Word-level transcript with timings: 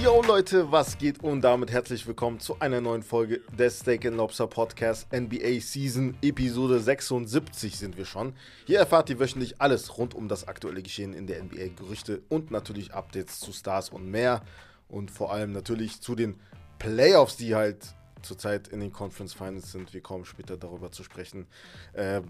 Yo 0.00 0.22
Leute, 0.22 0.70
was 0.70 0.98
geht 0.98 1.24
und 1.24 1.40
damit 1.40 1.72
herzlich 1.72 2.06
willkommen 2.06 2.38
zu 2.38 2.60
einer 2.60 2.80
neuen 2.80 3.02
Folge 3.02 3.40
des 3.58 3.80
Steak 3.80 4.04
Lobster 4.04 4.46
Podcast 4.46 5.12
NBA 5.12 5.58
Season 5.58 6.16
Episode 6.22 6.78
76 6.78 7.76
sind 7.76 7.96
wir 7.96 8.04
schon. 8.04 8.34
Hier 8.66 8.78
erfahrt 8.78 9.10
ihr 9.10 9.18
wöchentlich 9.18 9.60
alles 9.60 9.98
rund 9.98 10.14
um 10.14 10.28
das 10.28 10.46
aktuelle 10.46 10.80
Geschehen 10.80 11.12
in 11.12 11.26
der 11.26 11.42
NBA, 11.42 11.74
Gerüchte 11.74 12.22
und 12.28 12.52
natürlich 12.52 12.94
Updates 12.94 13.40
zu 13.40 13.52
Stars 13.52 13.88
und 13.88 14.08
mehr 14.08 14.42
und 14.86 15.10
vor 15.10 15.32
allem 15.32 15.50
natürlich 15.50 16.00
zu 16.00 16.14
den 16.14 16.38
Playoffs, 16.78 17.36
die 17.36 17.56
halt 17.56 17.96
zurzeit 18.22 18.68
in 18.68 18.78
den 18.78 18.92
Conference 18.92 19.34
Finals 19.34 19.72
sind. 19.72 19.92
Wir 19.92 20.02
kommen 20.02 20.24
später 20.24 20.56
darüber 20.56 20.92
zu 20.92 21.02
sprechen. 21.02 21.46
Äh, 21.94 22.22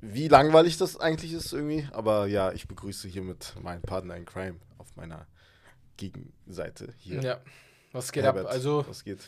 wie 0.00 0.28
langweilig 0.28 0.76
das 0.76 0.98
eigentlich 0.98 1.32
ist 1.32 1.52
irgendwie, 1.52 1.88
aber 1.92 2.26
ja, 2.26 2.52
ich 2.52 2.68
begrüße 2.68 3.08
hiermit 3.08 3.54
meinen 3.62 3.82
Partner 3.82 4.16
in 4.16 4.24
Crime 4.24 4.58
auf 4.78 4.94
meiner 4.96 5.26
Gegenseite 5.96 6.94
hier. 6.98 7.20
Ja, 7.20 7.40
was 7.92 8.12
geht 8.12 8.22
Herbert, 8.24 8.46
ab? 8.46 8.52
Also, 8.52 8.84
was 8.88 9.04
geht? 9.04 9.20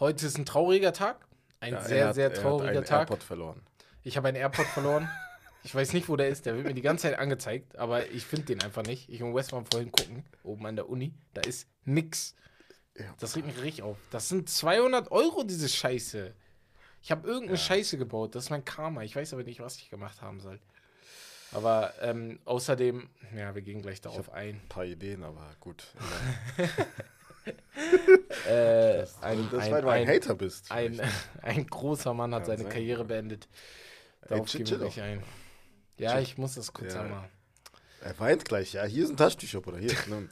heute 0.00 0.26
ist 0.26 0.38
ein 0.38 0.46
trauriger 0.46 0.92
Tag. 0.92 1.26
Ein 1.60 1.74
Ja, 1.74 1.78
er 1.80 1.84
sehr, 1.84 2.08
hat- 2.08 2.14
sehr 2.14 2.32
er 2.32 2.40
trauriger 2.40 2.68
hat 2.70 2.76
einen 2.76 2.84
Tag. 2.86 3.00
AirPod 3.10 3.22
verloren. 3.22 3.62
Ich 4.02 4.16
habe 4.16 4.28
einen 4.28 4.36
AirPod 4.38 4.66
verloren. 4.66 5.08
Ich 5.64 5.72
weiß 5.72 5.92
nicht, 5.92 6.08
wo 6.08 6.16
der 6.16 6.28
ist. 6.28 6.44
Der 6.44 6.56
wird 6.56 6.66
mir 6.66 6.74
die 6.74 6.82
ganze 6.82 7.02
Zeit 7.08 7.20
angezeigt, 7.20 7.76
aber 7.78 8.08
ich 8.10 8.26
finde 8.26 8.46
den 8.46 8.62
einfach 8.64 8.82
nicht. 8.82 9.08
Ich 9.08 9.22
und 9.22 9.32
Wes 9.32 9.52
waren 9.52 9.64
vorhin 9.64 9.92
gucken, 9.92 10.24
oben 10.42 10.66
an 10.66 10.74
der 10.74 10.88
Uni. 10.88 11.14
Da 11.34 11.40
ist 11.42 11.68
nix. 11.84 12.34
Ja. 12.98 13.04
Das 13.20 13.36
regt 13.36 13.46
mich 13.46 13.62
richtig 13.62 13.84
auf. 13.84 13.96
Das 14.10 14.28
sind 14.28 14.50
200 14.50 15.12
Euro, 15.12 15.44
diese 15.44 15.68
Scheiße. 15.68 16.34
Ich 17.02 17.10
habe 17.10 17.26
irgendeine 17.26 17.58
Scheiße 17.58 17.98
gebaut. 17.98 18.34
Das 18.34 18.44
ist 18.44 18.50
mein 18.50 18.64
Karma. 18.64 19.02
Ich 19.02 19.16
weiß 19.16 19.32
aber 19.32 19.42
nicht, 19.42 19.60
was 19.60 19.76
ich 19.76 19.90
gemacht 19.90 20.22
haben 20.22 20.40
soll. 20.40 20.60
Aber 21.52 21.92
ähm, 22.00 22.38
außerdem, 22.44 23.08
ja, 23.36 23.54
wir 23.54 23.62
gehen 23.62 23.82
gleich 23.82 24.00
darauf 24.00 24.30
ein. 24.32 24.54
Ein 24.56 24.68
paar 24.68 24.84
Ideen, 24.84 25.22
aber 25.22 25.54
gut. 25.60 25.86
Äh, 28.48 29.00
ein, 29.20 29.48
das, 29.50 29.62
ein, 29.64 29.72
weil 29.72 29.82
du 29.82 29.88
ein, 29.88 30.02
ein, 30.02 30.08
Hater 30.08 30.34
bist. 30.36 30.70
Ein, 30.70 31.00
ein 31.42 31.66
großer 31.66 32.14
Mann 32.14 32.32
hat 32.34 32.42
Kann 32.42 32.46
seine 32.56 32.62
sein. 32.62 32.72
Karriere 32.72 33.04
beendet. 33.04 33.48
Ey, 34.22 34.28
Darauf 34.28 34.46
chill- 34.46 34.58
gehen 34.58 34.66
chill 34.66 34.80
wir 34.80 34.86
gleich 34.88 35.02
ein. 35.02 35.22
Ja, 35.98 36.20
ich 36.20 36.38
muss 36.38 36.54
das 36.54 36.72
kurz 36.72 36.94
Ja. 36.94 37.02
einmal. 37.02 37.28
Er 38.00 38.18
weint 38.20 38.44
gleich, 38.44 38.72
ja. 38.74 38.84
Hier 38.84 39.04
ist 39.04 39.10
ein 39.10 39.16
Taschentücher, 39.16 39.60
Bruder. 39.60 39.78
Hier. 39.78 39.92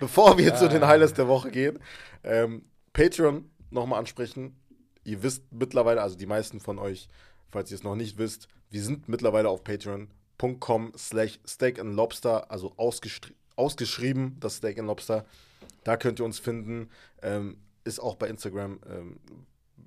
Bevor 0.00 0.36
wir 0.38 0.54
zu 0.56 0.68
den 0.68 0.84
Highlights 0.86 1.14
der 1.14 1.28
Woche 1.28 1.50
gehen, 1.50 1.78
ähm, 2.24 2.64
Patreon 2.92 3.48
nochmal 3.70 4.00
ansprechen. 4.00 4.56
Ihr 5.10 5.24
wisst 5.24 5.42
mittlerweile, 5.50 6.02
also 6.02 6.16
die 6.16 6.26
meisten 6.26 6.60
von 6.60 6.78
euch, 6.78 7.08
falls 7.50 7.70
ihr 7.72 7.74
es 7.74 7.82
noch 7.82 7.96
nicht 7.96 8.16
wisst, 8.16 8.46
wir 8.70 8.80
sind 8.80 9.08
mittlerweile 9.08 9.48
auf 9.48 9.64
patreon.com 9.64 10.92
slash 10.96 11.40
steak 11.44 11.80
and 11.80 11.96
lobster, 11.96 12.48
also 12.50 12.72
ausgeschri 12.76 13.34
ausgeschrieben, 13.56 14.38
das 14.40 14.56
Steak 14.56 14.78
and 14.78 14.86
Lobster. 14.86 15.26
Da 15.84 15.98
könnt 15.98 16.18
ihr 16.18 16.24
uns 16.24 16.38
finden. 16.38 16.88
Ähm, 17.20 17.58
ist 17.84 17.98
auch 17.98 18.14
bei 18.14 18.28
Instagram 18.28 18.80
ähm, 18.88 19.20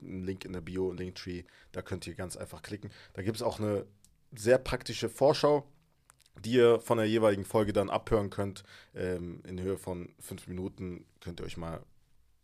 ein 0.01 0.23
Link 0.23 0.45
in 0.45 0.53
der 0.53 0.61
Bio, 0.61 0.91
Linktree. 0.91 1.43
Da 1.71 1.81
könnt 1.81 2.05
ihr 2.05 2.13
ganz 2.13 2.37
einfach 2.37 2.61
klicken. 2.61 2.91
Da 3.13 3.23
gibt 3.23 3.37
es 3.37 3.41
auch 3.41 3.59
eine 3.59 3.87
sehr 4.35 4.59
praktische 4.59 5.09
Vorschau, 5.09 5.65
die 6.45 6.53
ihr 6.53 6.81
von 6.81 6.99
der 6.99 7.07
jeweiligen 7.07 7.45
Folge 7.45 7.73
dann 7.73 7.89
abhören 7.89 8.29
könnt. 8.29 8.63
Ähm, 8.93 9.41
in 9.47 9.59
Höhe 9.59 9.77
von 9.77 10.13
fünf 10.19 10.47
Minuten 10.47 11.05
könnt 11.19 11.39
ihr 11.39 11.45
euch 11.47 11.57
mal 11.57 11.81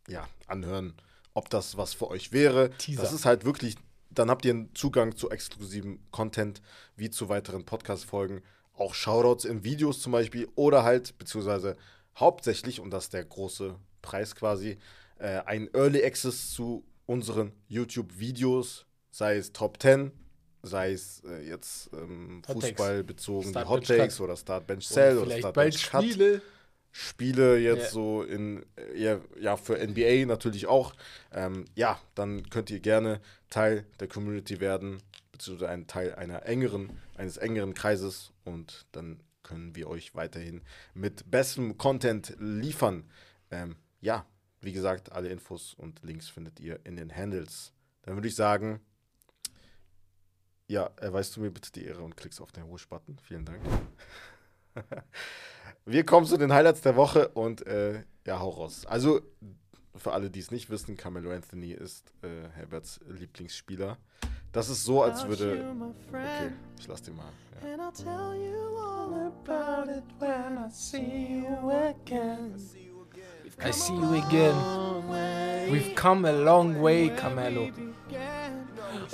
ja, 0.08 0.26
anhören, 0.48 0.94
ob 1.34 1.50
das 1.50 1.76
was 1.76 1.94
für 1.94 2.08
euch 2.08 2.32
wäre. 2.32 2.70
Teaser. 2.78 3.02
Das 3.02 3.12
ist 3.12 3.24
halt 3.24 3.44
wirklich, 3.44 3.76
dann 4.10 4.30
habt 4.30 4.44
ihr 4.44 4.52
einen 4.52 4.74
Zugang 4.74 5.16
zu 5.16 5.30
exklusivem 5.30 6.00
Content, 6.10 6.60
wie 6.96 7.10
zu 7.10 7.28
weiteren 7.28 7.64
Podcast-Folgen. 7.64 8.42
Auch 8.74 8.94
Shoutouts 8.94 9.44
in 9.44 9.64
Videos 9.64 10.00
zum 10.00 10.12
Beispiel 10.12 10.48
oder 10.54 10.84
halt, 10.84 11.18
beziehungsweise 11.18 11.76
hauptsächlich, 12.18 12.80
und 12.80 12.90
das 12.90 13.04
ist 13.04 13.14
der 13.14 13.24
große 13.24 13.76
Preis 14.02 14.34
quasi, 14.34 14.78
äh, 15.18 15.40
ein 15.44 15.68
Early 15.74 16.02
Access 16.04 16.52
zu 16.52 16.84
unseren 17.06 17.52
YouTube-Videos, 17.68 18.86
sei 19.10 19.36
es 19.36 19.52
Top 19.52 19.80
10, 19.82 20.12
sei 20.62 20.92
es 20.92 21.22
äh, 21.24 21.48
jetzt 21.48 21.90
ähm, 21.92 22.42
Hot. 22.48 22.62
Fußball 22.62 23.04
bezogen, 23.04 23.44
die 23.46 23.50
Start, 23.50 23.68
Hot 23.68 23.86
Bench, 23.86 24.00
Takes 24.00 24.20
oder 24.20 24.36
Start 24.36 24.66
Bench 24.66 24.88
Und 24.88 24.94
Cell 24.94 25.16
oder 25.16 25.26
vielleicht 25.26 25.40
Start 25.40 25.54
bald 25.54 25.72
Bench 25.72 25.90
Cut. 25.90 26.04
Spiele. 26.04 26.42
Spiele 26.92 27.58
jetzt 27.58 27.84
Ja. 27.84 27.90
so 27.90 28.22
in, 28.22 28.64
äh, 28.76 28.98
ja, 28.98 29.20
ja, 29.38 29.56
für 29.56 29.78
NBA 29.78 30.26
natürlich 30.26 30.66
auch. 30.66 30.94
Ähm, 31.32 31.64
ja, 31.74 32.00
dann 32.14 32.48
könnt 32.50 32.70
ihr 32.70 32.80
gerne 32.80 33.20
Teil 33.48 33.86
der 34.00 34.08
Community 34.08 34.60
werden, 34.60 34.98
beziehungsweise 35.32 35.70
ein 35.70 35.86
Teil 35.86 36.14
einer 36.14 36.46
engeren, 36.46 36.90
eines 37.16 37.36
engeren 37.36 37.74
Kreises 37.74 38.32
und 38.44 38.86
dann 38.92 39.22
können 39.42 39.74
wir 39.74 39.88
euch 39.88 40.14
weiterhin 40.14 40.62
mit 40.94 41.30
bestem 41.30 41.76
Content 41.78 42.36
liefern. 42.38 43.10
Ähm, 43.50 43.76
ja, 44.00 44.26
wie 44.60 44.72
gesagt, 44.72 45.12
alle 45.12 45.28
Infos 45.28 45.74
und 45.74 46.02
Links 46.02 46.28
findet 46.28 46.60
ihr 46.60 46.80
in 46.84 46.96
den 46.96 47.14
Handles. 47.14 47.72
Dann 48.02 48.14
würde 48.14 48.28
ich 48.28 48.36
sagen, 48.36 48.80
ja, 50.68 50.90
erweist 51.00 51.34
du 51.36 51.40
mir 51.40 51.50
bitte 51.50 51.72
die 51.72 51.84
Ehre 51.84 52.02
und 52.02 52.16
klickst 52.16 52.40
auf 52.40 52.52
den 52.52 52.64
Rush-Button. 52.64 53.18
Vielen 53.18 53.44
Dank. 53.44 53.60
Wir 55.90 56.06
kommen 56.06 56.24
zu 56.24 56.36
den 56.36 56.52
Highlights 56.52 56.82
der 56.82 56.94
Woche 56.94 57.26
und 57.30 57.66
äh, 57.66 58.04
ja, 58.24 58.38
hau 58.38 58.50
raus. 58.50 58.86
Also, 58.86 59.22
für 59.96 60.12
alle, 60.12 60.30
die 60.30 60.38
es 60.38 60.52
nicht 60.52 60.70
wissen, 60.70 60.96
Carmelo 60.96 61.32
Anthony 61.32 61.72
ist 61.72 62.12
äh, 62.22 62.48
Herberts 62.54 63.00
Lieblingsspieler. 63.08 63.96
Das 64.52 64.68
ist 64.68 64.84
so, 64.84 65.02
als 65.02 65.26
würde. 65.26 65.74
Okay, 66.12 66.52
ich 66.78 66.86
lass 66.86 67.02
den 67.02 67.16
mal. 67.16 67.32
Ja. 67.64 67.72
And 67.72 67.82
I'll 67.82 67.92
tell 67.92 68.40
you 68.40 68.76
all 68.78 69.32
about 69.32 69.90
it 69.90 70.04
when 70.20 70.58
I 70.64 70.70
see 70.70 71.44
you 71.44 71.70
again. 71.70 72.54
I 73.60 73.72
see 73.72 73.92
you 73.92 74.14
again. 74.14 74.54
We've 75.72 75.96
come 75.96 76.24
a 76.24 76.32
long 76.32 76.80
way, 76.80 77.10
Carmelo. 77.16 77.68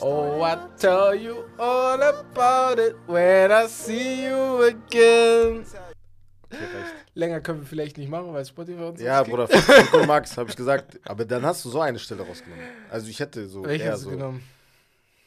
Oh, 0.02 0.42
I 0.42 0.58
tell 0.76 1.14
you 1.14 1.46
all 1.58 2.02
about 2.02 2.78
it 2.78 2.96
when 3.06 3.50
I 3.50 3.66
see 3.66 4.26
you 4.26 4.62
again. 4.64 5.64
Länger 7.14 7.40
können 7.40 7.60
wir 7.60 7.66
vielleicht 7.66 7.98
nicht 7.98 8.08
machen, 8.08 8.32
weil 8.32 8.44
Spotify 8.44 8.82
uns 8.82 9.00
Ja, 9.00 9.22
Bruder, 9.22 9.48
50 9.48 9.74
Sekunden 9.74 10.06
Max, 10.06 10.36
habe 10.38 10.50
ich 10.50 10.56
gesagt. 10.56 11.00
Aber 11.04 11.24
dann 11.24 11.44
hast 11.44 11.64
du 11.64 11.70
so 11.70 11.80
eine 11.80 11.98
Stelle 11.98 12.22
rausgenommen. 12.22 12.64
Also, 12.90 13.08
ich 13.08 13.18
hätte 13.20 13.46
so. 13.48 13.64
Welche 13.64 13.84
eher 13.84 13.92
hast 13.92 14.00
du 14.00 14.10
so. 14.10 14.10
genommen? 14.10 14.42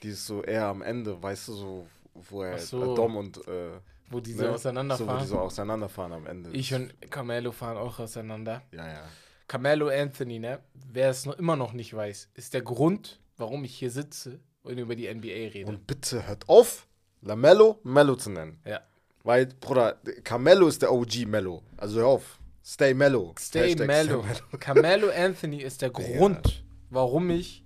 Die 0.03 0.09
ist 0.09 0.25
so 0.25 0.43
eher 0.43 0.65
am 0.65 0.81
Ende, 0.81 1.21
weißt 1.21 1.49
du, 1.49 1.53
so, 1.53 1.87
wo 2.13 2.43
er 2.43 2.57
so. 2.57 2.95
Dom 2.95 3.17
und. 3.17 3.37
Äh, 3.47 3.71
Wo 4.09 4.19
die 4.19 4.33
so 4.33 4.43
ne? 4.43 4.47
So, 4.47 4.51
wo 4.51 4.55
auseinanderfahren? 4.55 5.19
die 5.21 5.27
so 5.27 5.39
auseinanderfahren 5.39 6.13
am 6.13 6.25
Ende. 6.25 6.49
ich 6.51 6.73
und 6.73 6.93
Carmelo 7.11 7.51
fahren 7.51 7.77
auch 7.77 7.99
auseinander. 7.99 8.61
Ja, 8.71 8.87
ja. 8.87 9.03
Carmelo 9.47 9.89
Anthony, 9.89 10.39
ne? 10.39 10.59
Wer 10.91 11.09
es 11.09 11.25
noch 11.25 11.37
immer 11.37 11.55
noch 11.55 11.73
nicht 11.73 11.93
weiß, 11.93 12.29
ist 12.33 12.53
der 12.53 12.61
Grund, 12.61 13.19
warum 13.37 13.63
ich 13.65 13.75
hier 13.75 13.91
sitze 13.91 14.39
und 14.63 14.77
über 14.77 14.95
die 14.95 15.13
NBA 15.13 15.27
rede. 15.53 15.65
Und 15.65 15.85
bitte 15.85 16.27
hört 16.27 16.47
auf, 16.47 16.87
Lamello 17.21 17.79
Mello 17.83 18.15
zu 18.15 18.29
nennen. 18.29 18.59
ja. 18.65 18.81
Weil, 19.23 19.47
Bruder, 19.47 19.97
Carmelo 20.23 20.67
ist 20.67 20.81
der 20.81 20.91
OG 20.93 21.25
Mello. 21.27 21.61
Also 21.77 21.99
hör 21.99 22.07
auf. 22.07 22.39
Stay 22.63 22.93
Mello. 22.93 23.33
Stay 23.39 23.69
Hashtag 23.71 23.87
Mello. 23.87 24.23
Carmelo 24.59 25.09
Anthony 25.09 25.61
ist 25.61 25.81
der 25.81 25.91
Ja. 25.97 26.17
Grund, 26.17 26.63
warum 26.89 27.29
ich 27.29 27.63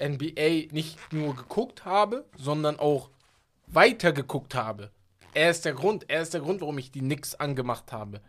NBA 0.00 0.72
nicht 0.72 0.98
nur 1.12 1.34
geguckt 1.34 1.84
habe, 1.84 2.24
sondern 2.36 2.78
auch 2.78 3.10
weiter 3.66 4.12
geguckt 4.12 4.54
habe. 4.54 4.90
Er 5.34 5.50
ist 5.50 5.64
der 5.64 5.74
Grund, 5.74 6.08
er 6.08 6.22
ist 6.22 6.32
der 6.32 6.40
Grund, 6.40 6.60
warum 6.60 6.78
ich 6.78 6.90
die 6.92 7.00
Knicks 7.00 7.34
angemacht 7.34 7.92
habe. 7.92 8.20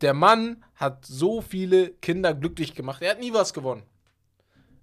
Der 0.00 0.14
Mann 0.14 0.64
hat 0.74 1.04
so 1.04 1.42
viele 1.42 1.90
Kinder 1.90 2.34
glücklich 2.34 2.74
gemacht. 2.74 3.02
Er 3.02 3.10
hat 3.12 3.20
nie 3.20 3.32
was 3.32 3.52
gewonnen. 3.52 3.82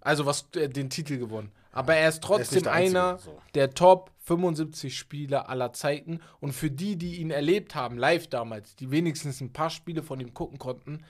Also 0.02 0.26
was 0.26 0.46
äh, 0.56 0.70
den 0.70 0.90
Titel 0.90 1.18
gewonnen. 1.18 1.52
Aber 1.72 1.96
er 1.96 2.08
ist 2.10 2.24
trotzdem 2.24 2.64
der 2.64 2.72
Einzige, 2.72 3.00
einer 3.00 3.18
so. 3.18 3.38
der 3.56 3.74
Top 3.74 4.12
75 4.28 4.98
Spieler 4.98 5.50
aller 5.50 5.72
Zeiten. 5.72 6.20
Und 6.40 6.52
für 6.52 6.70
die, 6.70 6.98
die 6.98 7.16
ihn 7.16 7.32
erlebt 7.32 7.76
haben, 7.76 7.98
live 7.98 8.28
damals, 8.28 8.76
die 8.76 8.92
wenigstens 8.92 9.40
ein 9.40 9.54
paar 9.54 9.70
Spiele 9.70 10.04
von 10.04 10.20
ihm 10.20 10.34
gucken 10.34 10.60
konnten, 10.60 11.04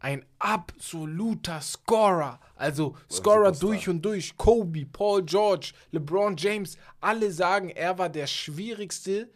ein 0.00 0.24
absoluter 0.38 1.60
Scorer. 1.60 2.40
Also 2.56 2.96
Scorer 3.10 3.52
durch 3.52 3.88
und 3.88 4.02
durch. 4.02 4.36
Kobe, 4.36 4.86
Paul 4.86 5.22
George, 5.22 5.72
LeBron 5.92 6.36
James, 6.36 6.76
alle 7.00 7.30
sagen, 7.30 7.68
er 7.68 7.98
war 7.98 8.08
der 8.08 8.26
schwierigste, 8.26 9.28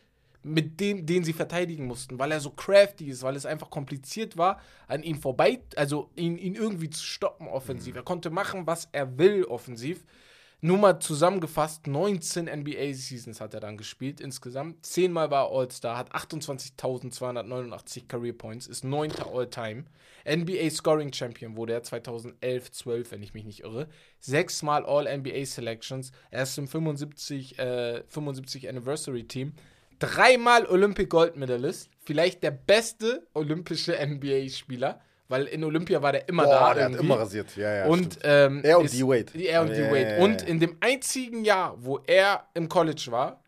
mit 0.43 0.81
dem, 0.81 1.05
den 1.05 1.25
sie 1.25 1.33
verteidigen 1.33 1.87
mussten, 1.87 2.19
weil 2.21 2.31
er 2.31 2.41
so 2.41 2.51
crafty 2.51 3.07
ist, 3.07 3.23
weil 3.23 3.35
es 3.35 3.45
einfach 3.45 3.69
kompliziert 3.69 4.37
war, 4.37 4.61
an 4.87 5.03
ihm 5.03 5.21
vorbei, 5.21 5.61
also 5.75 6.09
ihn, 6.15 6.39
ihn 6.39 6.55
irgendwie 6.55 6.89
zu 6.89 7.05
stoppen 7.05 7.49
offensiv. 7.49 7.97
Er 7.97 8.05
konnte 8.05 8.31
machen, 8.31 8.65
was 8.67 8.89
er 8.93 9.19
will 9.19 9.45
offensiv. 9.45 10.05
Nur 10.67 10.79
mal 10.79 10.99
zusammengefasst, 10.99 11.87
19 11.87 12.47
NBA-Seasons 12.47 13.41
hat 13.41 13.55
er 13.55 13.61
dann 13.61 13.77
gespielt 13.77 14.21
insgesamt. 14.21 14.85
Zehnmal 14.85 15.31
war 15.31 15.45
er 15.45 15.57
All-Star, 15.57 15.97
hat 15.97 16.13
28.289 16.13 18.09
Career 18.09 18.33
Points, 18.33 18.67
ist 18.67 18.83
neunter 18.83 19.29
All-Time. 19.33 19.85
NBA 20.29 20.69
Scoring 20.71 21.13
Champion 21.13 21.57
wurde 21.57 21.75
er 21.75 21.85
2011, 21.85 22.73
12, 22.73 23.13
wenn 23.13 23.23
ich 23.23 23.33
mich 23.33 23.45
nicht 23.45 23.61
irre. 23.61 23.87
Sechsmal 24.19 24.85
All-NBA 24.85 25.45
Selections. 25.45 26.11
Er 26.33 26.43
ist 26.43 26.59
im 26.59 26.67
75, 26.67 27.61
äh, 27.61 28.03
75 28.09 28.69
Anniversary 28.69 29.23
Team. 29.23 29.53
Dreimal 30.01 30.67
Olympic 30.67 31.09
Gold 31.09 31.37
Medalist. 31.37 31.91
vielleicht 32.01 32.43
der 32.43 32.51
beste 32.51 33.25
olympische 33.35 33.97
NBA-Spieler, 34.05 35.01
weil 35.29 35.45
in 35.47 35.65
Olympia 35.65 36.01
war 36.03 36.13
der 36.13 36.29
immer 36.29 36.45
Boah, 36.45 36.51
da. 36.51 36.75
der 36.75 36.85
hat 36.85 36.91
irgendwie. 36.93 37.07
immer 37.07 37.19
rasiert. 37.21 37.57
Ja, 37.57 37.75
ja. 37.75 37.87
und 37.87 38.19
ähm, 38.23 38.61
Er 38.65 38.79
und 38.79 38.93
D-Wade. 38.93 39.39
Er 39.43 39.63
und 39.63 39.69
Ja, 39.69 39.75
D-Wade. 39.75 40.03
ja, 40.03 40.17
ja, 40.19 40.25
Und 40.25 40.43
in 40.43 40.61
dem 40.61 40.77
einzigen 40.81 41.45
Jahr, 41.45 41.75
wo 41.79 41.99
er 42.07 42.47
im 42.55 42.69
College 42.69 43.07
war, 43.11 43.43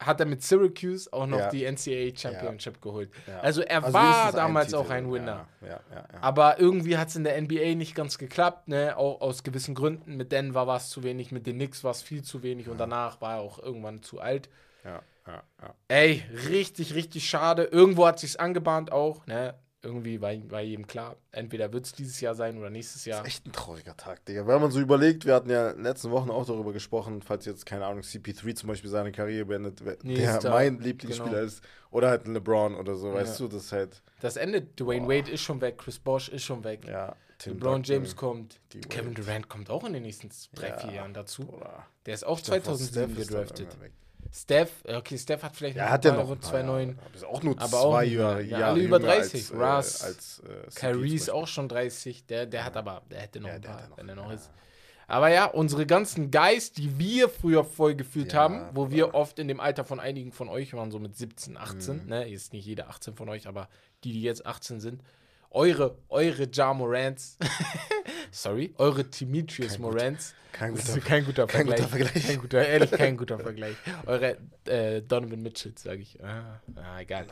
hat 0.00 0.18
er 0.18 0.26
mit 0.26 0.42
Syracuse 0.42 1.08
auch 1.12 1.28
noch 1.28 1.48
die 1.50 1.64
NCAA 1.64 2.10
Championship 2.16 2.82
geholt. 2.82 3.08
Also 3.40 3.62
er 3.62 3.84
Also 3.84 3.94
war 3.94 4.32
damals 4.32 4.66
Titel. 4.68 4.76
auch 4.78 4.90
ein 4.90 5.12
Winner. 5.12 5.46
Ja, 5.60 5.68
ja, 5.68 5.80
ja. 5.94 5.96
ja. 6.12 6.18
Aber 6.20 6.58
irgendwie 6.58 6.96
hat 6.98 7.08
es 7.08 7.14
in 7.16 7.22
der 7.22 7.40
NBA 7.40 7.76
nicht 7.76 7.94
ganz 7.94 8.18
geklappt, 8.18 8.66
ne? 8.66 8.96
Auch 8.96 9.20
aus 9.20 9.44
gewissen 9.44 9.76
Gründen. 9.76 10.16
Mit 10.16 10.32
Denver 10.32 10.66
war 10.66 10.78
es 10.78 10.88
zu 10.90 11.04
wenig, 11.04 11.30
mit 11.30 11.46
den 11.46 11.54
Knicks 11.54 11.84
war 11.84 11.92
es 11.92 12.02
viel 12.02 12.22
zu 12.24 12.42
wenig 12.42 12.68
und 12.68 12.78
danach 12.78 13.20
war 13.20 13.34
er 13.36 13.40
auch 13.42 13.60
irgendwann 13.60 14.02
zu 14.02 14.20
alt. 14.20 14.48
ja, 14.84 15.02
ja, 15.28 15.42
ja. 15.62 15.74
Ey, 15.86 16.24
richtig, 16.48 16.94
richtig 16.94 17.28
schade. 17.30 17.62
Irgendwo 17.70 18.04
hat 18.04 18.18
sich's 18.18 18.34
angebahnt 18.34 18.90
auch, 18.90 19.24
ne? 19.26 19.54
Irgendwie 19.84 20.20
war, 20.20 20.30
war 20.48 20.60
jedem 20.60 20.86
klar, 20.86 21.16
entweder 21.32 21.72
wird 21.72 21.86
es 21.86 21.92
dieses 21.92 22.20
Jahr 22.20 22.36
sein 22.36 22.56
oder 22.56 22.70
nächstes 22.70 23.04
Jahr. 23.04 23.26
Echt 23.26 23.44
ein 23.46 23.52
trauriger 23.52 23.96
Tag, 23.96 24.24
Digga. 24.26 24.46
Wenn 24.46 24.60
man 24.60 24.70
so 24.70 24.78
überlegt, 24.78 25.26
wir 25.26 25.34
hatten 25.34 25.50
ja 25.50 25.70
in 25.70 25.78
den 25.78 25.82
letzten 25.82 26.12
Wochen 26.12 26.30
auch 26.30 26.46
darüber 26.46 26.72
gesprochen, 26.72 27.20
falls 27.20 27.46
jetzt, 27.46 27.66
keine 27.66 27.84
Ahnung, 27.86 28.02
CP3 28.02 28.54
zum 28.54 28.68
Beispiel 28.68 28.88
seine 28.90 29.10
Karriere 29.10 29.44
beendet, 29.44 29.84
wer- 29.84 29.96
Nee, 30.04 30.14
der 30.14 30.36
ist 30.36 30.44
da- 30.44 30.50
mein 30.50 30.78
Lieblingsspieler 30.78 31.30
genau. 31.30 31.42
ist. 31.44 31.64
Oder 31.90 32.10
halt 32.10 32.26
ein 32.26 32.34
LeBron 32.34 32.76
oder 32.76 32.94
so, 32.94 33.12
weißt 33.12 33.40
Ja. 33.40 33.46
du, 33.48 33.52
das 33.56 33.64
ist 33.64 33.72
halt, 33.72 34.02
Das 34.20 34.36
Ende, 34.36 34.62
Dwayne 34.62 35.08
Wade 35.08 35.32
ist 35.32 35.40
schon 35.40 35.60
weg, 35.60 35.78
Chris 35.78 35.98
Bosh 35.98 36.28
ist 36.28 36.44
schon 36.44 36.62
weg. 36.62 36.84
ja, 36.86 37.16
Tim 37.38 37.54
LeBron 37.54 37.82
James 37.82 38.14
kommt. 38.14 38.60
Kevin 38.88 39.14
Durant 39.14 39.48
kommt 39.48 39.68
auch 39.68 39.82
in 39.84 39.94
den 39.94 40.02
nächsten 40.04 40.30
drei, 40.54 40.68
Ja. 40.68 40.78
vier 40.78 40.92
Jahren 40.92 41.12
dazu. 41.12 41.42
Oder 41.48 41.86
Der 42.06 42.14
ist 42.14 42.24
auch 42.24 42.38
Steph- 42.38 42.62
2007 42.62 43.10
Steph 43.14 43.18
ist 43.18 43.30
dann 43.32 43.40
gedraftet. 43.46 43.76
Steph, 44.34 44.70
äh, 44.84 44.96
okay, 44.96 45.18
Steph 45.18 45.42
hat 45.42 45.54
vielleicht 45.54 45.76
Ja, 45.76 45.90
hat 45.90 46.04
noch. 46.04 46.26
so 46.26 46.36
zwei 46.36 46.62
neuen. 46.62 46.98
Ist 47.14 47.24
auch 47.24 47.42
nur 47.42 47.54
Aber 47.60 47.68
zwei. 47.82 48.04
Jahre, 48.06 48.42
Ja, 48.42 48.68
alle 48.68 48.80
über 48.80 48.96
jünger 48.98 49.14
30. 49.14 49.52
Als, 49.52 49.52
Russ, 49.52 50.00
äh, 50.00 50.04
als, 50.06 50.38
äh, 50.40 50.70
Kyrie 50.74 51.14
ist 51.14 51.30
auch 51.30 51.46
schon 51.46 51.68
30. 51.68 52.24
Der, 52.26 52.46
der 52.46 52.64
hat 52.64 52.76
aber, 52.76 53.02
der 53.10 53.20
hätte 53.20 53.40
noch 53.40 53.48
Ja, 53.48 53.54
ein 53.56 53.60
paar, 53.60 53.88
noch, 53.88 53.96
wenn 53.98 54.08
er 54.08 54.14
noch 54.14 54.28
ja. 54.28 54.34
ist. 54.34 54.50
Aber 55.06 55.28
ja, 55.28 55.44
unsere 55.44 55.84
ganzen 55.84 56.30
Guys, 56.30 56.72
die 56.72 56.98
wir 56.98 57.28
früher 57.28 57.64
voll 57.64 57.94
gefühlt 57.94 58.32
Ja, 58.32 58.40
haben, 58.40 58.70
wo 58.72 58.90
wir 58.90 59.14
oft 59.14 59.38
in 59.38 59.48
dem 59.48 59.60
Alter 59.60 59.84
von 59.84 60.00
einigen 60.00 60.32
von 60.32 60.48
euch 60.48 60.72
waren, 60.72 60.90
so 60.90 60.98
mit 60.98 61.14
17, 61.14 61.58
18, 61.58 62.04
Mhm. 62.04 62.08
ne, 62.08 62.26
jetzt 62.26 62.54
nicht 62.54 62.64
jeder 62.64 62.88
18 62.88 63.14
von 63.14 63.28
euch, 63.28 63.46
aber 63.46 63.68
die, 64.04 64.12
die 64.12 64.22
jetzt 64.22 64.46
18 64.46 64.80
sind, 64.80 65.02
eure, 65.50 65.98
eure 66.08 66.48
Ja 66.50 66.72
Morants, 66.72 67.36
sorry, 68.32 68.74
eure 68.78 69.04
Demetrius 69.04 69.72
Kein 69.74 69.80
Morants, 69.82 70.34
Kein 70.52 70.74
das 70.74 70.86
guter, 70.86 70.98
ist 70.98 71.04
kein 71.06 71.24
guter 71.24 71.46
kein 71.46 71.66
Vergleich. 71.66 71.78
guter 71.80 71.88
Vergleich. 71.88 72.26
Kein 72.26 72.38
guter, 72.40 72.66
ehrlich, 72.66 72.90
kein 72.90 73.16
guter 73.16 73.38
Vergleich. 73.38 73.76
Eure 74.06 74.36
äh, 74.66 75.00
Donovan 75.02 75.40
Mitchell, 75.42 75.72
sage 75.76 76.02
ich. 76.02 76.18
Ah, 76.22 76.60
ah, 76.76 77.00
egal. 77.00 77.26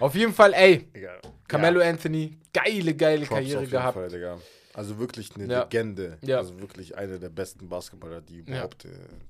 Auf 0.00 0.14
jeden 0.14 0.32
Fall, 0.32 0.54
ey, 0.54 0.88
Egal. 0.94 1.20
Carmelo 1.46 1.80
Ja, 1.80 1.90
Anthony, 1.90 2.38
geile, 2.52 2.94
geile 2.94 3.18
Props 3.26 3.30
auf 3.32 3.36
Karriere 3.38 3.60
jeden 3.60 3.70
gehabt. 3.70 3.94
Fall, 3.94 4.08
Digga. 4.08 4.38
Also 4.74 4.98
wirklich 4.98 5.34
eine 5.36 5.46
Ja. 5.50 5.62
Legende. 5.62 6.18
Ja. 6.20 6.36
Also 6.38 6.60
wirklich 6.60 6.96
einer 6.98 7.18
der 7.18 7.30
besten 7.30 7.66
Basketballer, 7.68 8.20
die 8.20 8.38
überhaupt 8.40 8.84
äh, 8.84 8.88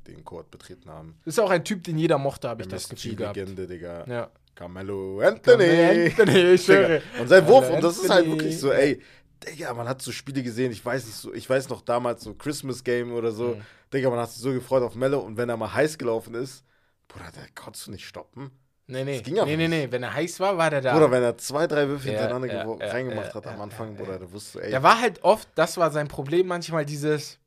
den 0.08 0.24
Court 0.24 0.50
betreten 0.50 0.90
haben. 0.90 1.16
Ist 1.24 1.38
auch 1.38 1.50
ein 1.50 1.62
Typ, 1.64 1.84
den 1.84 1.98
jeder 1.98 2.18
mochte, 2.18 2.48
habe 2.48 2.62
ich 2.62 2.68
das 2.68 2.88
Gefühl 2.88 3.14
gehabt. 3.14 3.36
MSG-Legende, 3.36 3.66
Digga. 3.72 4.04
Ja. 4.08 4.30
Carmelo 4.56 5.20
Anthony. 5.20 6.06
Anthony, 6.06 6.52
ich 6.54 6.62
schwöre. 6.64 7.00
Und 7.20 7.28
sein 7.28 7.46
Wurf, 7.46 7.60
Carmelo 7.60 7.76
und 7.76 7.84
das 7.84 7.98
ist 7.98 8.10
halt 8.10 8.26
wirklich 8.26 8.58
so, 8.58 8.72
ey, 8.72 9.00
Digga, 9.44 9.74
man 9.74 9.88
hat 9.88 10.00
so 10.02 10.12
Spiele 10.12 10.42
gesehen, 10.42 10.72
ich 10.72 10.84
weiß 10.84 11.04
nicht 11.06 11.16
so, 11.16 11.32
ich 11.34 11.48
weiß 11.48 11.68
noch 11.68 11.82
damals 11.82 12.24
so 12.24 12.34
Christmas 12.34 12.82
Game 12.84 13.12
oder 13.12 13.32
so, 13.32 13.54
Mhm. 13.56 13.62
Digga, 13.92 14.10
man 14.10 14.18
hat 14.18 14.30
sich 14.30 14.40
so 14.42 14.52
gefreut 14.52 14.82
auf 14.82 14.94
Mello 14.94 15.20
und 15.20 15.36
wenn 15.36 15.48
er 15.48 15.56
mal 15.56 15.72
heiß 15.72 15.98
gelaufen 15.98 16.34
ist, 16.34 16.64
Bruder, 17.08 17.30
der 17.34 17.46
konntest 17.54 17.86
du 17.86 17.90
nicht 17.92 18.06
stoppen. 18.06 18.50
Nee, 18.88 19.04
nee. 19.04 19.18
Das 19.18 19.24
ging 19.24 19.34
nee, 19.44 19.56
nee, 19.56 19.68
nee. 19.68 19.88
Wenn 19.90 20.02
er 20.02 20.14
heiß 20.14 20.38
war, 20.40 20.56
war 20.58 20.70
der 20.70 20.80
da. 20.80 20.94
Bruder, 20.94 21.10
wenn 21.10 21.22
er 21.22 21.36
zwei, 21.38 21.66
drei 21.66 21.88
Würfe 21.88 22.04
Ja, 22.08 22.10
hintereinander 22.10 22.48
ja, 22.48 22.86
ja, 22.86 22.92
reingemacht 22.92 23.34
hat 23.34 23.46
am 23.46 23.60
Anfang, 23.60 23.96
Bruder, 23.96 24.18
da 24.18 24.32
wusstest 24.32 24.54
du, 24.56 24.58
ey, 24.60 24.70
der 24.70 24.82
war 24.82 25.00
halt 25.00 25.22
oft, 25.24 25.48
das 25.54 25.76
war 25.76 25.90
sein 25.90 26.08
Problem, 26.08 26.46
manchmal 26.46 26.84
dieses 26.84 27.38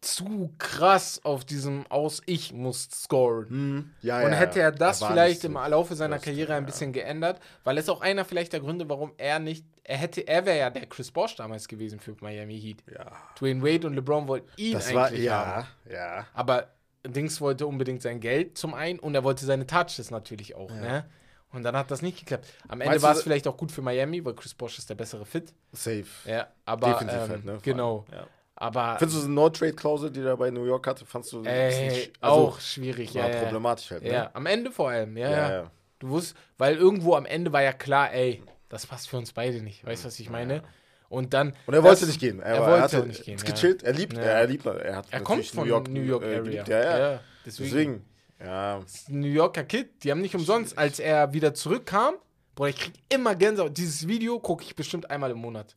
zu 0.00 0.50
krass 0.58 1.20
auf 1.24 1.44
diesem 1.44 1.84
aus 1.88 2.22
ich 2.26 2.52
muss 2.52 2.88
scoren. 2.92 3.46
hm, 3.48 3.90
ja, 4.02 4.22
Und 4.22 4.32
ja, 4.32 4.38
hätte 4.38 4.60
er 4.60 4.72
das 4.72 5.02
vielleicht 5.02 5.42
nicht 5.42 5.44
im 5.44 5.54
so 5.54 5.68
Laufe 5.68 5.96
seiner 5.96 6.18
Karriere 6.18 6.54
ein 6.54 6.66
bisschen 6.66 6.92
geändert, 6.92 7.40
weil 7.64 7.76
es 7.78 7.88
auch 7.88 8.00
einer 8.02 8.24
vielleicht 8.24 8.52
der 8.52 8.60
Gründe, 8.60 8.88
warum 8.88 9.12
er 9.16 9.38
nicht, 9.40 9.64
er 9.88 9.96
hätte, 9.98 10.26
er 10.26 10.44
wäre 10.44 10.58
ja 10.58 10.70
der 10.70 10.86
Chris 10.86 11.10
Bosh 11.10 11.36
damals 11.36 11.68
gewesen 11.68 12.00
für 12.00 12.14
Miami 12.20 12.60
Heat. 12.60 12.78
Ja, 12.92 13.12
Dwayne 13.38 13.62
Wade 13.62 13.86
und 13.86 13.94
LeBron 13.94 14.26
wollten 14.28 14.48
ihn 14.56 14.72
das 14.72 14.88
eigentlich 14.88 15.28
war, 15.30 15.46
haben. 15.46 15.66
ja, 15.88 15.92
ja. 15.94 16.26
Aber 16.34 16.68
Dings 17.06 17.40
wollte 17.40 17.66
unbedingt 17.66 18.02
sein 18.02 18.18
Geld 18.20 18.58
zum 18.58 18.74
einen 18.74 18.98
und 18.98 19.14
er 19.14 19.22
wollte 19.22 19.44
seine 19.46 19.66
Touches 19.66 20.10
natürlich 20.10 20.54
auch, 20.54 20.70
ne? 20.70 21.04
Und 21.52 21.62
dann 21.62 21.76
hat 21.76 21.90
das 21.90 22.02
nicht 22.02 22.18
geklappt. 22.18 22.46
Am 22.68 22.80
Ende 22.80 23.00
war 23.00 23.12
es 23.12 23.22
vielleicht 23.22 23.46
auch 23.46 23.56
gut 23.56 23.70
für 23.72 23.80
Miami, 23.80 24.22
weil 24.24 24.34
Chris 24.34 24.52
Bosh 24.52 24.78
ist 24.78 24.90
der 24.90 24.96
bessere 24.96 25.24
Fit. 25.24 25.54
Safe. 25.72 26.04
Ja, 26.26 26.48
aber 26.64 26.88
Defensiv 26.92 27.18
ähm, 27.22 27.28
halt, 27.30 27.44
ne? 27.44 27.58
genau. 27.62 28.04
Ja. 28.12 28.26
Aber 28.56 28.96
Findest 28.98 29.18
du 29.18 29.20
diese 29.20 29.32
No-Trade-Klausel, 29.32 30.10
die 30.10 30.20
er 30.22 30.36
bei 30.36 30.50
New 30.50 30.64
York 30.64 30.86
hatte, 30.86 31.04
fandst 31.06 31.32
du 31.32 31.42
ey, 31.44 31.88
nicht- 31.88 32.12
also, 32.20 32.48
auch 32.48 32.60
schwierig, 32.60 33.14
ja, 33.14 33.28
ja. 33.28 33.42
problematisch 33.42 33.90
halt, 33.90 34.02
ne? 34.02 34.12
Ja, 34.12 34.30
am 34.32 34.46
Ende 34.46 34.70
vor 34.72 34.88
allem, 34.90 35.16
ja, 35.16 35.30
Ja, 35.30 35.36
ja. 35.36 35.50
ja. 35.62 35.70
Du 35.98 36.08
wusst, 36.08 36.36
weil 36.58 36.76
irgendwo 36.76 37.14
am 37.14 37.24
Ende 37.26 37.52
war 37.52 37.62
ja 37.62 37.72
klar, 37.72 38.12
ey, 38.12 38.42
das 38.68 38.86
passt 38.86 39.08
für 39.08 39.16
uns 39.16 39.32
beide 39.32 39.62
nicht. 39.62 39.84
Weißt 39.84 40.04
du, 40.04 40.08
was 40.08 40.18
ich 40.20 40.30
meine? 40.30 40.62
Und 41.08 41.34
dann. 41.34 41.54
Und 41.66 41.74
er 41.74 41.82
wollte 41.84 42.00
das- 42.00 42.08
nicht 42.08 42.20
gehen. 42.20 42.40
Er, 42.40 42.54
Er 42.56 42.60
wollte 42.62 42.72
er 42.72 42.82
hatte 42.82 43.06
nicht 43.06 43.24
gehen. 43.24 43.38
Ja. 43.38 43.44
gechillt. 43.44 43.82
Er 43.84 43.92
liebt, 43.92 44.14
Ja. 44.14 44.22
er 44.22 44.46
liebt, 44.46 44.66
er 44.66 44.96
hat 44.96 45.06
Er 45.10 45.20
kommt 45.20 45.46
von 45.46 45.66
New 45.92 46.02
York, 46.02 46.24
äh, 46.24 46.36
Area. 46.36 46.64
Ja, 46.66 46.98
ja. 47.12 47.20
Deswegen. 47.44 47.70
Deswegen. 47.70 48.04
Ja. 48.44 48.82
New 49.08 49.28
Yorker 49.28 49.64
Kid, 49.64 50.02
die 50.02 50.10
haben 50.10 50.20
nicht 50.20 50.34
umsonst, 50.34 50.76
als 50.76 50.98
er 50.98 51.32
wieder 51.32 51.54
zurückkam, 51.54 52.16
boah, 52.54 52.68
ich 52.68 52.76
krieg 52.76 52.94
immer 53.08 53.34
Gänsehaut. 53.36 53.76
Dieses 53.78 54.06
Video 54.08 54.38
gucke 54.40 54.64
ich 54.64 54.74
bestimmt 54.76 55.08
einmal 55.10 55.30
im 55.30 55.38
Monat. 55.38 55.76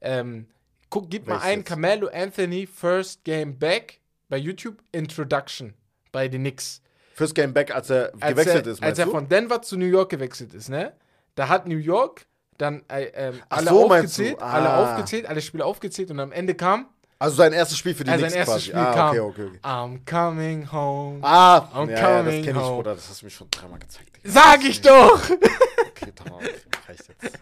Ähm, 0.00 0.48
guck, 0.90 1.10
gib 1.10 1.26
mal 1.26 1.34
Welches 1.34 1.46
ein 1.48 1.58
jetzt? 1.58 1.68
Carmelo 1.68 2.08
Anthony 2.08 2.66
First 2.66 3.24
Game 3.24 3.58
Back 3.58 4.00
bei 4.28 4.36
YouTube 4.38 4.82
Introduction 4.92 5.74
bei 6.10 6.28
den 6.28 6.40
Knicks. 6.42 6.80
First 7.14 7.34
Game 7.34 7.52
Back, 7.52 7.72
als 7.74 7.90
er 7.90 8.12
Als 8.20 8.32
gewechselt 8.32 8.66
er, 8.66 8.72
ist, 8.72 8.82
Als 8.82 8.98
er 8.98 9.04
du? 9.04 9.10
von 9.12 9.28
Denver 9.28 9.60
zu 9.62 9.76
New 9.76 9.84
York 9.86 10.10
gewechselt 10.10 10.54
ist, 10.54 10.70
ne? 10.70 10.94
Da 11.34 11.48
hat 11.48 11.66
New 11.66 11.78
York 11.78 12.26
dann 12.58 12.82
äh, 12.88 13.04
ähm, 13.14 13.40
alle 13.48 13.70
so, 13.70 13.84
aufgezählt, 13.84 14.40
alle 14.42 14.68
Ah. 14.68 14.82
aufgezählt, 14.82 15.26
alle 15.26 15.40
Spiele 15.40 15.64
aufgezählt 15.64 16.10
und 16.10 16.20
am 16.20 16.32
Ende 16.32 16.54
kam, 16.54 16.86
also 17.18 17.36
sein 17.36 17.52
erstes 17.52 17.78
Spiel 17.78 17.94
für 17.94 18.04
die 18.04 18.10
äh, 18.10 18.16
Knicks 18.16 18.32
sein 18.32 18.38
erstes. 18.40 18.64
Spiel 18.64 18.76
ah, 18.76 18.92
kam, 18.94 19.08
okay, 19.10 19.20
okay, 19.20 19.44
okay. 19.44 19.58
I'm 19.62 20.00
coming 20.08 20.70
home. 20.70 21.18
Ah, 21.22 21.68
I'm 21.74 21.88
ja, 21.90 21.96
ja, 21.96 22.22
das 22.22 22.24
coming 22.24 22.44
kenne 22.44 22.58
ich. 22.60 22.66
Bruder. 22.66 22.94
Das 22.94 23.08
hast 23.08 23.22
du 23.22 23.26
mir 23.26 23.30
schon 23.30 23.48
dreimal 23.50 23.78
gezeigt. 23.78 24.16
Digga. 24.16 24.30
Sag 24.30 24.64
ich 24.64 24.80
doch! 24.80 25.20
Okay, 25.30 26.12
tamam, 26.14 26.40
reicht 26.88 27.04
jetzt. 27.08 27.38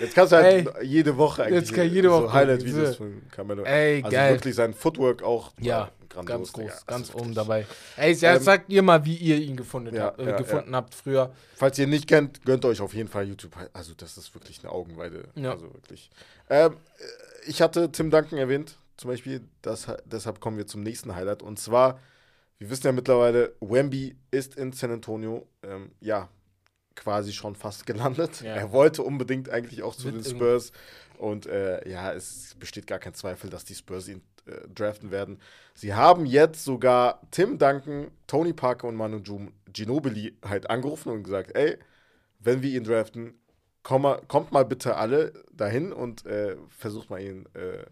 Jetzt 0.00 0.14
kannst 0.14 0.32
du 0.32 0.36
halt 0.36 0.68
jede 0.82 1.16
Woche 1.16 1.44
eigentlich 1.44 1.60
Jetzt 1.60 1.74
kann 1.74 1.88
jede 1.88 2.10
Woche 2.10 2.22
so 2.22 2.32
Highlight-Videos 2.32 2.96
von 2.96 3.22
Carmelo. 3.30 3.62
Ey, 3.64 4.02
also 4.02 4.16
geil. 4.16 4.32
wirklich 4.34 4.54
sein 4.54 4.72
Footwork 4.74 5.22
auch 5.22 5.52
Ja, 5.60 5.90
grandios, 6.12 6.52
ganz 6.52 6.52
groß, 6.52 6.64
Digga. 6.64 6.82
Ganz 6.86 7.14
oben 7.14 7.34
dabei. 7.34 7.66
Ey, 7.96 8.12
ja, 8.14 8.36
Ähm, 8.36 8.42
sagt 8.42 8.70
ihr 8.70 8.82
mal, 8.82 9.04
wie 9.04 9.16
ihr 9.16 9.38
ihn 9.38 9.56
gefunden, 9.56 9.94
ja, 9.94 10.04
habt, 10.04 10.20
äh, 10.20 10.30
ja, 10.30 10.36
gefunden 10.36 10.74
habt 10.76 10.94
früher. 10.94 11.32
Falls 11.56 11.78
ihr 11.78 11.84
ihn 11.84 11.90
nicht 11.90 12.06
kennt, 12.06 12.44
gönnt 12.44 12.64
euch 12.64 12.80
auf 12.80 12.94
jeden 12.94 13.08
Fall 13.08 13.26
YouTube. 13.26 13.56
Also 13.72 13.94
das 13.94 14.16
ist 14.16 14.34
wirklich 14.34 14.60
eine 14.62 14.72
Augenweide. 14.72 15.28
Ja. 15.34 15.52
Also 15.52 15.72
wirklich. 15.72 16.10
Ähm, 16.48 16.72
äh, 16.98 17.48
ich 17.48 17.60
hatte 17.62 17.90
Tim 17.90 18.10
Duncan 18.10 18.38
erwähnt, 18.38 18.76
zum 18.96 19.10
Beispiel. 19.10 19.42
Das, 19.62 19.86
deshalb 20.04 20.40
kommen 20.40 20.58
wir 20.58 20.66
zum 20.66 20.82
nächsten 20.82 21.14
Highlight. 21.14 21.42
Und 21.42 21.58
zwar, 21.58 21.98
wir 22.58 22.70
wissen 22.70 22.86
ja 22.86 22.92
mittlerweile, 22.92 23.54
Wemby 23.60 24.16
ist 24.30 24.54
in 24.54 24.72
San 24.72 24.92
Antonio. 24.92 25.46
Ähm, 25.62 25.92
ja, 26.00 26.28
quasi 26.94 27.32
schon 27.32 27.56
fast 27.56 27.86
gelandet. 27.86 28.42
Ja. 28.42 28.54
Er 28.54 28.72
wollte 28.72 29.02
unbedingt 29.02 29.48
eigentlich 29.50 29.82
auch 29.82 29.96
zu 29.96 30.04
Wird 30.04 30.24
den 30.24 30.24
Spurs. 30.24 30.72
Und 31.18 31.46
äh, 31.46 31.88
ja, 31.88 32.12
es 32.12 32.54
besteht 32.58 32.86
gar 32.86 32.98
kein 32.98 33.14
Zweifel, 33.14 33.48
dass 33.48 33.64
die 33.64 33.74
Spurs 33.74 34.08
ihn 34.08 34.22
äh, 34.46 34.68
draften 34.68 35.10
werden. 35.10 35.38
Sie 35.74 35.94
haben 35.94 36.26
jetzt 36.26 36.64
sogar 36.64 37.20
Tim 37.30 37.58
Duncan, 37.58 38.10
Tony 38.26 38.52
Parker 38.52 38.88
und 38.88 38.96
Manu 38.96 39.18
Gin- 39.22 39.52
Ginobili 39.72 40.36
halt 40.44 40.70
angerufen 40.70 41.10
und 41.10 41.22
gesagt, 41.24 41.54
ey, 41.56 41.78
wenn 42.40 42.62
wir 42.62 42.70
ihn 42.70 42.84
draften, 42.84 43.34
komm 43.82 44.02
mal, 44.02 44.20
kommt 44.28 44.52
mal 44.52 44.64
bitte 44.64 44.96
alle 44.96 45.32
dahin 45.52 45.92
und 45.92 46.26
äh, 46.26 46.56
versucht 46.68 47.10
mal 47.10 47.20
ihn, 47.20 47.46
äh, 47.54 47.84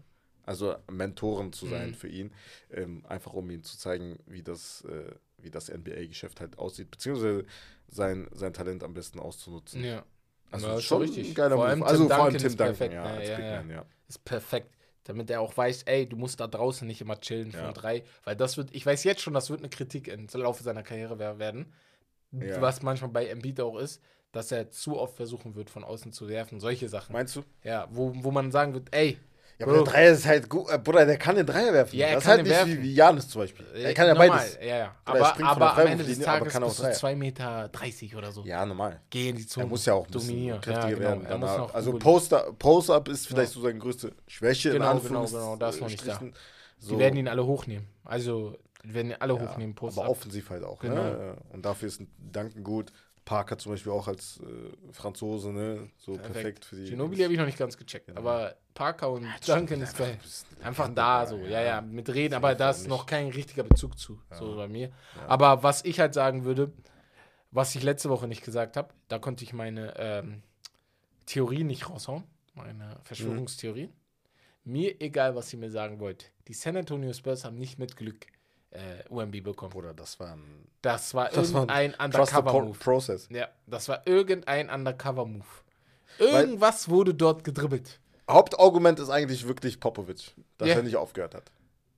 also 0.43 0.75
Mentoren 0.91 1.53
zu 1.53 1.67
sein 1.67 1.89
Mhm. 1.89 1.95
für 1.95 2.07
ihn, 2.07 2.31
ähm, 2.71 3.03
einfach 3.07 3.33
um 3.33 3.49
ihm 3.49 3.63
zu 3.63 3.77
zeigen, 3.77 4.19
wie 4.25 4.43
das, 4.43 4.83
äh, 4.85 5.11
wie 5.37 5.51
das 5.51 5.69
NBA-Geschäft 5.69 6.41
halt 6.41 6.57
aussieht, 6.59 6.91
beziehungsweise 6.91 7.45
sein, 7.87 8.27
sein 8.33 8.53
Talent 8.53 8.83
am 8.83 8.93
besten 8.93 9.19
auszunutzen. 9.19 9.81
Ja. 9.83 10.05
Also 10.51 10.71
Ja, 10.71 10.79
schon 10.81 11.01
richtig. 11.01 11.29
ein 11.29 11.33
geiler 11.33 11.57
Vor 11.57 11.65
Move. 11.65 11.85
Also 11.85 12.05
Tim 12.05 12.09
vor 12.09 12.25
allem 12.25 12.37
Duncan 12.37 12.37
Tim 12.37 12.57
Duncan, 12.57 12.77
perfekt, 12.79 12.91
ja, 12.91 13.13
als 13.13 13.29
Ja, 13.29 13.35
Big 13.37 13.45
ja. 13.45 13.51
Man, 13.51 13.69
ja. 13.69 13.85
Ist 14.07 14.23
perfekt. 14.25 14.75
Damit 15.05 15.29
er 15.31 15.41
auch 15.41 15.55
weiß, 15.57 15.83
ey, 15.83 16.07
du 16.07 16.15
musst 16.15 16.39
da 16.39 16.47
draußen 16.47 16.87
nicht 16.87 17.01
immer 17.01 17.19
chillen 17.19 17.51
von 17.51 17.61
Ja. 17.61 17.71
drei. 17.73 18.03
Weil 18.23 18.35
das 18.35 18.57
wird, 18.57 18.73
ich 18.73 18.85
weiß 18.85 19.03
jetzt 19.03 19.21
schon, 19.21 19.33
das 19.33 19.49
wird 19.49 19.61
eine 19.61 19.69
Kritik 19.69 20.07
im 20.07 20.27
Laufe 20.33 20.63
seiner 20.63 20.83
Karriere 20.83 21.17
wer- 21.19 21.39
werden. 21.39 21.73
Ja. 22.31 22.61
Was 22.61 22.81
manchmal 22.81 23.09
bei 23.11 23.27
Embiid 23.27 23.59
auch 23.61 23.77
ist, 23.77 24.01
dass 24.31 24.51
er 24.51 24.69
zu 24.69 24.97
oft 24.97 25.15
versuchen 25.17 25.55
wird, 25.55 25.69
von 25.69 25.83
außen 25.83 26.13
zu 26.13 26.29
werfen. 26.29 26.59
Solche 26.61 26.87
Sachen. 26.87 27.11
Meinst 27.13 27.35
du? 27.35 27.43
Ja, 27.63 27.87
wo, 27.91 28.13
wo 28.15 28.31
man 28.31 28.51
sagen 28.51 28.73
wird, 28.73 28.87
ey, 28.95 29.17
Ja, 29.61 29.67
aber 29.67 29.83
der 29.83 29.83
Dreier 29.83 30.11
ist 30.11 30.25
halt 30.25 30.49
gut. 30.49 30.69
Äh, 30.69 30.79
Bruder, 30.79 31.05
der 31.05 31.17
kann 31.17 31.35
den 31.35 31.45
Dreier 31.45 31.71
werfen. 31.71 31.95
Ja, 31.95 32.07
er 32.07 32.15
das 32.15 32.23
kann 32.23 32.31
ist 32.31 32.37
halt 32.37 32.39
den 32.39 32.43
nicht 32.45 32.57
werfen. 32.57 32.83
wie, 32.83 32.89
wie 32.89 32.93
Janis 32.95 33.27
zum 33.29 33.41
Beispiel. 33.41 33.65
Er 33.75 33.93
kann 33.93 34.07
ja 34.07 34.13
Normal, 34.13 34.29
beides. 34.29 34.57
Ja, 34.59 34.77
ja. 34.77 34.95
Oder 35.07 35.19
er 35.19 35.45
Aber, 35.45 35.71
aber 35.71 35.77
am 35.77 35.87
Ende 35.87 36.03
des 36.03 36.19
Tages 36.19 36.51
kann 36.51 36.63
auch 36.63 36.67
bist 36.67 36.79
du 36.79 36.83
Dreier. 36.83 36.93
2 36.93 37.15
Meter 37.15 37.69
30 37.69 38.15
oder 38.15 38.31
so. 38.31 38.43
Ja, 38.43 38.65
normal. 38.65 39.01
Geh 39.09 39.29
in 39.29 39.35
die 39.35 39.45
Zone. 39.45 39.65
Er 39.65 39.69
muss 39.69 39.85
ja 39.85 39.93
auch 39.93 40.05
ein 40.07 40.11
bisschen 40.11 40.29
dominieren. 40.29 40.61
kräftiger 40.61 40.89
ja, 40.89 40.95
genau. 40.95 41.09
werden. 41.09 41.25
Er 41.25 41.37
muss 41.37 41.57
noch 41.57 41.73
also 41.73 41.93
Post-Up 41.93 43.07
ist 43.07 43.27
vielleicht 43.27 43.51
so 43.51 43.61
seine 43.61 43.77
größte 43.77 44.13
Schwäche. 44.27 44.69
in 44.69 44.75
Genau, 44.75 44.99
genau, 44.99 45.25
genau, 45.25 45.55
da 45.55 45.69
ist 45.69 45.79
noch 45.79 45.89
nicht 45.89 46.07
da. 46.07 46.19
Die 46.89 46.97
werden 46.97 47.17
ihn 47.17 47.27
alle 47.27 47.45
hochnehmen. 47.45 47.87
Also, 48.03 48.57
die 48.83 48.93
werden 48.95 49.13
alle 49.19 49.39
hochnehmen. 49.39 49.75
Post 49.75 49.99
aber 49.99 50.09
offensiv 50.09 50.49
halt 50.49 50.63
auch. 50.63 50.79
Genau. 50.79 50.95
Ne? 50.95 51.37
Und 51.51 51.63
dafür 51.63 51.87
ist 51.87 52.01
ein 52.01 52.11
Duncan 52.17 52.63
gut. 52.63 52.91
Parker 53.25 53.57
zum 53.57 53.73
Beispiel 53.73 53.91
auch 53.91 54.07
als 54.07 54.39
äh, 54.39 54.93
Franzose, 54.93 55.51
ne? 55.51 55.89
So 55.97 56.17
perfekt, 56.17 56.65
für 56.65 56.75
die. 56.75 56.89
Ginobili 56.89 57.23
habe 57.23 57.33
ich 57.33 57.39
noch 57.39 57.45
nicht 57.45 57.57
ganz 57.57 57.77
gecheckt. 57.77 58.15
Aber 58.17 58.55
Parker 58.73 59.11
und 59.11 59.27
Duncan 59.47 59.81
ist 59.81 59.97
geil. 59.97 60.17
Einfach 60.63 60.89
da 60.93 61.25
so, 61.25 61.37
ja, 61.37 61.61
ja, 61.61 61.81
mit 61.81 62.09
reden, 62.09 62.33
aber 62.33 62.55
da 62.55 62.71
ist 62.71 62.87
noch 62.87 63.05
kein 63.05 63.27
richtiger 63.29 63.63
Bezug 63.63 63.97
zu, 63.97 64.19
so 64.31 64.55
bei 64.55 64.67
mir. 64.67 64.91
Aber 65.27 65.63
was 65.63 65.85
ich 65.85 65.99
halt 65.99 66.13
sagen 66.13 66.45
würde, 66.45 66.71
was 67.51 67.75
ich 67.75 67.83
letzte 67.83 68.09
Woche 68.09 68.27
nicht 68.27 68.43
gesagt 68.43 68.77
habe, 68.77 68.93
da 69.07 69.19
konnte 69.19 69.43
ich 69.43 69.53
meine 69.53 69.93
ähm, 69.97 70.41
Theorie 71.25 71.63
nicht 71.63 71.89
raushauen, 71.89 72.23
meine 72.55 72.99
Verschwörungstheorien. 73.03 73.93
Mir 74.63 75.01
egal, 75.01 75.35
was 75.35 75.51
ihr 75.53 75.59
mir 75.59 75.71
sagen 75.71 75.99
wollt. 75.99 76.31
Die 76.47 76.53
San 76.53 76.77
Antonio 76.77 77.13
Spurs 77.13 77.45
haben 77.45 77.57
nicht 77.57 77.79
mit 77.79 77.97
Glück 77.97 78.27
äh, 78.71 79.03
UMB 79.09 79.43
bekommen. 79.43 79.71
Bruder, 79.71 79.93
das 79.93 80.19
war 80.19 80.33
ein, 80.33 80.67
Das 80.81 81.13
war 81.13 81.29
das 81.29 81.53
war 81.53 81.61
irgendein 81.61 81.91
Pro 81.93 82.03
Undercover-Move. 82.05 82.77
Process. 82.79 83.27
Ja, 83.31 83.47
das 83.67 83.87
war 83.89 84.05
irgendein 84.07 84.69
Undercover-Move. 84.69 85.45
Irgendwas 86.19 86.89
wurde 86.89 87.13
dort 87.13 87.43
gedribbelt. 87.43 87.99
Hauptargument 88.29 88.99
ist 88.99 89.09
eigentlich 89.09 89.47
wirklich 89.47 89.79
Popovic, 89.79 90.33
dass 90.57 90.69
Ja. 90.69 90.75
er 90.75 90.83
nicht 90.83 90.95
aufgehört 90.95 91.35
hat. 91.35 91.51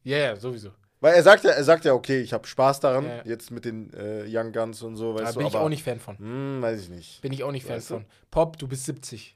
Ja, 0.04 0.18
ja, 0.18 0.36
sowieso. 0.36 0.70
Weil 1.00 1.16
er 1.16 1.24
sagt 1.24 1.44
ja, 1.44 1.52
er 1.52 1.64
sagt 1.64 1.84
ja, 1.86 1.94
okay, 1.94 2.22
ich 2.22 2.32
habe 2.32 2.48
Spaß 2.48 2.80
daran, 2.80 3.06
Ja. 3.06 3.22
jetzt 3.26 3.52
mit 3.52 3.66
den 3.66 3.92
äh, 3.94 4.24
Young 4.28 4.54
Guns 4.54 4.82
und 4.82 4.96
so, 4.96 5.14
Da 5.18 5.26
weißt 5.26 5.36
bin 5.36 5.44
du, 5.44 5.50
ich 5.50 5.56
aber 5.56 5.66
auch 5.66 5.70
nicht 5.70 5.84
Fan 5.84 6.00
von. 6.00 6.18
Hm, 6.18 6.62
weiß 6.62 6.82
ich 6.82 6.90
nicht. 6.90 7.22
Bin 7.22 7.34
ich 7.34 7.44
auch 7.44 7.52
nicht 7.52 7.66
Fan 7.66 7.76
Weißt 7.76 7.90
du? 7.90 7.94
von. 7.96 8.06
Pop, 8.32 8.58
du 8.58 8.68
bist 8.68 8.86
70. 8.86 9.36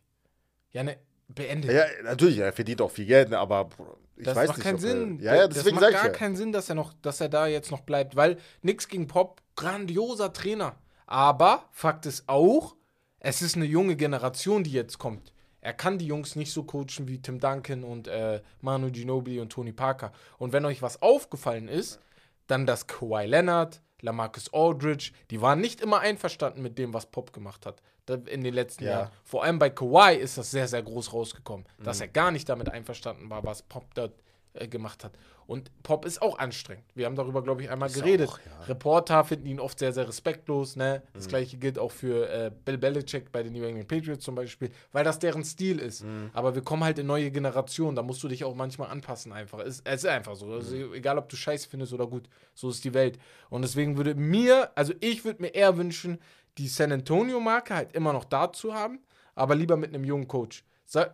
Ja, 0.72 0.84
ne, 0.84 0.98
beendet. 1.28 1.72
Ja, 1.72 1.84
natürlich, 2.04 2.38
er 2.38 2.54
verdient 2.54 2.82
auch 2.82 2.92
viel 2.92 3.06
Geld, 3.06 3.30
ne, 3.30 3.38
aber 3.38 3.70
ich 4.18 4.26
das 4.26 4.36
weiß 4.36 4.48
macht 4.50 4.58
nicht. 4.58 4.66
keinen 4.66 4.80
Sinn. 4.80 5.20
Er, 5.20 5.26
ja, 5.26 5.36
ja, 5.36 5.48
das 5.48 5.58
deswegen 5.58 5.76
macht 5.76 5.86
sag 5.86 5.92
ich 5.92 5.98
gar 5.98 6.06
ja. 6.06 6.12
keinen 6.12 6.36
Sinn, 6.36 6.52
dass 6.52 6.70
er, 6.70 6.76
noch, 6.76 6.94
dass 7.02 7.22
er 7.22 7.30
da 7.30 7.48
jetzt 7.48 7.72
noch 7.72 7.82
bleibt, 7.82 8.16
weil 8.16 8.38
nix 8.62 8.88
gegen 8.88 9.08
Pop, 9.08 9.42
grandioser 9.56 10.34
Trainer. 10.34 10.76
Aber 11.06 11.66
Fakt 11.72 12.06
ist 12.06 12.28
auch, 12.28 12.76
es 13.20 13.42
ist 13.42 13.56
eine 13.56 13.66
junge 13.66 13.96
Generation, 13.96 14.64
die 14.64 14.72
jetzt 14.72 14.98
kommt. 14.98 15.34
Er 15.62 15.74
kann 15.74 15.98
die 15.98 16.08
Jungs 16.08 16.36
nicht 16.36 16.52
so 16.52 16.64
coachen 16.64 17.08
wie 17.08 17.22
Tim 17.22 17.40
Duncan 17.40 17.84
und 17.84 18.08
äh, 18.08 18.42
Manu 18.62 18.92
Ginobili 18.92 19.40
und 19.40 19.52
Tony 19.52 19.74
Parker. 19.74 20.12
Und 20.38 20.54
wenn 20.54 20.66
euch 20.66 20.82
was 20.82 21.02
aufgefallen 21.02 21.68
ist, 21.68 22.00
dann 22.48 22.66
dass 22.66 22.88
Kawhi 22.88 23.26
Leonard, 23.26 23.82
Lamarcus 24.02 24.54
Aldridge, 24.54 25.12
die 25.32 25.42
waren 25.42 25.60
nicht 25.60 25.82
immer 25.82 26.00
einverstanden 26.00 26.62
mit 26.62 26.78
dem, 26.78 26.94
was 26.94 27.08
Pop 27.08 27.34
gemacht 27.34 27.66
hat 27.66 27.82
in 28.10 28.44
den 28.44 28.54
letzten 28.54 28.84
Ja. 28.86 28.90
Jahren. 28.92 29.10
Vor 29.24 29.44
allem 29.44 29.60
bei 29.60 29.70
Kawhi 29.70 30.16
ist 30.16 30.38
das 30.38 30.52
sehr, 30.52 30.68
sehr 30.68 30.82
groß 30.84 31.14
rausgekommen, 31.14 31.66
Mhm. 31.80 31.84
dass 31.84 32.02
er 32.02 32.08
gar 32.08 32.32
nicht 32.32 32.48
damit 32.50 32.70
einverstanden 32.70 33.30
war, 33.30 33.44
was 33.44 33.62
Pop 33.64 33.94
dort 33.96 34.14
äh, 34.54 34.68
gemacht 34.68 35.04
hat. 35.04 35.12
Und 35.46 35.72
Pop 35.84 36.04
ist 36.04 36.22
auch 36.22 36.40
anstrengend. 36.40 36.84
Wir 36.96 37.06
haben 37.06 37.16
darüber, 37.16 37.42
glaube 37.44 37.62
ich, 37.62 37.70
einmal 37.70 37.88
Ist 37.90 37.96
geredet. 37.96 38.28
auch, 38.28 38.40
ja. 38.40 38.66
Reporter 38.66 39.24
finden 39.24 39.46
ihn 39.46 39.60
oft 39.62 39.78
sehr, 39.80 39.94
sehr 39.94 40.08
respektlos. 40.08 40.76
Ne? 40.76 41.04
Mhm. 41.06 41.10
Das 41.14 41.28
gleiche 41.28 41.58
gilt 41.58 41.78
auch 41.80 41.92
für 41.92 42.28
äh, 42.28 42.52
Bill 42.66 42.78
Belichick 42.78 43.32
bei 43.32 43.44
den 43.44 43.54
New 43.54 43.64
England 43.64 43.88
Patriots 43.88 44.26
zum 44.26 44.36
Beispiel, 44.36 44.72
weil 44.92 45.04
das 45.06 45.20
deren 45.20 45.46
Stil 45.46 45.80
ist. 45.80 46.04
Mhm. 46.04 46.32
Aber 46.34 46.56
wir 46.56 46.64
kommen 46.64 46.84
halt 46.84 46.98
in 47.00 47.06
neue 47.08 47.30
Generationen. 47.32 47.96
Da 47.96 48.02
musst 48.02 48.24
du 48.24 48.28
dich 48.28 48.44
auch 48.44 48.56
manchmal 48.56 48.90
anpassen 48.90 49.32
einfach. 49.32 49.60
Es, 49.60 49.82
es 49.86 50.04
ist 50.04 50.06
einfach 50.08 50.36
so. 50.36 50.52
Also, 50.52 50.76
Mhm. 50.76 50.94
egal, 50.96 51.18
ob 51.20 51.30
du 51.30 51.36
Scheiß 51.38 51.66
findest 51.66 51.94
oder 51.94 52.08
gut. 52.08 52.28
So 52.56 52.70
ist 52.70 52.84
die 52.84 52.94
Welt. 52.96 53.20
Und 53.50 53.62
deswegen 53.62 53.96
würde 53.96 54.16
mir, 54.16 54.72
also 54.76 54.94
ich 55.02 55.24
würde 55.24 55.44
mir 55.44 55.50
eher 55.54 55.78
wünschen, 55.78 56.20
die 56.58 56.68
San 56.68 56.92
Antonio-Marke 56.92 57.76
halt 57.76 57.94
immer 57.94 58.14
noch 58.14 58.26
da 58.26 58.52
zu 58.52 58.74
haben, 58.74 59.00
aber 59.36 59.56
lieber 59.56 59.78
mit 59.78 59.94
einem 59.94 60.04
jungen 60.04 60.28
Coach. 60.28 60.64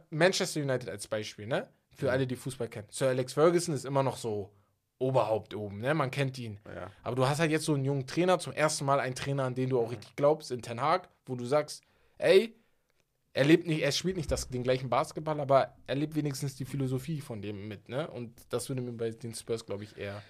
Manchester 0.09 0.62
United 0.62 0.89
als 0.89 1.07
Beispiel, 1.07 1.47
ne? 1.47 1.67
Für 1.95 2.12
alle, 2.12 2.25
die 2.25 2.35
Fußball 2.35 2.69
kennen. 2.69 2.88
Sir 2.89 3.09
Alex 3.09 3.33
Ferguson 3.33 3.73
ist 3.73 3.85
immer 3.85 4.03
noch 4.03 4.17
so 4.17 4.51
Oberhaupt 5.00 5.53
oben, 5.53 5.79
ne? 5.79 5.93
Man 5.93 6.12
kennt 6.12 6.38
ihn. 6.38 6.59
Ja. 6.73 6.89
Aber 7.01 7.15
du 7.15 7.27
hast 7.27 7.39
halt 7.39 7.51
jetzt 7.51 7.65
so 7.65 7.73
einen 7.73 7.83
jungen 7.83 8.07
Trainer, 8.07 8.39
zum 8.39 8.53
ersten 8.53 8.85
Mal 8.85 9.01
einen 9.01 9.15
Trainer, 9.15 9.43
an 9.43 9.53
den 9.53 9.69
du 9.69 9.79
auch 9.79 9.91
richtig 9.91 10.15
glaubst, 10.15 10.50
in 10.50 10.62
Ten 10.62 10.79
Hag, 10.79 11.09
wo 11.25 11.35
du 11.35 11.45
sagst, 11.45 11.83
ey, 12.19 12.55
er 13.33 13.43
lebt 13.43 13.67
nicht, 13.67 13.81
er 13.81 13.91
spielt 13.91 14.15
nicht 14.15 14.31
das, 14.31 14.47
den 14.47 14.63
gleichen 14.63 14.89
Basketball, 14.89 15.41
aber 15.41 15.75
er 15.88 15.95
lebt 15.95 16.15
wenigstens 16.15 16.55
die 16.55 16.65
Philosophie 16.65 17.19
von 17.19 17.41
dem 17.41 17.67
mit, 17.67 17.89
ne? 17.89 18.09
Und 18.12 18.31
das 18.50 18.69
würde 18.69 18.81
mir 18.81 18.93
bei 18.93 19.09
den 19.09 19.33
Spurs, 19.33 19.65
glaube 19.65 19.83
ich, 19.83 19.97
eher. 19.97 20.21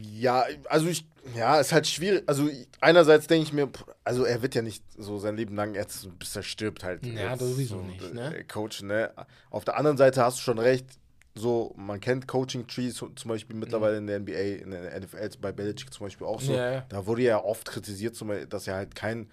Ja, 0.00 0.44
also 0.68 0.86
ich, 0.86 1.06
ja, 1.34 1.60
ist 1.60 1.72
halt 1.72 1.86
schwierig. 1.86 2.24
Also 2.26 2.48
einerseits 2.80 3.26
denke 3.26 3.44
ich 3.44 3.52
mir, 3.52 3.68
also 4.04 4.24
er 4.24 4.42
wird 4.42 4.54
ja 4.54 4.62
nicht 4.62 4.82
so 4.96 5.18
sein 5.18 5.36
Leben 5.36 5.56
lang 5.56 5.74
jetzt, 5.74 6.08
bis 6.18 6.36
er 6.36 6.42
stirbt 6.42 6.84
halt. 6.84 7.04
Ja, 7.06 7.32
jetzt 7.32 7.40
sowieso 7.40 7.78
so, 7.78 7.82
nicht, 7.82 8.14
ne? 8.14 8.36
äh, 8.36 8.44
Coachen, 8.44 8.88
ne? 8.88 9.10
Auf 9.50 9.64
der 9.64 9.76
anderen 9.76 9.96
Seite 9.96 10.22
hast 10.22 10.38
du 10.38 10.42
schon 10.42 10.58
recht. 10.58 10.86
So, 11.34 11.74
man 11.76 12.00
kennt 12.00 12.26
Coaching-Trees 12.26 12.94
zum 12.94 13.28
Beispiel 13.28 13.56
mittlerweile 13.56 13.98
in 13.98 14.06
der 14.06 14.20
NBA, 14.20 14.62
in 14.62 14.70
der 14.70 14.98
NFL, 14.98 15.28
bei 15.40 15.52
Belichick 15.52 15.92
zum 15.92 16.06
Beispiel 16.06 16.26
auch 16.26 16.40
so. 16.40 16.54
Ja, 16.54 16.72
ja. 16.72 16.86
Da 16.88 17.06
wurde 17.06 17.22
ja 17.22 17.44
oft 17.44 17.68
kritisiert, 17.68 18.16
dass 18.48 18.66
er 18.66 18.74
halt 18.74 18.94
kein 18.94 19.30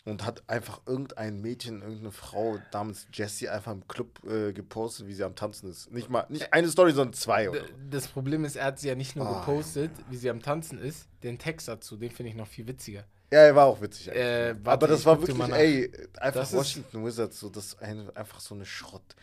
Und 0.05 0.23
hat 0.23 0.43
einfach 0.47 0.81
irgendein 0.85 1.41
Mädchen, 1.41 1.81
irgendeine 1.81 2.11
Frau 2.11 2.59
namens 2.71 3.07
Jessie 3.11 3.49
einfach 3.49 3.71
im 3.71 3.87
Club 3.87 4.23
äh, 4.23 4.53
gepostet, 4.53 5.07
wie 5.07 5.13
sie 5.13 5.23
am 5.23 5.35
Tanzen 5.35 5.69
ist. 5.69 5.91
Nicht 5.91 6.09
mal, 6.11 6.25
nicht 6.29 6.53
eine 6.53 6.69
Story, 6.69 6.91
sondern 6.91 7.13
zwei. 7.13 7.49
Oder? 7.49 7.61
Das 7.89 8.07
Problem 8.07 8.45
ist, 8.45 8.55
er 8.55 8.65
hat 8.65 8.79
sie 8.79 8.87
ja 8.87 8.95
nicht 8.95 9.15
nur 9.15 9.27
Ah, 9.27 9.39
gepostet, 9.39 9.89
wie 10.09 10.17
sie 10.17 10.29
am 10.29 10.41
Tanzen 10.43 10.77
ist. 10.77 11.07
Den 11.23 11.39
Text 11.39 11.67
dazu, 11.67 11.97
den 11.97 12.11
finde 12.11 12.29
ich 12.29 12.35
noch 12.35 12.47
viel 12.47 12.67
witziger. 12.67 13.03
Ja, 13.31 13.39
er 13.39 13.55
war 13.55 13.65
auch 13.65 13.81
witzig. 13.81 14.07
Äh, 14.09 14.51
Aber 14.51 14.65
warte, 14.65 14.87
das 14.87 14.99
ich 15.01 15.05
war 15.05 15.19
wirklich, 15.21 15.49
ey, 15.53 15.91
einfach 16.19 16.41
Das 16.41 16.51
ist- 16.53 16.57
Washington 16.59 17.05
Wizards, 17.05 17.39
so 17.39 17.49
das 17.49 17.65
ist 17.67 17.81
ein, 17.81 18.09
einfach 18.15 18.39
so 18.39 18.55
eine 18.55 18.65
Schrott. 18.65 19.15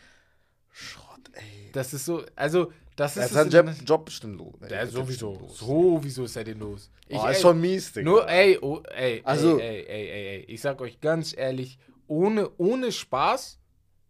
Schrott, 0.71 1.21
ey. 1.33 1.71
Das 1.71 1.93
ist 1.93 2.05
so, 2.05 2.23
also, 2.35 2.71
das 2.95 3.15
Er 3.17 3.23
ist 3.25 3.31
ist 3.31 3.51
sein 3.51 3.67
es 3.67 3.83
Job, 3.85 4.05
bestimmt 4.05 4.37
los. 4.37 4.53
ey. 4.61 4.69
Der 4.69 4.81
ist 4.83 4.93
sowieso. 4.93 5.33
los. 5.39 5.57
Sowieso 5.57 6.25
ist 6.25 6.35
er 6.35 6.43
denn 6.43 6.59
los. 6.59 6.89
Ich, 7.07 7.17
Oh, 7.17 7.27
ist 7.27 7.37
ey, 7.37 7.41
schon 7.41 7.61
mies, 7.61 7.91
Digga. 7.93 8.09
Nur, 8.09 8.27
ey, 8.29 8.57
oh, 8.61 8.81
ey, 8.95 9.21
Also- 9.23 9.59
ey, 9.59 9.79
ey, 9.79 9.85
ey, 9.87 10.09
ey, 10.09 10.27
ey, 10.39 10.45
ich 10.47 10.61
sag 10.61 10.81
euch 10.81 10.99
ganz 10.99 11.35
ehrlich, 11.35 11.77
ohne, 12.07 12.49
ohne 12.57 12.91
Spaß, 12.91 13.59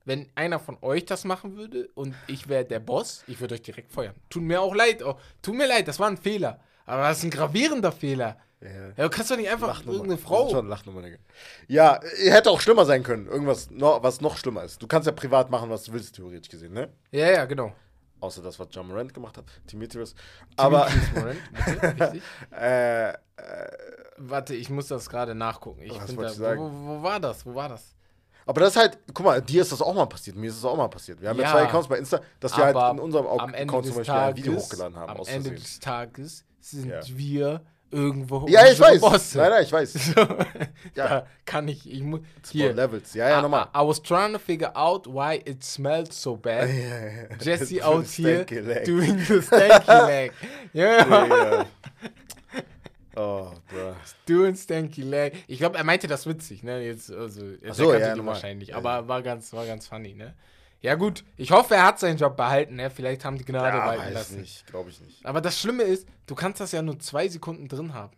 wenn 0.05 0.27
einer 0.35 0.59
von 0.59 0.77
euch 0.81 1.05
das 1.05 1.23
machen 1.23 1.55
würde 1.55 1.89
und 1.93 2.13
ich 2.27 2.49
wäre 2.49 2.65
der 2.65 2.79
Boss, 2.79 3.23
ich 3.27 3.39
würde 3.39 3.55
euch 3.55 3.61
direkt 3.61 3.91
feuern. 3.91 4.15
Tut 4.29 4.43
mir 4.43 4.59
auch 4.61 4.75
leid, 4.75 5.01
oh, 5.03 5.15
tut 5.41 5.55
mir 5.55 5.67
leid, 5.67 5.87
das 5.87 5.99
war 5.99 6.07
ein 6.07 6.17
Fehler. 6.17 6.59
Aber 6.85 7.03
das 7.03 7.19
ist 7.19 7.23
ein 7.25 7.29
gravierender 7.29 7.93
Fehler. 7.93 8.37
Ja. 8.63 9.03
Du 9.03 9.09
kannst 9.09 9.29
doch 9.29 9.37
nicht 9.37 9.49
einfach 9.49 9.67
Lachnummer. 9.67 9.93
irgendeine 9.97 10.17
Frau. 10.17 10.49
Schon 10.49 10.67
Lachnummer, 10.67 11.01
Digga. 11.01 11.17
Ja, 11.67 11.99
hätte 12.17 12.49
auch 12.49 12.61
schlimmer 12.61 12.85
sein 12.85 13.03
können. 13.03 13.27
Irgendwas, 13.27 13.69
no, 13.69 13.99
was 14.01 14.21
noch 14.21 14.37
schlimmer 14.37 14.63
ist. 14.63 14.81
Du 14.81 14.87
kannst 14.87 15.05
ja 15.05 15.11
privat 15.11 15.49
machen, 15.49 15.69
was 15.69 15.83
du 15.83 15.93
willst, 15.93 16.15
theoretisch 16.15 16.49
gesehen, 16.49 16.73
ne? 16.73 16.89
Ja, 17.11 17.29
ja, 17.29 17.45
genau. 17.45 17.73
Außer 18.21 18.41
das, 18.41 18.57
was 18.57 18.67
John 18.71 18.87
Morant 18.87 19.13
gemacht 19.13 19.37
hat. 19.37 19.45
Demetrius. 19.71 20.15
Aber, 20.55 20.87
Morant, 21.13 21.37
bitte, 21.97 22.21
äh, 22.57 23.09
äh, 23.09 23.15
Warte, 24.17 24.55
ich 24.55 24.69
muss 24.69 24.87
das 24.87 25.09
gerade 25.09 25.35
nachgucken. 25.35 25.81
Ich 25.81 25.91
Was 25.91 26.37
da, 26.37 26.53
du 26.55 26.61
wo, 26.61 26.71
wo, 26.71 26.87
wo 26.99 27.03
war 27.03 27.19
das? 27.19 27.45
Wo 27.45 27.53
war 27.55 27.67
das? 27.67 27.93
aber 28.45 28.61
das 28.61 28.71
ist 28.71 28.81
halt, 28.81 28.97
guck 29.13 29.25
mal, 29.25 29.41
dir 29.41 29.61
ist 29.61 29.71
das 29.71 29.81
auch 29.81 29.93
mal 29.93 30.05
passiert, 30.05 30.35
mir 30.35 30.47
ist 30.49 30.57
das 30.57 30.65
auch 30.65 30.75
mal 30.75 30.89
passiert. 30.89 31.21
Wir 31.21 31.29
haben 31.29 31.37
ja, 31.37 31.43
Ja, 31.43 31.51
zwei 31.51 31.63
Accounts 31.63 31.87
bei 31.87 31.97
Insta, 31.97 32.19
dass 32.39 32.55
wir 32.57 32.65
halt 32.65 32.93
in 32.93 32.99
unserem 32.99 33.27
Account 33.27 33.85
zum 33.85 33.95
Beispiel 33.95 33.99
ein 33.99 34.03
Tages, 34.05 34.37
Video 34.45 34.55
hochgeladen 34.59 34.97
haben. 34.97 35.19
am 35.19 35.25
Ende 35.27 35.51
des 35.51 35.79
Tages 35.79 36.45
sind 36.59 36.89
Ja. 36.89 36.99
wir 37.07 37.61
irgendwo 37.93 38.45
Ja, 38.47 38.67
ich 38.67 38.79
weiß. 38.79 38.99
Bosse. 38.99 39.37
Nein, 39.37 39.49
nein, 39.51 39.63
ich 39.63 39.71
weiß. 39.71 39.93
So, 40.15 40.21
Ja. 40.95 41.07
Da 41.07 41.27
kann 41.45 41.67
ich, 41.67 41.89
ich 41.89 42.01
muss, 42.01 42.21
hier. 42.51 42.73
Levels. 42.73 43.13
Ja, 43.13 43.29
ja, 43.29 43.41
nochmal. 43.41 43.67
I, 43.75 43.79
I 43.79 43.87
was 43.87 44.01
trying 44.01 44.33
to 44.33 44.39
figure 44.39 44.71
out 44.75 45.07
why 45.07 45.41
it 45.45 45.63
smelled 45.63 46.11
so 46.11 46.35
bad. 46.35 46.69
Jesse 47.39 47.79
So 47.81 47.83
out 47.83 48.05
here 48.07 48.43
doing 48.85 49.17
the 49.25 49.41
stanky 49.41 50.07
leg. 50.07 50.31
Ja, 50.73 50.97
Ja. 51.27 51.65
Oh, 53.15 53.51
bro. 53.69 53.95
doing 54.25 54.55
stanky 54.55 55.03
leg. 55.03 55.33
Ich 55.47 55.59
glaube, 55.59 55.77
er 55.77 55.83
meinte 55.83 56.07
das 56.07 56.25
witzig, 56.25 56.63
ne? 56.63 56.81
Jetzt, 56.83 57.11
also, 57.11 57.41
er 57.61 57.71
Ach 57.71 57.75
so, 57.75 57.93
ja, 57.93 58.25
wahrscheinlich, 58.25 58.75
aber 58.75 59.07
war 59.07 59.21
ganz, 59.21 59.53
war 59.53 59.67
ganz 59.67 59.87
funny, 59.87 60.15
ne? 60.15 60.33
Ja 60.83 60.95
gut, 60.95 61.23
ich 61.37 61.49
hoffe, 61.51 61.73
er 61.75 61.85
hat 61.85 61.99
seinen 61.99 62.17
Job 62.17 62.35
behalten, 62.37 62.75
ne? 62.75 62.89
Vielleicht 62.91 63.23
haben 63.25 63.37
die 63.37 63.45
Gnade 63.45 63.77
Ja, 63.77 63.85
walten 63.87 64.13
lassen. 64.13 64.41
nicht, 64.41 64.67
glaube 64.67 64.89
ich 64.91 64.99
nicht. 65.01 65.25
Aber 65.25 65.39
das 65.41 65.59
Schlimme 65.59 65.83
ist, 65.83 66.05
du 66.27 66.35
kannst 66.35 66.59
das 66.59 66.71
ja 66.73 66.81
nur 66.81 66.99
zwei 66.99 67.27
Sekunden 67.29 67.67
drin 67.69 67.93
haben. 67.93 68.15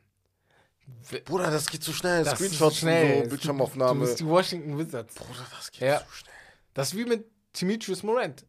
Bruder, 1.26 1.50
das 1.52 1.68
geht 1.68 1.84
zu 1.84 1.94
schnell. 1.94 2.24
Das 2.24 2.36
Screenshots 2.38 2.76
ist 2.76 2.80
schnell. 2.82 3.18
so, 3.18 3.24
Du 3.24 3.30
Bildschirmaufnahme. 3.30 4.00
bist 4.02 4.20
die 4.20 4.26
Washington 4.26 4.78
Wizards. 4.78 5.16
Bruder, 5.16 5.46
das 5.56 5.72
geht 5.72 5.82
Ja. 5.82 6.00
zu 6.00 6.12
schnell. 6.12 6.34
Das 6.74 6.88
ist 6.90 6.98
wie 6.98 7.06
mit 7.06 7.26
Demetrius 7.60 8.04
Morant. 8.04 8.46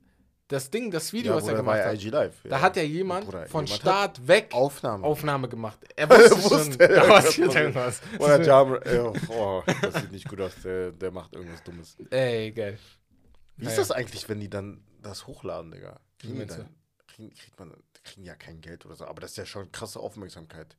Das 0.49 0.71
Ding, 0.71 0.91
das 0.91 1.13
Video, 1.13 1.33
Ja, 1.33 1.37
was 1.37 1.43
Bruder, 1.45 1.55
er 1.55 1.59
gemacht 1.59 1.79
ja 1.79 1.85
hat. 1.87 2.03
Live. 2.03 2.35
Da 2.45 2.61
hat 2.61 2.77
ja 2.77 2.83
jemand 2.85 3.25
Bruder, 3.27 3.47
von 3.49 3.67
jemand 3.67 3.81
Start 3.83 4.29
weg 4.29 4.49
Aufnahme. 4.53 5.05
Aufnahme 5.05 5.49
gemacht. 5.49 5.79
Er 5.97 6.09
wusste, 6.11 6.29
schon, 6.41 6.51
Wusste, 6.51 6.79
da 6.79 6.95
ja, 6.95 7.05
passiert 7.05 7.49
das- 7.49 7.55
irgendwas. 7.57 8.01
Oder 8.19 8.43
Jam, 8.43 8.73
oh, 8.73 9.13
oh, 9.31 9.63
das 9.83 9.95
sieht 9.95 10.13
nicht 10.13 10.29
gut 10.29 10.41
aus. 10.41 10.53
Der, 10.65 10.93
der 10.93 11.11
macht 11.11 11.35
irgendwas 11.35 11.63
Dummes. 11.65 11.97
Ey, 12.11 12.53
geil. 12.53 12.79
Wie 13.57 13.65
ist 13.65 13.71
Naja. 13.73 13.79
das 13.79 13.91
eigentlich, 13.91 14.29
wenn 14.29 14.41
die 14.41 14.51
dann 14.51 14.83
das 15.03 15.27
hochladen, 15.27 15.71
Digga? 15.73 16.01
Kriegen 16.19 16.39
die 16.41 16.47
dann, 16.47 16.69
kriegen, 17.07 17.31
kriegt 17.35 17.59
man, 17.59 17.73
kriegen 18.05 18.25
ja 18.25 18.35
kein 18.35 18.61
Geld 18.61 18.85
oder 18.87 18.95
so, 18.97 19.07
aber 19.07 19.21
das 19.21 19.33
ist 19.33 19.37
ja 19.39 19.47
schon 19.47 19.71
krasse 19.73 20.01
Aufmerksamkeit. 20.01 20.77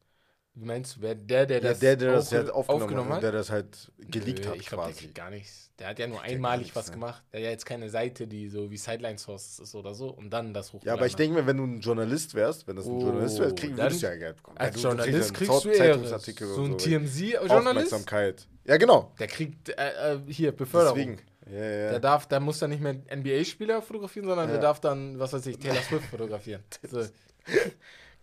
Wie 0.54 0.66
meinst 0.66 0.96
du, 0.96 1.02
wer 1.02 1.14
der, 1.14 1.46
der 1.46 1.62
Ja, 1.62 1.70
das, 1.70 1.80
der, 1.80 1.96
der 1.96 2.14
das 2.14 2.32
halt 2.32 2.50
aufgenommen, 2.50 2.84
aufgenommen 2.84 3.14
hat, 3.14 3.22
der 3.22 3.32
das 3.32 3.52
halt 3.52 3.92
geleakt 4.00 4.40
Nö, 4.44 4.50
hat 4.50 4.56
Ich 4.58 4.66
glaube, 4.66 4.86
der 4.86 4.92
quasi. 4.92 5.04
kriegt 5.04 5.16
gar 5.16 5.30
nichts. 5.30 5.70
Der 5.78 5.88
hat 5.90 6.00
ja 6.00 6.08
nur 6.08 6.20
einmalig 6.22 6.62
nichts, 6.66 6.76
was 6.76 6.88
ne? 6.88 6.94
gemacht. 6.94 7.24
Der 7.32 7.40
hat 7.42 7.44
ja 7.46 7.50
jetzt 7.52 7.66
keine 7.68 7.90
Seite, 7.92 8.26
die 8.28 8.50
so 8.50 8.72
wie 8.72 8.78
Sideline 8.78 9.20
Source 9.20 9.60
ist 9.60 9.76
oder 9.76 9.94
so 9.94 10.10
und 10.10 10.32
dann 10.32 10.56
das 10.56 10.70
Ja, 10.70 10.74
hochgeladen 10.74 11.00
aber 11.00 11.06
ich 11.06 11.16
denke 11.16 11.40
mir, 11.40 11.46
wenn 11.46 11.58
du 11.58 11.64
ein 11.66 11.80
Journalist 11.80 12.34
wärst, 12.34 12.66
wenn 12.68 12.76
das 12.76 12.88
ein 12.88 12.94
Oh, 12.94 13.02
Journalist 13.02 13.38
wärst, 13.38 13.56
kriegen, 13.56 13.76
dann- 13.76 13.86
würdest 13.86 14.02
du 14.02 14.08
ja 14.08 14.16
Geld 14.16 14.38
bekommen. 14.38 14.58
Als 14.58 14.76
Ja, 14.78 14.82
Journalist 14.82 15.28
einen 15.30 15.34
kriegst 15.34 15.66
du. 15.66 15.72
Zeitungsartikel 15.74 16.48
So 16.48 16.64
ein 16.64 16.72
und 16.72 16.78
TMZ-Journalist, 16.82 17.52
Aufmerksamkeit. 17.94 18.48
Ja, 18.66 18.78
genau. 18.78 19.14
der 19.20 19.28
kriegt 19.28 19.70
äh, 19.70 20.16
äh, 20.16 20.20
hier 20.28 20.52
Beförderung. 20.54 20.98
Deswegen. 20.98 21.22
Ja, 21.52 21.58
ja. 21.64 21.90
Der 21.92 22.00
darf, 22.00 22.28
der 22.28 22.40
muss 22.40 22.60
dann 22.60 22.70
nicht 22.72 22.82
mehr 22.82 22.96
NBA-Spieler 23.16 23.82
fotografieren, 23.82 24.28
sondern 24.28 24.48
Ja. 24.48 24.54
der 24.54 24.62
darf 24.62 24.80
dann, 24.80 25.18
was 25.20 25.34
weiß 25.34 25.46
ich, 25.48 25.58
Taylor 25.60 25.82
Swift 25.82 26.06
fotografieren. 26.10 26.64
So. 26.90 27.04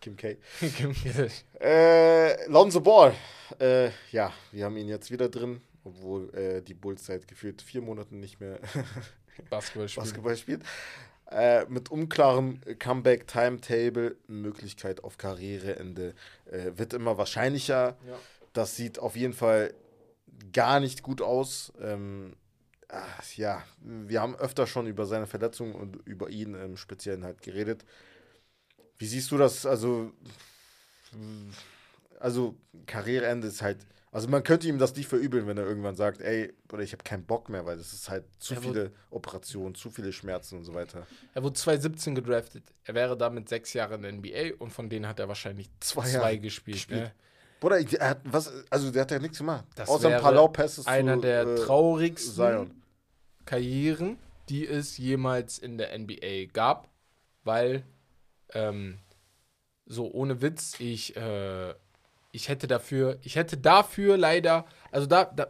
Kim 0.00 0.16
K. 0.16 0.36
Kim- 0.60 0.94
Äh, 1.60 2.46
Lonzo 2.50 2.80
Ball. 2.80 3.14
Äh, 3.58 3.90
ja, 4.12 4.32
wir 4.52 4.64
haben 4.66 4.76
ihn 4.76 4.88
jetzt 4.88 5.10
wieder 5.10 5.28
drin, 5.30 5.62
obwohl 5.84 6.34
äh, 6.34 6.60
die 6.60 6.74
Bulls 6.74 7.06
seit 7.06 7.26
gefühlt 7.26 7.62
vier 7.62 7.80
Monaten 7.80 8.20
nicht 8.20 8.38
mehr 8.40 8.58
Basketball 9.50 9.88
spielen. 9.88 10.04
Basketball 10.04 10.36
spielt. 10.36 10.62
Äh, 11.30 11.64
mit 11.70 11.90
unklarem 11.90 12.60
Comeback-Timetable, 12.78 14.16
Möglichkeit 14.26 15.02
auf 15.02 15.16
Karriereende 15.16 16.14
äh, 16.50 16.72
wird 16.76 16.92
immer 16.92 17.16
wahrscheinlicher. 17.16 17.96
Ja. 18.06 18.18
Das 18.52 18.76
sieht 18.76 18.98
auf 18.98 19.16
jeden 19.16 19.32
Fall 19.32 19.72
gar 20.52 20.80
nicht 20.80 21.02
gut 21.02 21.22
aus. 21.22 21.72
Ähm, 21.80 22.34
ach, 22.88 23.32
ja, 23.36 23.64
wir 23.80 24.20
haben 24.20 24.34
öfter 24.36 24.66
schon 24.66 24.86
über 24.86 25.06
seine 25.06 25.26
Verletzung 25.26 25.74
und 25.74 25.96
über 26.06 26.30
ihn 26.30 26.54
im 26.54 26.76
Speziellen 26.76 27.24
halt 27.24 27.42
geredet. 27.42 27.84
Wie 28.98 29.06
siehst 29.06 29.30
du 29.30 29.36
das? 29.38 29.66
Also, 29.66 30.12
also 32.20 32.56
Karriereende 32.86 33.48
ist 33.48 33.62
halt. 33.62 33.78
Also 34.12 34.28
man 34.28 34.44
könnte 34.44 34.68
ihm 34.68 34.78
das 34.78 34.94
nicht 34.94 35.08
verübeln, 35.08 35.48
wenn 35.48 35.58
er 35.58 35.64
irgendwann 35.66 35.96
sagt, 35.96 36.20
ey, 36.20 36.52
oder 36.72 36.84
ich 36.84 36.92
habe 36.92 37.02
keinen 37.02 37.24
Bock 37.24 37.48
mehr, 37.48 37.66
weil 37.66 37.76
das 37.76 37.92
ist 37.92 38.08
halt 38.08 38.24
zu 38.38 38.54
wo- 38.56 38.60
viele 38.60 38.92
Operationen, 39.10 39.74
zu 39.74 39.90
viele 39.90 40.12
Schmerzen 40.12 40.56
und 40.58 40.64
so 40.64 40.72
weiter. 40.72 41.04
Er 41.34 41.42
wurde 41.42 41.54
2017 41.54 42.14
gedraftet. 42.14 42.62
Er 42.84 42.94
wäre 42.94 43.16
damit 43.18 43.48
sechs 43.48 43.72
Jahre 43.72 43.96
in 43.96 44.02
der 44.02 44.12
NBA 44.12 44.54
und 44.62 44.70
von 44.72 44.88
denen 44.88 45.08
hat 45.08 45.18
er 45.18 45.26
wahrscheinlich 45.26 45.68
Zwei 45.80 46.08
zwei, 46.08 46.36
gespielt. 46.36 46.76
gespielt. 46.76 47.00
Ne? 47.02 47.12
Bruder, 47.60 47.78
er 47.78 48.08
hat 48.10 48.20
was, 48.24 48.52
also 48.70 48.90
der 48.90 49.02
hat 49.02 49.10
ja 49.10 49.18
nichts 49.18 49.38
gemacht. 49.38 49.64
Das 49.74 49.88
Außer 49.88 50.08
ein 50.08 50.20
paar 50.20 50.32
wäre 50.32 50.42
Laufpässe 50.42 50.86
Einer 50.86 51.14
zu, 51.14 51.20
der 51.22 51.46
äh, 51.46 51.54
traurigsten 51.56 52.34
Zion. 52.34 52.82
Karrieren, 53.46 54.18
die 54.48 54.66
es 54.66 54.98
jemals 54.98 55.58
in 55.58 55.78
der 55.78 55.98
NBA 55.98 56.52
gab, 56.52 56.88
weil, 57.42 57.84
ähm, 58.52 58.98
so 59.86 60.10
ohne 60.10 60.40
Witz, 60.40 60.78
ich, 60.78 61.16
äh, 61.16 61.74
ich 62.32 62.48
hätte 62.48 62.66
dafür, 62.66 63.18
ich 63.22 63.36
hätte 63.36 63.56
dafür 63.56 64.16
leider, 64.16 64.64
also 64.90 65.06
da, 65.06 65.24
da 65.24 65.48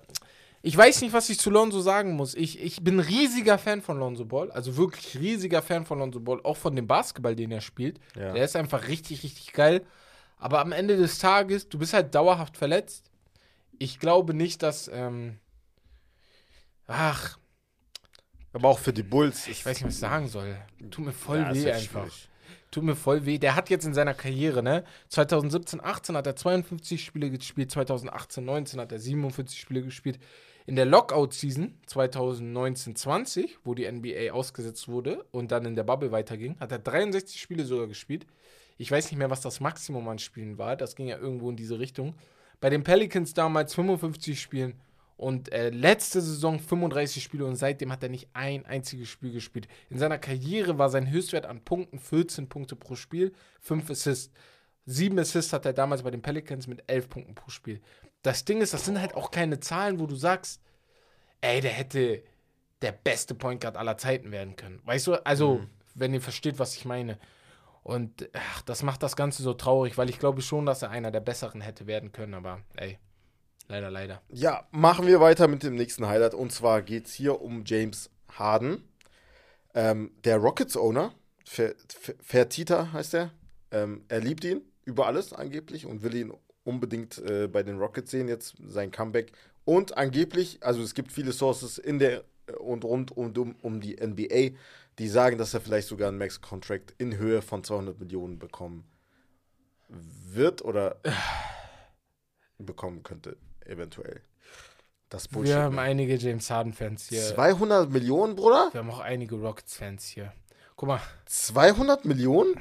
ich 0.66 0.74
weiß 0.74 1.02
nicht, 1.02 1.12
was 1.12 1.28
ich 1.28 1.38
zu 1.38 1.50
Lonzo 1.50 1.82
sagen 1.82 2.14
muss. 2.14 2.34
Ich, 2.34 2.58
ich 2.58 2.82
bin 2.82 2.98
riesiger 2.98 3.58
Fan 3.58 3.82
von 3.82 3.98
Lonzo 3.98 4.24
Ball, 4.24 4.50
also 4.50 4.78
wirklich 4.78 5.18
riesiger 5.18 5.60
Fan 5.60 5.84
von 5.84 5.98
Lonzo 5.98 6.20
Ball, 6.20 6.40
auch 6.42 6.56
von 6.56 6.74
dem 6.74 6.86
Basketball, 6.86 7.36
den 7.36 7.50
er 7.50 7.60
spielt. 7.60 8.00
Ja. 8.16 8.32
Der 8.32 8.46
ist 8.46 8.56
einfach 8.56 8.88
richtig, 8.88 9.22
richtig 9.24 9.52
geil. 9.52 9.84
Aber 10.44 10.60
am 10.60 10.72
Ende 10.72 10.98
des 10.98 11.20
Tages, 11.20 11.70
du 11.70 11.78
bist 11.78 11.94
halt 11.94 12.14
dauerhaft 12.14 12.58
verletzt. 12.58 13.10
Ich 13.78 13.98
glaube 13.98 14.34
nicht, 14.34 14.62
dass, 14.62 14.88
ähm, 14.92 15.38
ach, 16.86 17.38
Aber 18.52 18.68
auch 18.68 18.78
für 18.78 18.92
die 18.92 19.02
Bulls. 19.02 19.48
ich 19.48 19.64
weiß 19.64 19.78
nicht, 19.78 19.86
was 19.86 19.94
ich 19.94 20.00
sagen 20.00 20.28
soll. 20.28 20.54
Tut 20.90 21.02
mir 21.02 21.12
voll 21.12 21.38
Ja, 21.38 21.54
weh 21.54 21.72
einfach. 21.72 22.02
schwierig. 22.02 22.28
Tut 22.70 22.84
mir 22.84 22.94
voll 22.94 23.24
weh. 23.24 23.38
Der 23.38 23.56
hat 23.56 23.70
jetzt 23.70 23.86
in 23.86 23.94
seiner 23.94 24.12
Karriere, 24.12 24.62
ne? 24.62 24.84
2017, 25.08 25.80
18 25.82 26.14
hat 26.14 26.26
er 26.26 26.36
52 26.36 27.02
Spiele 27.02 27.30
gespielt, 27.30 27.70
2018, 27.70 28.44
19 28.44 28.80
hat 28.80 28.92
er 28.92 28.98
47 28.98 29.58
Spiele 29.58 29.80
gespielt. 29.82 30.18
In 30.66 30.76
der 30.76 30.84
Lockout-Season 30.84 31.78
2019, 31.86 32.96
20, 32.96 33.60
wo 33.64 33.72
die 33.74 33.90
NBA 33.90 34.30
ausgesetzt 34.32 34.88
wurde 34.88 35.24
und 35.30 35.52
dann 35.52 35.64
in 35.64 35.74
der 35.74 35.84
Bubble 35.84 36.12
weiterging, 36.12 36.60
hat 36.60 36.70
er 36.70 36.80
63 36.80 37.40
Spiele 37.40 37.64
sogar 37.64 37.86
gespielt. 37.86 38.26
Ich 38.76 38.90
weiß 38.90 39.10
nicht 39.10 39.18
mehr, 39.18 39.30
was 39.30 39.40
das 39.40 39.60
Maximum 39.60 40.08
an 40.08 40.18
Spielen 40.18 40.58
war. 40.58 40.76
Das 40.76 40.96
ging 40.96 41.06
ja 41.08 41.18
irgendwo 41.18 41.50
in 41.50 41.56
diese 41.56 41.78
Richtung. 41.78 42.14
Bei 42.60 42.70
den 42.70 42.82
Pelicans 42.82 43.34
damals 43.34 43.74
55 43.74 44.40
Spielen 44.40 44.74
und 45.16 45.52
äh, 45.52 45.70
letzte 45.70 46.20
Saison 46.20 46.58
35 46.58 47.22
Spiele 47.22 47.44
und 47.44 47.56
seitdem 47.56 47.92
hat 47.92 48.02
er 48.02 48.08
nicht 48.08 48.28
ein 48.32 48.66
einziges 48.66 49.08
Spiel 49.08 49.32
gespielt. 49.32 49.68
In 49.90 49.98
seiner 49.98 50.18
Karriere 50.18 50.78
war 50.78 50.88
sein 50.88 51.08
Höchstwert 51.08 51.46
an 51.46 51.60
Punkten 51.64 51.98
14 51.98 52.48
Punkte 52.48 52.74
pro 52.74 52.96
Spiel, 52.96 53.32
5 53.60 53.90
Assists. 53.90 54.32
7 54.86 55.18
Assists 55.18 55.52
hat 55.52 55.66
er 55.66 55.72
damals 55.72 56.02
bei 56.02 56.10
den 56.10 56.22
Pelicans 56.22 56.66
mit 56.66 56.82
11 56.88 57.08
Punkten 57.08 57.34
pro 57.34 57.48
Spiel. 57.48 57.80
Das 58.22 58.44
Ding 58.44 58.60
ist, 58.60 58.74
das 58.74 58.84
sind 58.84 59.00
halt 59.00 59.14
auch 59.14 59.30
keine 59.30 59.60
Zahlen, 59.60 60.00
wo 60.00 60.06
du 60.06 60.16
sagst, 60.16 60.60
ey, 61.40 61.60
der 61.60 61.70
hätte 61.70 62.22
der 62.82 62.92
beste 62.92 63.34
Point 63.34 63.60
Guard 63.60 63.76
aller 63.76 63.96
Zeiten 63.96 64.32
werden 64.32 64.56
können. 64.56 64.80
Weißt 64.84 65.06
du, 65.06 65.14
also, 65.24 65.60
wenn 65.94 66.12
ihr 66.12 66.20
versteht, 66.20 66.58
was 66.58 66.76
ich 66.76 66.84
meine. 66.84 67.18
Und 67.84 68.28
ach, 68.32 68.62
das 68.62 68.82
macht 68.82 69.02
das 69.02 69.14
Ganze 69.14 69.42
so 69.42 69.52
traurig, 69.54 69.96
weil 69.98 70.08
ich 70.10 70.18
glaube 70.18 70.40
schon, 70.42 70.64
dass 70.66 70.82
er 70.82 70.90
einer 70.90 71.10
der 71.10 71.20
besseren 71.20 71.60
hätte 71.60 71.86
werden 71.86 72.12
können, 72.12 72.32
aber 72.34 72.60
ey, 72.76 72.98
leider, 73.68 73.90
leider. 73.90 74.22
Ja, 74.30 74.66
machen 74.70 75.06
wir 75.06 75.20
weiter 75.20 75.48
mit 75.48 75.62
dem 75.62 75.74
nächsten 75.76 76.06
Highlight. 76.06 76.34
Und 76.34 76.50
zwar 76.50 76.80
geht 76.82 77.06
es 77.06 77.12
hier 77.14 77.40
um 77.42 77.62
James 77.66 78.10
Harden. 78.32 78.82
Ähm, 79.74 80.12
der 80.24 80.38
Rockets-Owner, 80.38 81.12
Fer- 81.46 81.74
Fer- 81.88 82.14
Fertitta 82.22 82.92
heißt 82.92 83.14
er. 83.14 83.30
Ähm, 83.70 84.04
er 84.08 84.20
liebt 84.20 84.44
ihn 84.44 84.62
über 84.86 85.06
alles 85.06 85.32
angeblich 85.34 85.84
und 85.84 86.02
will 86.02 86.14
ihn 86.14 86.32
unbedingt 86.64 87.18
äh, 87.18 87.48
bei 87.48 87.62
den 87.62 87.78
Rockets 87.78 88.10
sehen, 88.10 88.28
jetzt 88.28 88.54
sein 88.66 88.90
Comeback. 88.92 89.32
Und 89.66 89.96
angeblich, 89.98 90.58
also 90.62 90.82
es 90.82 90.94
gibt 90.94 91.12
viele 91.12 91.32
Sources 91.32 91.76
in 91.76 91.98
der 91.98 92.24
äh, 92.46 92.52
und 92.52 92.84
rund 92.84 93.14
um, 93.16 93.32
um, 93.36 93.56
um 93.60 93.80
die 93.80 93.96
NBA, 93.96 94.56
die 94.98 95.08
sagen, 95.08 95.38
dass 95.38 95.54
er 95.54 95.60
vielleicht 95.60 95.88
sogar 95.88 96.08
einen 96.08 96.18
Max-Contract 96.18 96.94
in 96.98 97.16
Höhe 97.16 97.42
von 97.42 97.64
200 97.64 97.98
Millionen 97.98 98.38
bekommen 98.38 98.84
wird 99.88 100.62
oder 100.62 101.00
bekommen 102.58 103.02
könnte, 103.02 103.36
eventuell. 103.64 104.22
Das 105.08 105.22
ist 105.22 105.28
Bullshit. 105.28 105.54
Wir 105.54 105.62
haben 105.62 105.76
ne? 105.76 105.82
einige 105.82 106.16
James 106.16 106.50
Harden-Fans 106.50 107.08
hier. 107.08 107.22
200 107.22 107.90
Millionen, 107.90 108.34
Bruder? 108.34 108.70
Wir 108.72 108.80
haben 108.80 108.90
auch 108.90 109.00
einige 109.00 109.36
Rockets-Fans 109.36 110.06
hier. 110.06 110.32
Guck 110.76 110.88
mal, 110.88 111.00
200 111.26 112.04
Millionen? 112.04 112.54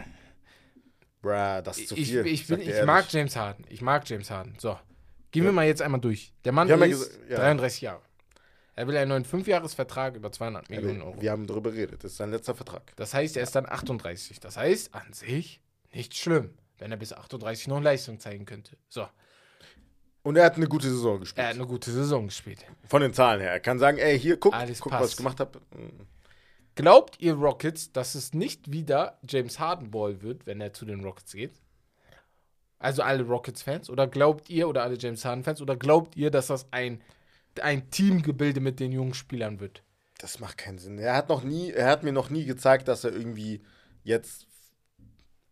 Bruh, 1.22 1.62
das 1.64 1.80
ist 1.80 1.90
zu 1.90 1.96
ich, 1.96 2.10
viel. 2.10 2.28
ich, 2.28 2.48
bin, 2.48 2.58
sag 2.60 2.66
dir 2.66 2.80
ich 2.80 2.86
mag. 2.86 3.06
James 3.12 3.36
Harden. 3.36 3.66
Ich 3.70 3.82
mag 3.82 4.08
James 4.08 4.30
Harden. 4.30 4.56
So, 4.60 4.78
gehen 5.32 5.46
wir 5.46 5.52
mal 5.52 5.66
jetzt 5.66 5.82
einmal 5.82 6.02
durch. 6.02 6.34
Der 6.44 6.52
Mann 6.52 6.70
haben 6.70 6.80
ja 6.82 6.86
ist 6.86 7.12
gesa- 7.12 7.30
ja. 7.32 7.38
33 7.38 7.82
Jahre. 7.82 8.02
Er 8.76 8.88
will 8.88 8.98
einen 8.98 9.10
neuen 9.10 9.26
Fünfjahresvertrag 9.26 10.16
über 10.16 10.32
200 10.32 10.70
Ja, 10.70 10.76
Millionen 10.82 11.02
Euro. 11.04 11.22
wir 11.22 11.32
haben 11.32 11.46
darüber 11.46 11.72
geredet. 11.72 12.04
Das 12.04 12.12
ist 12.12 12.18
sein 12.18 12.32
letzter 12.32 12.56
Vertrag. 12.56 12.96
Das 12.96 13.14
heißt, 13.14 13.38
er 13.38 13.44
ist 13.44 13.56
dann 13.56 13.68
38. 13.68 14.40
Das 14.40 14.58
heißt, 14.58 14.94
an 14.96 15.14
sich 15.14 15.62
nicht 15.92 16.16
schlimm, 16.18 16.50
wenn 16.80 16.90
er 16.92 16.98
bis 16.98 17.14
38 17.14 17.68
noch 17.68 17.80
Leistung 17.82 18.20
zeigen 18.20 18.46
könnte. 18.46 18.76
So, 18.90 19.08
Und 20.24 20.38
er 20.38 20.46
hat 20.46 20.56
eine 20.56 20.68
gute 20.68 20.90
Saison 20.90 21.20
gespielt. 21.20 21.44
er 21.44 21.50
hat 21.50 21.56
eine 21.56 21.68
gute 21.68 21.92
Saison 21.92 22.26
gespielt. 22.26 22.66
Von 22.88 23.02
den 23.02 23.14
Zahlen 23.14 23.42
her. 23.42 23.52
Er 23.52 23.60
kann 23.60 23.78
sagen, 23.78 24.00
ey, 24.00 24.20
hier, 24.20 24.38
guck, 24.40 24.54
Alles 24.56 24.80
guck 24.80 24.92
passt. 24.92 25.04
was 25.04 25.12
ich 25.12 25.18
gemacht 25.18 25.40
habe. 25.40 25.62
Glaubt 26.76 27.20
ihr 27.20 27.36
Rockets, 27.36 27.92
dass 27.92 28.16
es 28.16 28.34
nicht 28.34 28.72
wieder 28.72 29.20
James 29.28 29.60
Harden 29.60 29.92
Ball 29.92 30.24
wird, 30.24 30.48
wenn 30.48 30.60
er 30.60 30.74
zu 30.74 30.86
den 30.86 31.04
Rockets 31.04 31.34
geht? 31.34 31.54
Also 32.80 33.04
alle 33.04 33.24
Rockets-Fans? 33.24 33.90
Oder 33.92 34.08
glaubt 34.08 34.50
ihr, 34.50 34.68
oder 34.68 34.82
alle 34.84 34.98
James 34.98 35.24
Harden-Fans, 35.24 35.62
oder 35.62 35.76
glaubt 35.76 36.16
ihr, 36.16 36.32
dass 36.32 36.48
das 36.48 36.66
ein, 36.72 37.02
ein 37.62 37.90
Teamgebilde 37.90 38.60
mit 38.60 38.80
den 38.80 38.92
jungen 38.92 39.14
Spielern 39.14 39.60
wird? 39.60 39.84
Das 40.20 40.40
macht 40.40 40.58
keinen 40.58 40.78
Sinn. 40.78 40.98
Er 41.00 41.16
hat 41.16 41.30
noch 41.30 41.44
nie, 41.44 41.72
er 41.72 41.88
hat 41.90 42.04
mir 42.04 42.12
noch 42.14 42.30
nie 42.30 42.46
gezeigt, 42.46 42.88
dass 42.88 43.04
er 43.04 43.12
irgendwie 43.14 43.62
jetzt, 44.04 44.48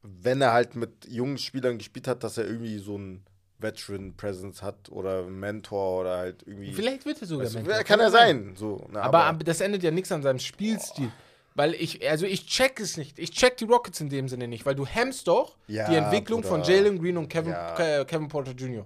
wenn 0.01 0.41
er 0.41 0.53
halt 0.53 0.75
mit 0.75 1.07
jungen 1.07 1.37
Spielern 1.37 1.77
gespielt 1.77 2.07
hat, 2.07 2.23
dass 2.23 2.37
er 2.37 2.45
irgendwie 2.45 2.77
so 2.79 2.97
ein 2.97 3.23
Veteran 3.59 4.15
Presence 4.17 4.63
hat 4.63 4.89
oder 4.89 5.23
Mentor 5.23 6.01
oder 6.01 6.17
halt 6.17 6.43
irgendwie. 6.47 6.73
Vielleicht 6.73 7.05
wird 7.05 7.21
er 7.21 7.27
sogar 7.27 7.45
Weißt 7.45 7.55
Mentor. 7.55 7.83
kann 7.83 7.99
er 7.99 8.09
sein. 8.09 8.55
So, 8.55 8.87
ne, 8.91 9.01
Aber, 9.01 9.25
aber 9.25 9.43
das 9.43 9.61
ändert 9.61 9.83
ja 9.83 9.91
nichts 9.91 10.11
an 10.11 10.23
seinem 10.23 10.39
Spielstil. 10.39 11.11
Weil 11.53 11.73
ich, 11.75 12.09
also 12.09 12.25
ich 12.25 12.47
check 12.47 12.79
es 12.79 12.95
nicht. 12.97 13.19
Ich 13.19 13.31
check 13.31 13.57
die 13.57 13.65
Rockets 13.65 13.99
in 13.99 14.09
dem 14.09 14.29
Sinne 14.29 14.47
nicht, 14.47 14.65
weil 14.65 14.73
du 14.73 14.85
hemmst 14.85 15.27
doch 15.27 15.57
Ja, 15.67 15.89
die 15.89 15.95
Entwicklung 15.97 16.43
von 16.43 16.61
Bruder. 16.61 16.73
Jalen 16.73 16.97
Green 16.99 17.17
und 17.17 17.27
Kevin, 17.27 17.51
Ja. 17.51 17.75
Ke- 17.75 18.05
Kevin 18.07 18.29
Porter 18.29 18.53
Jr. 18.53 18.85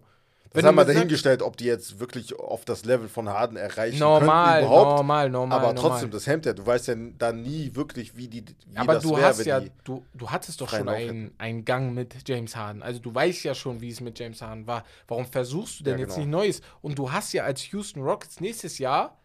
das 0.56 0.64
haben 0.66 0.76
wir 0.76 0.86
dahingestellt, 0.86 1.42
ob 1.42 1.58
die 1.58 1.66
jetzt 1.66 2.00
wirklich 2.00 2.38
auf 2.40 2.66
das 2.66 2.86
Level 2.86 3.08
von 3.08 3.30
Harden 3.30 3.58
erreichen 3.58 4.00
Normal, 4.00 4.60
könnten 4.62 4.68
überhaupt. 4.74 4.98
normal, 4.98 5.30
normal. 5.30 5.60
aber 5.60 5.74
normal. 5.74 5.90
trotzdem, 5.92 6.12
das 6.12 6.28
hemmt 6.28 6.46
ja. 6.46 6.54
Du 6.54 6.66
weißt 6.66 6.88
ja 6.88 6.96
dann 7.18 7.42
nie 7.42 7.74
wirklich, 7.76 8.16
wie 8.18 8.28
die. 8.28 8.44
Wie 8.68 8.78
Aber 8.78 8.96
das 8.96 9.04
du 9.04 9.16
wär, 9.16 9.26
hast 9.28 9.46
ja, 9.46 9.62
du, 9.84 10.04
du 10.14 10.30
hattest 10.30 10.60
doch 10.62 10.70
schon 10.70 10.88
einen, 10.90 11.34
einen 11.38 11.66
Gang 11.66 11.94
mit 11.94 12.16
James 12.28 12.56
Harden. 12.56 12.82
Also 12.84 13.00
du 13.00 13.14
weißt 13.14 13.44
ja 13.44 13.54
schon, 13.56 13.82
wie 13.82 13.90
es 13.90 14.02
mit 14.02 14.18
James 14.20 14.42
Harden 14.42 14.66
war. 14.68 14.84
Warum 15.08 15.26
versuchst 15.26 15.80
du 15.80 15.84
denn 15.84 15.94
Ja, 15.94 16.00
jetzt 16.06 16.16
genau. 16.16 16.26
nicht 16.26 16.32
Neues? 16.32 16.62
Und 16.82 16.98
du 16.98 17.12
hast 17.12 17.34
ja 17.34 17.44
als 17.44 17.72
Houston 17.72 18.02
Rockets 18.02 18.40
nächstes 18.40 18.78
Jahr 18.78 19.18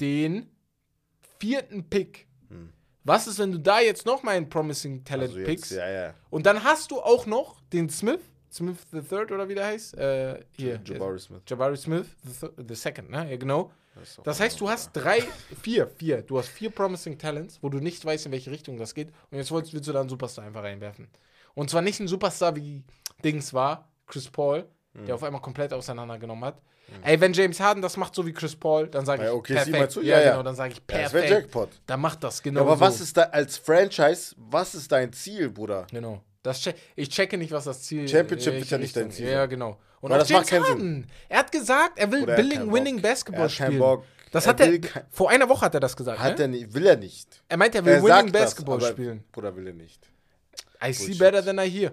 den 0.00 0.48
vierten 1.38 1.88
Pick. 1.88 2.26
Was 3.04 3.26
ist, 3.26 3.40
wenn 3.40 3.50
du 3.50 3.58
da 3.58 3.80
jetzt 3.80 4.06
noch 4.06 4.22
mal 4.22 4.36
einen 4.36 4.48
Promising 4.48 5.02
Talent 5.02 5.32
Hm. 5.32 5.38
also 5.38 5.50
pickst? 5.50 5.70
jetzt, 5.72 5.80
ja, 5.80 5.90
ja. 5.90 6.14
Und 6.30 6.46
dann 6.46 6.62
hast 6.62 6.92
du 6.92 7.00
auch 7.00 7.26
noch 7.26 7.60
den 7.72 7.90
Smith, 7.90 8.20
Smith 8.52 8.76
the 8.92 9.00
Third 9.00 9.32
oder 9.32 9.48
wie 9.48 9.54
der 9.54 9.66
heißt? 9.66 9.96
Äh, 9.96 10.40
hier. 10.52 10.80
Jabari 10.84 11.18
Smith. 11.18 11.40
Jabari 11.46 11.76
Smith, 11.76 12.06
the, 12.24 12.46
th- 12.46 12.52
the 12.68 12.74
Second, 12.74 13.10
ne? 13.10 13.30
Ja, 13.30 13.36
genau. 13.36 13.70
Das 13.94 14.20
Das 14.24 14.40
heißt, 14.40 14.60
du 14.60 14.68
hast 14.68 14.90
drei, 14.92 15.20
vier, 15.62 15.86
vier. 15.86 16.22
Du 16.22 16.38
hast 16.38 16.48
vier 16.48 16.70
Promising 16.70 17.18
Talents, 17.18 17.58
wo 17.62 17.68
du 17.68 17.78
nicht 17.78 18.04
weißt, 18.04 18.26
in 18.26 18.32
welche 18.32 18.50
Richtung 18.50 18.76
das 18.78 18.94
geht. 18.94 19.08
Und 19.30 19.38
jetzt 19.38 19.50
willst, 19.52 19.72
willst 19.72 19.88
du 19.88 19.92
da 19.92 20.00
einen 20.00 20.08
Superstar 20.08 20.44
einfach 20.44 20.62
reinwerfen. 20.62 21.08
Und 21.54 21.70
zwar 21.70 21.82
nicht 21.82 22.00
ein 22.00 22.08
Superstar 22.08 22.56
wie 22.56 22.84
Dings 23.24 23.52
war, 23.54 23.88
Chris 24.06 24.28
Paul, 24.28 24.66
Hm. 24.94 25.06
der 25.06 25.14
auf 25.14 25.22
einmal 25.22 25.40
komplett 25.40 25.72
auseinandergenommen 25.72 26.44
hat. 26.44 26.60
Ey, 27.02 27.18
wenn 27.18 27.32
James 27.32 27.58
Harden 27.60 27.80
das 27.80 27.96
macht, 27.96 28.14
so 28.14 28.26
wie 28.26 28.32
Chris 28.34 28.54
Paul, 28.54 28.88
dann 28.88 29.06
sage 29.06 29.22
ich 29.22 29.28
Bei 29.28 29.32
OKC 29.34 29.72
perfekt. 29.72 29.94
Ja, 29.96 30.02
Ja, 30.02 30.20
ja. 30.20 30.30
genau, 30.32 30.42
dann 30.42 30.54
sage 30.54 30.72
ich 30.74 30.78
Ja, 30.78 30.82
das 31.02 31.12
perfekt. 31.12 31.30
wäre 31.30 31.40
Jackpot. 31.40 31.68
dann 31.86 32.00
macht 32.00 32.22
das 32.22 32.42
genau 32.42 32.60
Ja, 32.60 32.66
aber 32.66 32.74
so. 32.76 32.80
was 32.82 33.00
ist 33.00 33.16
da 33.16 33.22
als 33.22 33.56
Franchise, 33.56 34.34
was 34.36 34.74
ist 34.74 34.92
dein 34.92 35.10
Ziel, 35.14 35.48
Bruder? 35.48 35.86
Genau. 35.90 36.20
Das 36.42 36.60
che 36.60 36.74
ich 36.96 37.08
checke 37.08 37.38
nicht, 37.38 37.52
was 37.52 37.64
das 37.64 37.82
Ziel 37.82 38.08
Championship 38.08 38.54
äh, 38.54 38.58
wird 38.60 38.70
ja 38.70 38.78
nicht 38.78 38.96
dein 38.96 39.10
Ziel 39.10 39.28
Ja, 39.28 39.46
genau. 39.46 39.78
Und 40.00 40.10
Weil 40.10 40.18
auch 40.20 40.22
das 40.24 40.30
macht 40.30 40.48
keinen 40.48 40.64
Sinn. 40.64 41.06
Er 41.28 41.38
hat 41.38 41.52
gesagt, 41.52 41.98
er 41.98 42.10
will 42.10 42.24
Oder 42.24 42.32
er 42.32 42.42
Billing, 42.42 42.72
Winning 42.72 42.96
Bock. 42.96 43.02
Basketball 43.02 43.42
Er 43.42 43.44
hat 43.44 43.52
spielen. 43.52 43.78
Bock. 43.78 44.04
Das 44.32 44.46
Er 44.46 44.48
hat 44.50 44.60
er, 44.60 44.78
vor 45.10 45.30
einer 45.30 45.48
Woche 45.48 45.64
hat 45.66 45.74
er 45.74 45.80
das 45.80 45.96
gesagt. 45.96 46.18
Hat 46.18 46.38
ne? 46.38 46.44
er 46.44 46.48
nicht, 46.48 46.74
will 46.74 46.86
er 46.86 46.96
nicht. 46.96 47.42
Er 47.48 47.56
meint, 47.58 47.74
er 47.74 47.84
will 47.84 47.92
Er 47.92 48.02
Winning 48.02 48.32
das, 48.32 48.42
Basketball 48.42 48.78
aber 48.78 48.88
spielen. 48.88 49.22
Bruder 49.30 49.54
will 49.54 49.66
er 49.68 49.74
nicht. 49.74 50.10
I 50.84 50.92
see 50.92 51.04
Bullshit. 51.04 51.18
better 51.18 51.44
than 51.44 51.58
I 51.58 51.70
hear. 51.70 51.92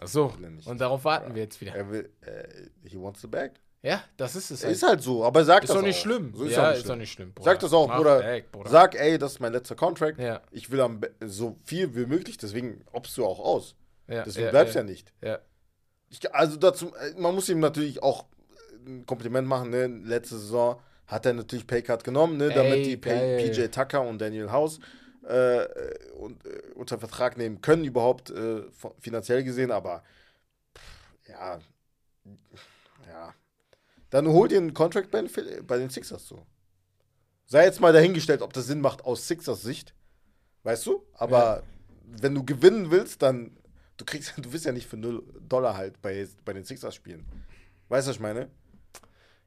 Ach 0.00 0.06
so. 0.06 0.32
Und 0.66 0.80
darauf 0.80 1.04
warten 1.04 1.34
wir 1.34 1.42
jetzt 1.42 1.60
wieder. 1.60 1.74
Er 1.74 1.90
will, 1.90 2.10
äh, 2.20 2.88
he 2.88 2.96
wants 2.96 3.20
the 3.22 3.26
bag. 3.26 3.52
Ja, 3.82 4.04
das 4.18 4.36
ist 4.36 4.50
es. 4.50 4.62
Ist 4.62 4.82
halt 4.82 5.02
so, 5.02 5.24
aber 5.24 5.42
sag 5.44 5.62
Ist 5.64 5.70
das 5.70 5.76
doch 5.76 5.82
nicht 5.82 5.96
auch. 5.96 6.02
schlimm. 6.02 6.32
So 6.36 6.44
ist 6.44 6.52
ja, 6.54 6.64
auch 6.64 6.68
nicht 6.70 6.78
ist 6.80 6.88
doch 6.88 6.96
nicht 6.96 7.12
schlimm. 7.12 7.32
Bruder. 7.32 7.50
Sag 7.50 7.60
das 7.60 7.72
auch, 7.72 7.96
Bruder. 7.96 8.20
weg, 8.20 8.52
Bruder. 8.52 8.70
Sag, 8.70 8.94
ey, 8.94 9.18
das 9.18 9.32
ist 9.32 9.40
mein 9.40 9.52
letzter 9.52 9.74
Contract. 9.74 10.18
Ja. 10.18 10.42
Ich 10.50 10.70
will 10.70 10.80
am 10.82 11.00
so 11.24 11.56
viel 11.64 11.94
wie 11.96 12.04
möglich, 12.04 12.36
deswegen 12.36 12.84
obst 12.92 13.16
du 13.16 13.24
auch 13.24 13.38
aus. 13.40 13.74
Ja, 14.10 14.24
Deswegen 14.24 14.50
bleibst 14.50 14.74
du 14.74 14.80
ja 14.80 14.84
nicht. 14.84 15.12
ja. 15.22 15.38
Ich, 16.12 16.34
also 16.34 16.56
dazu, 16.56 16.92
man 17.16 17.34
muss 17.36 17.48
ihm 17.48 17.60
natürlich 17.60 18.02
auch 18.02 18.24
ein 18.84 19.06
Kompliment 19.06 19.46
machen, 19.46 19.70
ne? 19.70 19.86
Letzte 19.86 20.38
Saison 20.38 20.80
hat 21.06 21.24
er 21.24 21.34
natürlich 21.34 21.68
Paycard 21.68 22.02
genommen, 22.02 22.36
ne? 22.36 22.48
Damit 22.48 22.78
Ey, 22.78 22.82
die 22.82 22.96
Pay. 22.96 23.48
PJ 23.48 23.66
Tucker 23.68 24.02
und 24.02 24.20
Daniel 24.20 24.50
House 24.50 24.80
äh, 25.22 25.66
und, 26.14 26.44
äh, 26.44 26.72
unter 26.74 26.98
Vertrag 26.98 27.36
nehmen 27.36 27.60
können, 27.60 27.84
überhaupt 27.84 28.30
äh, 28.30 28.62
finanziell 28.98 29.44
gesehen, 29.44 29.70
aber 29.70 30.02
pff, 30.76 31.28
ja, 31.28 31.60
ja. 33.06 33.34
Dann 34.10 34.26
hol 34.26 34.48
dir 34.48 34.58
einen 34.58 34.74
Contract 34.74 35.12
bei, 35.12 35.22
bei 35.62 35.78
den 35.78 35.90
Sixers 35.90 36.26
so. 36.26 36.44
Sei 37.46 37.64
jetzt 37.64 37.80
mal 37.80 37.92
dahingestellt, 37.92 38.42
ob 38.42 38.52
das 38.52 38.66
Sinn 38.66 38.80
macht 38.80 39.04
aus 39.04 39.28
Sixers 39.28 39.62
Sicht. 39.62 39.94
Weißt 40.62 40.86
du? 40.86 41.04
Aber 41.14 41.62
wenn 42.04 42.34
du 42.34 42.44
gewinnen 42.44 42.90
willst, 42.90 43.22
dann. 43.22 43.56
Du 44.00 44.06
kriegst, 44.06 44.32
du 44.38 44.52
wirst 44.52 44.64
ja 44.64 44.72
nicht 44.72 44.88
für 44.88 44.96
0 44.96 45.22
Dollar 45.46 45.76
halt 45.76 46.00
bei, 46.00 46.26
bei 46.44 46.54
den 46.54 46.64
Sixers 46.64 46.94
spielen. 46.94 47.26
Weißt 47.88 48.06
du, 48.06 48.10
was 48.10 48.16
ich 48.16 48.22
meine? 48.22 48.48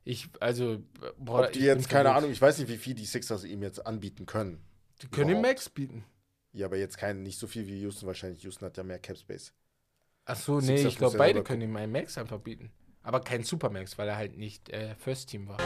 Ich, 0.04 0.30
also, 0.40 0.84
boah, 1.18 1.46
Ob 1.46 1.54
die 1.54 1.60
ich 1.60 1.66
jetzt, 1.66 1.90
keine. 1.90 2.14
Ahnung, 2.14 2.30
ich 2.30 2.42
weiß 2.42 2.60
nicht, 2.60 2.68
wie 2.68 2.78
viel 2.78 2.94
die 2.94 3.06
Sixers 3.06 3.46
ihm 3.46 3.64
jetzt 3.64 3.86
anbieten 3.86 4.26
können. 4.26 4.64
Die 5.02 5.08
können 5.08 5.32
ihm. 5.32 5.42
Max 5.42 5.70
bieten. 5.70 6.04
Ja, 6.52 6.68
aber 6.68 6.78
jetzt 6.78 6.98
kein, 6.98 7.24
nicht 7.24 7.40
so 7.40 7.48
viel 7.48 7.66
wie 7.68 7.80
Houston 7.82 8.06
wahrscheinlich. 8.06 8.44
Houston 8.44 8.66
hat 8.66 8.78
ja 8.78 8.84
mehr 8.84 9.00
Cap 9.00 9.18
Space. 9.18 9.54
Ach 10.26 10.36
so, 10.36 10.60
nee, 10.60 10.78
Sixers 10.78 10.92
ich 10.92 10.98
glaube, 10.98 11.18
beide 11.18 11.42
können 11.42 11.62
ihm 11.62 11.76
einen 11.76 11.92
Max 11.92 12.18
einfach 12.18 12.40
bieten. 12.40 12.72
Aber 13.02 13.22
kein 13.22 13.44
Supermax, 13.44 13.98
weil 13.98 14.08
er 14.08 14.18
halt 14.18 14.38
nicht 14.38 14.70
äh, 14.70 14.94
First 14.96 15.30
Team 15.30 15.48
war. 15.48 15.58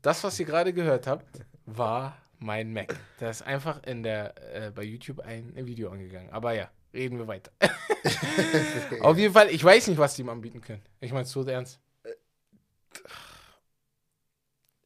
Das, 0.00 0.24
was 0.24 0.40
ihr 0.40 0.46
gerade 0.46 0.72
gehört 0.72 1.06
habt, 1.06 1.44
war 1.66 2.16
mein 2.38 2.72
Mac. 2.72 2.94
Da 3.18 3.30
ist 3.30 3.42
einfach 3.42 3.82
in 3.84 4.02
der, 4.02 4.34
äh, 4.54 4.70
bei 4.70 4.82
YouTube 4.82 5.20
ein 5.20 5.54
Video 5.66 5.90
angegangen. 5.90 6.30
Aber 6.30 6.52
ja, 6.52 6.70
reden 6.92 7.18
wir 7.18 7.26
weiter. 7.26 7.52
Auf 9.00 9.18
jeden 9.18 9.34
Fall, 9.34 9.50
ich 9.50 9.62
weiß 9.62 9.88
nicht, 9.88 9.98
was 9.98 10.14
die 10.14 10.22
ihm 10.22 10.28
anbieten 10.28 10.60
können. 10.60 10.82
Ich 11.00 11.12
meine, 11.12 11.26
so 11.26 11.44
ernst. 11.44 11.80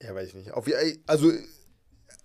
Ja, 0.03 0.15
weiß 0.15 0.29
ich 0.29 0.35
nicht. 0.35 0.53
Auf, 0.53 0.67
also, 1.07 1.33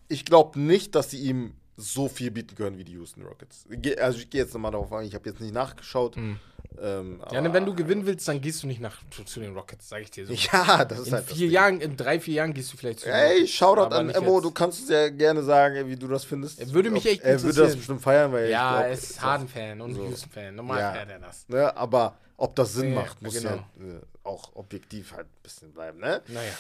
ich 0.08 0.26
glaube 0.26 0.60
nicht, 0.60 0.96
dass 0.96 1.12
sie 1.12 1.20
ihm 1.20 1.56
so 1.78 2.08
viel 2.08 2.32
bieten 2.32 2.56
können 2.56 2.78
wie 2.78 2.84
die 2.84 2.94
Houston 2.94 3.24
Rockets. 3.24 3.66
Also, 4.00 4.20
ich 4.20 4.30
gehe 4.30 4.42
jetzt 4.42 4.54
nochmal 4.54 4.72
darauf 4.72 4.92
ein. 4.94 5.06
Ich 5.06 5.14
habe 5.16 5.30
jetzt 5.30 5.42
nicht 5.42 5.54
nachgeschaut. 5.54 6.16
Mhm. 6.18 6.40
Ähm, 6.82 7.22
Ja, 7.32 7.40
ne, 7.42 7.54
wenn 7.54 7.66
du 7.66 7.74
gewinnen 7.74 8.06
willst, 8.06 8.28
dann 8.28 8.42
gehst 8.42 8.62
du 8.64 8.68
nicht 8.68 8.82
nach, 8.82 8.98
zu, 9.10 9.24
zu 9.24 9.40
den 9.40 9.54
Rockets, 9.56 9.88
sag 9.88 10.02
ich 10.02 10.12
dir 10.12 10.26
so. 10.26 10.34
Ja, 10.52 10.84
das 10.84 11.00
ist 11.00 11.08
in 11.08 11.14
halt 11.14 11.26
vier. 11.26 11.48
Jahren, 11.48 11.80
in 11.80 11.96
drei, 11.96 12.20
vier 12.20 12.34
Jahren 12.36 12.54
gehst 12.54 12.74
du 12.74 12.78
vielleicht 12.78 13.00
zu 13.00 13.06
den 13.06 13.14
Ey, 13.16 13.34
Rockets, 13.36 13.52
Shoutout 13.52 13.82
aber 13.84 13.96
an 13.98 14.10
Emo, 14.10 14.42
du 14.42 14.52
kannst 14.52 14.86
sehr 14.88 15.10
gerne 15.12 15.42
sagen, 15.44 15.76
ey, 15.78 15.88
wie 15.88 15.96
du 15.96 16.08
das 16.10 16.26
findest. 16.26 16.60
Er 16.60 16.70
würde 16.74 16.92
mich 16.92 17.06
echt 17.06 17.22
Er 17.22 17.34
würde 17.42 17.48
das 17.48 17.56
interessieren. 17.56 17.78
bestimmt 17.78 18.02
feiern, 18.02 18.32
weil 18.34 18.50
Ja, 18.50 18.72
glaub, 18.74 18.84
er 18.88 18.92
ist 18.92 19.22
Harden-Fan 19.22 19.82
und 19.82 19.94
so. 19.94 20.04
Houston-Fan. 20.06 20.56
Normal 20.56 20.80
Ja. 20.82 20.92
fährt 20.94 21.10
er 21.12 21.20
das. 21.20 21.48
Ne, 21.48 21.78
aber 21.78 22.18
ob 22.38 22.56
das 22.58 22.74
Sinn 22.74 22.90
Ja, 22.94 22.96
macht, 23.02 23.22
muss 23.22 23.34
genau. 23.36 23.50
ja 23.52 23.56
äh, 23.86 24.02
auch 24.24 24.54
objektiv 24.56 25.14
halt 25.14 25.28
ein 25.28 25.44
bisschen 25.44 25.72
bleiben, 25.72 26.00
ne? 26.00 26.22
Naja. 26.28 26.52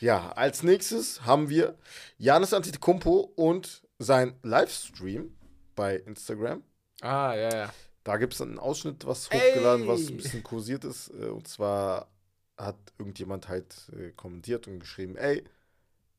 Ja, 0.00 0.32
als 0.34 0.62
nächstes 0.62 1.26
haben 1.26 1.50
wir 1.50 1.74
Janis 2.16 2.54
Antetokounmpo 2.54 3.32
und 3.34 3.82
sein 3.98 4.34
Livestream 4.42 5.34
bei 5.74 5.96
Instagram. 5.96 6.62
Ah, 7.00 7.34
ja, 7.34 7.54
ja. 7.56 7.72
Da 8.04 8.16
gibt 8.16 8.34
es 8.34 8.40
einen 8.40 8.58
Ausschnitt, 8.58 9.06
was 9.06 9.28
hochgeladen, 9.30 9.86
was 9.86 10.02
Ey. 10.02 10.08
ein 10.08 10.16
bisschen 10.16 10.42
kursiert 10.42 10.84
ist. 10.84 11.10
äh, 11.10 11.26
Und 11.26 11.46
zwar 11.48 12.08
hat 12.56 12.76
irgendjemand 12.98 13.48
halt 13.48 13.74
äh, 13.96 14.10
kommentiert 14.12 14.66
und 14.66 14.80
geschrieben, 14.80 15.16
ey, 15.16 15.44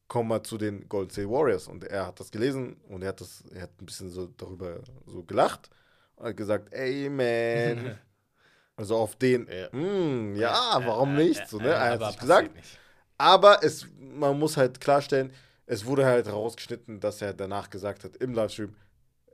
komm 0.08 0.28
mal 0.30 0.44
zu 0.44 0.58
den 0.58 0.88
Golden 0.88 1.10
State 1.12 1.30
Warriors. 1.30 1.68
Und 1.68 1.84
er 1.84 2.08
hat 2.08 2.20
das 2.20 2.32
gelesen 2.32 2.78
und 2.89 3.02
er 3.02 3.10
hat 3.10 3.22
das, 3.22 3.44
er 3.54 3.63
hat 3.63 3.82
ein 3.82 3.86
bisschen 3.86 4.10
so 4.10 4.28
darüber 4.28 4.82
so 5.06 5.24
gelacht 5.24 5.70
und 6.15 6.28
hat 6.28 6.38
gesagt, 6.38 6.74
ey 6.74 7.10
man. 7.10 7.98
also 8.76 8.96
auf 8.98 9.15
den, 9.15 9.48
Ja. 9.52 9.72
"Hm, 9.72 10.36
ja, 10.36 10.80
warum 10.86 11.15
nicht? 11.15 11.48
So, 11.48 11.58
ne? 11.58 11.70
Er 11.70 12.00
hat 12.00 12.20
gesagt. 12.20 12.56
nicht. 12.56 12.78
Aber 13.18 13.63
es, 13.63 13.86
man 14.00 14.39
muss 14.39 14.56
halt 14.56 14.80
klarstellen, 14.80 15.34
es 15.70 15.86
wurde 15.86 16.06
halt 16.06 16.28
rausgeschnitten, 16.32 17.00
dass 17.00 17.22
er 17.22 17.34
danach 17.34 17.70
gesagt 17.70 18.04
hat 18.04 18.18
im 18.18 18.34
Livestream, 18.34 18.76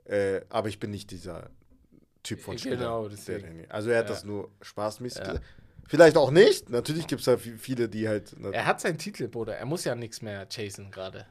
äh, 0.04 0.42
aber 0.50 0.68
ich 0.68 0.78
bin 0.78 0.90
nicht 0.90 1.10
dieser 1.10 1.50
Typ 2.22 2.40
von 2.40 2.56
Genau, 2.56 3.08
Spieler. 3.08 3.08
der 3.08 3.38
deswegen. 3.40 3.70
also 3.70 3.90
er 3.90 3.98
hat 4.00 4.04
Ja. 4.08 4.14
das 4.14 4.24
nur 4.24 4.50
spaßmäßig 4.60 5.18
Ja. 5.18 5.26
gesagt. 5.28 5.46
Vielleicht 5.88 6.16
auch 6.16 6.30
nicht. 6.32 6.68
Natürlich 6.68 7.06
gibt 7.06 7.20
es 7.20 7.26
ja 7.26 7.34
vi- 7.34 7.56
viele, 7.56 7.88
die 7.88 8.08
halt. 8.08 8.34
Er 8.52 8.66
hat 8.66 8.80
seinen 8.80 8.98
Titel, 8.98 9.28
Bruder. 9.28 9.56
Er 9.56 9.66
muss 9.66 9.84
ja 9.84 9.94
nichts 9.94 10.20
mehr 10.20 10.48
chasen 10.48 10.90
gerade. 10.90 11.26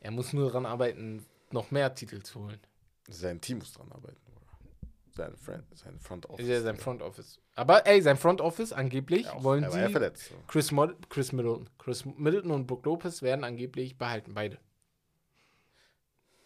Er 0.00 0.10
muss 0.10 0.32
nur 0.34 0.46
daran 0.48 0.66
arbeiten, 0.66 1.24
noch 1.50 1.70
mehr 1.70 1.94
Titel 1.94 2.20
zu 2.22 2.40
holen. 2.40 2.60
Sein 3.08 3.40
Team 3.40 3.58
muss 3.58 3.72
dran 3.72 3.90
arbeiten. 3.90 4.20
Oder? 4.30 4.86
Sein, 5.14 5.36
Friend, 5.36 5.64
sein 5.74 5.98
Front 5.98 6.28
Office. 6.28 6.46
Ja 6.46 6.60
sein 6.60 6.76
Front 6.76 7.00
Office. 7.02 7.38
Aber 7.54 7.86
ey, 7.86 8.00
sein 8.00 8.16
Front 8.16 8.40
Office 8.40 8.72
angeblich 8.72 9.26
Ja, 9.26 9.42
wollen 9.44 9.62
er 9.64 9.76
ja 9.78 9.86
sie 9.86 9.92
verletzt. 9.92 10.28
So. 10.30 10.34
Chris, 10.48 10.72
Mod 10.72 10.96
Chris 11.10 11.32
Middleton. 11.32 11.68
Chris 11.78 12.04
Middleton 12.06 12.50
und 12.50 12.66
Brook 12.66 12.84
Lopez 12.86 13.20
werden 13.22 13.44
angeblich 13.44 13.98
behalten, 13.98 14.32
beide. 14.34 14.58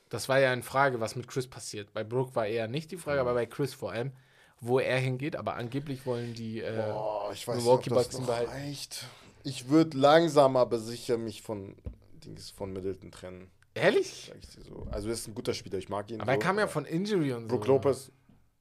Das 0.08 0.28
war 0.28 0.38
ja 0.38 0.52
eine 0.52 0.62
Frage, 0.62 1.00
was 1.00 1.16
mit 1.16 1.26
Chris 1.28 1.46
passiert. 1.48 1.92
Bei 1.92 2.04
Brook 2.04 2.34
war 2.36 2.46
eher 2.46 2.68
nicht 2.68 2.90
die 2.92 2.96
Frage, 2.96 3.20
aber 3.20 3.34
bei 3.34 3.46
Chris 3.46 3.74
vor 3.74 3.90
allem, 3.92 4.12
wo 4.60 4.78
er 4.78 4.98
hingeht. 4.98 5.36
Aber 5.36 5.54
angeblich 5.54 6.06
wollen 6.06 6.34
die. 6.34 6.60
Äh, 6.60 6.92
Oh, 6.92 7.30
ich 7.32 7.46
weiß 7.46 7.56
Milwaukee 7.56 7.90
nicht, 7.90 7.98
ob 7.98 8.04
das 8.10 8.18
noch 8.20 8.26
behalten. 8.26 8.50
reicht. 8.52 9.04
Ich 9.42 9.68
würde 9.68 9.96
langsam, 9.98 10.56
aber 10.56 10.78
sicher 10.78 11.18
mich 11.18 11.42
von 11.42 11.76
Dings 12.24 12.50
von 12.50 12.72
Middleton 12.72 13.10
trennen. 13.10 13.50
ehrlich? 13.74 14.32
So. 14.68 14.86
Also, 14.90 15.08
er 15.08 15.14
ist 15.14 15.26
ein 15.28 15.34
guter 15.34 15.54
Spieler, 15.54 15.78
ich 15.78 15.88
mag 15.88 16.10
ihn. 16.10 16.20
Aber 16.20 16.32
er 16.32 16.36
so, 16.38 16.40
kam 16.40 16.58
ja 16.58 16.66
von 16.68 16.84
Injury 16.84 17.32
und 17.32 17.48
Brook 17.48 17.66
so. 17.66 17.72
Lopez, 17.72 18.10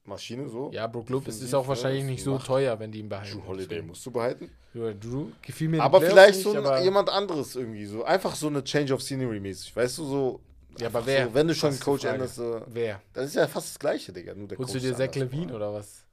Maschine 0.06 0.48
so. 0.48 0.70
Ja, 0.72 0.86
Brook 0.86 1.08
Lopez 1.08 1.40
ist 1.40 1.54
auch 1.54 1.62
ne, 1.62 1.68
wahrscheinlich 1.68 2.02
ist 2.02 2.08
nicht 2.10 2.24
so 2.24 2.38
teuer, 2.38 2.78
wenn 2.78 2.92
die 2.92 3.00
ihn 3.00 3.08
behalten. 3.08 3.38
Drew 3.38 3.46
Holiday 3.46 3.82
musst 3.82 4.04
du 4.06 4.10
behalten. 4.10 4.50
Ja, 4.74 4.92
Drew 4.92 5.28
gefiel 5.42 5.68
mir 5.68 5.82
Aber 5.82 6.00
vielleicht 6.00 6.34
nicht, 6.36 6.42
so 6.44 6.52
ein, 6.52 6.58
aber- 6.58 6.82
jemand 6.82 7.08
anderes 7.10 7.56
irgendwie 7.56 7.86
so. 7.86 8.04
Einfach 8.04 8.34
so 8.34 8.46
eine 8.48 8.62
Change 8.64 8.92
of 8.94 9.02
Scenery 9.02 9.40
mäßig. 9.40 9.74
Weißt 9.74 9.98
du, 9.98 10.04
so. 10.04 10.40
Ja, 10.78 10.88
aber 10.88 11.06
wer? 11.06 11.26
So, 11.28 11.34
wenn 11.34 11.48
du 11.48 11.54
schon 11.54 11.72
die 11.72 11.78
Coach 11.78 12.04
änderst, 12.04 12.36
so, 12.36 12.60
Wer? 12.66 13.00
das 13.14 13.26
ist 13.26 13.34
ja 13.36 13.46
fast 13.46 13.68
das 13.70 13.78
Gleiche, 13.78 14.12
Digga. 14.12 14.34
Nur 14.34 14.46
der 14.48 14.58
Holst 14.58 14.72
Coach 14.72 14.82
du 14.82 14.88
dir 14.88 14.96
Zach 14.96 15.14
Levine 15.14 15.54
oder 15.54 15.72
was? 15.72 16.04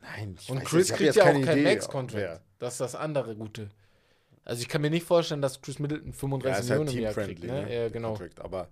Nein, 0.00 0.36
ich 0.40 0.48
Und 0.50 0.58
weiß 0.58 0.64
Chris 0.64 0.90
hab 0.90 0.96
kriegt 0.98 1.14
ja 1.14 1.22
auch 1.22 1.26
keinen 1.26 1.42
Idee, 1.42 1.62
Max-Contract. 1.62 2.40
Das 2.58 2.74
ist 2.74 2.80
das 2.80 2.94
andere 2.94 3.36
Gute. 3.36 3.68
Also 4.44 4.62
ich 4.62 4.68
kann 4.68 4.80
mir 4.80 4.90
nicht 4.90 5.06
vorstellen, 5.06 5.42
dass 5.42 5.60
Chris 5.60 5.78
Middleton 5.78 6.08
Ja, 6.08 6.14
35 6.14 6.64
ist 6.64 6.70
halt 6.70 6.80
Millionen 6.80 6.98
im 6.98 7.04
Jahr 7.04 7.12
kriegt. 7.12 7.44
Ne? 7.44 7.52
ne? 7.52 7.74
Ja, 7.74 7.88
genau. 7.90 8.08
Contract, 8.14 8.40
aber 8.40 8.68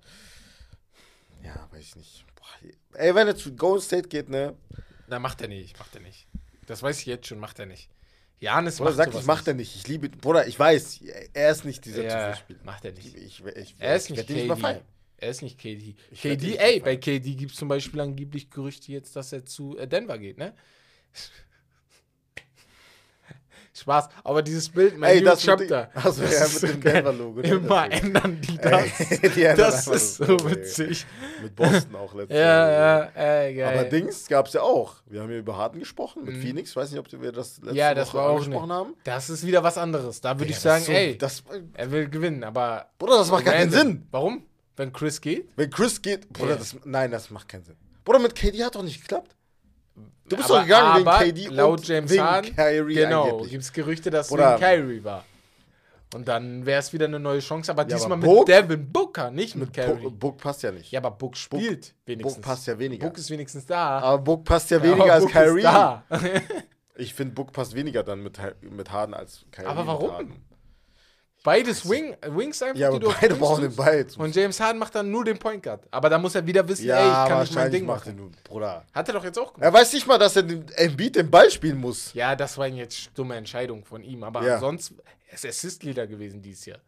ja, 1.45 1.69
weiß 1.71 1.81
ich 1.81 1.97
nicht. 1.97 2.25
Boah, 2.41 2.99
ey, 2.99 3.15
wenn 3.15 3.27
er 3.29 3.37
zu 3.37 3.55
Golden 3.55 3.83
State 3.83 4.09
geht, 4.09 4.29
ne? 4.29 4.57
Na, 5.09 5.19
macht 5.19 5.41
er 5.41 5.49
nicht, 5.49 5.79
macht 5.79 5.95
er 5.95 6.01
nicht. 6.01 6.27
Das 6.67 6.83
weiß 6.83 7.01
ich 7.01 7.07
jetzt 7.07 7.27
schon, 7.27 7.39
macht 7.39 7.59
er 7.59 7.67
nicht. 7.67 7.89
Janis 8.39 8.81
Oder 8.81 8.91
macht 8.91 8.97
sag 8.97 9.15
ich, 9.15 9.27
macht 9.27 9.49
er 9.49 9.55
nicht. 9.55 9.77
Ich 9.77 9.87
liebe, 9.87 10.09
Bruder, 10.09 10.47
ich 10.47 10.59
weiß, 10.59 11.01
er 11.35 11.51
ist 11.51 11.65
nicht 11.65 11.85
dieser 11.85 12.03
Ja, 12.05 12.35
Spieler. 12.35 12.61
macht 12.65 12.85
er 12.85 12.93
nicht. 12.93 13.15
Ich, 13.15 13.45
ich, 13.45 13.57
ich, 13.57 13.75
Er 13.79 13.97
ist 13.97 14.05
ich 14.11 14.17
nicht 14.17 14.31
nicht 14.31 14.49
KD. 14.49 14.57
feiern. 14.61 14.83
Er 15.19 15.31
ist 15.31 15.43
nicht 15.43 15.59
KD. 15.59 15.95
Ich 16.11 16.21
KD, 16.23 16.47
nicht 16.47 16.59
ey, 16.61 16.81
bei 16.81 16.97
KD 16.97 17.35
gibt 17.35 17.53
es 17.53 17.59
zum 17.59 17.69
Beispiel 17.69 18.01
angeblich 18.01 18.49
Gerüchte 18.51 18.93
jetzt, 18.93 19.15
dass 19.17 19.33
er 19.33 19.45
zu 19.45 19.77
äh, 19.77 19.87
Denver 19.87 20.17
geht, 20.19 20.39
ne? 20.39 20.55
Spaß, 23.81 24.09
aber 24.25 24.43
dieses 24.43 24.69
Bild, 24.69 24.97
mein 24.99 25.11
Ey, 25.17 25.23
das 25.23 25.41
Chapter. 25.43 25.91
Achso, 25.95 26.23
das 26.23 26.61
ja, 26.63 26.69
mit 26.69 26.75
dem. 26.77 26.81
Denver-Logo? 26.93 27.41
Immer 27.41 27.91
ändern 27.91 28.41
die 28.41 28.57
das. 28.63 29.01
Ey, 29.23 29.31
die 29.31 29.43
ändern 29.45 29.71
das 29.71 29.87
ist 29.89 30.17
so 30.17 30.25
ey. 30.25 30.51
witzig. 30.51 31.07
Mit 31.43 31.57
Boston 31.57 31.97
auch 31.97 32.15
letztes 32.15 32.37
Ja, 32.39 32.71
Jahr. 32.71 33.03
ja, 33.17 33.23
ey, 33.43 33.55
geil. 33.55 33.79
Aber 33.79 33.89
Dings 33.89 34.27
gab 34.29 34.47
es 34.47 34.53
ja 34.53 34.63
auch. 34.63 34.97
Wir 35.07 35.23
haben 35.23 35.31
ja 35.31 35.39
über 35.39 35.57
Harden 35.57 35.81
gesprochen, 35.81 36.25
mit 36.25 36.37
Phoenix. 36.37 36.75
Weiß 36.77 36.91
nicht, 36.91 37.01
ob 37.01 37.11
wir 37.11 37.33
das 37.33 37.57
letzte 37.59 37.71
Mhm. 37.73 37.77
ja, 37.77 37.95
das 37.95 38.09
Woche 38.09 38.17
war 38.19 38.25
auch 38.31 38.37
angesprochen 38.37 38.69
nicht. 38.69 38.77
haben. 38.77 38.95
Das 39.05 39.31
ist 39.31 39.47
wieder 39.47 39.63
was 39.63 39.79
anderes. 39.79 40.21
Da 40.21 40.39
würde 40.39 40.51
Ja, 40.51 40.57
ich 40.57 40.61
sagen, 40.61 40.85
so- 40.85 40.93
ey, 40.93 41.19
Das, 41.19 41.43
er 41.75 41.91
will 41.91 42.09
gewinnen, 42.09 42.45
aber. 42.45 42.87
Bruder, 42.99 43.19
das 43.19 43.31
macht 43.31 43.45
gar 43.45 43.55
keinen. 43.55 43.71
Sinn. 43.71 44.07
Warum? 44.11 44.45
Wenn 44.77 44.93
Chris 44.93 45.21
geht? 45.21 45.49
Wenn 45.57 45.69
Chris 45.71 46.01
geht, 46.01 46.33
Bruder, 46.33 46.53
Ja. 46.53 46.57
das, 46.57 46.77
nein, 46.85 47.11
das 47.11 47.31
macht 47.31 47.49
keinen 47.49 47.65
Sinn. 47.65 47.77
Bruder, 48.05 48.19
mit 48.19 48.35
KD 48.35 48.65
hat 48.65 48.75
doch 48.77 48.83
nicht 48.83 49.03
geklappt. 49.03 49.37
Du 50.29 50.37
bist 50.37 50.49
aber, 50.51 50.61
doch 50.61 50.65
gegangen 50.67 51.07
aber 51.07 51.21
wegen 51.25 51.35
KD 51.35 51.55
laut 51.55 51.79
und 51.81 51.89
James 51.89 52.11
wegen 52.11 52.23
Harden, 52.23 52.55
Kyrie 52.57 52.95
genau, 52.95 53.39
gibt 53.43 53.63
es 53.63 53.73
Gerüchte, 53.73 54.11
dass 54.11 54.31
es 54.31 54.33
wegen 54.33 54.57
Kyrie 54.59 55.03
war. 55.05 55.25
Und 56.15 56.27
dann 56.27 56.67
wäre 56.67 56.81
es 56.81 56.93
wieder 56.93 57.05
eine 57.07 57.21
neue 57.21 57.39
Chance, 57.39 57.71
aber 57.71 57.83
Ja, 57.83 57.89
diesmal 57.97 58.13
aber 58.13 58.17
mit 58.19 58.27
Book- 58.27 58.47
Devin 58.47 58.93
Booker, 58.93 59.31
nicht 59.31 59.55
mit 59.57 59.73
Kyrie. 59.73 60.03
Book, 60.03 60.19
Book 60.19 60.39
passt 60.39 60.63
ja 60.65 60.73
nicht. 60.73 60.91
ja, 60.91 60.99
aber 61.01 61.13
Book 61.13 61.37
spielt 61.37 61.95
wenigstens. 62.05 62.35
Book 62.37 62.45
passt 62.45 62.67
ja 62.67 62.79
weniger. 62.79 63.07
Book 63.07 63.17
ist 63.19 63.31
wenigstens 63.31 63.67
da. 63.67 64.01
Aber 64.01 64.19
Book 64.23 64.45
passt 64.45 64.71
ja 64.71 64.79
Aber 64.79 64.87
weniger 64.89 65.13
als 65.13 65.25
Book 65.25 65.35
ist 65.35 65.41
Kyrie. 65.41 65.63
da. 65.63 66.03
Ich 66.97 67.15
finde, 67.15 67.35
Book 67.35 67.53
passt 67.53 67.75
weniger 67.75 68.03
dann 68.03 68.23
mit, 68.23 68.39
mit 68.61 68.91
Harden 68.91 69.15
als 69.15 69.45
Kyrie. 69.53 69.67
Aber 69.69 69.87
warum? 69.87 70.33
Beides 71.43 71.89
Wing, 71.89 72.15
Wings 72.29 72.63
einfach, 72.63 72.79
Ja, 72.79 72.89
aber 72.89 72.99
die 72.99 73.07
du 73.07 73.13
beide 73.19 73.35
brauchen 73.35 73.63
den. 73.63 73.75
Ball. 73.75 73.97
jetzt. 73.99 74.19
Und 74.19 74.35
James 74.37 74.61
Harden 74.61 74.79
macht 74.79 74.95
dann 74.95 75.11
nur 75.11 75.25
den 75.25 75.39
Point 75.39 75.63
Guard. 75.63 75.87
Aber 75.91 76.11
da 76.11 76.19
muss 76.19 76.35
er 76.35 76.47
wieder 76.47 76.67
wissen, 76.69 76.85
ja, 76.87 76.97
ey, 76.99 77.07
ich 77.25 77.29
kann 77.31 77.41
nicht 77.41 77.55
mein 77.55 77.71
Ding 77.73 77.87
machen. 77.87 78.15
nur, 78.17 78.31
Bruder. 78.45 78.85
Hat 78.93 79.09
er 79.09 79.15
doch 79.15 79.25
jetzt 79.25 79.39
auch 79.39 79.55
gemacht. 79.55 79.65
Er 79.65 79.73
weiß 79.73 79.93
nicht 79.95 80.07
mal, 80.07 80.19
dass 80.19 80.37
er 80.37 80.43
den 80.43 80.69
Embiid 80.75 81.17
den 81.17 81.31
Ball 81.31 81.51
spielen 81.51 81.79
muss. 81.79 82.13
Ja, 82.13 82.37
das 82.37 82.59
war 82.59 82.67
jetzt 82.67 83.11
dumme 83.15 83.37
Entscheidung 83.37 83.85
von 83.87 84.03
ihm. 84.05 84.23
Aber 84.23 84.45
Ja. 84.45 84.59
sonst, 84.59 84.93
er 85.29 85.35
ist 85.35 85.47
Assist-Leader 85.47 86.07
gewesen 86.07 86.43
dieses 86.43 86.67
Jahr. 86.67 86.79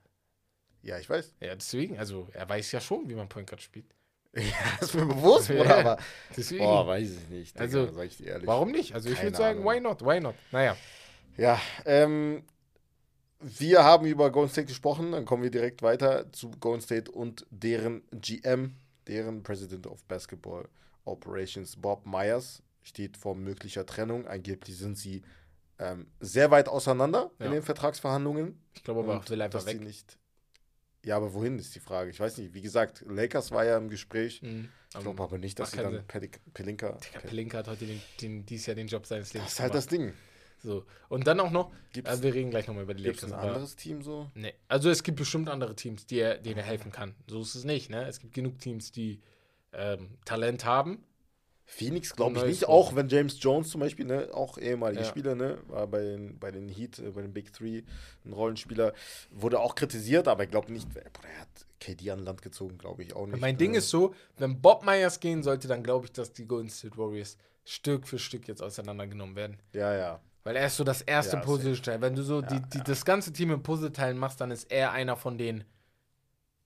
Ja, 0.82 0.98
ich 0.98 1.08
weiß. 1.08 1.32
Ja, 1.40 1.54
deswegen, 1.54 1.98
also 1.98 2.28
er 2.34 2.46
weiß 2.48 2.72
ja 2.72 2.80
schon, 2.80 3.08
wie 3.08 3.14
man 3.14 3.28
Point 3.28 3.48
Guard 3.48 3.62
spielt. 3.62 3.86
Ja, 4.34 4.42
das 4.80 4.88
ist 4.90 4.94
mir 4.94 5.06
bewusst, 5.06 5.48
Bruder, 5.48 5.64
Ja, 5.66 5.76
aber. 5.78 5.96
Deswegen. 6.36 6.64
Boah, 6.64 6.86
weiß 6.86 7.08
ich 7.10 7.28
nicht. 7.28 7.54
Digga, 7.54 7.64
Also, 7.64 7.92
sag 7.92 8.06
ich 8.06 8.16
dir 8.16 8.26
ehrlich. 8.28 8.46
Warum 8.46 8.70
nicht? 8.70 8.94
Also 8.94 9.10
ich 9.10 9.22
würde 9.22 9.36
sagen, 9.36 9.60
Ahnung. 9.60 9.72
why 9.74 9.80
not? 9.80 10.02
Why 10.04 10.20
not? 10.20 10.34
Naja. 10.50 10.74
Ja, 11.36 11.60
ähm, 11.84 12.42
wir 13.42 13.85
haben 13.85 14.07
über 14.07 14.31
Golden 14.31 14.50
State 14.50 14.66
gesprochen, 14.68 15.12
dann 15.12 15.24
kommen 15.24 15.42
wir 15.42 15.50
direkt 15.50 15.83
weiter 15.83 16.31
zu 16.33 16.50
Golden 16.61 16.83
State 16.83 17.11
und 17.11 17.46
deren 17.50 18.02
GM, 18.12 18.74
deren 19.07 19.42
President 19.42 19.87
of 19.87 20.05
Basketball 20.05 20.68
Operations, 21.05 21.76
Bob 21.76 22.07
Myers, 22.07 22.62
steht 22.83 23.16
vor 23.16 23.35
möglicher 23.35 23.87
Trennung. 23.87 24.26
Angeblich 24.26 24.76
sind 24.78 24.96
sie 24.96 25.22
ähm, 25.78 26.07
sehr 26.20 26.50
weit 26.50 26.68
auseinander 26.68 27.31
Ja. 27.38 27.46
in 27.46 27.52
den 27.52 27.62
Vertragsverhandlungen. 27.62 28.61
Ich 28.74 28.85
glaube 28.85 29.00
aber, 29.00 29.28
will 29.28 29.42
einfach 29.42 29.66
weg. 29.66 29.81
nicht. 29.81 30.18
Ja, 31.05 31.16
aber 31.16 31.35
wohin 31.35 31.59
ist 31.59 31.74
die 31.74 31.81
Frage? 31.81 32.11
Ich 32.11 32.20
weiß 32.20 32.38
nicht. 32.38 32.55
Wie 32.55 32.62
gesagt, 32.62 33.05
Lakers 33.09 33.50
war 33.50 33.64
ja 33.64 33.76
im 33.76 33.88
Gespräch. 33.88 34.40
Mhm. 34.42 34.68
Ich 34.94 35.00
glaube 35.00 35.22
aber 35.22 35.38
nicht, 35.38 35.59
dass 35.59 35.72
sie 35.72 35.78
dann 35.78 36.05
Pelinka. 36.55 36.98
Pelinka 37.24 37.59
hat 37.59 37.66
heute 37.68 37.87
den, 37.87 38.00
den, 38.20 38.46
dieses 38.46 38.66
Jahr 38.66 38.76
den 38.76 38.87
Job 38.87 39.07
seines 39.07 39.33
Lebens 39.33 39.48
Das 39.48 39.55
ist 39.55 39.61
halt 39.61 39.74
das 39.74 39.87
Ding. 39.87 40.12
So. 40.62 40.85
Und 41.09 41.27
dann 41.27 41.40
auch 41.40 41.51
noch, 41.51 41.72
Gibt's- 41.92 42.18
äh, 42.20 42.22
wir 42.22 42.35
reden 42.35 42.51
gleich 42.51 42.66
nochmal 42.68 42.85
über 42.85 42.94
die 42.94 43.03
Gibt 43.03 43.16
es 43.16 43.22
Lakers. 43.22 43.38
ein 43.38 43.48
anderes 43.48 43.77
Team 43.77 44.03
so? 44.03 44.31
Nee. 44.35 44.55
Also 44.68 44.90
es 44.90 45.03
gibt 45.03 45.18
bestimmt 45.18 45.48
andere 45.48 45.75
Teams, 45.75 46.07
die 46.07 46.20
er, 46.20 46.38
denen 46.38 46.59
er 46.59 46.64
helfen 46.64 46.92
kann. 46.92 47.14
So 47.27 47.40
ist 47.42 47.55
es 47.55 47.64
nicht, 47.64 47.90
ne? 47.90 48.07
Es 48.07 48.20
gibt 48.20 48.33
genug 48.35 48.59
Teams, 48.61 48.92
die 48.92 49.20
ähm, 49.72 50.11
Talent 50.25 50.64
haben. 50.64 51.03
Phoenix 51.64 52.14
glaube 52.14 52.37
ich 52.38 52.44
nicht, 52.44 52.61
Logo. 52.62 52.72
auch 52.72 52.94
wenn 52.96 53.09
James 53.09 53.37
Jones 53.42 53.70
zum 53.70 53.81
Beispiel, 53.81 54.05
ne, 54.05 54.29
auch 54.35 54.59
ehemaliger 54.59 55.03
Ja. 55.03 55.09
Spieler, 55.09 55.35
ne, 55.35 55.59
war 55.68 55.87
bei 55.87 56.03
den, 56.03 56.38
bei 56.38 56.51
den 56.51 56.68
Heat, 56.68 56.98
äh, 56.98 57.11
bei 57.12 57.22
den 57.22 57.33
Big 57.33 57.53
Three 57.53 57.83
ein 58.27 58.33
Rollenspieler, 58.35 58.92
wurde 59.31 59.59
auch 59.61 59.75
kritisiert, 59.75 60.29
aber 60.29 60.44
ich 60.44 60.51
glaube 60.51 60.70
nicht, 60.70 60.94
äh, 60.96 61.01
er 61.22 61.40
hat 61.40 61.48
KD 61.81 62.11
an 62.11 62.18
Land 62.18 62.42
gezogen, 62.42 62.77
glaube 62.77 63.03
ich 63.03 63.14
auch 63.16 63.27
nicht. 63.27 63.40
mein 63.40 63.57
Ding 63.57 63.70
ne. 63.72 63.79
ist 63.79 63.88
so, 63.88 64.14
wenn 64.37 64.61
Bob 64.61 64.85
Myers 64.85 65.18
gehen 65.20 65.42
sollte, 65.42 65.66
dann 65.66 65.83
glaube 65.83 66.07
ich, 66.07 66.12
dass 66.12 66.33
die 66.33 66.44
Golden 66.46 66.68
State 66.68 66.98
Warriors 66.98 67.38
Stück 67.64 68.07
für 68.07 68.18
Stück 68.18 68.48
jetzt 68.48 68.61
auseinandergenommen 68.62 69.37
werden. 69.37 69.57
Ja, 69.72 69.96
ja. 69.96 70.20
Weil 70.44 70.57
er 70.57 70.66
ist 70.66 70.76
so 70.76 70.85
das 70.85 71.02
erste 71.02 71.37
Ja, 71.37 71.42
Puzzleteil. 71.42 72.00
Wenn 72.00 72.16
du 72.16 72.22
so 72.22 72.42
die, 72.42 72.61
die, 72.72 72.83
das 72.83 73.05
ganze 73.05 73.33
Team 73.33 73.52
in 73.52 73.62
Puzzleteilen 73.62 74.18
machst, 74.18 74.40
dann 74.40 74.50
ist 74.50 74.70
er 74.72 74.90
einer 74.92 75.16
von 75.16 75.38
den 75.38 75.64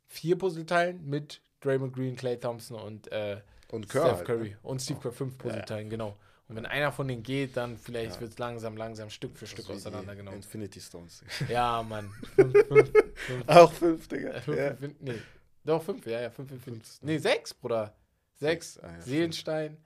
vier 0.06 0.38
Puzzleteilen 0.38 1.04
mit 1.08 1.42
Draymond 1.60 1.92
Green, 1.94 2.16
Clay 2.16 2.38
Thompson 2.38 2.78
und 2.80 3.10
äh, 3.12 3.40
Und 3.70 3.88
Kerr. 3.88 4.02
Steph 4.06 4.16
halt, 4.18 4.26
Curry. 4.26 4.50
ne? 4.50 4.58
Und 4.62 4.80
Steve 4.80 5.00
Kerr, 5.00 5.12
fünf 5.12 5.36
Puzzleteilen, 5.36 5.90
genau. 5.90 6.16
Und 6.48 6.54
wenn 6.56 6.64
einer 6.64 6.92
von 6.92 7.08
denen 7.08 7.24
geht, 7.24 7.56
dann 7.56 7.76
vielleicht 7.76 8.14
Ja. 8.14 8.20
wird 8.20 8.32
es 8.32 8.38
langsam, 8.38 8.76
langsam 8.76 9.10
Stück 9.10 9.36
für 9.36 9.46
Stück 9.48 9.68
auseinandergenommen. 9.68 10.38
Infinity 10.38 10.80
Stones. 10.80 11.24
Ja, 11.48 11.82
Mann. 11.82 12.10
Fünf, 12.36 12.52
fünf, 12.68 12.92
fünf, 13.16 13.48
auch 13.48 13.72
fünf, 13.72 14.06
Digga. 14.08 14.40
fünf, 14.40 14.56
ja. 14.56 14.68
Infin- 14.70 14.94
nee. 15.00 15.18
Doch, 15.64 15.82
fünf, 15.82 16.06
ja, 16.06 16.20
ja, 16.20 16.30
fünf 16.30 16.52
Infinity. 16.52 16.88
Nee, 17.02 17.18
sechs, 17.18 17.52
Bruder. 17.52 17.94
Sechs. 18.38 18.74
Sechs, 18.74 18.78
ah, 18.84 18.92
ja, 18.92 19.00
Seelenstein, 19.00 19.76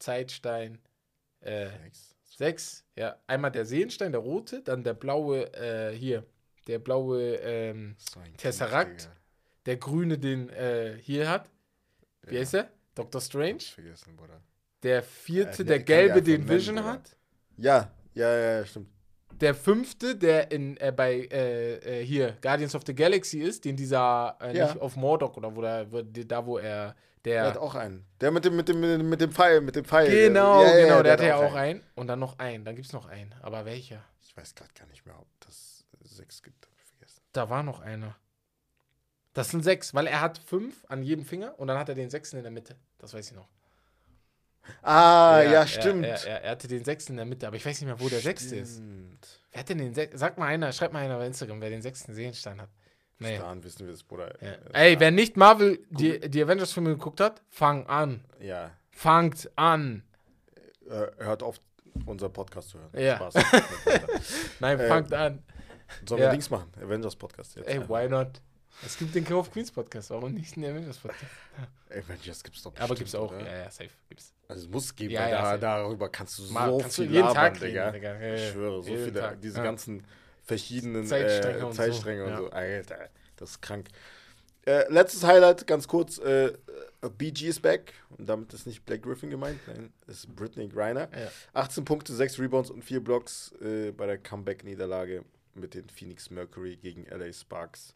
Zeitstein, 0.00 0.78
äh, 1.40 1.68
Sechs. 1.84 2.11
Sechs, 2.36 2.84
ja. 2.96 3.16
Einmal 3.26 3.50
der 3.52 3.64
Seelenstein, 3.66 4.12
der 4.12 4.20
rote, 4.20 4.62
dann 4.62 4.82
der 4.84 4.94
blaue, 4.94 5.52
äh, 5.54 5.94
hier, 5.94 6.24
der 6.66 6.78
blaue, 6.78 7.36
ähm, 7.36 7.94
So 7.98 8.20
Tesseract. 8.36 9.02
Digga. 9.02 9.16
der 9.66 9.76
grüne, 9.76 10.18
den 10.18 10.48
äh, 10.48 10.96
hier 11.00 11.28
hat. 11.28 11.48
Wie 12.22 12.34
Ja. 12.36 12.40
heißt 12.40 12.54
er? 12.54 12.70
Dr. 12.94 13.20
Strange. 13.20 13.60
Vergessen, 13.60 14.16
Bruder. 14.16 14.40
Der 14.82 15.02
vierte, 15.02 15.50
Äh, 15.50 15.56
kann 15.56 15.66
der 15.66 15.78
gelbe, 15.80 16.22
den 16.22 16.40
nennen, 16.44 16.48
Vision 16.50 16.76
Bruder. 16.76 16.88
hat. 16.88 17.16
Ja, 17.58 17.92
ja, 18.14 18.34
ja, 18.36 18.58
ja, 18.58 18.66
stimmt. 18.66 18.88
Der 19.42 19.54
fünfte, 19.56 20.16
der 20.16 20.52
in, 20.52 20.76
äh, 20.76 20.92
bei, 20.96 21.28
äh, 21.30 22.00
äh, 22.00 22.06
hier, 22.06 22.36
Guardians 22.40 22.74
of 22.76 22.82
the 22.86 22.94
Galaxy 22.94 23.40
ist, 23.40 23.64
den 23.64 23.76
dieser, 23.76 24.36
äh, 24.40 24.56
Ja. 24.56 24.66
nicht 24.68 24.80
auf 24.80 24.94
Mordok 24.96 25.36
oder 25.36 25.54
wo 25.54 25.60
der, 25.60 25.84
da 25.84 26.46
wo 26.46 26.58
er, 26.58 26.94
Der 27.24 27.46
hat 27.46 27.54
der, 27.56 27.62
auch 27.62 27.74
einen. 27.74 28.06
Der 28.20 28.30
mit 28.30 28.44
dem, 28.44 28.54
mit 28.56 28.68
dem, 28.68 29.08
mit 29.08 29.20
dem, 29.20 29.32
Pfeil, 29.32 29.60
mit 29.60 29.74
dem 29.76 29.84
Pfeil. 29.84 30.08
genau, 30.08 30.62
Ja, 30.62 30.68
ja, 30.78 30.84
genau, 30.84 31.02
der 31.02 31.12
hat 31.12 31.18
hatte 31.20 31.28
ja 31.28 31.36
auch 31.36 31.54
einen. 31.54 31.82
Und 31.96 32.06
dann 32.06 32.20
noch 32.20 32.38
einen, 32.38 32.64
dann 32.64 32.76
gibt's 32.76 32.92
noch 32.92 33.06
einen. 33.06 33.34
Aber 33.42 33.64
welcher? 33.64 34.02
Ich 34.22 34.36
weiß 34.36 34.54
gerade 34.54 34.72
gar 34.78 34.86
nicht 34.86 35.04
mehr, 35.04 35.18
ob 35.18 35.26
das 35.40 35.84
sechs 36.04 36.42
gibt. 36.42 36.66
Hab 36.66 36.72
ich 36.78 36.84
vergessen. 36.84 37.20
Da 37.32 37.50
war 37.50 37.62
noch 37.64 37.80
einer. 37.80 38.16
Das 39.34 39.50
sind 39.50 39.64
sechs, 39.64 39.92
weil 39.94 40.06
er 40.06 40.20
hat 40.20 40.38
fünf 40.38 40.84
an 40.88 41.02
jedem 41.02 41.24
Finger 41.24 41.58
und 41.58 41.66
dann 41.68 41.78
hat 41.78 41.88
er 41.88 41.94
den 41.94 42.10
sechsten 42.10 42.36
in 42.36 42.42
der 42.44 42.52
Mitte. 42.52 42.76
Das 42.98 43.12
weiß 43.14 43.30
ich 43.30 43.36
noch. 43.36 43.48
Ah, 44.82 45.42
ja, 45.42 45.66
stimmt. 45.66 46.04
Er, 46.06 46.24
er, 46.26 46.42
er 46.44 46.50
hatte 46.52 46.68
den 46.68 46.84
sechsten 46.84 47.12
in 47.12 47.16
der 47.18 47.26
Mitte, 47.26 47.46
aber 47.46 47.56
ich 47.56 47.64
weiß 47.66 47.80
nicht 47.80 47.86
mehr, 47.88 48.00
wo 48.00 48.08
der 48.08 48.20
sechste 48.20 48.56
ist. 48.56 48.80
Wer 49.50 49.60
hat 49.60 49.68
denn 49.68 49.78
den 49.78 49.94
sechsten? 49.94 50.18
Sag 50.18 50.38
mal 50.38 50.46
einer, 50.46 50.72
schreibt 50.72 50.92
mal 50.92 51.00
einer 51.00 51.18
bei 51.18 51.26
Instagram, 51.26 51.60
wer 51.60 51.70
den 51.70 51.82
sechsten 51.82 52.14
Seelenstein 52.14 52.60
hat. 52.60 52.68
Nee. 53.18 53.38
Daran 53.38 53.62
wissen 53.62 53.86
wir 53.86 53.94
es, 53.94 54.02
Bruder. 54.02 54.34
Ja. 54.40 54.48
Äh, 54.72 54.90
Ey, 54.92 55.00
wer 55.00 55.10
nicht 55.12 55.36
Marvel, 55.36 55.78
die, 55.90 56.18
die 56.28 56.42
Avengers-Filme 56.42 56.90
geguckt 56.90 57.20
hat, 57.20 57.40
fang 57.50 57.86
an. 57.86 58.24
Ja, 58.40 58.70
Fangt 58.90 59.50
an. 59.56 60.02
äh, 60.88 61.06
hört 61.18 61.42
auf, 61.42 61.60
unser 62.06 62.28
Podcast 62.28 62.70
zu 62.70 62.78
hören. 62.78 62.90
Ja. 62.94 63.16
Spaß. 63.16 63.34
Nein, 64.60 64.80
Äh, 64.80 64.88
fangt 64.88 65.12
an. 65.12 65.42
Sollen 66.06 66.20
wir 66.20 66.26
Ja. 66.26 66.32
Dings 66.32 66.50
machen? 66.50 66.70
Avengers 66.82 67.14
Podcast 67.16 67.54
jetzt. 67.56 67.68
Ey, 67.68 67.86
why 67.88 68.08
not? 68.08 68.40
Es 68.84 68.98
gibt 68.98 69.14
den 69.14 69.30
of 69.32 69.50
Queens 69.52 69.70
Podcast, 69.70 70.10
warum 70.10 70.32
nicht 70.34 70.56
den 70.56 70.64
Avengers 70.64 70.98
Podcast? 70.98 71.30
Avengers 71.90 72.42
gibt's 72.42 72.62
doch 72.62 72.70
Aber 72.76 72.80
bestimmt, 72.80 72.98
gibt's 72.98 73.14
auch, 73.14 73.30
oder? 73.32 73.44
ja, 73.46 73.58
ja, 73.64 73.70
safe, 73.70 73.90
gibt's. 74.08 74.32
Also 74.48 74.64
es 74.64 74.70
muss 74.70 74.94
geben, 74.94 75.12
Ja, 75.12 75.22
weil 75.22 75.30
ja, 75.30 75.56
da, 75.56 75.82
darüber 75.82 76.08
kannst 76.08 76.38
du 76.38 76.42
so 76.42 76.52
Mal- 76.52 76.78
kannst 76.78 76.98
du 76.98 77.02
viel 77.02 77.12
jeden 77.12 77.26
labern, 77.26 77.34
Tag 77.34 77.60
Digga. 77.60 77.84
reden, 77.88 77.94
Digga. 77.94 78.14
Ja, 78.14 78.26
ja. 78.26 78.34
Ich 78.34 78.50
schwöre, 78.52 78.82
so 78.82 78.88
viele, 78.96 79.12
Tag, 79.20 79.40
diese 79.40 79.62
ganzen 79.62 80.04
verschiedenen 80.42 81.06
Zeitstränge 81.06 81.58
äh, 81.58 81.62
und 81.64 81.72
so, 81.72 81.76
Zeitstränge 81.82 82.24
und 82.24 82.30
ja. 82.30 82.36
so. 82.38 82.50
Alter, 82.50 83.08
das 83.36 83.50
ist 83.50 83.62
krank. 83.62 83.88
Äh, 84.64 84.92
letztes 84.92 85.24
Highlight, 85.24 85.66
ganz 85.66 85.88
kurz, 85.88 86.18
äh, 86.18 86.46
äh, 86.46 86.54
BG 87.16 87.48
ist 87.48 87.62
back. 87.62 87.94
Und 88.16 88.28
damit 88.28 88.52
ist 88.52 88.66
nicht 88.66 88.84
Black 88.84 89.02
Griffin 89.02 89.30
gemeint, 89.30 89.58
nein, 89.66 89.92
es 90.06 90.18
ist 90.24 90.36
Brittany 90.36 90.68
Griner. 90.68 91.08
Ja. 91.12 91.30
18 91.54 91.84
Punkte, 91.84 92.14
6 92.14 92.38
Rebounds 92.38 92.70
und 92.70 92.84
4 92.84 93.02
Blocks 93.02 93.52
äh, 93.60 93.90
bei 93.92 94.06
der 94.06 94.18
Comeback-Niederlage 94.18 95.24
mit 95.54 95.74
den 95.74 95.88
Phoenix 95.88 96.30
Mercury 96.30 96.76
gegen 96.76 97.06
LA 97.06 97.32
Sparks. 97.32 97.94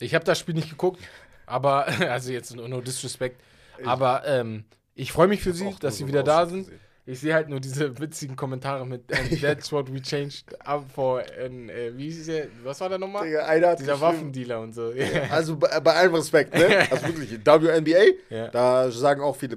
Ich 0.00 0.14
habe 0.14 0.24
das 0.24 0.38
Spiel 0.38 0.54
nicht 0.54 0.70
geguckt, 0.70 1.00
aber, 1.46 1.86
also 2.10 2.32
jetzt 2.32 2.54
no, 2.54 2.68
no 2.68 2.80
disrespect, 2.80 3.40
aber 3.84 4.22
ähm, 4.26 4.64
ich 4.94 5.12
freue 5.12 5.28
mich 5.28 5.42
für 5.42 5.52
sie, 5.52 5.64
dass 5.80 5.82
nur 5.82 5.90
sie 5.92 6.02
so 6.04 6.08
wieder 6.08 6.22
da 6.22 6.46
sind. 6.46 6.64
gesehen. 6.64 6.80
Ich 7.10 7.20
sehe 7.20 7.32
halt 7.32 7.48
nur 7.48 7.58
diese 7.58 7.98
witzigen 7.98 8.36
Kommentare 8.36 8.86
mit 8.86 9.04
ähm, 9.10 9.40
That's 9.40 9.72
what 9.72 9.90
we 9.90 10.02
changed 10.02 10.44
up 10.66 10.84
for, 10.92 11.22
in, 11.38 11.70
äh, 11.70 11.96
wie 11.96 12.10
hieß 12.10 12.26
der, 12.26 12.48
was 12.62 12.78
war 12.82 12.90
der 12.90 12.98
nochmal? 12.98 13.24
Digga, 13.24 13.46
einer 13.46 13.68
hat 13.68 13.80
Dieser 13.80 13.98
Waffendealer 13.98 14.60
und 14.60 14.74
so. 14.74 14.92
Also 15.30 15.56
bei, 15.56 15.80
bei 15.80 15.94
allem 15.94 16.14
Respekt, 16.16 16.52
ne? 16.52 16.86
Also 16.90 17.06
wirklich, 17.06 17.30
WNBA, 17.46 18.12
Ja. 18.28 18.48
da 18.48 18.90
sagen 18.90 19.22
auch 19.22 19.34
viele, 19.36 19.56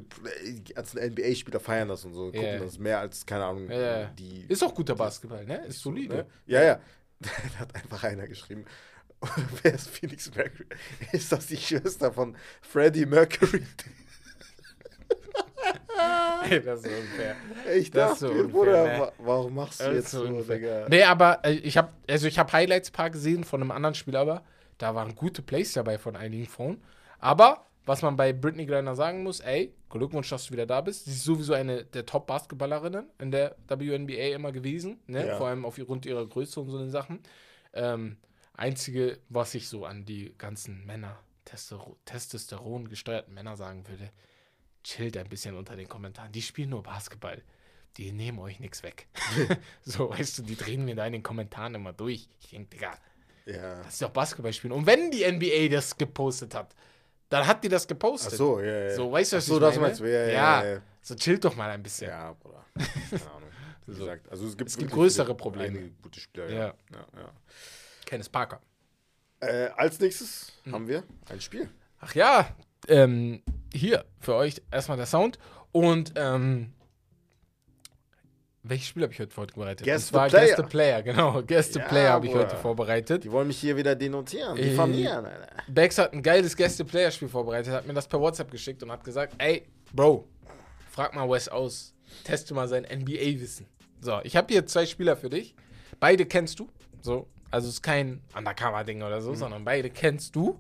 ganzen 0.73 0.99
NBA-Spieler 1.12 1.60
feiern 1.60 1.89
das 1.89 2.06
und 2.06 2.13
so, 2.13 2.27
gucken 2.27 2.41
Ja. 2.41 2.58
das 2.60 2.80
mehr 2.80 2.99
als, 2.99 3.25
keine 3.25 3.43
Ahnung, 3.43 3.69
Ja. 3.69 4.06
die. 4.17 4.45
Ist 4.47 4.63
auch 4.63 4.73
guter 4.73 4.95
Basketball, 4.95 5.43
ne? 5.45 5.65
Ist 5.67 5.82
solide. 5.82 6.15
ne? 6.15 6.25
Ja, 6.45 6.63
ja. 6.63 6.80
Da 7.19 7.30
hat 7.60 7.75
einfach 7.75 8.01
einer 8.06 8.27
geschrieben, 8.27 8.63
wer 9.64 9.74
ist 9.74 9.90
Phoenix 9.90 10.34
Mercury? 10.34 10.66
Ist 11.12 11.32
das 11.32 11.48
die 11.48 11.58
Schwester 11.58 12.12
von 12.12 12.36
Freddie 12.62 13.06
Mercury? 13.06 13.64
Ey, 16.50 16.62
das 16.62 16.80
ist 16.84 16.88
unfair. 16.88 17.36
Ich 17.76 17.92
Das 17.92 18.14
ist 18.14 18.22
dachte, 18.24 18.34
so 18.34 18.40
unfair, 18.40 18.48
Bruder, 18.52 18.84
ne? 18.84 19.00
wa 19.00 19.12
warum 19.20 19.56
machst 19.56 19.80
du 19.80 19.86
Das 19.86 19.94
jetzt 19.94 20.06
ist 20.06 20.12
so, 20.12 20.24
unfair. 20.24 20.58
Digga? 20.58 20.88
Nee, 20.90 21.04
aber 21.04 21.40
äh, 21.46 21.52
ich 21.54 21.78
habe 21.78 21.90
also 22.10 22.28
ich 22.28 22.40
habe 22.40 22.52
Highlights 22.52 22.90
paar 22.92 23.10
gesehen 23.12 23.44
von 23.44 23.62
einem 23.62 23.72
anderen 23.72 23.94
Spiel, 23.96 24.16
aber 24.16 24.44
da 24.78 24.96
waren 24.96 25.14
gute 25.16 25.42
Plays 25.44 25.74
dabei 25.74 25.98
von 26.00 26.16
einigen 26.16 26.48
Frauen. 26.48 26.82
Aber 27.20 27.68
was 27.86 28.02
man 28.02 28.16
bei 28.16 28.34
Britney 28.34 28.66
Griner 28.66 28.96
sagen 28.96 29.24
muss, 29.24 29.40
ey, 29.40 29.74
Glückwunsch, 29.90 30.30
dass 30.30 30.46
du 30.48 30.54
wieder 30.54 30.66
da 30.66 30.82
bist. 30.82 31.06
Sie 31.06 31.12
ist 31.12 31.24
sowieso 31.24 31.54
eine 31.54 31.84
der 31.84 32.06
Top-Basketballerinnen 32.06 33.06
in 33.20 33.32
der 33.32 33.56
WNBA 33.68 34.34
immer 34.36 34.52
gewesen, 34.52 35.00
ne? 35.08 35.28
Ja. 35.28 35.38
vor 35.38 35.48
allem 35.48 35.66
aufgrund 35.66 36.06
ihrer 36.06 36.26
Größe 36.26 36.60
und 36.60 36.70
so 36.70 36.80
den 36.80 36.90
Sachen. 36.92 37.20
Ähm, 37.74 38.18
einzige, 38.62 39.19
was 39.30 39.54
ich 39.56 39.67
so 39.67 39.86
an 39.86 40.06
die 40.06 40.34
ganzen 40.38 40.86
Männer, 40.86 41.19
Testosteron 42.06 42.88
gesteuerten 42.89 43.34
Männer 43.34 43.56
sagen 43.58 43.88
würde, 43.88 44.10
chillt 44.84 45.17
ein 45.17 45.28
bisschen 45.30 45.56
unter 45.58 45.76
den 45.76 45.88
Kommentaren. 45.88 46.32
Die 46.32 46.41
spielen 46.41 46.69
nur 46.69 46.84
Basketball. 46.84 47.41
Die 47.97 48.12
nehmen 48.12 48.39
euch 48.39 48.60
nichts 48.60 48.84
weg. 48.84 49.08
so, 49.84 50.10
weißt 50.10 50.39
du, 50.39 50.43
die 50.43 50.56
drehen 50.56 50.86
mir 50.86 50.95
da 50.95 51.06
in 51.06 51.13
den 51.13 51.24
Kommentaren 51.24 51.76
immer 51.76 51.93
durch. 51.93 52.30
Ich 52.39 52.50
denke, 52.52 52.69
Digga, 52.78 52.93
Ja. 53.45 53.82
das 53.84 53.93
ist 53.93 54.02
doch 54.02 54.10
Basketball 54.12 54.54
spielen. 54.54 54.74
Und 54.74 54.86
wenn 54.86 55.12
die 55.12 55.30
NBA 55.30 55.67
das 55.76 55.97
gepostet 55.97 56.56
hat, 56.56 56.74
dann 57.30 57.45
hat 57.47 57.63
die 57.63 57.69
das 57.69 57.84
Ach 57.84 57.88
gepostet. 57.89 58.34
so, 58.34 58.60
ja, 58.60 58.89
ja. 58.89 58.95
So, 58.95 59.12
weißt 59.12 59.34
du, 59.34 59.38
was 59.38 59.43
Ach 59.43 59.47
so, 59.47 59.56
ich 59.56 59.60
das 59.62 59.76
meine? 59.76 59.88
meinst 59.88 60.00
du, 60.02 60.06
ja, 60.06 60.19
ja, 60.26 60.32
Ja. 60.63 60.65
ja. 60.76 60.82
So, 61.02 61.15
chillt 61.15 61.43
doch 61.43 61.56
mal 61.56 61.69
ein 61.69 61.82
bisschen. 61.84 62.10
Ja, 62.10 62.34
Bruder. 62.34 62.65
Keine 63.10 63.32
Ahnung. 63.32 63.50
Wie 63.88 63.93
So. 63.93 64.00
gesagt, 64.02 64.30
also 64.30 64.47
es 64.47 64.56
gibt, 64.58 64.69
Es 64.69 64.78
gibt 64.78 64.91
größere 64.91 65.26
viele- 65.26 65.36
Probleme. 65.38 65.89
gute 66.02 66.19
Spieler, 66.19 66.50
ja. 66.50 66.58
ja, 66.91 67.08
ja. 67.17 67.34
Kenneth 68.12 68.30
Parker. 68.30 68.60
Äh, 69.39 69.69
als 69.78 69.97
nächstes 70.02 70.52
Hm. 70.65 70.74
haben 70.74 70.88
wir 70.89 71.04
ein 71.30 71.39
Spiel. 71.39 71.69
Ach 72.02 72.13
ja, 72.13 72.54
ähm, 72.89 73.41
hier 73.74 74.04
für 74.19 74.36
euch 74.36 74.62
erstmal 74.69 74.97
der 74.97 75.06
Sound. 75.06 75.39
Und 75.71 76.12
ähm, 76.17 76.74
welches 78.63 78.88
Spiel 78.89 79.04
habe 79.04 79.13
ich 79.13 79.19
heute 79.21 79.32
vorbereitet? 79.34 79.88
Guess 79.88 80.04
Und 80.04 80.08
zwar 80.10 80.30
the 80.30 80.36
Player. 80.36 80.45
Guess 80.47 80.58
the 80.58 80.63
Player, 80.69 81.02
genau. 81.04 81.41
Guess 81.47 81.71
the 81.74 81.80
Ja, 81.80 81.88
Player 81.88 82.10
habe 82.12 82.28
ich 82.28 82.34
heute 82.36 82.58
vorbereitet. 82.58 83.24
Die 83.24 83.32
wollen 83.32 83.47
mich 83.47 83.60
hier 83.60 83.78
wieder 83.78 83.95
denunzieren, 83.95 84.58
Äh, 84.58 84.63
diffamieren, 84.71 85.26
Alter. 85.26 85.47
Bex 85.69 85.97
hat 85.97 86.12
ein 86.12 86.21
geiles 86.21 86.58
Guess 86.58 86.76
the 86.76 86.84
Player 86.84 87.12
Spiel 87.12 87.30
vorbereitet, 87.30 87.71
hat 87.71 87.88
mir 87.88 87.93
das 87.93 88.10
per 88.10 88.19
WhatsApp 88.19 88.52
geschickt 88.52 88.84
und 88.84 88.91
hat 88.91 89.06
gesagt, 89.06 89.36
ey, 89.38 89.65
Bro, 89.93 90.28
frag 90.89 91.15
mal 91.15 91.30
Wes 91.30 91.47
aus, 91.47 91.93
teste 92.26 92.54
mal 92.54 92.67
sein 92.67 92.84
NBA-Wissen. 92.84 93.67
So, 94.02 94.19
ich 94.24 94.36
habe 94.36 94.52
hier 94.54 94.65
zwei 94.65 94.86
Spieler 94.86 95.15
für 95.15 95.30
dich. 95.30 95.56
Beide 96.02 96.26
kennst 96.26 96.60
du. 96.60 96.67
So, 97.02 97.28
also 97.52 97.68
es 97.68 97.76
ist 97.76 97.82
kein 97.84 98.22
Undercover-Ding 98.36 99.02
oder 99.04 99.22
so, 99.22 99.36
sondern 99.36 99.64
beide 99.64 99.90
kennst 99.90 100.36
du. 100.36 100.60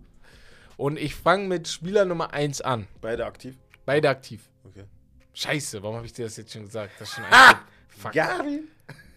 Und 0.77 0.97
ich 0.97 1.15
fange 1.15 1.47
mit 1.47 1.67
Spieler 1.67 2.05
Nummer 2.05 2.33
1 2.33 2.61
an. 2.61 2.87
Beide 3.01 3.25
aktiv. 3.25 3.55
Beide 3.85 4.09
aktiv. 4.09 4.49
Okay. 4.65 4.85
Scheiße, 5.33 5.81
warum 5.83 5.95
habe 5.97 6.05
ich 6.05 6.13
dir 6.13 6.25
das 6.25 6.37
jetzt 6.37 6.51
schon 6.53 6.63
gesagt? 6.65 6.91
Das 6.99 7.09
ist 7.09 7.15
schon 7.15 7.23
Ah! 7.29 7.49
ein 7.51 7.57
Fuck. 7.87 8.11
Gary? 8.13 8.63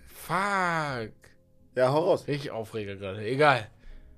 Fuck. 0.06 1.12
Ja, 1.74 1.90
hau 1.92 2.04
raus. 2.04 2.26
Richtig 2.28 2.50
Aufreger 2.50 2.96
gerade. 2.96 3.24
Egal. 3.26 3.68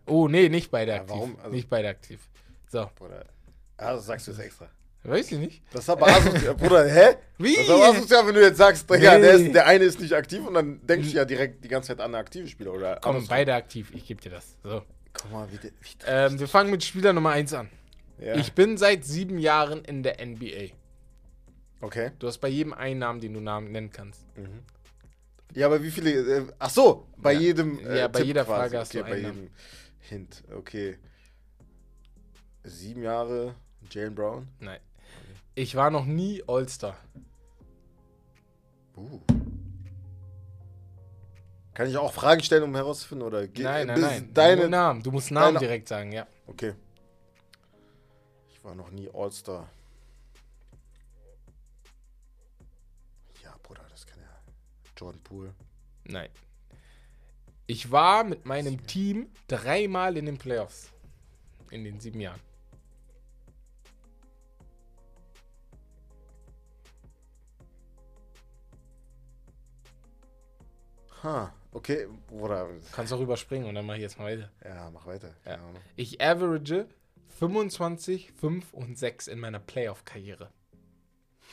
Oh, 0.07 0.29
nee, 0.29 0.49
nicht 0.49 0.71
beide 0.71 0.93
Ja, 0.93 0.99
aktiv. 0.99 1.11
warum? 1.11 1.37
Also- 1.39 1.51
nicht 1.51 1.69
beide 1.69 1.89
aktiv. 1.89 2.21
So, 2.69 2.91
Bruder. 2.95 3.25
Ah, 3.77 3.93
das 3.95 4.07
sagst 4.07 4.27
du 4.27 4.33
jetzt 4.33 4.41
extra. 4.41 4.69
Weiß 5.09 5.33
ich 5.33 5.39
nicht. 5.39 5.63
Das 5.73 5.83
ist 5.85 5.91
aber 5.91 6.07
asozial. 6.09 6.55
Bruder, 6.55 6.85
hä? 6.89 7.17
Wie? 7.39 7.55
Das 7.57 7.65
ist 7.65 7.71
aber 7.71 7.89
asozial, 7.89 8.27
wenn 8.27 8.35
du 8.35 8.41
jetzt 8.43 8.57
sagst, 8.59 8.89
Digga, 8.91 9.15
Nee. 9.17 9.21
der, 9.23 9.33
ist, 9.35 9.55
der 9.55 9.67
eine 9.67 9.85
ist 9.85 10.01
nicht 10.01 10.13
aktiv 10.15 10.47
und 10.47 10.55
dann 10.55 10.85
denkst 10.87 11.11
du 11.11 11.17
ja 11.17 11.25
direkt 11.25 11.65
die 11.65 11.69
ganze 11.69 11.89
Zeit 11.89 12.01
an 12.01 12.07
eine 12.15 12.19
aktive 12.19 12.49
Spieler, 12.49 12.73
oder? 12.73 12.99
Komm, 13.03 13.17
andersrum. 13.17 13.29
beide 13.29 13.55
aktiv. 13.55 13.91
Ich 13.95 14.07
gebe 14.07 14.21
dir 14.21 14.31
das. 14.31 14.57
So. 14.63 14.83
Guck 15.13 15.33
mal, 15.33 15.49
wie, 15.53 15.57
der- 15.59 15.71
wie 15.81 15.89
Ähm, 16.07 16.39
wir 16.41 16.49
fangen 16.49 16.71
mit 16.71 16.85
Spieler 16.85 17.13
Nummer 17.13 17.31
1 17.31 17.53
an. 17.55 17.69
ja. 18.19 18.35
Ich 18.37 18.53
bin 18.53 18.77
seit 18.77 19.05
sieben 19.05 19.39
Jahren 19.39 19.85
in 19.85 20.03
der 20.03 20.21
NBA. 20.25 20.73
Okay. 21.81 22.11
Du 22.19 22.27
hast 22.27 22.39
bei 22.39 22.49
jedem 22.49 22.73
einen 22.73 23.01
Namen, 23.01 23.21
den 23.21 23.35
du 23.35 23.41
Namen 23.41 23.71
nennen 23.73 23.91
kannst. 23.93 24.21
Ja, 25.55 25.67
aber 25.67 25.83
wie 25.83 25.91
viele. 25.91 26.11
Äh, 26.11 26.43
ach 26.59 26.71
so, 26.71 27.07
bei 27.17 27.33
Ja. 27.33 27.41
jedem. 27.41 27.79
Äh, 27.87 27.99
Ja, 28.01 28.09
bei 28.09 28.19
Tipp 28.21 28.29
jeder 28.29 28.45
quasi. 28.45 28.61
Frage 28.61 28.79
hast 28.79 28.95
du 28.95 29.01
okay, 29.01 29.11
bei 29.11 29.17
einen 29.17 29.25
jedem 29.27 29.51
Hint. 30.01 30.43
Okay. 30.55 30.99
Sieben 32.65 33.03
Jahre 33.03 33.55
Jalen 33.91 34.15
Brown. 34.15 34.49
Nein. 34.61 34.81
Ich 35.59 35.75
war 35.75 35.91
noch 35.91 36.05
nie 36.05 36.45
All-Star. 36.47 36.99
Uh. 38.95 39.21
Kann 41.73 41.89
ich 41.89 41.97
auch 41.97 42.13
Fragen 42.13 42.43
stellen, 42.43 42.63
um 42.63 42.75
herauszufinden? 42.75 43.27
Oder 43.27 43.47
Nein, 43.57 43.87
nein, 43.87 44.01
nein. 44.01 44.35
Deine. 44.35 44.61
Nur 44.63 44.71
Namen. 44.71 45.03
Du 45.03 45.11
musst 45.11 45.31
Namen 45.31 45.59
direkt 45.59 45.89
sagen, 45.89 46.13
ja. 46.13 46.27
Okay. 46.47 46.75
Ich 48.51 48.63
war 48.63 48.75
noch 48.75 48.91
nie 48.91 49.09
All-Star. 49.15 49.67
Ja, 53.43 53.55
Bruder, 53.63 53.87
das 53.89 54.07
kann 54.07 54.19
ja. 54.21 54.29
Jordan 54.95 55.23
Poole. 55.23 55.55
Nein. 56.05 56.29
Ich 57.67 57.91
war 57.91 58.25
mit 58.25 58.45
meinem 58.45 58.87
Team 58.87 59.31
dreimal 59.49 60.19
in 60.19 60.27
den 60.27 60.37
Playoffs. 60.37 60.91
In 61.71 61.83
den 61.83 61.99
sieben 61.99 62.21
Jahren. 62.21 62.46
Ha, 71.23 71.53
okay, 71.73 72.07
Bruder. 72.29 72.69
Kannst 72.93 73.13
auch 73.13 73.21
überspringen 73.21 73.67
und 73.67 73.75
dann 73.75 73.87
mache 73.87 73.97
ich 73.97 74.03
jetzt 74.03 74.19
mal 74.19 74.33
weiter. 74.33 74.51
Ja, 74.65 74.91
mach 74.91 75.07
weiter. 75.07 75.35
Ja. 75.45 75.59
Ich 75.97 76.21
average 76.21 76.87
25, 77.39 78.33
5 78.33 78.73
und 78.73 78.99
6 78.99 79.29
in 79.29 79.39
meiner 79.41 79.59
Playoff-Karriere. 79.59 80.51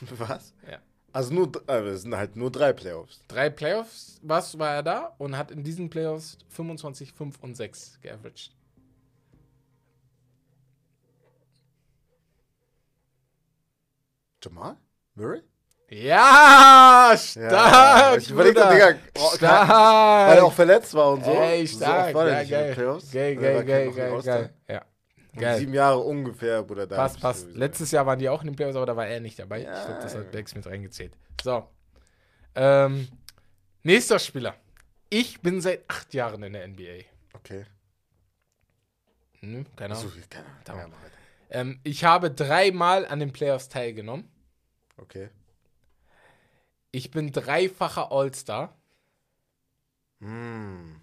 Was? 0.00 0.54
Ja. 0.70 0.80
Also 1.14 1.32
nur, 1.32 1.52
äh, 1.68 1.78
es 1.90 2.02
sind 2.02 2.16
halt 2.16 2.34
nur 2.34 2.50
drei 2.50 2.72
Playoffs. 2.72 3.22
Drei 3.28 3.48
Playoffs 3.48 4.18
was 4.22 4.58
war 4.58 4.74
er 4.74 4.82
da 4.82 5.14
und 5.18 5.36
hat 5.38 5.52
in 5.52 5.62
diesen 5.62 5.88
Playoffs 5.88 6.38
25, 6.48 7.12
5 7.12 7.40
und 7.40 7.56
6 7.56 8.00
geaveraged. 8.00 8.52
Jamal? 14.42 14.76
Murray? 15.14 15.42
Ja, 15.96 17.14
stark, 17.16 18.18
ich 18.18 18.28
überleg 18.28 18.54
Bruder. 18.54 18.64
doch, 18.66 18.72
Digga, 18.72 18.94
oh, 19.16 19.36
stark. 19.36 20.28
Weil 20.28 20.38
er 20.38 20.44
auch 20.44 20.52
verletzt 20.52 20.92
war 20.94 21.12
und 21.12 21.24
so. 21.24 21.30
Ey, 21.30 21.64
So 21.66 21.76
stark. 21.76 22.12
der 22.12 22.42
ja, 22.42 22.50
geil. 22.50 22.74
Playoffs. 22.74 23.12
Geil, 23.12 23.36
geil, 23.36 23.64
geil, 23.64 23.92
geil, 23.92 24.22
geil. 24.22 24.54
Ja. 24.68 24.82
Geil. 25.36 25.58
Sieben 25.60 25.74
Jahre 25.74 25.98
ungefähr, 25.98 26.64
Bruder. 26.64 26.88
Da 26.88 26.96
Passt, 26.96 27.16
ich 27.16 27.22
passt. 27.22 27.48
Letztes 27.54 27.92
Jahr 27.92 28.06
waren 28.06 28.18
die 28.18 28.28
auch 28.28 28.40
in 28.40 28.48
den 28.48 28.56
Playoffs, 28.56 28.76
aber 28.76 28.86
da 28.86 28.96
war 28.96 29.06
er 29.06 29.20
nicht 29.20 29.38
dabei. 29.38 29.62
Ja, 29.62 29.78
ich 29.78 29.86
glaube, 29.86 30.02
das 30.02 30.14
ja. 30.14 30.20
hat 30.20 30.32
Bex 30.32 30.54
mit 30.56 30.66
reingezählt. 30.66 31.16
So. 31.42 31.68
Ähm, 32.56 33.06
nächster 33.84 34.18
Spieler. 34.18 34.56
Ich 35.10 35.42
bin 35.42 35.60
seit 35.60 35.88
acht 35.88 36.12
Jahren 36.12 36.42
in 36.42 36.54
der 36.54 36.66
NBA. 36.66 37.04
Okay. 37.34 37.66
Hm, 39.40 39.64
keine 39.76 39.94
Ahnung. 39.96 40.12
keine 40.64 40.82
Ahnung. 40.82 40.92
Ja. 41.50 41.60
Ähm, 41.60 41.78
ich 41.84 42.02
habe 42.04 42.32
dreimal 42.32 43.06
an 43.06 43.20
den 43.20 43.32
Playoffs 43.32 43.68
teilgenommen. 43.68 44.28
Okay. 44.96 45.30
Ich 46.94 47.10
bin 47.10 47.32
dreifacher 47.32 48.12
All-Star. 48.12 48.72
Hm. 50.20 51.00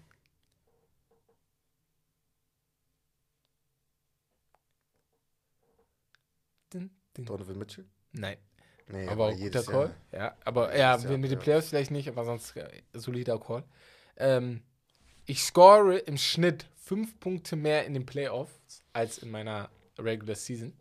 Donovan 7.14 7.58
Mitchell? 7.58 7.84
Nein, 8.12 8.38
Nee, 8.88 9.06
aber 9.06 9.32
jedes 9.32 9.66
guter 9.66 9.78
Call. 9.78 9.96
Jahr. 10.12 10.22
Ja, 10.22 10.36
aber 10.46 10.70
ja, 10.72 10.96
Jahr 10.96 10.98
mit 10.98 11.10
den 11.10 11.20
Playoffs. 11.20 11.44
Playoffs 11.44 11.68
vielleicht 11.68 11.90
nicht, 11.90 12.08
aber 12.08 12.24
sonst 12.24 12.56
äh, 12.56 12.82
solider 12.94 13.38
Call. 13.38 13.64
Ähm, 14.16 14.62
ich 15.26 15.42
score 15.42 15.98
im 15.98 16.16
Schnitt 16.16 16.66
fünf 16.74 17.20
Punkte 17.20 17.54
mehr 17.54 17.84
in 17.84 17.92
den 17.92 18.06
Playoffs 18.06 18.82
als 18.94 19.18
in 19.18 19.30
meiner 19.30 19.68
Regular 19.98 20.36
Season. 20.36 20.72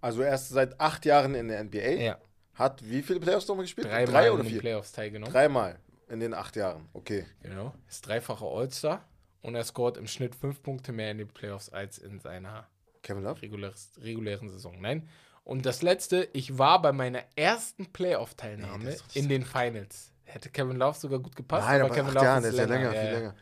Also 0.00 0.22
erst 0.22 0.50
seit 0.50 0.78
acht 0.80 1.04
Jahren 1.04 1.34
in 1.34 1.48
der 1.48 1.62
NBA. 1.64 1.78
Ja, 1.78 2.18
Hat 2.54 2.82
wie 2.88 3.02
viele 3.02 3.20
Playoffs 3.20 3.46
nochmal 3.48 3.64
gespielt? 3.64 3.86
dreimal 3.88 4.06
Drei 4.12 4.30
oder 4.30 4.40
in 4.40 4.46
den 4.46 4.52
vier? 4.52 4.60
Playoffs 4.60 4.92
teilgenommen. 4.92 5.32
Dreimal 5.32 5.78
in 6.08 6.20
den 6.20 6.34
acht 6.34 6.54
Jahren. 6.56 6.88
Okay. 6.92 7.26
Genau. 7.42 7.74
Ist 7.88 8.06
dreifacher 8.06 8.46
All-Star 8.46 9.04
und 9.42 9.54
er 9.54 9.64
scoret 9.64 9.96
im 9.96 10.06
Schnitt 10.06 10.34
fünf 10.34 10.62
Punkte 10.62 10.92
mehr 10.92 11.10
in 11.10 11.18
den 11.18 11.28
Playoffs 11.28 11.68
als 11.70 11.98
in 11.98 12.20
seiner 12.20 12.68
Kevin 13.02 13.24
Love? 13.24 13.40
reguläres, 13.42 13.92
regulären 14.00 14.48
Saison. 14.48 14.80
Nein. 14.80 15.08
Und 15.44 15.64
das 15.64 15.82
letzte, 15.82 16.28
ich 16.32 16.58
war 16.58 16.82
bei 16.82 16.92
meiner 16.92 17.22
ersten 17.36 17.86
Playoff-Teilnahme 17.92 18.84
Nee, 18.84 18.96
in 19.14 19.28
den 19.28 19.44
Finals. 19.44 20.12
Hätte 20.24 20.50
Kevin 20.50 20.76
Love 20.76 20.98
sogar 20.98 21.20
gut 21.20 21.36
gepasst, 21.36 21.68
Nein, 21.68 21.80
aber 21.82 21.90
aber 21.90 21.94
Kevin 21.94 22.14
Love 22.14 22.24
Jahren, 22.24 22.42
ist 22.44 22.50
ist 22.50 22.58
ja 22.58 22.64
länger. 22.64 22.90
länger, 22.90 23.00
viel 23.00 23.12
länger. 23.18 23.34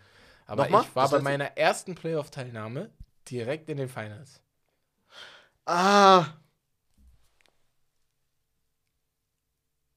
Aber 0.47 0.63
Nochmal? 0.65 0.83
ich 0.83 0.95
war 0.97 1.05
Das 1.05 1.11
bei 1.13 1.19
meiner 1.21 1.57
ersten 1.57 1.95
Playoff-Teilnahme 1.95 2.91
direkt 3.31 3.71
in 3.71 3.79
den 3.79 3.89
Finals. 3.89 4.43
Ah! 5.67 6.27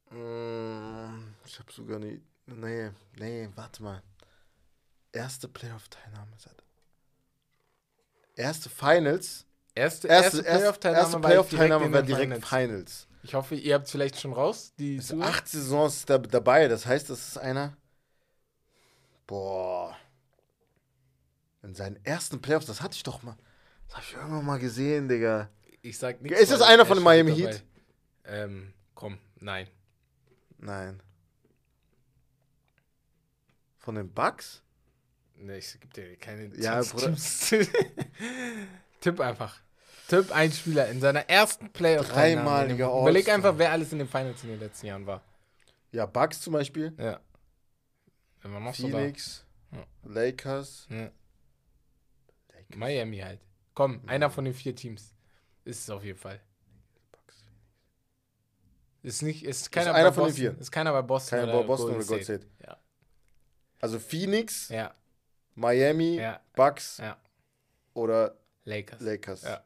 Ich 0.10 1.60
habe 1.60 1.72
sogar 1.72 1.99
nie. 1.99 2.22
Nee, 2.45 2.91
nee, 3.18 3.49
warte 3.55 3.84
mal. 3.84 4.01
Erste 5.12 5.47
Playoff-Teilnahme 5.47 6.32
seit. 6.38 6.64
Erste 8.36 8.70
Finals. 8.70 9.45
Erste, 9.76 10.08
Erste, 10.08 10.38
erste 10.38 10.43
Playoff-Teilnahme 10.43 11.03
erste 11.03 11.14
war, 11.14 11.30
Playoff-Teilnahme 11.30 11.86
ich 11.88 11.91
war 11.91 12.03
direkt, 12.03 12.45
Finals. 12.45 12.47
Finals. 12.47 13.08
Ich 13.24 13.34
hoffe, 13.34 13.55
ihr 13.55 13.76
habt 13.76 13.89
vielleicht 13.89 14.20
schon 14.20 14.34
raus. 14.34 14.74
Die 14.80 14.97
Also 14.97 15.22
acht 15.22 15.47
Saisons 15.47 16.05
da, 16.05 16.18
dabei, 16.18 16.68
das 16.68 16.86
heißt, 16.86 17.10
das 17.10 17.28
ist 17.28 17.38
einer. 17.38 17.76
Boah. 19.26 19.97
In 21.64 21.76
seinen 21.76 22.03
ersten 22.05 22.41
Playoffs, 22.41 22.68
das 22.68 22.82
hatte 22.82 22.95
ich 22.95 23.03
doch 23.03 23.24
mal. 23.24 23.36
Das 23.88 23.97
habe 23.97 24.05
ich 24.08 24.14
irgendwann 24.14 24.45
mal 24.45 24.60
gesehen, 24.60 25.10
Digga. 25.10 25.49
Ich 25.82 25.97
sag 25.97 26.22
nichts. 26.22 26.39
Ist 26.39 26.51
das 26.51 26.62
einer 26.62 26.84
er 26.84 26.86
von 26.86 26.95
den 26.97 27.03
schon 27.03 27.03
Miami 27.03 27.32
dabei. 27.32 27.51
Heat? 27.53 27.64
Ähm, 28.26 28.74
komm, 28.95 29.18
nein. 29.39 29.68
Nein. 30.58 31.01
Von 33.78 33.95
den 33.95 34.12
Bucks? 34.14 34.62
Nee, 35.36 35.58
ich 35.58 35.80
geb 35.80 35.93
dir 35.93 36.16
keine 36.18 36.47
Ja, 36.58 36.82
20 36.82 36.91
Bruder. 36.93 37.05
Tipps. 37.08 37.49
Tipp 39.01 39.20
einfach. 39.20 39.60
Tipp 40.08 40.32
ein 40.32 40.51
Spieler 40.51 40.89
in 40.89 40.99
seiner 40.99 41.30
ersten 41.30 41.70
playoff 41.72 42.10
Dreimaliger 42.10 42.88
Überleg 42.88 43.28
All-Star. 43.28 43.36
einfach, 43.36 43.58
wer 43.60 43.72
alles 43.72 43.91
in 43.91 43.99
den 43.99 44.08
Finals 44.08 44.43
in 44.43 44.49
den 44.49 44.60
letzten 44.60 44.88
Jahren 44.88 45.05
war. 45.05 45.22
Ja, 45.91 46.05
Bucks 46.05 46.41
zum 46.41 46.53
Beispiel. 46.53 46.93
Ja. 46.97 47.20
Man 48.43 48.64
noch 48.64 48.76
Phoenix. 48.76 49.45
Ja. 49.72 49.86
Lakers. 50.03 50.88
Ja. 50.89 51.12
Miami 52.76 53.20
halt. 53.20 53.41
Komm, 53.74 54.01
einer 54.08 54.30
von 54.30 54.45
den 54.45 54.53
vier 54.53 54.76
Teams. 54.76 55.14
Ist 55.66 55.82
es 55.82 55.89
auf 55.89 56.03
jeden 56.03 56.18
Fall. 56.18 56.41
Ist 59.08 59.22
nicht, 59.22 59.45
ist 59.45 59.72
keiner 59.72 59.93
einer 59.93 60.10
bei 60.10 60.16
von 60.16 60.24
den 60.26 60.28
Boston. 60.32 60.41
vier. 60.53 60.60
Ist 60.60 60.70
keiner 60.70 60.91
bei 60.91 61.01
Boston. 61.01 61.39
Kein 61.39 61.49
oder 61.49 61.64
Boston 61.64 61.86
Golden 61.91 62.01
oder 62.01 62.08
Gold 62.10 62.24
State. 62.26 62.45
Ja. 62.62 62.78
Also 63.80 63.99
Phoenix, 63.99 64.68
Ja, 64.68 64.93
Miami, 65.55 66.18
Ja. 66.18 66.41
Bucks 66.53 66.97
ja. 66.97 67.16
oder 67.93 68.36
Lakers. 68.66 68.99
Lakers. 68.99 69.43
Ja. 69.43 69.64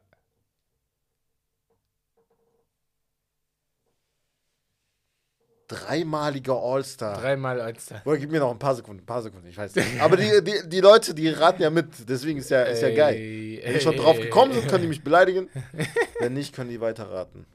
Dreimaliger 5.68 6.54
All-Star. 6.54 7.18
Dreimal 7.20 7.60
als 7.60 7.88
Boah, 8.04 8.16
gib 8.16 8.30
mir 8.30 8.40
noch 8.40 8.50
ein 8.50 8.58
paar 8.58 8.74
Sekunden, 8.74 9.02
ein 9.02 9.06
paar 9.06 9.22
Sekunden, 9.22 9.48
ich 9.48 9.56
weiß 9.56 9.74
nicht. 9.74 10.00
Aber 10.00 10.16
die, 10.16 10.28
die, 10.44 10.68
die 10.68 10.80
Leute, 10.80 11.14
die 11.14 11.28
raten 11.30 11.62
ja 11.62 11.70
mit, 11.70 12.08
deswegen 12.08 12.38
ist 12.38 12.50
ja, 12.50 12.62
ist 12.64 12.82
ja 12.82 12.94
geil. 12.94 13.16
Wenn 13.64 13.74
die 13.74 13.80
schon 13.80 13.96
drauf 13.96 14.18
gekommen 14.18 14.52
sind, 14.52 14.68
können 14.68 14.82
die 14.82 14.88
mich 14.88 15.02
beleidigen. 15.02 15.48
Wenn 16.20 16.34
nicht, 16.34 16.54
können 16.54 16.68
die 16.70 16.80
weiter 16.80 17.10
raten. 17.10 17.46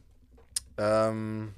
Ähm, 0.78 1.54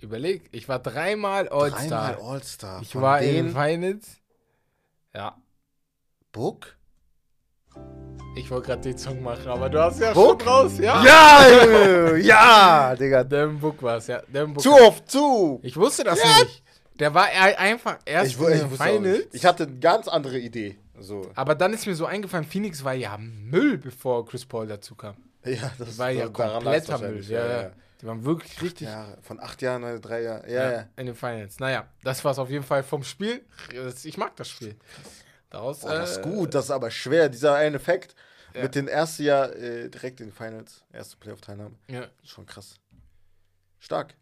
Überleg, 0.00 0.48
ich 0.52 0.68
war 0.68 0.78
dreimal 0.78 1.48
All-Star. 1.48 2.12
dreimal 2.12 2.16
All-Star. 2.32 2.82
Ich 2.82 2.94
war 2.94 3.20
in 3.22 3.50
Finals. 3.50 4.18
Ja, 5.14 5.36
Book? 6.32 6.76
ich 8.36 8.50
wollte 8.50 8.66
gerade 8.66 8.82
den 8.82 8.98
Song 8.98 9.22
machen, 9.22 9.46
aber 9.48 9.70
du 9.70 9.80
hast 9.82 9.98
ja 10.00 10.12
Book? 10.12 10.42
schon 10.42 10.48
raus, 10.50 10.78
ja? 10.78 11.02
Ja, 11.02 12.16
ja, 12.16 12.94
Digga. 12.94 13.24
Devin 13.24 13.58
Book 13.58 13.82
war 13.82 13.96
es, 13.96 14.08
ja. 14.08 14.20
Book. 14.30 14.60
Zu 14.60 14.72
oft, 14.74 15.10
zu. 15.10 15.58
Ich 15.62 15.74
wusste 15.76 16.04
das 16.04 16.22
Ja. 16.22 16.42
nicht. 16.44 16.62
Der 17.00 17.14
war 17.14 17.28
e- 17.30 17.54
einfach 17.56 17.98
erst 18.04 18.32
Ich, 18.32 18.38
in 18.40 18.46
den 18.46 18.70
Finals. 18.70 19.26
Ich 19.32 19.44
hatte 19.46 19.64
eine 19.64 19.78
ganz 19.78 20.08
andere 20.08 20.38
Idee. 20.38 20.78
So. 20.98 21.30
aber 21.34 21.54
dann 21.54 21.74
ist 21.74 21.86
mir 21.86 21.94
so 21.94 22.06
eingefallen, 22.06 22.46
Phoenix 22.46 22.82
war 22.82 22.94
ja 22.94 23.18
Müll, 23.18 23.76
bevor 23.76 24.24
Chris 24.24 24.46
Paul 24.46 24.66
dazu 24.66 24.94
kam. 24.94 25.16
Ja, 25.46 25.70
das 25.78 25.90
Die 25.92 25.98
war 25.98 26.10
ja 26.10 26.28
kompletter 26.28 26.60
Müll. 26.98 27.00
wahrscheinlich, 27.00 27.28
Ja, 27.28 27.62
ja. 27.62 27.70
Die 28.02 28.06
waren 28.06 28.24
wirklich 28.24 28.60
richtig 28.60 28.88
Jahre. 28.88 29.16
Von 29.22 29.40
acht 29.40 29.62
Jahren, 29.62 29.82
oder 29.82 29.98
drei 29.98 30.22
Jahren. 30.22 30.48
Ja, 30.50 30.72
ja. 30.72 30.88
in 30.96 31.06
den 31.06 31.14
Finals. 31.14 31.58
Naja, 31.60 31.88
das 32.04 32.22
war 32.24 32.32
es 32.32 32.38
auf 32.38 32.50
jeden 32.50 32.64
Fall 32.64 32.82
vom 32.82 33.02
Spiel. 33.02 33.44
Ich 34.04 34.18
mag 34.18 34.36
das 34.36 34.48
Spiel. 34.50 34.76
Daraus, 35.48 35.80
Boah, 35.80 35.90
das 35.94 36.10
ist 36.12 36.16
äh, 36.18 36.22
gut, 36.22 36.54
das 36.54 36.66
ist 36.66 36.70
aber 36.72 36.90
schwer. 36.90 37.28
Dieser 37.30 37.54
eine 37.54 37.76
Effekt 37.76 38.14
Ja. 38.54 38.62
mit 38.64 38.74
dem 38.74 38.86
ersten 38.88 39.22
Jahr 39.22 39.54
äh, 39.56 39.88
direkt 39.88 40.20
in 40.20 40.26
den 40.28 40.32
Finals, 40.34 40.84
erste 40.92 41.16
Playoff-Teilnahme. 41.16 41.74
Ja, 41.88 42.06
Schon 42.22 42.44
krass. 42.44 42.74
Stark. 43.78 44.14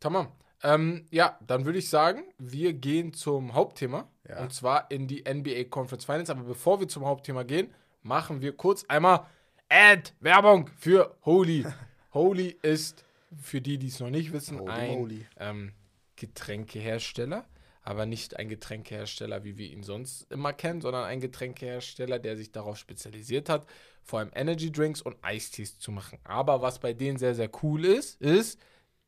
Tamam. 0.00 0.28
Ähm, 0.62 1.06
ja, 1.10 1.38
dann 1.46 1.64
würde 1.64 1.78
ich 1.78 1.88
sagen, 1.88 2.24
wir 2.38 2.72
gehen 2.72 3.14
zum 3.14 3.54
Hauptthema. 3.54 4.08
Ja. 4.28 4.40
Und 4.40 4.52
zwar 4.52 4.90
in 4.90 5.08
die 5.08 5.24
NBA 5.26 5.64
Conference 5.70 6.04
Finals. 6.04 6.30
Aber 6.30 6.42
bevor 6.42 6.80
wir 6.80 6.88
zum 6.88 7.04
Hauptthema 7.04 7.42
gehen, 7.44 7.72
machen 8.02 8.40
wir 8.40 8.56
kurz 8.56 8.84
einmal 8.88 9.26
Ad 9.74 10.12
Werbung 10.20 10.68
für 10.76 11.16
Holy. 11.24 11.64
Holy 12.12 12.58
ist, 12.60 13.06
für 13.40 13.62
die, 13.62 13.78
die 13.78 13.86
es 13.86 14.00
noch 14.00 14.10
nicht 14.10 14.30
wissen, 14.34 14.60
Holy 14.60 15.26
ein 15.36 15.48
ähm, 15.48 15.72
Getränkehersteller. 16.16 17.46
Aber 17.82 18.04
nicht 18.04 18.36
ein 18.36 18.50
Getränkehersteller, 18.50 19.44
wie 19.44 19.56
wir 19.56 19.70
ihn 19.70 19.82
sonst 19.82 20.30
immer 20.30 20.52
kennen, 20.52 20.82
sondern 20.82 21.04
ein 21.04 21.20
Getränkehersteller, 21.20 22.18
der 22.18 22.36
sich 22.36 22.52
darauf 22.52 22.76
spezialisiert 22.76 23.48
hat, 23.48 23.66
vor 24.02 24.18
allem 24.18 24.30
Energy 24.34 24.70
Drinks 24.70 25.00
und 25.00 25.16
Eistees 25.22 25.78
zu 25.78 25.90
machen. 25.90 26.18
Aber 26.22 26.60
was 26.60 26.78
bei 26.78 26.92
denen 26.92 27.16
sehr, 27.16 27.34
sehr 27.34 27.50
cool 27.62 27.86
ist, 27.86 28.20
ist 28.20 28.60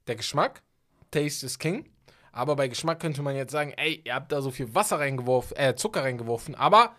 der 0.06 0.16
Geschmack. 0.16 0.62
Taste 1.10 1.44
is 1.44 1.58
King. 1.58 1.90
Aber 2.32 2.56
bei 2.56 2.68
Geschmack 2.68 3.00
könnte 3.00 3.20
man 3.20 3.36
jetzt 3.36 3.52
sagen, 3.52 3.74
ey, 3.76 4.00
ihr 4.02 4.14
habt 4.14 4.32
da 4.32 4.40
so 4.40 4.50
viel 4.50 4.74
Wasser 4.74 4.98
reingeworfen, 4.98 5.58
äh, 5.58 5.76
Zucker 5.76 6.04
reingeworfen, 6.04 6.54
aber 6.54 6.96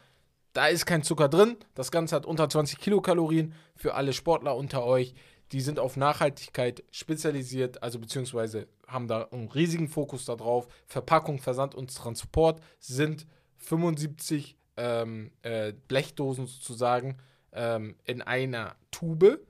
da 0.56 0.68
ist 0.68 0.86
kein 0.86 1.04
Zucker 1.04 1.28
drin. 1.28 1.58
Das 1.76 1.92
Ganze 1.92 2.16
hat 2.16 2.26
unter 2.26 2.48
20 2.48 2.80
Kilokalorien 2.80 3.54
für 3.76 3.94
alle 3.94 4.14
Sportler 4.14 4.56
unter 4.56 4.86
euch. 4.86 5.14
Die 5.52 5.60
sind 5.60 5.80
auf 5.80 5.98
Nachhaltigkeit 5.98 6.82
spezialisiert, 6.92 7.84
also 7.84 8.00
beziehungsweise 8.00 8.68
haben 8.88 9.08
da 9.08 9.24
einen 9.32 9.50
riesigen 9.50 9.90
Fokus 9.90 10.24
darauf. 10.24 10.68
Verpackung, 10.88 11.40
Versand 11.40 11.76
und 11.76 11.94
Transport 11.94 12.62
sind 12.80 13.28
75 13.58 14.56
ähm, 14.78 15.32
äh, 15.42 15.74
Blechdosen 15.90 16.48
sozusagen 16.48 17.18
ähm, 17.52 17.96
in 18.06 18.22
einer 18.22 18.76
Tube. 18.92 19.46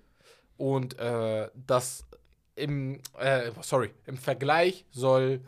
Und 0.57 0.97
äh, 0.97 1.49
das 1.67 2.03
im, 2.55 2.99
äh, 3.19 3.51
sorry, 3.61 3.93
im 4.07 4.17
Vergleich 4.17 4.85
soll, 4.89 5.41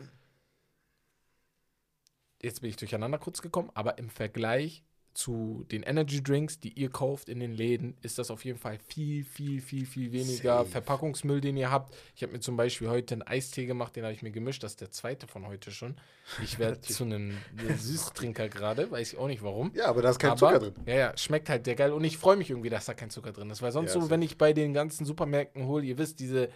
jetzt 2.40 2.60
bin 2.60 2.70
ich 2.70 2.76
durcheinander 2.76 3.18
kurz 3.18 3.42
gekommen, 3.42 3.70
aber 3.74 3.98
im 3.98 4.08
Vergleich 4.08 4.84
zu 5.18 5.64
den 5.72 5.82
Energy 5.82 6.22
Drinks, 6.22 6.60
die 6.60 6.68
ihr 6.74 6.90
kauft 6.90 7.28
in 7.28 7.40
den 7.40 7.50
Läden, 7.50 7.96
ist 8.02 8.20
das 8.20 8.30
auf 8.30 8.44
jeden 8.44 8.58
Fall 8.58 8.78
viel, 8.78 9.24
viel, 9.24 9.60
viel, 9.60 9.84
viel 9.84 10.12
weniger 10.12 10.58
Safe. 10.58 10.70
Verpackungsmüll, 10.70 11.40
den 11.40 11.56
ihr 11.56 11.72
habt. 11.72 11.92
Ich 12.14 12.22
habe 12.22 12.34
mir 12.34 12.38
zum 12.38 12.56
Beispiel 12.56 12.88
heute 12.88 13.14
einen 13.16 13.22
Eistee 13.22 13.66
gemacht, 13.66 13.96
den 13.96 14.04
habe 14.04 14.14
ich 14.14 14.22
mir 14.22 14.30
gemischt. 14.30 14.62
Das 14.62 14.72
ist 14.72 14.80
der 14.80 14.92
zweite 14.92 15.26
von 15.26 15.44
heute 15.48 15.72
schon. 15.72 15.96
Ich 16.44 16.60
werde 16.60 16.80
zu 16.82 17.02
einem 17.02 17.36
Süßtrinker 17.76 18.48
gerade, 18.48 18.92
weiß 18.92 19.14
ich 19.14 19.18
auch 19.18 19.26
nicht 19.26 19.42
warum. 19.42 19.72
Ja, 19.74 19.86
aber 19.86 20.02
da 20.02 20.10
ist 20.10 20.20
kein 20.20 20.30
Aber, 20.30 20.38
Zucker 20.38 20.58
drin. 20.60 20.74
Ja, 20.86 20.94
ja, 20.94 21.16
schmeckt 21.16 21.48
halt 21.48 21.64
sehr 21.64 21.74
geil. 21.74 21.92
Und 21.92 22.04
ich 22.04 22.16
freue 22.16 22.36
mich 22.36 22.50
irgendwie, 22.50 22.70
dass 22.70 22.84
da 22.84 22.94
kein 22.94 23.10
Zucker 23.10 23.32
drin 23.32 23.50
ist. 23.50 23.60
Weil 23.60 23.72
sonst 23.72 23.96
Ja, 23.96 24.00
so, 24.00 24.10
wenn 24.10 24.22
ich 24.22 24.38
bei 24.38 24.52
den 24.52 24.72
ganzen 24.72 25.04
Supermärkten 25.04 25.66
hole, 25.66 25.84
ihr 25.84 25.98
wisst, 25.98 26.20
diese 26.20 26.48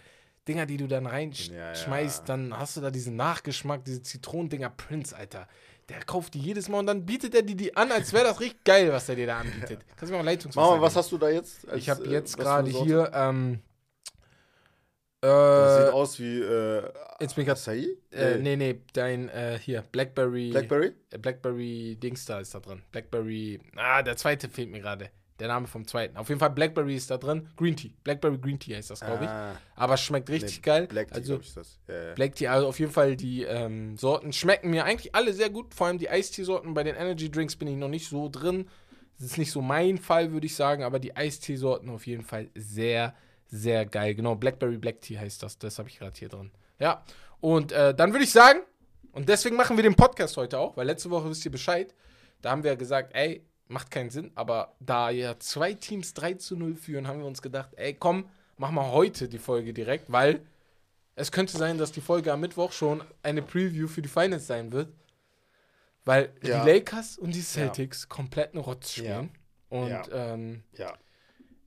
Dinger, 0.47 0.65
die 0.65 0.77
du 0.77 0.87
dann 0.87 1.05
reinschmeißt, 1.05 1.51
Ja, 1.91 1.99
ja. 1.99 2.23
dann 2.25 2.57
hast 2.57 2.77
du 2.77 2.81
da 2.81 2.91
diesen 2.91 3.17
Nachgeschmack, 3.17 3.83
diese 3.83 4.01
Zitronendinger 4.01 4.69
Prince, 4.69 5.15
Alter. 5.15 5.49
Der 5.89 5.99
kauft 6.05 6.33
die 6.33 6.39
jedes 6.39 6.69
Mal 6.69 6.79
und 6.79 6.87
dann 6.87 7.05
bietet 7.05 7.35
er 7.35 7.41
dir 7.41 7.55
die 7.55 7.75
an, 7.75 7.91
als 7.91 8.13
wäre 8.13 8.23
das 8.25 8.39
richtig 8.39 8.63
geil, 8.63 8.91
was 8.91 9.09
er 9.09 9.15
dir 9.15 9.27
da 9.27 9.39
anbietet. 9.39 9.81
Kannst 9.97 10.11
du 10.11 10.17
mir 10.17 10.23
mal 10.23 10.31
Leitungswasser 10.31 10.69
Mama, 10.69 10.81
was 10.81 10.95
hast 10.95 11.11
du 11.11 11.17
da 11.17 11.29
jetzt? 11.29 11.67
als, 11.67 11.77
Ich 11.77 11.89
habe 11.89 12.05
äh, 12.05 12.09
jetzt 12.11 12.35
eine 12.35 12.43
gerade 12.43 12.69
hier, 12.71 13.11
ähm, 13.13 13.59
Das 15.19 15.79
äh, 15.79 15.85
sieht 15.85 15.93
aus 15.93 16.19
wie 16.19 16.39
äh, 16.41 16.83
jetzt 17.19 17.35
bin 17.35 17.43
ich 17.45 17.51
Acai? 17.51 17.87
äh, 18.11 18.37
nee, 18.37 18.55
nee, 18.55 18.81
dein, 18.93 19.29
äh, 19.29 19.59
hier, 19.61 19.83
Blackberry. 19.91 20.51
Blackberry? 20.51 20.93
Äh, 21.11 21.17
Blackberry 21.17 21.97
Dings 22.01 22.25
da 22.25 22.39
ist 22.39 22.53
da 22.55 22.59
drin. 22.59 22.81
Blackberry. 22.91 23.59
Ah, 23.75 24.01
der 24.03 24.15
zweite 24.17 24.49
fehlt 24.49 24.69
mir 24.69 24.79
gerade. 24.79 25.09
Der 25.39 25.47
Name 25.47 25.67
vom 25.67 25.87
zweiten. 25.87 26.15
Auf 26.17 26.29
jeden 26.29 26.39
Fall 26.39 26.51
Blackberry 26.51 26.95
ist 26.95 27.09
da 27.09 27.17
drin. 27.17 27.49
Green 27.57 27.75
Tea. 27.75 27.93
Blackberry 28.03 28.37
Green 28.37 28.59
Tea 28.59 28.75
heißt 28.75 28.91
das, 28.91 28.99
glaube 28.99 29.23
ich. 29.23 29.29
Ah, 29.29 29.55
Aber 29.75 29.97
schmeckt 29.97 30.29
richtig 30.29 30.57
nee, 30.57 30.61
geil. 30.61 30.87
Black 30.87 31.07
Tea, 31.07 31.15
also 31.15 31.39
ich, 31.39 31.53
das. 31.53 31.79
Ja, 31.87 32.07
ja. 32.09 32.13
Black 32.13 32.35
Tea, 32.35 32.47
also 32.47 32.67
auf 32.67 32.79
jeden 32.79 32.91
Fall 32.91 33.15
die 33.15 33.43
ähm, 33.43 33.97
Sorten 33.97 34.31
schmecken 34.31 34.69
mir 34.69 34.85
eigentlich 34.85 35.15
alle 35.15 35.33
sehr 35.33 35.49
gut. 35.49 35.73
Vor 35.73 35.87
allem 35.87 35.97
die 35.97 36.09
Eistee-Sorten. 36.09 36.73
Bei 36.73 36.83
den 36.83 36.95
Energy 36.95 37.31
Drinks 37.31 37.55
bin 37.55 37.67
ich 37.67 37.77
noch 37.77 37.89
nicht 37.89 38.07
so 38.07 38.29
drin. 38.29 38.69
Das 39.17 39.27
ist 39.27 39.37
nicht 39.37 39.51
so 39.51 39.61
mein 39.61 39.97
Fall, 39.97 40.31
würde 40.31 40.45
ich 40.45 40.55
sagen. 40.55 40.83
Aber 40.83 40.99
die 40.99 41.15
Eistee-Sorten 41.15 41.89
auf 41.89 42.05
jeden 42.05 42.23
Fall 42.23 42.49
sehr, 42.53 43.15
sehr 43.47 43.85
geil. 43.85 44.13
Genau, 44.13 44.35
Blackberry 44.35 44.77
Black 44.77 45.01
Tea 45.01 45.17
heißt 45.17 45.41
das. 45.41 45.57
Das 45.57 45.79
habe 45.79 45.89
ich 45.89 45.97
gerade 45.97 46.17
hier 46.17 46.29
drin. 46.29 46.51
Ja. 46.79 47.03
Und 47.39 47.71
äh, 47.71 47.93
dann 47.95 48.13
würde 48.13 48.23
ich 48.23 48.31
sagen, 48.31 48.59
und 49.13 49.29
deswegen 49.29 49.55
machen 49.55 49.77
wir 49.77 49.83
den 49.83 49.95
Podcast 49.95 50.37
heute 50.37 50.59
auch, 50.59 50.77
weil 50.77 50.87
letzte 50.87 51.09
Woche 51.09 51.29
wisst 51.29 51.45
ihr 51.45 51.51
Bescheid. 51.51 51.93
Da 52.41 52.51
haben 52.51 52.63
wir 52.63 52.71
ja 52.71 52.75
gesagt, 52.75 53.15
ey, 53.15 53.45
macht 53.67 53.91
keinen 53.91 54.09
Sinn. 54.09 54.31
Aber 54.35 54.75
da 54.79 55.09
ja 55.09 55.39
zwei 55.39 55.73
Teams 55.73 56.13
3 56.13 56.33
zu 56.35 56.55
0 56.55 56.75
führen, 56.75 57.07
haben 57.07 57.19
wir 57.19 57.25
uns 57.25 57.41
gedacht, 57.41 57.69
ey, 57.75 57.93
komm, 57.93 58.25
machen 58.57 58.75
wir 58.75 58.91
heute 58.91 59.27
die 59.27 59.39
Folge 59.39 59.73
direkt, 59.73 60.11
weil 60.11 60.41
es 61.15 61.31
könnte 61.31 61.57
sein, 61.57 61.77
dass 61.77 61.91
die 61.91 62.01
Folge 62.01 62.31
am 62.33 62.39
Mittwoch 62.41 62.71
schon 62.71 63.03
eine 63.21 63.41
Preview 63.41 63.87
für 63.87 64.01
die 64.01 64.09
Finals 64.09 64.47
sein 64.47 64.71
wird. 64.71 64.89
Weil 66.05 66.33
Ja. 66.43 66.63
die 66.63 66.69
Lakers 66.69 67.17
und 67.17 67.33
die 67.33 67.41
Celtics 67.41 68.09
komplett 68.09 68.51
eine 68.53 68.61
Rotz 68.61 68.91
spielen. 68.93 69.31
Und 69.69 69.89
Ja. 69.89 70.03
ähm, 70.11 70.63
ja. 70.77 70.93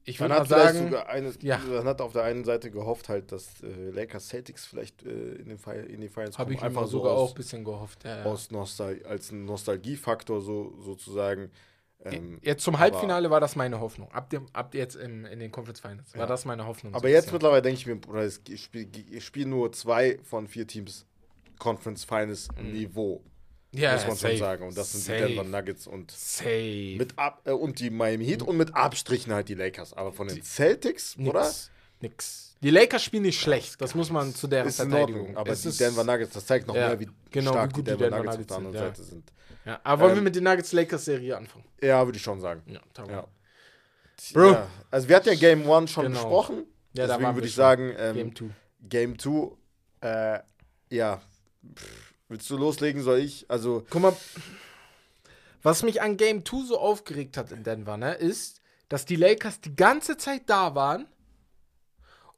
ich 0.05 0.21
Man 0.21 0.29
würde 0.31 0.41
mal 0.43 0.47
sagen, 0.49 0.79
sogar 0.85 1.09
eine, 1.09 1.33
ja. 1.41 1.59
man 1.59 1.85
hat 1.87 2.01
auf 2.01 2.13
der 2.13 2.23
einen 2.25 2.45
Seite 2.45 2.71
gehofft 2.71 3.09
halt, 3.09 3.33
dass 3.33 3.63
äh, 3.63 3.91
Lakers 3.91 4.29
Celtics 4.29 4.67
vielleicht 4.67 5.03
äh, 5.05 5.09
in, 5.37 5.49
den 5.49 5.59
Fi- 5.59 5.71
in 5.89 6.01
die 6.01 6.09
Finals 6.09 6.39
habe 6.39 6.53
ich 6.53 6.59
einfach 6.63 6.83
einfach 6.83 6.91
so 6.91 6.99
sogar 6.99 7.13
aus, 7.15 7.31
auch 7.31 7.33
ein 7.35 7.37
bisschen 7.37 7.65
gehofft. 7.65 8.05
Ja, 8.05 8.19
ja. 8.19 8.25
aus 8.25 8.51
Nostal 8.51 9.01
als 9.07 9.33
Nostalgiefaktor 9.33 10.41
so 10.43 10.75
sozusagen. 10.81 11.51
Ähm, 12.05 12.39
Jetzt 12.43 12.63
zum 12.63 12.79
Halbfinale 12.79 13.31
war 13.31 13.41
das 13.41 13.57
meine 13.57 13.81
Hoffnung. 13.81 14.11
Ab, 14.13 14.31
dem, 14.31 14.47
ab 14.53 14.75
jetzt 14.75 14.95
im, 14.97 15.25
in 15.25 15.41
den 15.41 15.51
Conference 15.51 15.81
Finals 15.81 16.13
war 16.15 16.21
Ja. 16.21 16.27
das 16.27 16.45
meine 16.45 16.67
Hoffnung. 16.67 16.93
so 16.93 16.99
aber 16.99 17.09
ein 17.09 17.15
jetzt 17.15 17.33
mittlerweile 17.33 17.63
denke 17.63 17.81
ich 17.81 17.87
mir, 17.87 17.97
Bruder, 17.97 18.21
es 18.23 18.41
spielen 18.57 19.21
spiel 19.21 19.47
nur 19.47 19.73
zwei 19.73 20.19
von 20.23 20.47
vier 20.47 20.67
Teams 20.67 21.07
Conference 21.59 22.05
Finals 22.05 22.49
Niveau, 22.63 23.23
Mhm. 23.73 23.79
ja, 23.81 23.95
muss 23.95 24.07
man 24.07 24.17
safe. 24.17 24.29
schon 24.33 24.39
sagen. 24.39 24.67
Und 24.69 24.77
das 24.79 24.93
sind 24.93 25.01
Safe. 25.05 25.27
die 25.27 25.35
Denver 25.35 25.45
Nuggets 25.45 25.87
und 25.87 26.11
Safe. 26.11 26.97
mit 26.99 27.19
ab 27.19 27.41
äh, 27.45 27.51
und 27.53 27.81
die 27.81 27.91
Miami 27.91 28.27
Heat 28.27 28.43
und 28.43 28.57
mit 28.57 28.75
Abstrichen 28.75 29.33
halt 29.33 29.49
die 29.49 29.55
Lakers. 29.55 29.93
Aber 29.95 30.13
von 30.13 30.29
den 30.29 30.43
Celtics, 30.43 31.17
nix. 31.17 31.31
oder? 31.31 31.51
Nix. 32.01 32.55
Die 32.63 32.71
Lakers 32.71 33.03
spielen 33.03 33.23
nicht 33.23 33.41
schlecht. 33.41 33.81
Das 33.81 33.95
muss 33.95 34.11
man 34.11 34.35
zu 34.35 34.47
deren 34.49 34.69
Ist 34.69 34.81
in 34.81 34.91
Verteidigung. 34.91 35.21
Ordnung. 35.23 35.37
Aber 35.39 35.51
Es 35.51 35.63
die 35.63 35.71
Denver 35.77 36.05
Nuggets, 36.05 36.35
das 36.35 36.47
zeigt 36.47 36.67
noch 36.69 36.75
Ja, 36.75 36.89
mehr, 36.89 37.01
wie 37.01 37.09
genau, 37.31 37.53
stark 37.53 37.71
wie 37.71 37.75
gut 37.75 37.87
die 37.87 37.91
die 37.93 37.97
Denver, 37.99 38.17
Denver 38.17 38.33
Nuggets 38.33 38.41
auf 38.41 38.47
der 38.47 38.59
Nuggets 38.61 38.81
anderen 38.83 38.95
sind, 38.95 38.97
Seite 38.97 39.11
sind. 39.11 39.33
Ja, 39.67 39.81
aber 39.85 40.03
wollen 40.03 40.13
Ähm, 40.13 40.17
wir 40.19 40.23
mit 40.23 40.37
den 40.37 40.45
Nuggets 40.45 40.73
Lakers 40.73 41.05
Serie 41.05 41.37
anfangen? 41.37 41.65
Ja, 41.83 42.05
würde 42.07 42.17
ich 42.17 42.23
schon 42.23 42.41
sagen. 42.41 42.63
Ja. 42.67 42.81
Ja. 43.09 43.27
Bro. 44.33 44.53
Ja. 44.53 44.67
Also 44.91 45.09
wir 45.09 45.17
hatten 45.17 45.29
ja 45.29 45.35
Game 45.35 45.71
1 45.71 45.91
schon 45.91 46.05
Genau. 46.07 46.21
besprochen. 46.23 46.65
Ja, 46.95 47.07
deswegen 47.07 47.35
würde 47.35 47.47
ich 47.49 47.53
schon. 47.55 47.63
sagen, 47.63 47.95
ähm, 47.99 48.15
Game 48.15 48.35
2. 48.37 48.45
Game 48.89 49.19
2, 49.19 49.57
äh, 50.01 50.39
ja, 50.91 51.21
pff, 51.75 52.13
willst 52.29 52.49
du 52.49 52.57
loslegen, 52.57 53.03
soll 53.03 53.19
ich? 53.19 53.45
Also, 53.51 53.85
Guck 53.91 54.01
mal, 54.03 54.17
was 55.63 55.83
mich 55.83 56.01
an 56.01 56.17
Game 56.17 56.45
2 56.45 56.65
so 56.67 56.79
aufgeregt 56.79 57.37
hat 57.37 57.51
in 57.53 57.63
Denver, 57.65 57.97
ne, 57.97 58.15
ist, 58.15 58.63
dass 58.89 59.05
die 59.05 59.17
Lakers 59.17 59.61
die 59.61 59.75
ganze 59.75 60.17
Zeit 60.17 60.43
da 60.47 60.75
waren 60.75 61.07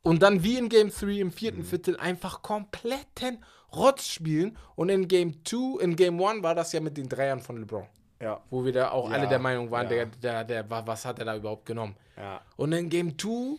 und 0.02 0.22
dann 0.22 0.42
wie 0.42 0.56
in 0.56 0.68
Game 0.70 0.90
3 0.90 1.20
im 1.20 1.26
Mhm. 1.28 1.32
vierten 1.32 1.64
Viertel 1.64 1.96
einfach 1.98 2.42
kompletten 2.42 3.44
Rotz 3.74 4.08
spielen. 4.08 4.56
Und 4.76 4.88
in 4.88 5.08
Game 5.08 5.44
2, 5.44 5.82
in 5.82 5.96
Game 5.96 6.22
1 6.22 6.42
war 6.42 6.54
das 6.54 6.72
ja 6.72 6.80
mit 6.80 6.96
den 6.96 7.08
Dreiern 7.08 7.40
von 7.40 7.58
LeBron. 7.58 7.86
ja, 8.20 8.40
Wo 8.50 8.64
wir 8.64 8.72
da 8.72 8.90
auch 8.90 9.10
Ja, 9.10 9.16
alle 9.16 9.28
der 9.28 9.38
Meinung 9.38 9.70
waren, 9.70 9.84
ja. 9.90 10.04
der, 10.04 10.44
der, 10.44 10.64
der, 10.64 10.86
was 10.86 11.04
hat 11.04 11.18
er 11.18 11.24
da 11.26 11.36
überhaupt 11.36 11.66
genommen? 11.66 11.96
ja. 12.16 12.40
Und 12.56 12.72
in 12.72 12.88
Game 12.88 13.18
2, 13.18 13.58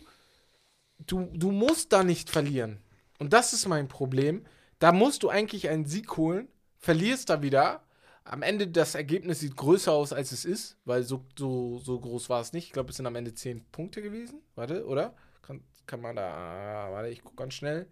du, 1.06 1.28
du 1.32 1.50
musst 1.50 1.92
da 1.92 2.02
nicht 2.04 2.30
verlieren. 2.30 2.80
Und 3.18 3.32
das 3.32 3.52
ist 3.52 3.66
mein 3.66 3.88
Problem. 3.88 4.44
Da 4.78 4.92
musst 4.92 5.22
du 5.22 5.28
eigentlich 5.28 5.68
einen 5.68 5.84
Sieg 5.86 6.16
holen, 6.16 6.48
verlierst 6.78 7.28
da 7.30 7.42
wieder. 7.42 7.82
Am 8.24 8.42
Ende 8.42 8.66
das 8.68 8.94
Ergebnis 8.94 9.40
sieht 9.40 9.56
größer 9.56 9.92
aus, 9.92 10.12
als 10.12 10.32
es 10.32 10.44
ist, 10.44 10.76
weil 10.84 11.02
so, 11.02 11.24
so, 11.38 11.78
so 11.78 11.98
groß 12.00 12.28
war 12.30 12.40
es 12.40 12.52
nicht. 12.52 12.66
Ich 12.66 12.72
glaube, 12.72 12.90
es 12.90 12.96
sind 12.96 13.06
am 13.06 13.16
Ende 13.16 13.34
10 13.34 13.64
Punkte 13.72 14.02
gewesen. 14.02 14.40
Warte, 14.54 14.86
oder? 14.86 15.14
Kann, 15.42 15.62
kann 15.86 16.00
man 16.00 16.16
da. 16.16 16.88
Warte, 16.90 17.08
ich 17.08 17.22
gucke 17.22 17.36
ganz 17.36 17.54
schnell. 17.54 17.86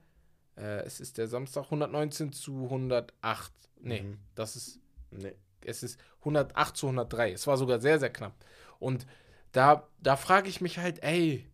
Äh, 0.58 0.80
es 0.84 1.00
ist 1.00 1.18
der 1.18 1.28
Samstag 1.28 1.64
119 1.64 2.32
zu 2.32 2.64
108. 2.68 3.52
Nee, 3.80 4.02
Mhm. 4.02 4.18
das 4.34 4.56
ist 4.56 4.80
Nee. 5.10 5.34
es 5.64 5.82
ist 5.82 5.98
108 6.20 6.76
zu 6.76 6.88
103. 6.88 7.32
Es 7.32 7.46
war 7.46 7.56
sogar 7.56 7.80
sehr, 7.80 7.98
sehr 7.98 8.10
knapp. 8.10 8.34
Und 8.78 9.06
da, 9.52 9.88
da 10.02 10.16
frage 10.16 10.48
ich 10.48 10.60
mich 10.60 10.78
halt, 10.78 11.02
ey, 11.02 11.46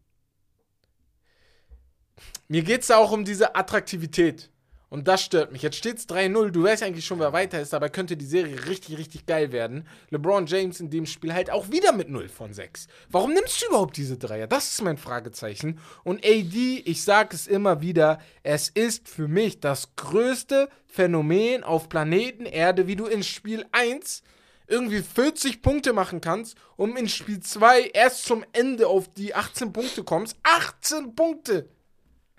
mir 2.49 2.63
geht 2.63 2.83
es 2.83 2.89
da 2.89 2.97
auch 2.97 3.13
um 3.13 3.25
diese 3.25 3.55
Attraktivität. 3.57 4.51
Und 4.95 5.09
das 5.09 5.25
stört 5.25 5.51
mich. 5.51 5.63
Jetzt 5.63 5.75
steht 5.75 5.99
es 5.99 6.09
3-0. 6.09 6.51
Du 6.51 6.63
weißt 6.63 6.85
eigentlich 6.85 7.05
schon, 7.05 7.19
wer 7.19 7.33
weiter 7.33 7.61
ist. 7.61 7.73
Dabei 7.73 7.89
könnte 7.89 8.17
die 8.17 8.25
Serie 8.25 8.69
richtig, 8.69 8.97
richtig 8.97 9.27
geil 9.27 9.51
werden. 9.51 9.89
LeBron 10.11 10.47
James 10.47 10.79
in 10.79 10.89
dem 10.89 11.05
Spiel 11.05 11.35
halt 11.35 11.51
auch 11.51 11.69
wieder 11.73 11.91
mit 11.91 12.11
0 12.11 12.29
von 12.29 12.53
6. 12.53 12.87
Warum 13.11 13.33
nimmst 13.33 13.61
du 13.61 13.67
überhaupt 13.67 13.97
diese 13.97 14.17
Dreier? 14.19 14.47
Das 14.47 14.69
ist 14.69 14.83
mein 14.83 14.97
Fragezeichen. 14.97 15.81
Und 16.05 16.25
AD, 16.25 16.83
ich 16.85 17.03
sage 17.03 17.35
es 17.35 17.49
immer 17.49 17.81
wieder, 17.81 18.21
es 18.45 18.69
ist 18.69 19.09
für 19.09 19.27
mich 19.27 19.59
das 19.59 19.97
größte 19.97 20.69
Phänomen 20.87 21.65
auf 21.65 21.89
Planeten 21.89 22.47
Erde, 22.47 22.87
wie 22.87 22.95
du 22.95 23.07
in 23.07 23.25
Spiel 23.25 23.67
1 23.73 24.23
irgendwie 24.69 25.03
40 25.03 25.61
Punkte 25.61 25.93
machen 25.93 26.21
kannst, 26.21 26.57
um 26.77 26.97
in 26.97 27.09
Spiel 27.09 27.41
2 27.41 27.91
erst 27.95 28.27
zum 28.27 28.45
Ende 28.53 28.87
auf 28.87 29.09
die 29.09 29.35
18 29.35 29.73
Punkte 29.73 30.05
kommst. 30.05 30.37
18 30.45 31.17
Punkte! 31.17 31.69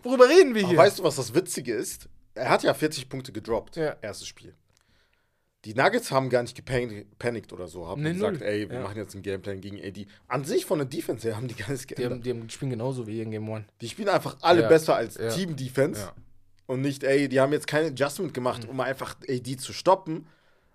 Worüber 0.03 0.29
reden 0.29 0.55
wir 0.55 0.61
Aber 0.61 0.69
hier? 0.69 0.77
weißt 0.77 0.99
du, 0.99 1.03
was 1.03 1.17
das 1.17 1.33
Witzige 1.33 1.73
ist? 1.73 2.07
Er 2.35 2.49
hat 2.49 2.63
ja 2.63 2.73
40 2.73 3.09
Punkte 3.09 3.31
gedroppt, 3.31 3.75
Ja. 3.77 3.95
erstes 4.01 4.27
Spiel. 4.27 4.53
Die 5.63 5.73
Nuggets 5.73 6.11
haben 6.11 6.29
gar 6.29 6.43
nicht 6.43 6.55
gepanikt 6.55 7.51
oder 7.51 7.67
so, 7.67 7.87
haben 7.87 8.03
Nee, 8.03 8.13
gesagt, 8.13 8.39
null. 8.39 8.47
ey, 8.47 8.69
wir 8.69 8.77
Ja. 8.77 8.83
machen 8.83 8.97
jetzt 8.97 9.15
ein 9.15 9.23
Gameplan 9.23 9.61
gegen 9.61 9.77
AD. 9.83 10.05
An 10.27 10.45
sich 10.45 10.63
von 10.65 10.77
der 10.77 10.85
Defense 10.87 11.27
her 11.27 11.37
haben 11.37 11.47
die 11.47 11.55
gar 11.55 11.69
nichts 11.71 11.87
die, 11.87 11.95
geändert. 11.95 12.11
haben, 12.19 12.21
die 12.23 12.29
haben 12.29 12.49
spielen 12.51 12.69
genauso 12.71 13.07
wie 13.07 13.19
in 13.21 13.31
Game 13.31 13.49
1. 13.49 13.65
Die 13.81 13.89
spielen 13.89 14.09
einfach 14.09 14.37
alle 14.41 14.61
Ja. 14.61 14.67
besser 14.67 14.95
als. 14.95 15.15
Team-Defense. 15.15 16.11
Und 16.67 16.81
nicht, 16.81 17.03
ey, 17.03 17.27
die 17.29 17.39
haben 17.39 17.51
jetzt 17.53 17.65
kein 17.67 17.85
Adjustment 17.85 18.33
gemacht, 18.33 18.63
Mhm. 18.65 18.69
um 18.69 18.79
einfach 18.81 19.15
AD 19.27 19.55
zu 19.57 19.73
stoppen. 19.73 20.27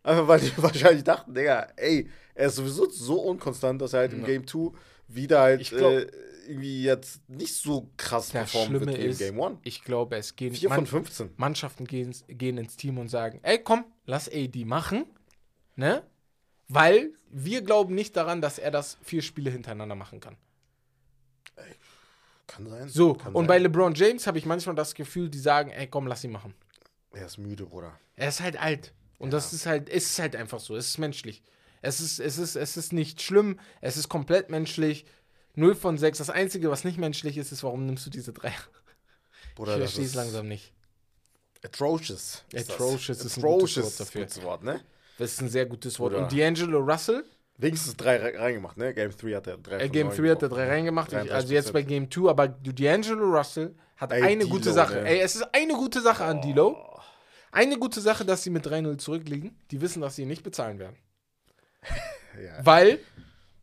Einfach 0.02 0.26
weil 0.26 0.40
die 0.40 0.50
wahrscheinlich 0.56 1.04
dachten, 1.04 1.34
Digga, 1.34 1.68
ey, 1.76 2.08
er 2.34 2.46
ist 2.46 2.56
sowieso 2.56 2.88
so 2.90 3.20
unkonstant, 3.20 3.80
dass 3.82 3.92
er 3.92 4.00
halt 4.00 4.12
im. 4.12 4.24
Game 4.24 4.46
2 4.46 4.72
wieder 5.08 5.40
halt 5.40 5.68
glaub- 5.68 5.92
äh, 5.92 6.06
irgendwie 6.46 6.82
jetzt 6.82 7.28
nicht 7.28 7.54
so 7.54 7.90
krass 7.96 8.26
Das 8.26 8.32
performen 8.32 8.68
Schlimme 8.80 8.86
wird 8.92 8.98
ist, 8.98 9.18
Game 9.18 9.40
1. 9.40 9.58
ich 9.62 9.82
glaube, 9.84 10.16
es 10.16 10.36
gehen 10.36 10.54
4 10.54 10.68
von 10.68 10.76
Man- 10.78 10.86
15. 10.86 11.30
Mannschaften 11.36 11.84
gehen, 11.86 12.14
gehen 12.28 12.58
ins 12.58 12.76
Team 12.76 12.98
und 12.98 13.08
sagen, 13.08 13.40
ey, 13.42 13.58
komm, 13.62 13.84
lass 14.06 14.28
AD 14.28 14.64
machen, 14.64 15.04
ne? 15.76 16.02
Weil 16.68 17.12
wir 17.30 17.62
glauben 17.62 17.94
nicht 17.94 18.16
daran, 18.16 18.40
dass 18.40 18.58
er 18.58 18.70
das 18.70 18.96
vier 19.02 19.22
Spiele 19.22 19.50
hintereinander 19.50 19.94
machen 19.96 20.20
kann. 20.20 20.36
Kann 22.46 22.68
sein. 22.68 22.88
So, 22.88 23.14
Kann 23.14 23.34
und 23.34 23.42
sein. 23.44 23.48
bei 23.48 23.58
LeBron 23.58 23.94
James 23.94 24.26
habe 24.26 24.38
ich 24.38 24.46
manchmal 24.46 24.74
das 24.74 24.94
Gefühl, 24.94 25.28
die 25.30 25.38
sagen, 25.38 25.70
ey, 25.70 25.86
komm, 25.86 26.06
lass 26.06 26.24
ihn 26.24 26.32
machen. 26.32 26.54
Er 27.12 27.26
ist 27.26 27.38
müde, 27.38 27.66
Bruder. 27.66 27.98
Er 28.16 28.28
ist 28.28 28.40
halt 28.40 28.56
alt. 28.60 28.92
Und 29.18 29.32
das 29.32 29.52
ist 29.52 29.66
halt, 29.66 29.88
es 29.88 30.06
ist 30.06 30.18
halt 30.18 30.34
einfach 30.36 30.60
so. 30.60 30.74
Es 30.76 30.88
ist 30.88 30.98
menschlich. 30.98 31.42
Es 31.82 32.00
ist, 32.00 32.18
es 32.20 32.38
ist, 32.38 32.56
es 32.56 32.76
ist 32.76 32.92
nicht 32.92 33.22
schlimm. 33.22 33.58
Es 33.80 33.96
ist 33.96 34.08
komplett 34.08 34.50
menschlich. 34.50 35.06
0 35.54 35.74
von 35.74 35.98
6. 35.98 36.18
Das 36.18 36.30
Einzige, 36.30 36.70
was 36.70 36.84
nicht 36.84 36.98
menschlich 36.98 37.36
ist, 37.36 37.52
ist, 37.52 37.62
warum 37.64 37.86
nimmst 37.86 38.06
du 38.06 38.10
diese 38.10 38.32
drei? 38.32 38.52
Bruder, 39.54 39.72
ich 39.74 39.78
verstehe 39.80 40.04
es 40.04 40.10
ist 40.10 40.14
langsam 40.16 40.48
nicht. 40.48 40.72
Atrocious. 41.64 42.44
ist. 42.52 42.70
Atrocious 42.70 43.24
ist 43.24 43.36
ein 43.38 43.42
gutes 43.42 43.76
Wort 43.82 44.00
dafür. 44.00 44.20
gutes 44.22 44.42
Wort, 44.42 44.62
ne? 44.64 44.80
Das 45.18 45.32
ist 45.32 45.42
ein 45.42 45.48
sehr 45.50 45.66
gutes 45.66 45.98
Wort. 45.98 46.14
Oder- 46.14 46.22
Und 46.24 46.32
D'Angelo 46.32 46.78
Russell, 46.78 47.24
Wenigstens 47.58 47.94
drei 47.96 48.16
re- 48.16 48.38
reingemacht, 48.38 48.78
ne? 48.78 48.94
Game 48.94 49.10
3 49.14 49.34
hat 49.34 49.46
er 49.46 49.58
drei 49.58 49.76
Äh, 49.76 49.80
von 49.82 49.92
Game 49.92 50.06
neun 50.06 50.16
3 50.16 50.22
hat 50.22 50.28
er 50.28 50.34
getroffen. 50.36 50.54
drei 50.54 50.68
reingemacht. 50.68 51.12
Ich, 51.12 51.18
33%. 51.18 51.30
also 51.34 51.52
jetzt 51.54 51.72
bei 51.74 51.82
Game 51.82 52.10
2, 52.10 52.30
aber 52.30 52.44
D'Angelo 52.44 53.36
Russell 53.36 53.74
hat 53.98 54.12
Ey, 54.12 54.22
eine 54.22 54.46
gute 54.46 54.72
Sache. 54.72 54.94
ne? 54.94 55.06
Ey, 55.08 55.20
es 55.20 55.34
ist 55.36 55.42
eine 55.54 55.74
gute 55.74 56.00
Sache 56.00 56.24
an 56.24 56.40
D'Lo. 56.40 56.74
Eine 57.52 57.78
gute 57.78 58.00
Sache, 58.00 58.24
dass 58.24 58.42
sie 58.44 58.48
mit 58.50 58.64
3-0 58.64 58.96
zurückliegen. 58.96 59.58
Die 59.72 59.80
wissen, 59.82 60.00
dass 60.00 60.16
sie 60.16 60.22
ihn 60.22 60.28
nicht 60.28 60.42
bezahlen 60.42 60.78
werden. 60.78 60.96
Ja. 62.40 62.64
Weil 62.64 63.00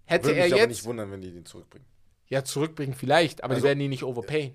hätte 0.07 0.27
Würde 0.29 0.39
er 0.39 0.43
mich 0.45 0.53
aber 0.53 0.61
jetzt 0.63 0.69
nicht 0.69 0.85
wundern, 0.85 1.11
wenn 1.11 1.21
die 1.21 1.31
den 1.31 1.45
zurückbringen. 1.45 1.85
ja 2.27 2.43
zurückbringen 2.43 2.93
vielleicht, 2.95 3.43
aber 3.43 3.53
Also- 3.53 3.61
die 3.63 3.67
werden 3.69 3.79
ihn 3.81 3.89
nicht 3.91 4.03
overpayen. 4.03 4.53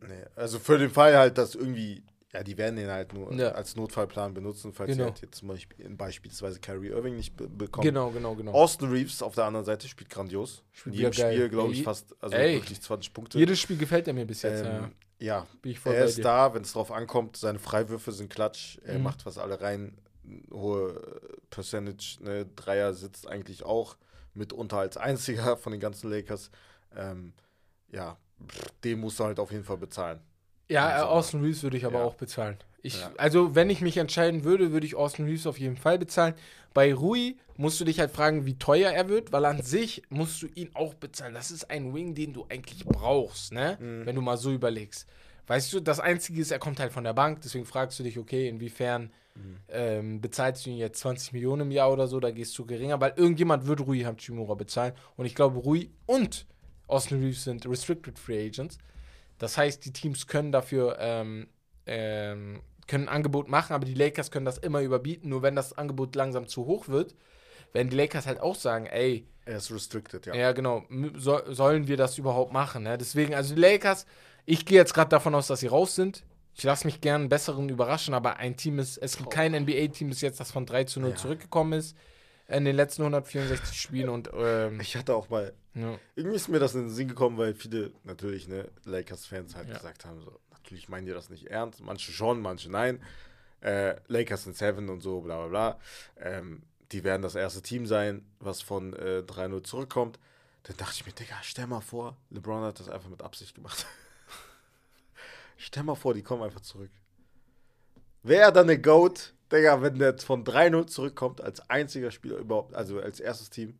Nee, 0.00 0.24
also 0.36 0.58
für 0.58 0.76
den 0.78 0.90
Fall 0.90 1.16
halt, 1.16 1.38
dass 1.38 1.54
irgendwie, 1.54 2.02
ja, 2.34 2.42
die 2.42 2.58
werden 2.58 2.76
den 2.76 2.88
halt 2.90 3.14
nur 3.14 3.32
Ja. 3.32 3.52
als 3.52 3.74
Notfallplan 3.76 4.34
benutzen, 4.34 4.72
falls 4.74 4.90
Genau. 4.90 5.04
sie 5.04 5.10
halt 5.12 5.20
jetzt 5.22 5.38
zum 5.38 5.48
Beispiel 5.48 5.88
beispielsweise 5.90 6.60
Kyrie 6.60 6.88
Irving 6.88 7.16
nicht 7.16 7.36
be 7.36 7.48
bekommen. 7.48 7.86
Genau, 7.86 8.10
genau, 8.10 8.34
genau. 8.34 8.52
Austin 8.52 8.90
Reeves 8.90 9.22
auf 9.22 9.34
der 9.34 9.44
anderen 9.44 9.64
Seite 9.64 9.88
spielt 9.88 10.10
grandios. 10.10 10.62
Spielt 10.72 11.16
geil. 11.16 11.34
Spiel, 11.34 11.48
glaube 11.48 11.72
ich, 11.72 11.82
fast, 11.84 12.14
also 12.22 12.36
ey. 12.36 12.56
wirklich 12.56 12.82
20 12.82 13.14
Punkte. 13.14 13.38
Jedes 13.38 13.60
Spiel 13.60 13.78
gefällt 13.78 14.06
er 14.08 14.12
mir 14.14 14.26
bis 14.26 14.42
jetzt. 14.42 14.64
ja. 14.64 14.78
ähm, 14.84 14.92
ja, 15.20 15.46
Bin 15.62 15.72
ich 15.72 15.78
voll 15.78 15.94
er 15.94 16.04
ist 16.04 16.18
dir. 16.18 16.22
da, 16.22 16.52
wenn 16.52 16.62
es 16.62 16.72
drauf 16.72 16.90
ankommt. 16.92 17.36
Seine 17.38 17.58
Freiwürfe 17.58 18.12
sind 18.12 18.28
klatsch. 18.28 18.78
Er 18.84 18.98
Mhm. 18.98 19.04
macht 19.04 19.22
fast 19.22 19.38
alle 19.38 19.60
rein. 19.62 19.96
Hohe 20.52 21.00
Percentage. 21.50 22.18
Ne? 22.20 22.46
Dreier 22.56 22.92
sitzt 22.94 23.26
eigentlich 23.28 23.62
auch 23.62 23.96
mitunter 24.34 24.78
als 24.78 24.96
einziger 24.96 25.56
von 25.56 25.72
den 25.72 25.80
ganzen 25.80 26.10
Lakers. 26.10 26.50
Ähm, 26.96 27.32
ja, 27.90 28.16
den 28.82 29.00
musst 29.00 29.18
du 29.20 29.24
halt 29.24 29.38
auf 29.38 29.50
jeden 29.50 29.64
Fall 29.64 29.78
bezahlen. 29.78 30.20
Ja, 30.68 30.86
Also, 30.88 31.06
Austin 31.06 31.42
Reeves 31.42 31.62
würde 31.62 31.76
ich 31.76 31.84
aber 31.84 32.00
ja. 32.00 32.04
auch 32.04 32.14
bezahlen. 32.14 32.56
Ich, 32.82 33.00
Ja. 33.00 33.12
Also, 33.16 33.54
wenn 33.54 33.70
ich 33.70 33.80
mich 33.80 33.96
entscheiden 33.96 34.44
würde, 34.44 34.72
würde 34.72 34.86
ich 34.86 34.94
Austin 34.94 35.26
Reeves 35.26 35.46
auf 35.46 35.58
jeden 35.58 35.76
Fall 35.76 35.98
bezahlen. 35.98 36.34
Bei 36.72 36.92
Rui 36.92 37.36
musst 37.56 37.80
du 37.80 37.84
dich 37.84 38.00
halt 38.00 38.10
fragen, 38.10 38.46
wie 38.46 38.58
teuer 38.58 38.90
er 38.90 39.08
wird, 39.08 39.32
weil 39.32 39.44
an 39.44 39.62
sich 39.62 40.02
musst 40.08 40.42
du 40.42 40.46
ihn 40.54 40.70
auch 40.74 40.94
bezahlen. 40.94 41.34
Das 41.34 41.50
ist 41.50 41.70
ein 41.70 41.94
Wing, 41.94 42.14
den 42.14 42.32
du 42.32 42.46
eigentlich 42.48 42.84
brauchst, 42.84 43.52
ne? 43.52 43.78
Mhm. 43.80 44.06
Wenn 44.06 44.16
du 44.16 44.22
mal 44.22 44.36
so 44.36 44.52
überlegst. 44.52 45.06
Weißt 45.46 45.72
du, 45.72 45.80
das 45.80 46.00
Einzige 46.00 46.40
ist, 46.40 46.50
er 46.50 46.58
kommt 46.58 46.80
halt 46.80 46.92
von 46.92 47.04
der 47.04 47.12
Bank, 47.12 47.40
deswegen 47.42 47.66
fragst 47.66 47.98
du 47.98 48.02
dich, 48.02 48.18
okay, 48.18 48.48
inwiefern 48.48 49.10
Mhm. 49.36 49.56
ähm, 49.68 50.20
bezahlst 50.20 50.64
du 50.64 50.70
ihn 50.70 50.76
jetzt 50.76 51.00
20 51.00 51.32
Millionen 51.32 51.62
im 51.62 51.70
Jahr 51.72 51.92
oder 51.92 52.06
so, 52.06 52.20
da 52.20 52.30
gehst 52.30 52.56
du 52.56 52.66
geringer, 52.66 53.00
weil 53.00 53.14
irgendjemand 53.16 53.66
wird 53.66 53.80
Rui 53.80 54.00
Hachimura 54.02 54.54
bezahlen. 54.54 54.92
Und 55.16 55.26
ich 55.26 55.34
glaube, 55.34 55.58
Rui 55.58 55.90
und 56.06 56.46
Austin 56.86 57.20
Reeves 57.20 57.42
sind 57.44 57.66
Restricted 57.66 58.16
Free 58.18 58.46
Agents. 58.46 58.78
Das 59.38 59.58
heißt, 59.58 59.84
die 59.84 59.92
Teams 59.92 60.26
können 60.28 60.52
dafür 60.52 60.96
ähm, 61.00 61.48
ähm, 61.86 62.62
können 62.86 63.08
ein 63.08 63.16
Angebot 63.16 63.48
machen, 63.48 63.72
aber 63.72 63.86
die 63.86 63.94
Lakers 63.94 64.30
können 64.30 64.44
das 64.46 64.58
immer 64.58 64.80
überbieten. 64.82 65.30
Nur 65.30 65.42
wenn 65.42 65.56
das 65.56 65.72
Angebot 65.72 66.14
langsam 66.16 66.46
zu 66.46 66.66
hoch 66.66 66.88
wird, 66.88 67.14
werden 67.72 67.90
die 67.90 67.96
Lakers 67.96 68.26
halt 68.26 68.40
auch 68.40 68.54
sagen, 68.56 68.86
ey, 68.86 69.26
Er 69.46 69.56
ist 69.56 69.70
restricted, 69.72 70.26
ja. 70.26 70.34
ja, 70.34 70.52
genau. 70.52 70.84
So, 71.16 71.40
sollen 71.52 71.88
wir 71.88 71.96
das 71.96 72.18
überhaupt 72.18 72.52
machen? 72.52 72.84
Ne? 72.84 72.98
Deswegen, 72.98 73.34
also 73.34 73.54
die 73.54 73.60
Lakers, 73.60 74.06
ich 74.46 74.66
gehe 74.66 74.78
jetzt 74.78 74.94
gerade 74.94 75.08
davon 75.10 75.34
aus, 75.34 75.46
dass 75.46 75.60
sie 75.60 75.66
raus 75.68 75.94
sind. 75.94 76.24
Ich 76.56 76.62
lasse 76.62 76.86
mich 76.86 77.00
gern 77.00 77.22
einen 77.22 77.28
besseren 77.28 77.68
überraschen, 77.68 78.14
aber 78.14 78.36
ein 78.36 78.56
Team 78.56 78.78
ist, 78.78 78.96
es 78.98 79.16
gibt 79.16 79.30
kein 79.30 79.54
NBA-Team 79.54 80.08
bis 80.08 80.20
jetzt, 80.20 80.38
das 80.38 80.52
von 80.52 80.66
3 80.66 80.84
zu 80.84 81.00
0 81.00 81.10
Ja. 81.10 81.16
zurückgekommen 81.16 81.72
ist 81.72 81.96
in 82.46 82.64
den 82.64 82.76
letzten 82.76 83.02
164 83.02 83.80
Spielen 83.80 84.08
und 84.10 84.30
ähm, 84.34 84.78
Ich 84.80 84.96
hatte 84.96 85.14
auch 85.16 85.30
mal, 85.30 85.52
ja. 85.74 85.98
irgendwie 86.14 86.36
ist 86.36 86.48
mir 86.48 86.58
das 86.60 86.74
in 86.74 86.82
den 86.82 86.90
Sinn 86.90 87.08
gekommen, 87.08 87.38
weil 87.38 87.54
viele 87.54 87.90
natürlich, 88.04 88.46
ne, 88.46 88.68
Lakers-Fans 88.84 89.56
halt 89.56 89.68
Ja. 89.68 89.76
gesagt 89.78 90.04
haben, 90.04 90.20
so, 90.20 90.38
natürlich 90.52 90.88
meinen 90.88 91.06
die 91.06 91.12
das 91.12 91.30
nicht 91.30 91.46
ernst. 91.46 91.80
Manche 91.80 92.12
schon, 92.12 92.40
manche 92.40 92.70
nein. 92.70 93.02
Äh, 93.62 93.96
Lakers 94.08 94.44
sind 94.44 94.56
Seven 94.56 94.90
und 94.90 95.00
so, 95.00 95.22
bla 95.22 95.38
bla 95.38 95.48
bla. 95.48 95.78
Ähm, 96.20 96.62
die 96.92 97.02
werden 97.02 97.22
das 97.22 97.34
erste 97.34 97.62
Team 97.62 97.86
sein, 97.86 98.24
was 98.38 98.60
von 98.60 98.92
äh, 98.92 99.22
3-0 99.26 99.64
zurückkommt. 99.64 100.20
Dann 100.64 100.76
dachte 100.76 100.92
ich 100.96 101.06
mir, 101.06 101.12
Digga, 101.12 101.34
stell 101.42 101.66
mal 101.66 101.80
vor, 101.80 102.16
LeBron 102.30 102.62
hat 102.62 102.78
das 102.78 102.88
einfach 102.90 103.08
mit 103.08 103.22
Absicht 103.22 103.54
gemacht. 103.56 103.86
stell 105.64 105.82
mal 105.82 105.94
vor, 105.94 106.14
die 106.14 106.22
kommen 106.22 106.42
einfach 106.42 106.60
zurück. 106.60 106.90
Wäre 108.22 108.52
dann 108.52 108.68
eine 108.68 108.80
Goat, 108.80 109.34
Digga, 109.52 109.80
wenn 109.82 109.98
der 109.98 110.18
von 110.18 110.44
3-0 110.44 110.86
zurückkommt, 110.86 111.40
als 111.40 111.68
einziger 111.68 112.10
Spieler 112.10 112.36
überhaupt, 112.36 112.74
also 112.74 113.00
als 113.00 113.20
erstes 113.20 113.50
Team. 113.50 113.78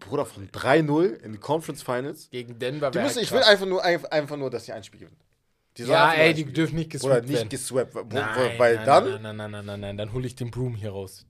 Bruder, 0.00 0.26
von 0.26 0.48
3-0 0.50 1.14
in 1.22 1.32
die 1.32 1.38
Conference 1.38 1.82
Finals. 1.82 2.28
gegen 2.30 2.58
Denver 2.58 2.90
Die 2.90 2.98
müssen, 2.98 3.16
halt 3.16 3.24
ich 3.24 3.32
will 3.32 3.42
einfach 3.42 3.66
nur, 3.66 3.82
einfach, 3.84 4.36
nur, 4.36 4.50
dass 4.50 4.66
sie 4.66 4.72
ein 4.72 4.84
Spiel 4.84 5.00
gewinnen. 5.00 5.16
Ja, 5.78 6.12
ey, 6.12 6.34
die 6.34 6.44
dürfen 6.44 6.76
nicht. 6.76 6.94
Oder 7.02 7.20
geswappt 7.20 7.26
nicht 7.28 7.36
werden. 7.38 7.48
geswappt, 7.48 7.94
wo- 7.94 8.00
wo- 8.04 8.14
Nein, 8.14 8.58
weil 8.58 8.76
nein, 8.76 8.86
dann, 8.86 9.04
Nein, 9.04 9.22
nein, 9.22 9.36
nein, 9.36 9.50
nein, 9.50 9.66
nein, 9.66 9.80
nein, 9.80 9.96
dann 9.96 10.12
hole 10.12 10.26
ich 10.26 10.36
den 10.36 10.50
Broom 10.50 10.76
hier 10.76 10.90
raus. 10.90 11.26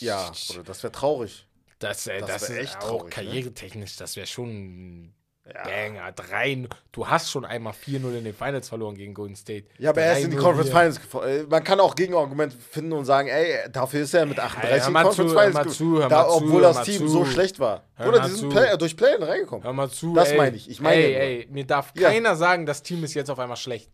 ja, 0.00 0.30
oder 0.50 0.62
das 0.64 0.82
wäre 0.82 0.92
traurig. 0.92 1.46
Das, 1.78 2.06
äh, 2.06 2.20
Das 2.20 2.28
das, 2.28 2.48
wär 2.50 2.60
ist 2.60 2.64
echt 2.64 2.76
auch 2.78 2.88
traurig, 2.88 3.04
ne? 3.04 3.10
karrieretechnisch, 3.10 3.96
das 3.96 4.16
wäre 4.16 4.26
schon 4.26 5.12
Ja. 5.54 5.62
Banger. 5.64 6.12
Drei, 6.12 6.66
du 6.92 7.06
hast 7.06 7.30
schon 7.30 7.44
einmal 7.44 7.72
4-0 7.72 8.18
in 8.18 8.24
den 8.24 8.34
Finals 8.34 8.68
verloren 8.68 8.96
gegen 8.96 9.14
Golden 9.14 9.36
State. 9.36 9.66
Ja, 9.78 9.90
aber 9.90 10.02
er 10.02 10.18
ist 10.18 10.24
in 10.24 10.30
die 10.32 10.36
3-0 10.36 10.40
Conference. 10.40 10.68
Finals 10.70 11.00
gefo- 11.00 11.24
äh, 11.24 11.44
Man 11.48 11.62
kann 11.62 11.78
auch 11.78 11.94
Gegenargumente 11.94 12.56
finden 12.56 12.92
und 12.92 13.04
sagen, 13.04 13.28
ey, 13.28 13.70
dafür 13.70 14.00
ist 14.02 14.12
er 14.14 14.26
mit 14.26 14.40
38 14.40 14.80
hör 14.80 14.86
in 14.88 14.92
mal 14.92 15.02
Conference 15.04 15.30
zu, 15.32 15.38
hör 15.38 15.50
Finals 15.50 15.76
zu, 15.76 15.98
da, 16.08 16.24
zu, 16.28 16.34
obwohl 16.34 16.62
das 16.62 16.82
Team 16.82 16.98
zu. 16.98 17.08
so 17.08 17.24
schlecht 17.24 17.60
war. 17.60 17.84
Hör 17.94 18.08
Oder 18.08 18.20
die 18.28 18.30
sind. 18.32 18.48
Play, 18.48 18.76
durch 18.76 18.96
Play 18.96 19.14
reingekommen. 19.20 19.62
Hör 19.64 19.72
mal 19.72 19.88
zu. 19.88 20.14
Das 20.14 20.30
ey, 20.32 20.36
meine 20.38 20.56
ich. 20.56 20.68
Ich 20.68 20.80
meine 20.80 20.96
ey, 20.96 21.12
ja 21.12 21.18
ey, 21.18 21.48
mir 21.50 21.64
darf 21.64 21.92
Ja. 21.96 22.08
keiner 22.10 22.34
sagen, 22.34 22.66
das 22.66 22.82
Team 22.82 23.04
ist 23.04 23.14
jetzt 23.14 23.30
auf 23.30 23.38
einmal 23.38 23.56
schlecht. 23.56 23.88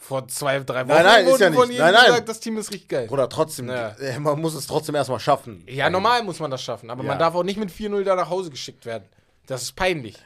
Vor 0.00 0.26
zwei, 0.28 0.58
drei 0.60 0.80
Wochen 0.82 0.88
Nein, 0.88 1.04
nein, 1.04 1.26
ist 1.26 1.40
ja 1.40 1.50
nicht. 1.50 1.58
von 1.58 1.70
jedem 1.70 1.84
Nein, 1.84 1.94
nein. 1.94 2.06
gesagt, 2.06 2.28
das 2.28 2.40
Team 2.40 2.56
ist 2.56 2.70
richtig 2.72 2.88
geil. 2.88 3.08
Oder 3.10 3.28
trotzdem, 3.28 3.68
Ja. 3.68 3.90
äh, 4.00 4.18
man 4.18 4.40
muss 4.40 4.54
es 4.54 4.66
trotzdem 4.66 4.94
erstmal 4.94 5.18
schaffen. 5.20 5.64
Ja, 5.68 5.90
normal 5.90 6.22
muss 6.22 6.38
man 6.40 6.50
das 6.50 6.62
schaffen, 6.62 6.88
aber 6.90 7.02
Ja. 7.02 7.08
man 7.08 7.18
darf 7.18 7.34
auch 7.34 7.42
nicht 7.42 7.58
mit 7.58 7.70
4-0 7.70 8.04
da 8.04 8.14
nach 8.16 8.30
Hause 8.30 8.50
geschickt 8.50 8.84
werden. 8.86 9.04
Das 9.46 9.62
ist 9.62 9.74
peinlich. 9.76 10.16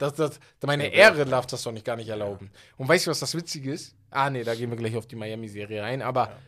Das, 0.00 0.14
das, 0.14 0.40
meine 0.64 0.86
Ehre 0.86 1.26
darf 1.26 1.46
das 1.46 1.62
doch 1.62 1.72
nicht 1.72 1.84
gar 1.84 1.94
nicht 1.94 2.08
erlauben. 2.08 2.50
Und 2.78 2.88
weißt 2.88 3.06
du, 3.06 3.10
was 3.10 3.20
das 3.20 3.34
Witzige 3.34 3.70
ist? 3.70 3.94
Ah, 4.08 4.30
nee, 4.30 4.42
da 4.42 4.54
gehen 4.54 4.70
wir 4.70 4.78
gleich 4.78 4.96
auf 4.96 5.06
die 5.06 5.14
Miami-Serie 5.14 5.82
rein. 5.82 6.00
Aber 6.00 6.38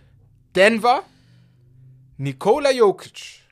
Denver, 0.54 1.02
Nikola 2.16 2.70
Jokic. 2.70 3.42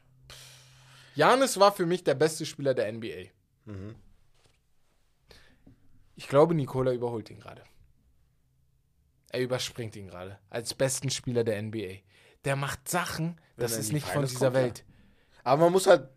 Janis 1.14 1.60
war 1.60 1.72
für 1.72 1.84
mich 1.84 2.02
der 2.02 2.14
beste 2.14 2.46
Spieler 2.46 2.72
der 2.72 2.90
NBA. 2.90 3.28
Mhm. 3.66 3.94
Ich 6.16 6.28
glaube, 6.28 6.54
Nikola 6.54 6.92
überholt 6.92 7.28
ihn 7.28 7.40
gerade. 7.40 7.62
Er 9.28 9.42
überspringt 9.42 9.96
ihn 9.96 10.06
gerade. 10.06 10.38
Als 10.48 10.72
besten 10.72 11.10
Spieler 11.10 11.44
der 11.44 11.60
NBA. 11.60 11.98
Der 12.46 12.56
macht 12.56 12.88
Sachen, 12.88 13.38
Wenn 13.56 13.64
das 13.64 13.76
ist 13.76 13.92
nicht 13.92 14.06
von 14.06 14.12
Finals 14.14 14.30
dieser 14.30 14.46
kommt, 14.46 14.56
ja. 14.56 14.62
Welt. 14.62 14.84
Aber 15.44 15.64
man 15.64 15.72
muss 15.72 15.86
halt, 15.86 16.08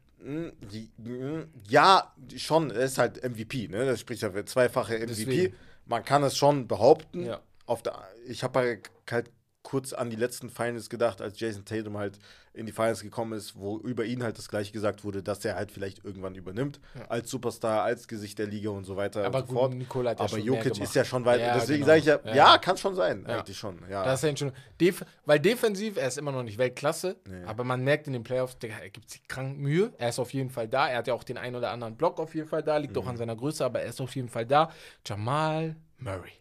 ja, 1.67 2.13
schon, 2.35 2.71
er 2.71 2.85
ist 2.85 2.97
halt 2.97 3.23
MVP, 3.23 3.67
ne? 3.67 3.85
Das 3.85 3.99
spricht 3.99 4.21
ja 4.21 4.31
für 4.31 4.45
zweifache 4.45 4.95
MVP. 4.95 5.05
Deswegen. 5.07 5.55
Man 5.85 6.05
kann 6.05 6.23
es 6.23 6.37
schon 6.37 6.67
behaupten. 6.67 7.25
Ja. 7.25 7.41
Auf 7.65 7.83
der, 7.83 8.01
ich 8.25 8.43
habe 8.43 8.79
halt 9.09 9.31
kurz 9.63 9.93
an 9.93 10.09
die 10.09 10.15
letzten 10.17 10.49
Finals 10.49 10.89
gedacht, 10.89 11.21
als 11.21 11.39
Jason 11.39 11.63
Tatum 11.65 11.97
halt 11.97 12.19
in 12.53 12.65
die 12.67 12.71
Finals 12.73 13.01
gekommen 13.01 13.33
ist, 13.33 13.55
wo 13.57 13.79
über 13.79 14.03
ihn 14.05 14.21
halt 14.21 14.37
das 14.37 14.47
gleiche 14.49 14.71
gesagt 14.73 15.03
wurde, 15.03 15.23
dass 15.23 15.43
er 15.45 15.55
halt 15.55 15.71
vielleicht 15.71 16.03
irgendwann 16.05 16.35
übernimmt, 16.35 16.79
als 17.09 17.31
Superstar, 17.31 17.81
als 17.81 18.07
Gesicht 18.07 18.37
der 18.37 18.45
Liga 18.45 18.69
und 18.69 18.83
so 18.83 18.95
weiter 18.97 19.25
Aber 19.25 19.39
und 19.39 19.47
so 19.47 19.53
gut, 19.53 19.57
fort. 19.57 19.73
Nikola 19.73 20.11
hat 20.11 20.19
ja 20.19 20.25
Aber 20.25 20.37
Jokic 20.37 20.77
ist 20.79 20.93
ja 20.93 21.03
schon 21.05 21.25
weit. 21.25 21.39
Ja, 21.39 21.55
deswegen 21.55 21.79
genau. 21.85 21.87
sage 21.87 21.99
ich 21.99 22.05
ja, 22.05 22.19
Ja, 22.25 22.29
ja, 22.29 22.35
ja. 22.53 22.57
kann 22.59 22.77
schon 22.77 22.93
sein, 22.93 23.25
Ja. 23.27 23.39
eigentlich 23.39 23.57
schon. 23.57 23.79
Ja. 23.89 24.03
Das 24.03 24.21
ist 24.21 24.29
ja 24.29 24.37
schon. 24.37 24.51
Def 24.79 25.03
weil 25.25 25.39
defensiv, 25.39 25.97
er 25.97 26.09
ist 26.09 26.17
immer 26.17 26.31
noch 26.33 26.43
nicht 26.43 26.57
Weltklasse, 26.59 27.15
Nee. 27.27 27.43
aber 27.45 27.63
man 27.63 27.83
merkt 27.83 28.05
in 28.07 28.13
den 28.13 28.23
Playoffs, 28.23 28.59
Digga, 28.59 28.75
er 28.79 28.89
gibt 28.89 29.09
sich 29.09 29.27
krank 29.27 29.57
Mühe. 29.57 29.93
Er 29.97 30.09
ist 30.09 30.19
auf 30.19 30.33
jeden 30.33 30.49
Fall 30.51 30.67
da. 30.67 30.89
Er 30.89 30.97
hat 30.97 31.07
ja 31.07 31.13
auch 31.13 31.23
den 31.23 31.37
einen 31.37 31.55
oder 31.55 31.71
anderen 31.71 31.95
Block 31.95 32.19
auf 32.19 32.35
jeden 32.35 32.49
Fall 32.49 32.61
da, 32.63 32.77
liegt 32.77 32.95
Mhm. 32.95 33.01
auch 33.01 33.07
an 33.07 33.17
seiner 33.17 33.35
Größe, 33.37 33.63
aber 33.65 33.79
er 33.81 33.87
ist 33.87 34.01
auf 34.01 34.13
jeden 34.15 34.29
Fall 34.29 34.45
da. 34.45 34.69
Jamal 35.07 35.75
Murray. 35.97 36.33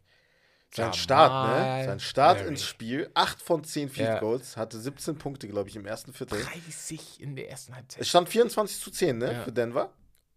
Sein 0.74 0.84
Jamal 0.92 0.94
Start, 0.98 1.78
ne? 1.78 1.84
Sein 1.84 2.00
Start 2.00 2.38
Murray. 2.38 2.48
ins 2.50 2.64
Spiel. 2.64 3.10
8 3.14 3.42
von 3.42 3.62
10 3.62 3.90
Field 3.90 4.08
Ja. 4.08 4.18
Goals, 4.20 4.56
hatte 4.56 4.80
17 4.80 5.18
Punkte, 5.18 5.46
glaube 5.48 5.68
ich, 5.68 5.76
im 5.76 5.84
ersten 5.84 6.12
Viertel. 6.14 6.42
30 6.42 7.20
in 7.20 7.36
der 7.36 7.50
ersten 7.50 7.74
Halbzeit. 7.76 8.00
Es 8.00 8.08
stand 8.08 8.28
24 8.28 8.80
zu 8.80 8.90
10, 8.90 9.18
ne? 9.18 9.32
Ja. 9.32 9.42
Für 9.42 9.52
Denver. 9.52 9.92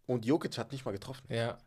Und 0.07 0.25
Jokic 0.25 0.57
hat 0.57 0.71
nicht 0.73 0.83
mal 0.85 0.91
getroffen. 0.91 1.23
Ja. 1.29 1.57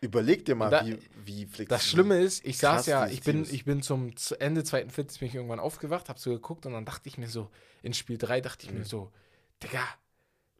Überleg 0.00 0.44
dir 0.44 0.54
mal, 0.54 0.70
Da- 0.70 0.86
wie, 0.86 0.98
wie 1.24 1.44
flexibel. 1.46 1.66
Das 1.66 1.86
Schlimme 1.88 2.20
ist, 2.20 2.44
ich 2.44 2.58
saß 2.58 2.86
ja, 2.86 3.06
ich 3.08 3.22
bin, 3.22 3.44
ich 3.50 3.64
bin 3.64 3.82
zum 3.82 4.16
zu 4.16 4.38
Ende 4.40 4.62
zweiten 4.62 4.90
Viertels 4.90 5.18
bin 5.18 5.28
ich 5.28 5.34
irgendwann 5.34 5.60
aufgewacht, 5.60 6.08
hab 6.08 6.18
so 6.18 6.30
geguckt 6.30 6.66
und 6.66 6.72
dann 6.74 6.84
dachte 6.84 7.08
ich 7.08 7.16
mir 7.18 7.28
so, 7.28 7.50
in 7.82 7.94
Spiel 7.94 8.18
3 8.18 8.40
dachte 8.42 8.66
ich 8.66 8.72
Mhm. 8.72 8.78
mir 8.80 8.84
so, 8.84 9.10
Digga, 9.62 9.82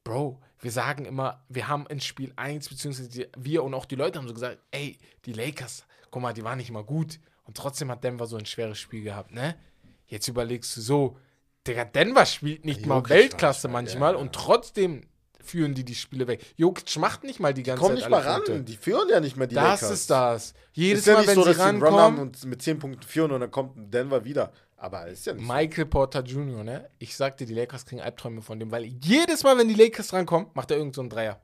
Bro, 0.02 0.40
wir 0.60 0.70
sagen 0.70 1.04
immer, 1.04 1.44
wir 1.48 1.68
haben 1.68 1.86
in 1.86 2.00
Spiel 2.00 2.32
1, 2.36 2.68
beziehungsweise 2.68 3.08
die, 3.08 3.26
wir 3.38 3.64
und 3.64 3.74
auch 3.74 3.84
die 3.86 3.94
Leute 3.96 4.18
haben 4.18 4.28
so 4.28 4.34
gesagt, 4.34 4.58
ey, 4.70 4.98
die 5.24 5.32
Lakers, 5.32 5.84
guck 6.10 6.20
mal, 6.22 6.32
die 6.32 6.44
waren 6.44 6.58
nicht 6.58 6.70
mal 6.70 6.84
gut. 6.84 7.20
Und 7.44 7.56
trotzdem 7.56 7.90
hat 7.90 8.02
Denver 8.04 8.26
so 8.26 8.36
ein 8.36 8.46
schweres 8.46 8.78
Spiel 8.78 9.02
gehabt, 9.02 9.32
ne? 9.32 9.54
Jetzt 10.06 10.28
überlegst 10.28 10.76
du 10.76 10.80
so, 10.80 11.16
Digga, 11.66 11.84
Denver 11.84 12.26
spielt 12.26 12.64
nicht 12.64 12.86
mal 12.86 12.96
Jokic 12.96 13.10
war 13.10 13.16
Weltklasse 13.16 13.68
manchmal 13.68 14.14
ja. 14.14 14.18
und 14.18 14.34
trotzdem 14.34 15.06
führen 15.42 15.74
die 15.74 15.84
die 15.84 15.94
Spiele 15.94 16.26
weg. 16.26 16.44
Jokic 16.56 16.96
macht 16.96 17.24
nicht 17.24 17.40
mal 17.40 17.52
die 17.54 17.62
ganze 17.62 17.80
Kommen 17.80 17.96
Zeit 17.96 18.04
nicht 18.04 18.10
mal 18.10 18.22
ran. 18.22 18.42
Punkte. 18.42 18.62
Die 18.62 18.76
führen 18.76 19.08
ja 19.10 19.20
nicht 19.20 19.36
mehr 19.36 19.46
die 19.46 19.54
Das 19.54 19.82
Lakers. 19.82 19.90
ist 19.90 20.10
das. 20.10 20.54
Jedes 20.72 21.00
ist 21.00 21.06
ja 21.06 21.14
Mal, 21.14 21.20
nicht 21.20 21.28
wenn 21.28 21.34
so, 21.34 21.42
sie 21.42 21.48
dass 21.50 21.60
einen 21.60 21.82
Run 21.82 21.92
haben 21.92 21.98
rankommen, 21.98 22.20
und 22.20 22.44
mit 22.44 22.62
10 22.62 22.78
Punkten 22.78 23.02
führen 23.02 23.30
und 23.32 23.40
dann 23.40 23.50
kommt 23.50 23.92
Denver 23.92 24.24
wieder. 24.24 24.52
Aber 24.76 25.06
ist 25.06 25.26
ja 25.26 25.34
nicht 25.34 25.46
Michael 25.46 25.86
Porter 25.86 26.22
Jr., 26.22 26.64
ne? 26.64 26.90
Ich 26.98 27.16
sagte, 27.16 27.46
die 27.46 27.54
Lakers 27.54 27.86
kriegen 27.86 28.02
Albträume 28.02 28.42
von 28.42 28.58
dem, 28.58 28.70
weil 28.70 28.84
jedes 28.84 29.42
Mal, 29.42 29.56
wenn 29.56 29.68
die 29.68 29.74
Lakers 29.74 30.12
rankommen, 30.12 30.48
macht 30.54 30.70
er 30.70 30.76
irgend 30.76 30.94
so 30.94 31.00
einen 31.00 31.10
Dreier. 31.10 31.40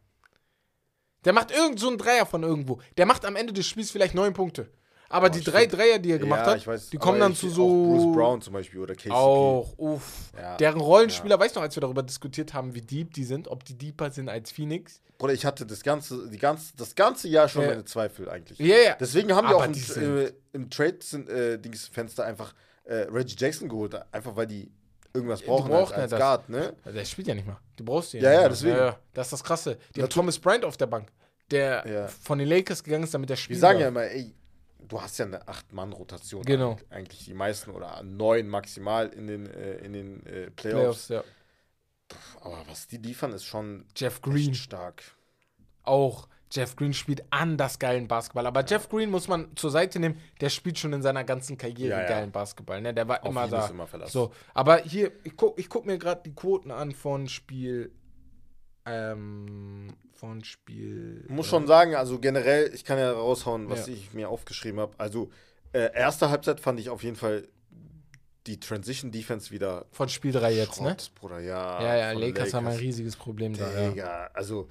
Der 1.25 1.33
macht 1.33 1.51
irgend 1.51 1.79
so 1.79 1.89
einen 1.89 1.99
Dreier 1.99 2.27
von 2.27 2.43
irgendwo. 2.43 2.81
Der 2.97 3.07
macht 3.07 3.25
am 3.25 3.37
Ende 3.37 3.53
des 3.53 3.67
Spiels 3.67 3.91
vielleicht 3.91 4.15
neun 4.15 4.33
Punkte. 4.33 4.71
Aber 5.13 5.29
die 5.29 5.43
drei 5.43 5.65
stimmt. 5.65 5.73
Dreier, 5.75 5.99
die 5.99 6.13
er 6.13 6.19
gemacht 6.19 6.47
ja, 6.47 6.53
hat, 6.55 6.67
weiß, 6.67 6.89
die 6.91 6.97
kommen 6.97 7.19
dann 7.21 7.35
zu 7.35 7.51
so. 7.51 7.67
Bruce 7.67 8.15
Brown 8.17 8.41
zum 8.41 8.53
Beispiel 8.55 8.79
oder 8.81 8.95
KCP. 8.95 9.11
Auch, 9.11 9.77
uff. 9.77 10.31
Ja. 10.41 10.57
Deren 10.57 10.81
Rollenspieler, 10.81 11.39
weißt 11.39 11.57
du 11.57 11.59
noch, 11.61 11.65
als 11.65 11.77
wir 11.77 11.81
darüber 11.81 12.03
diskutiert 12.05 12.55
haben, 12.55 12.75
wie 12.75 12.81
deep 12.81 13.13
die 13.13 13.25
sind, 13.25 13.49
ob 13.49 13.65
die 13.65 13.75
deeper 13.77 14.11
sind 14.13 14.29
als 14.29 14.53
Phoenix? 14.53 15.03
Bruder, 15.19 15.33
ich 15.35 15.45
hatte 15.45 15.67
das 15.67 15.83
ganze, 15.83 16.31
die 16.31 16.39
ganze, 16.39 16.75
das 16.77 16.95
ganze 16.95 17.29
Jahr 17.29 17.49
schon 17.49 17.63
Ja. 17.63 17.69
meine 17.71 17.85
Zweifel 17.85 18.29
eigentlich. 18.31 18.59
Ja, 18.61 18.77
ja. 18.77 18.97
Deswegen 18.99 19.35
haben 19.35 19.49
die 19.49 19.55
Aber 19.55 19.65
auch 19.65 19.97
im, 19.97 20.19
äh, 20.19 20.33
im 20.53 20.71
Trade-Fenster 20.71 22.25
einfach 22.25 22.55
äh, 22.85 22.95
Reggie 23.11 23.37
Jackson 23.39 23.69
geholt. 23.69 23.95
Einfach 24.13 24.35
weil 24.37 24.47
die 24.47 24.71
irgendwas 25.13 25.43
brauchen 25.43 25.71
brauchen 25.71 25.93
als, 25.95 26.13
als 26.13 26.13
ja. 26.13 26.19
Guard, 26.19 26.49
ne? 26.49 26.73
Also 26.85 26.97
der 26.99 27.05
spielt 27.05 27.27
ja 27.29 27.35
nicht 27.35 27.47
mal. 27.47 27.59
Du 27.77 27.85
brauchst 27.85 28.13
den 28.13 28.23
Ja, 28.23 28.33
ja, 28.33 28.49
deswegen. 28.49 28.77
Ja, 28.77 28.87
ja. 28.87 28.99
Das 29.13 29.27
ist 29.27 29.33
das 29.33 29.45
Krasse. 29.45 29.77
Die 29.97 30.03
haben 30.03 30.09
Thomas 30.09 30.39
Bryant 30.39 30.65
auf 30.65 30.77
der 30.77 30.87
Bank, 30.87 31.09
der 31.51 31.85
Ja. 31.87 32.07
von 32.09 32.39
den 32.39 32.49
Lakers 32.49 32.83
gegangen 32.85 33.05
ist, 33.05 33.13
damit 33.15 33.29
der 33.29 33.37
Wir 33.37 33.43
spielt. 33.43 33.61
sagen 33.61 33.81
ja 33.81 33.89
immer, 33.89 34.05
ey, 34.05 34.33
du 34.89 35.01
hast 35.01 35.19
ja 35.19 35.27
eine 35.27 35.43
8-Mann-Rotation. 35.45 36.43
Genau. 36.45 36.77
Eigentlich 36.91 37.25
die 37.25 37.35
meisten 37.35 37.71
oder 37.71 38.03
neun 38.03 38.49
maximal 38.49 39.09
in 39.09 39.27
den, 39.27 39.47
äh, 39.47 39.75
in 39.79 39.93
den 39.93 40.27
äh, 40.27 40.51
Playoffs, 40.51 41.07
Playoffs. 41.07 41.09
ja. 41.09 41.25
Aber 42.41 42.65
was 42.69 42.87
die 42.89 42.97
liefern, 42.99 43.33
ist 43.33 43.45
schon 43.45 43.85
Jeff 43.97 44.21
Green 44.21 44.55
stark. 44.55 45.03
auch. 45.85 46.29
Jeff 46.53 46.75
Green 46.75 46.93
spielt 46.93 47.23
anders 47.31 47.79
geilen 47.79 48.09
Basketball. 48.09 48.45
Aber 48.45 48.65
Jeff 48.65 48.89
Green 48.89 49.09
muss 49.09 49.29
man 49.29 49.55
zur 49.57 49.71
Seite 49.71 50.01
nehmen, 50.01 50.19
der 50.41 50.49
spielt 50.51 50.81
schon 50.81 50.93
in 50.93 51.01
seiner 51.01 51.23
ganzen 51.23 51.57
Karriere 51.57 51.91
Ja, 51.91 52.01
ja. 52.03 52.09
geilen 52.09 52.33
Basketball. 52.33 52.81
Ne? 52.81 52.93
Der 52.93 53.07
war 53.07 53.23
Auf 53.23 53.29
immer 53.31 53.47
da. 53.47 53.69
immer. 53.69 53.87
So, 54.09 54.33
aber 54.53 54.79
hier, 54.79 55.13
ich 55.23 55.37
guck, 55.37 55.57
ich 55.61 55.69
guck 55.69 55.87
mir 55.87 55.97
gerade 55.97 56.23
die 56.25 56.35
Quoten 56.35 56.73
an 56.73 56.91
von 56.91 57.29
Spiel. 57.29 57.93
Ähm, 58.87 59.95
von 60.15 60.43
Spiel. 60.45 61.25
Muss 61.29 61.47
schon 61.47 61.67
sagen, 61.67 61.95
also 61.95 62.19
generell, 62.19 62.71
ich 62.75 62.85
kann 62.85 62.99
ja 62.99 63.13
raushauen, 63.13 63.69
was 63.69 63.87
Ja. 63.87 63.95
ich 63.95 64.13
mir 64.13 64.29
aufgeschrieben 64.29 64.81
habe. 64.81 64.95
Also, 64.99 65.31
äh, 65.73 65.91
erste 65.95 66.31
Halbzeit 66.31 66.61
fand 66.61 66.81
ich 66.81 66.89
auf 66.91 67.03
jeden 67.03 67.17
Fall 67.17 67.47
die 68.47 68.59
Transition 68.59 69.11
Defense 69.13 69.51
wieder 69.51 69.87
Von 69.93 70.09
Spiel 70.09 70.33
3 70.33 70.53
jetzt, 70.55 70.81
ne? 70.81 70.97
Bruder, 71.15 71.41
ja. 71.41 71.83
Ja, 71.83 71.97
ja, 71.97 72.13
von 72.13 72.23
Lakers, 72.23 72.55
haben 72.55 72.67
ein 72.67 72.77
riesiges 72.79 73.17
Problem 73.17 73.55
da. 73.57 73.71
Ja. 73.73 73.91
Digga, 73.91 74.31
also 74.33 74.69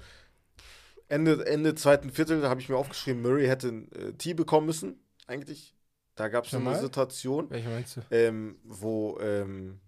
Ende, 1.08 1.44
Ende 1.46 1.74
zweiten 1.74 2.10
Viertel 2.10 2.46
habe 2.48 2.60
ich 2.60 2.68
mir 2.68 2.76
aufgeschrieben, 2.76 3.22
Murray 3.22 3.46
hätte 3.46 3.68
ein 3.68 3.92
äh, 3.92 4.12
Tee 4.12 4.34
bekommen 4.34 4.66
müssen, 4.66 5.00
eigentlich. 5.26 5.74
Da 6.16 6.28
gab 6.28 6.44
es 6.44 6.54
eine? 6.54 6.78
Situation, 6.78 7.48
Welche 7.50 7.68
meinst 7.68 7.96
du? 7.96 8.00
ähm, 8.10 8.58
wo, 8.64 9.18
ähm, 9.20 9.80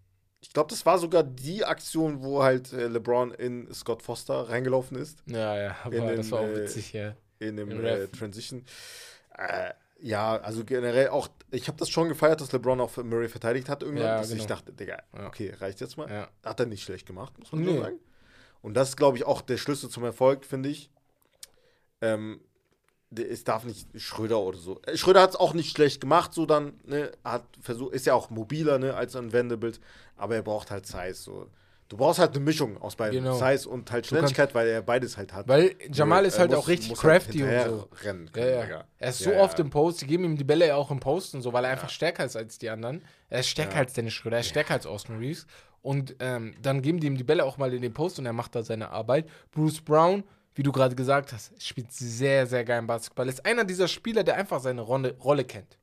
ich 0.42 0.52
glaube, 0.52 0.68
das 0.70 0.84
war 0.84 0.98
sogar 0.98 1.22
die 1.22 1.64
Aktion, 1.64 2.22
wo 2.22 2.42
halt 2.42 2.72
äh, 2.72 2.88
LeBron 2.88 3.30
in 3.32 3.72
Scott 3.72 4.02
Foster 4.02 4.48
reingelaufen 4.50 4.98
ist, 4.98 5.18
Ja, 5.26 5.56
ja, 5.56 5.76
aber 5.84 5.94
In 6.10 6.16
das 6.16 6.26
den, 6.26 6.30
war 6.32 6.40
auch 6.40 6.44
äh, 6.48 6.56
witzig, 6.64 6.92
ja. 6.92 7.14
in 7.38 7.56
dem 7.56 7.84
äh. 7.84 8.08
Transition. 8.08 8.64
Äh, 9.38 9.70
ja, 10.00 10.36
also 10.36 10.64
generell 10.64 11.08
auch, 11.10 11.28
ich 11.52 11.68
habe 11.68 11.78
das 11.78 11.88
schon 11.88 12.08
gefeiert, 12.08 12.40
dass 12.40 12.50
LeBron 12.50 12.80
auch 12.80 12.90
für 12.90 13.04
Murray 13.04 13.28
verteidigt 13.28 13.68
hat 13.68 13.82
irgendwann, 13.84 14.04
Ja, 14.06 14.18
dass 14.18 14.30
ich 14.32 14.38
genau. 14.38 14.48
dachte, 14.48 14.72
Digga, 14.72 15.00
okay, 15.26 15.54
reicht 15.60 15.80
jetzt 15.80 15.96
mal. 15.96 16.10
Ja. 16.10 16.28
Hat 16.44 16.58
er 16.58 16.66
nicht 16.66 16.82
schlecht 16.82 17.06
gemacht, 17.06 17.38
muss 17.38 17.52
man 17.52 17.62
Nee. 17.62 17.76
so 17.76 17.82
sagen. 17.82 17.98
Und 18.62 18.74
das 18.74 18.90
ist, 18.90 18.96
glaube 18.96 19.16
ich, 19.16 19.24
auch 19.24 19.42
der 19.42 19.56
Schlüssel 19.58 19.90
zum 19.90 20.02
Erfolg, 20.04 20.44
finde 20.44 20.68
ich. 20.70 20.90
Ähm, 22.00 22.40
es 23.16 23.44
darf 23.44 23.64
nicht 23.64 23.86
Schröder 24.00 24.38
oder 24.40 24.58
so. 24.58 24.80
Äh, 24.86 24.96
Schröder 24.96 25.22
hat 25.22 25.30
es 25.30 25.36
auch 25.36 25.54
nicht 25.54 25.74
schlecht 25.76 26.00
gemacht, 26.00 26.32
so 26.34 26.46
dann, 26.46 26.74
ne, 26.84 27.12
hat 27.24 27.44
versucht, 27.60 27.94
ist 27.94 28.06
ja 28.06 28.14
auch 28.14 28.30
mobiler, 28.30 28.78
ne, 28.78 28.94
als 28.94 29.14
ein 29.16 29.32
Vanderbilt, 29.32 29.80
aber 30.16 30.34
er 30.36 30.42
braucht 30.42 30.70
halt 30.70 30.86
Size, 30.86 31.14
so. 31.14 31.46
Du 31.88 31.98
brauchst 31.98 32.18
halt 32.20 32.34
eine 32.34 32.42
Mischung 32.42 32.80
aus 32.80 32.96
beiden, 32.96 33.22
Genau. 33.22 33.34
Size 33.36 33.68
und 33.68 33.90
halt 33.92 34.06
Schnelligkeit, 34.06 34.54
weil 34.54 34.66
er 34.66 34.80
beides 34.80 35.18
halt 35.18 35.34
hat. 35.34 35.46
Weil 35.46 35.74
Jamal 35.92 36.24
ist 36.24 36.36
Er 36.36 36.40
halt 36.40 36.50
muss- 36.52 36.60
auch 36.60 36.68
richtig 36.68 36.88
muss 36.88 37.04
halt 37.04 37.22
crafty 37.24 37.42
und 37.42 37.64
so. 37.66 37.88
Rennen 38.02 38.30
Ja, 38.34 38.46
ja. 38.46 38.84
Er 38.98 39.08
ist 39.10 39.20
Ja, 39.20 39.32
so 39.32 39.36
oft 39.38 39.58
im 39.60 39.68
Post, 39.68 40.00
die 40.00 40.06
geben 40.06 40.24
ihm 40.24 40.38
die 40.38 40.44
Bälle 40.44 40.68
ja 40.68 40.76
auch 40.76 40.90
im 40.90 41.00
Post 41.00 41.34
und 41.34 41.42
so, 41.42 41.52
weil 41.52 41.64
er 41.66 41.70
einfach 41.72 41.90
stärker 41.90 42.24
ist 42.24 42.34
als 42.34 42.56
die 42.56 42.70
anderen. 42.70 43.02
Er 43.28 43.40
ist 43.40 43.48
stärker 43.48 43.76
als 43.76 43.92
Dennis 43.92 44.14
Schröder, 44.14 44.36
er 44.38 44.40
ist 44.40 44.48
stärker 44.48 44.72
als 44.72 44.86
Austin 44.86 45.18
Reeves. 45.18 45.46
Und 45.82 46.16
ähm, 46.20 46.54
dann 46.62 46.80
geben 46.80 46.98
die 46.98 47.08
ihm 47.08 47.18
die 47.18 47.24
Bälle 47.24 47.44
auch 47.44 47.58
mal 47.58 47.74
in 47.74 47.82
den 47.82 47.92
Post 47.92 48.18
und 48.18 48.24
er 48.24 48.32
macht 48.32 48.54
da 48.54 48.62
seine 48.62 48.88
Arbeit. 48.90 49.28
Bruce 49.50 49.82
Brown, 49.82 50.24
wie 50.54 50.62
du 50.62 50.72
gerade 50.72 50.94
gesagt 50.94 51.32
hast, 51.32 51.52
spielt 51.62 51.92
sehr, 51.92 52.46
sehr 52.46 52.64
geilen 52.64 52.86
Basketball. 52.86 53.28
Ist 53.28 53.44
einer 53.46 53.64
dieser 53.64 53.88
Spieler, 53.88 54.22
der 54.24 54.36
einfach 54.36 54.60
seine 54.60 54.82
Rolle, 54.82 55.16
Rolle 55.18 55.44
kennt. 55.44 55.78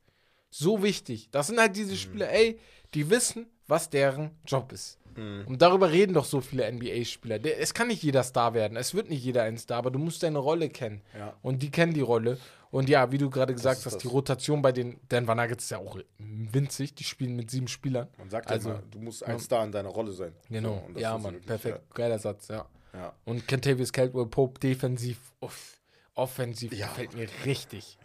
So 0.50 0.82
wichtig. 0.82 1.28
Das 1.30 1.46
sind 1.48 1.58
halt 1.58 1.70
Mhm. 1.72 1.74
diese 1.74 1.96
Spieler, 1.96 2.30
ey, 2.30 2.58
die 2.94 3.08
wissen, 3.10 3.46
was 3.66 3.88
deren 3.90 4.30
Job 4.46 4.72
ist. 4.72 4.98
Mhm. 5.16 5.44
Und 5.46 5.62
darüber 5.62 5.90
reden 5.90 6.14
doch 6.14 6.24
so 6.24 6.40
viele 6.40 6.64
NBA-Spieler. 6.70 7.38
Es 7.58 7.74
kann 7.74 7.88
nicht 7.88 8.02
jeder 8.02 8.22
Star 8.22 8.54
werden. 8.54 8.76
Es 8.76 8.94
wird 8.94 9.08
nicht 9.10 9.24
jeder 9.24 9.42
ein 9.44 9.58
Star, 9.58 9.78
aber 9.78 9.90
du 9.90 9.98
musst 9.98 10.22
deine 10.22 10.38
Rolle 10.38 10.68
kennen. 10.68 11.02
Ja. 11.16 11.34
Und 11.42 11.62
die 11.62 11.70
kennen 11.70 11.94
die 11.94 12.00
Rolle. 12.00 12.38
Und 12.70 12.88
ja, 12.88 13.10
wie 13.10 13.18
du 13.18 13.30
gerade 13.30 13.52
gesagt 13.52 13.84
hast, 13.84 13.98
die 13.98 14.06
Rotation 14.06 14.62
bei 14.62 14.70
den 14.70 15.00
Denver 15.10 15.34
Nuggets 15.34 15.64
ist 15.64 15.70
ja 15.70 15.78
auch 15.78 15.98
winzig. 16.18 16.94
Die 16.94 17.02
spielen 17.02 17.34
mit 17.34 17.50
sieben 17.50 17.66
Spielern. 17.66 18.06
Man 18.16 18.30
sagt 18.30 18.48
Also, 18.48 18.68
ja 18.70 18.74
immer, 18.76 18.84
du 18.90 18.98
musst 19.00 19.24
ein 19.24 19.40
Star 19.40 19.64
in 19.64 19.72
deiner 19.72 19.88
Rolle 19.88 20.12
sein. 20.12 20.32
Genau. 20.48 20.84
So, 20.94 21.00
ja, 21.00 21.18
Mann. 21.18 21.40
Perfekt. 21.40 21.80
Geiler 21.94 22.18
Satz, 22.20 22.46
ja. 22.48 22.66
Ja. 22.92 22.98
ja. 22.98 23.14
Und 23.24 23.46
Kentavious 23.48 23.92
Caldwell 23.92 24.26
Pope 24.26 24.58
defensiv, 24.60 25.18
uff, 25.40 25.76
offensiv, 26.14 26.72
Ja. 26.72 26.88
gefällt 26.88 27.14
mir 27.14 27.28
richtig. 27.44 27.98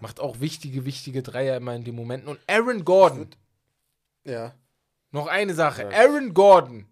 Macht 0.00 0.18
auch 0.20 0.40
wichtige, 0.40 0.84
wichtige 0.86 1.22
Dreier 1.22 1.56
immer 1.58 1.74
in 1.74 1.84
den 1.84 1.94
Momenten. 1.94 2.28
Und 2.28 2.40
Aaron 2.46 2.84
Gordon, 2.86 3.28
ja. 4.24 4.54
noch 5.10 5.26
eine 5.26 5.52
Sache. 5.54 5.88
Aaron 5.94 6.32
Gordon. 6.32 6.86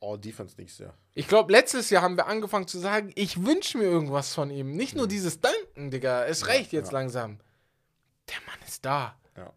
All 0.00 0.18
Defense 0.18 0.54
nächstes 0.58 0.86
Jahr. 0.86 0.94
Ich 1.14 1.28
glaube, 1.28 1.52
letztes 1.52 1.90
Jahr 1.90 2.02
haben 2.02 2.16
wir 2.16 2.26
angefangen 2.26 2.66
zu 2.66 2.78
sagen, 2.78 3.12
ich 3.14 3.44
wünsche 3.44 3.78
mir 3.78 3.84
irgendwas 3.84 4.34
von 4.34 4.50
ihm. 4.50 4.72
Nicht 4.72 4.96
nur 4.96 5.06
dieses 5.06 5.40
Danken, 5.40 5.90
Digga. 5.90 6.24
Es 6.24 6.48
reicht 6.48 6.72
jetzt 6.72 6.88
Mhm. 6.88 6.94
ja. 6.94 7.00
langsam. 7.00 7.38
Der 8.30 8.36
Mann 8.46 8.58
ist 8.66 8.84
da. 8.84 9.16
Ja. 9.36 9.52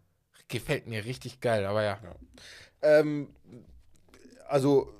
Gefällt 0.48 0.86
mir 0.86 1.04
richtig 1.06 1.40
geil, 1.40 1.64
aber 1.66 1.82
ja. 1.84 1.98
Ähm, 2.82 3.34
also, 4.46 4.92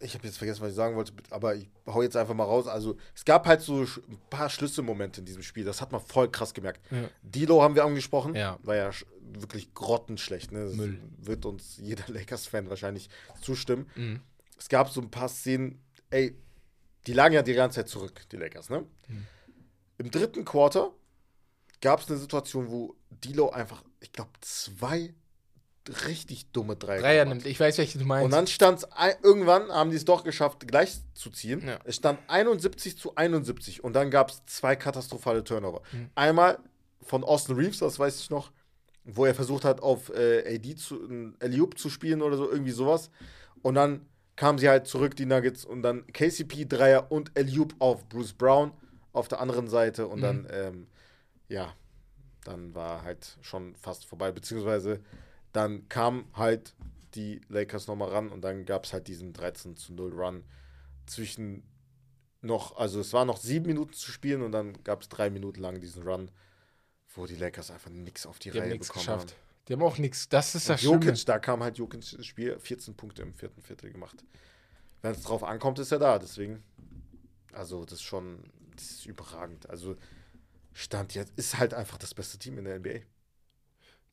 ich 0.00 0.14
habe 0.14 0.26
jetzt 0.26 0.38
vergessen, 0.38 0.62
was 0.62 0.70
ich 0.70 0.76
sagen 0.76 0.96
wollte, 0.96 1.12
aber 1.28 1.54
ich 1.54 1.68
hau 1.86 2.02
jetzt 2.02 2.16
einfach 2.16 2.34
mal 2.34 2.44
raus. 2.44 2.66
Also, 2.66 2.96
es 3.14 3.24
gab 3.24 3.46
halt 3.46 3.60
so 3.60 3.82
ein 3.82 4.18
paar 4.30 4.48
Schlüsselmomente 4.48 5.20
in 5.20 5.26
diesem 5.26 5.42
Spiel. 5.42 5.64
Das 5.64 5.80
hat 5.80 5.92
man 5.92 6.00
voll 6.00 6.30
krass 6.30 6.54
gemerkt. 6.54 6.80
Ja. 6.90 7.08
Dilo 7.22 7.62
haben 7.62 7.74
wir 7.74 7.84
angesprochen. 7.84 8.34
Ja. 8.34 8.58
War 8.62 8.76
ja 8.76 8.90
wirklich 9.20 9.74
grottenschlecht. 9.74 10.52
Ne? 10.52 10.64
Das 10.64 10.74
Müll. 10.74 10.98
wird 11.18 11.44
uns 11.44 11.76
jeder 11.76 12.04
Lakers-Fan 12.12 12.70
wahrscheinlich 12.70 13.10
zustimmen. 13.42 13.88
Mhm. 13.94 14.20
Es 14.58 14.68
gab 14.68 14.88
so 14.88 15.00
ein 15.00 15.10
paar 15.10 15.28
Szenen, 15.28 15.82
ey, 16.08 16.34
die 17.06 17.12
lagen 17.12 17.34
ja 17.34 17.42
die 17.42 17.54
ganze 17.54 17.76
Zeit 17.76 17.88
zurück, 17.88 18.22
die 18.30 18.36
Lakers, 18.36 18.70
ne? 18.70 18.84
Mhm. 19.08 19.26
Im 19.98 20.10
dritten 20.10 20.44
Quarter 20.46 20.92
gab 21.82 22.00
es 22.00 22.08
eine 22.08 22.18
Situation, 22.18 22.70
wo 22.70 22.96
Dilo 23.10 23.50
einfach, 23.50 23.84
ich 24.00 24.12
glaube, 24.12 24.30
zwei 24.40 25.14
richtig 26.06 26.50
dumme 26.52 26.76
Dreier, 26.76 27.00
Dreier 27.00 27.24
gemacht 27.24 27.38
nimmt. 27.38 27.46
Ich 27.46 27.58
weiß, 27.58 27.78
welche 27.78 27.98
du 27.98 28.04
meinst. 28.04 28.24
und 28.26 28.30
dann 28.32 28.46
stand 28.46 28.78
es, 28.80 28.88
irgendwann 29.22 29.70
haben 29.70 29.90
die 29.90 29.96
es 29.96 30.04
doch 30.04 30.24
geschafft, 30.24 30.66
gleich 30.68 31.00
zu 31.14 31.30
ziehen. 31.30 31.66
Ja. 31.66 31.78
Es 31.84 31.96
stand 31.96 32.18
71 32.28 32.98
zu 32.98 33.14
71 33.16 33.82
und 33.82 33.94
dann 33.94 34.10
gab 34.10 34.30
es 34.30 34.44
zwei 34.46 34.76
katastrophale 34.76 35.42
Turnover. 35.44 35.82
Mhm. 35.92 36.10
Einmal 36.14 36.58
von 37.02 37.24
Austin 37.24 37.56
Reeves, 37.56 37.78
das 37.78 37.98
weiß 37.98 38.20
ich 38.20 38.30
noch, 38.30 38.52
wo 39.04 39.24
er 39.24 39.34
versucht 39.34 39.64
hat, 39.64 39.80
auf 39.82 40.10
äh, 40.10 40.54
AD 40.56 40.74
zu, 40.76 41.34
Eliup 41.40 41.78
zu 41.78 41.88
spielen 41.88 42.20
oder 42.22 42.36
so, 42.36 42.50
irgendwie 42.50 42.72
sowas. 42.72 43.10
Und 43.62 43.74
dann 43.74 44.06
kamen 44.36 44.58
sie 44.58 44.68
halt 44.68 44.86
zurück, 44.86 45.16
die 45.16 45.26
Nuggets, 45.26 45.64
und 45.64 45.82
dann 45.82 46.06
KCP, 46.12 46.66
Dreier 46.66 47.10
und 47.10 47.30
Eliup 47.34 47.74
auf 47.78 48.08
Bruce 48.08 48.32
Brown 48.34 48.72
auf 49.12 49.28
der 49.28 49.40
anderen 49.40 49.68
Seite. 49.68 50.06
Und 50.06 50.18
Mhm. 50.18 50.22
dann, 50.22 50.46
ähm, 50.52 50.86
ja, 51.48 51.74
dann 52.44 52.74
war 52.74 53.02
halt 53.02 53.38
schon 53.42 53.74
fast 53.76 54.06
vorbei, 54.06 54.30
beziehungsweise 54.30 55.00
dann 55.52 55.88
kam 55.88 56.26
halt 56.34 56.74
die 57.14 57.40
Lakers 57.48 57.86
nochmal 57.86 58.10
ran 58.10 58.28
und 58.28 58.42
dann 58.42 58.64
gab 58.64 58.84
es 58.84 58.92
halt 58.92 59.08
diesen 59.08 59.32
13 59.32 59.76
zu 59.76 59.92
0 59.92 60.12
Run 60.12 60.44
zwischen 61.06 61.64
noch, 62.42 62.76
also 62.76 63.00
es 63.00 63.12
war 63.12 63.24
noch 63.24 63.36
sieben 63.36 63.66
Minuten 63.66 63.92
zu 63.92 64.10
spielen 64.10 64.42
und 64.42 64.52
dann 64.52 64.82
gab 64.84 65.02
es 65.02 65.08
drei 65.08 65.28
Minuten 65.30 65.60
lang 65.60 65.80
diesen 65.80 66.02
Run, 66.02 66.30
wo 67.14 67.26
die 67.26 67.36
Lakers 67.36 67.70
einfach 67.70 67.90
nichts 67.90 68.26
auf 68.26 68.38
die, 68.38 68.50
die 68.50 68.58
haben 68.58 68.64
Reihe 68.64 68.72
nichts 68.72 68.88
bekommen 68.88 69.06
geschafft. 69.06 69.30
haben. 69.32 69.40
Die 69.68 69.72
haben 69.74 69.82
auch 69.82 69.98
nichts. 69.98 70.28
Das 70.28 70.54
ist 70.54 70.68
das 70.68 70.80
Und 70.80 70.80
Schlimme. 70.80 71.04
Jokic, 71.06 71.26
da 71.26 71.38
kam 71.38 71.62
halt 71.62 71.78
Jokic 71.78 72.12
ins 72.12 72.26
Spiel, 72.26 72.58
14 72.58 72.96
Punkte 72.96 73.22
im 73.22 73.34
vierten 73.34 73.60
Viertel 73.62 73.92
gemacht. 73.92 74.24
Wenn 75.02 75.12
es 75.12 75.22
drauf 75.22 75.44
ankommt, 75.44 75.78
ist 75.78 75.92
er 75.92 75.98
da, 75.98 76.18
deswegen. 76.18 76.62
Also, 77.52 77.84
das 77.84 77.94
ist 77.94 78.02
schon, 78.02 78.50
das 78.74 78.90
ist 78.90 79.06
überragend. 79.06 79.68
Also, 79.68 79.96
Stand 80.72 81.14
jetzt, 81.14 81.32
ist 81.36 81.58
halt 81.58 81.74
einfach 81.74 81.98
das 81.98 82.14
beste 82.14 82.38
Team 82.38 82.58
in 82.58 82.64
der 82.64 82.78
NBA. 82.78 83.00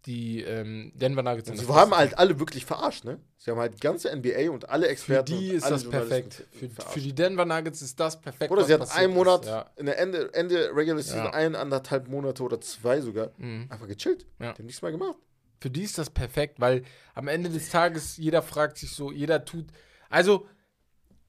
Die 0.06 0.42
ähm, 0.42 0.92
Denver 0.96 1.22
Nuggets 1.24 1.48
sind 1.50 1.58
Sie 1.58 1.68
haben 1.68 1.94
halt 1.96 2.18
alle 2.18 2.40
wirklich 2.40 2.66
verarscht, 2.66 3.04
ne? 3.04 3.20
Sie 3.36 3.52
haben 3.52 3.60
halt 3.60 3.74
die 3.76 3.80
ganze 3.80 4.16
NBA 4.16 4.50
und 4.52 4.70
alle 4.70 4.86
Für 4.86 4.92
Experten. 4.92 5.38
die 5.38 5.50
und 5.52 5.56
ist 5.58 5.70
das 5.70 5.90
perfekt. 5.90 6.46
Für, 6.52 6.70
für 6.70 7.00
die 7.02 7.14
Denver 7.14 7.44
Nuggets 7.46 7.82
ist 7.82 8.00
das 8.00 8.20
perfekt. 8.22 8.52
Oder 8.52 8.64
sie 8.64 8.74
hat 8.74 8.90
einen 8.96 9.14
Monat, 9.14 9.42
Ist. 9.42 9.48
Ja. 9.50 9.70
in 9.76 9.86
der 9.86 10.00
Ende, 10.00 10.34
Ende 10.34 10.70
Regular 10.74 11.02
Season, 11.02 11.26
Ja. 11.26 11.34
ein, 11.34 11.56
anderthalb 11.56 12.08
Monate 12.08 12.42
oder 12.44 12.62
zwei 12.62 13.02
sogar, 13.02 13.32
Mhm. 13.38 13.68
einfach 13.70 13.88
gechillt. 13.88 14.26
Ja. 14.40 14.54
Die 14.54 14.60
haben 14.60 14.66
nichts 14.66 14.82
mehr 14.82 14.92
gemacht. 14.92 15.16
Für 15.60 15.70
die 15.70 15.84
ist 15.84 15.98
das 15.98 16.10
perfekt, 16.10 16.60
weil 16.62 16.84
am 17.16 17.28
Ende 17.28 17.50
des 17.50 17.70
Tages 17.70 18.16
jeder 18.18 18.42
fragt 18.44 18.78
sich 18.78 18.92
so, 18.92 19.12
jeder 19.12 19.44
tut. 19.44 19.66
Also, 20.10 20.48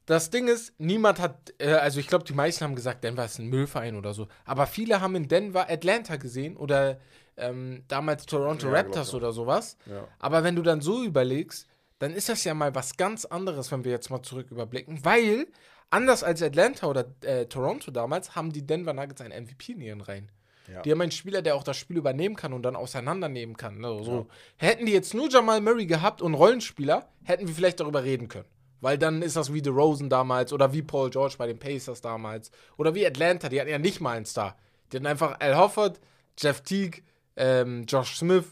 das 0.07 0.31
Ding 0.31 0.49
ist, 0.49 0.73
niemand 0.79 1.19
hat, 1.19 1.53
äh, 1.59 1.73
also 1.73 1.99
ich 2.01 2.07
glaube, 2.07 2.25
die 2.25 2.33
meisten 2.33 2.63
haben 2.65 2.75
gesagt, 2.75 3.05
Denver 3.05 3.25
ist 3.25 3.39
ein 3.39 3.47
Müllverein 3.49 3.97
oder 3.97 4.15
so. 4.15 4.29
Aber 4.45 4.67
viele 4.67 5.01
haben 5.01 5.15
in 5.17 5.29
Denver 5.29 5.69
Atlanta 5.69 6.17
gesehen 6.17 6.57
oder 6.57 7.01
ähm, 7.39 7.85
damals 7.89 8.27
Toronto 8.27 8.69
Ja, 8.69 8.75
Raptors 8.75 9.15
oder 9.15 9.33
sowas. 9.33 9.77
Ja. 9.87 10.07
Aber 10.19 10.45
wenn 10.45 10.57
du 10.57 10.63
dann 10.63 10.81
so 10.81 11.03
überlegst, 11.03 11.67
dann 11.99 12.13
ist 12.13 12.29
das 12.29 12.45
ja 12.45 12.55
mal 12.55 12.75
was 12.75 12.97
ganz 12.97 13.25
anderes, 13.25 13.73
wenn 13.73 13.85
wir 13.85 13.93
jetzt 13.93 14.11
mal 14.11 14.23
zurück 14.23 14.51
überblicken, 14.51 15.05
weil 15.05 15.47
anders 15.91 16.23
als 16.23 16.43
Atlanta 16.43 16.87
oder 16.87 17.07
äh, 17.23 17.47
Toronto 17.47 17.91
damals, 17.91 18.35
haben 18.35 18.53
die 18.53 18.67
Denver 18.67 18.93
Nuggets 18.93 19.21
einen 19.21 19.45
MVP 19.45 19.73
in 19.73 19.81
ihren 19.81 20.01
Reihen. 20.01 20.31
Ja. 20.73 20.83
Die 20.83 20.93
haben 20.93 21.01
einen 21.01 21.13
Spieler, 21.13 21.41
der 21.41 21.55
auch 21.55 21.63
das 21.63 21.79
Spiel 21.79 21.97
übernehmen 21.97 22.37
kann 22.37 22.53
und 22.53 22.63
dann 22.63 22.77
auseinandernehmen 22.77 23.57
kann. 23.57 23.79
Ne? 23.79 24.03
So. 24.05 24.27
Hätten 24.57 24.85
die 24.85 24.93
jetzt 24.93 25.15
nur 25.15 25.31
Jamal 25.31 25.63
Murray 25.63 25.87
gehabt 25.87 26.21
und 26.21 26.35
Rollenspieler, 26.35 27.09
hätten 27.25 27.49
wir 27.49 27.55
vielleicht 27.55 27.81
darüber 27.81 28.05
reden 28.05 28.29
können. 28.29 28.45
Weil 28.81 28.99
dann 28.99 29.23
ist 29.23 29.35
das 29.35 29.53
wie 29.53 29.65
The 29.65 29.71
Rosen 29.71 30.11
damals 30.11 30.53
oder 30.53 30.73
wie 30.73 30.83
Paul 30.83 31.11
George 31.11 31.35
bei 31.39 31.47
den 31.47 31.59
Pacers 31.59 32.01
damals 32.01 32.53
oder 32.77 32.95
wie 32.95 33.07
Atlanta, 33.07 33.49
die 33.49 33.61
hatten 33.61 33.71
ja 33.71 33.79
nicht 33.79 34.01
mal 34.01 34.17
einen 34.17 34.27
Star. 34.27 34.57
Die 34.93 34.97
hatten 34.97 35.07
einfach 35.07 35.41
Al 35.41 35.57
Hofford, 35.57 36.01
Jeff 36.39 36.61
Teague, 36.61 37.03
ähm, 37.39 37.85
Josh 37.87 38.17
Smith 38.17 38.45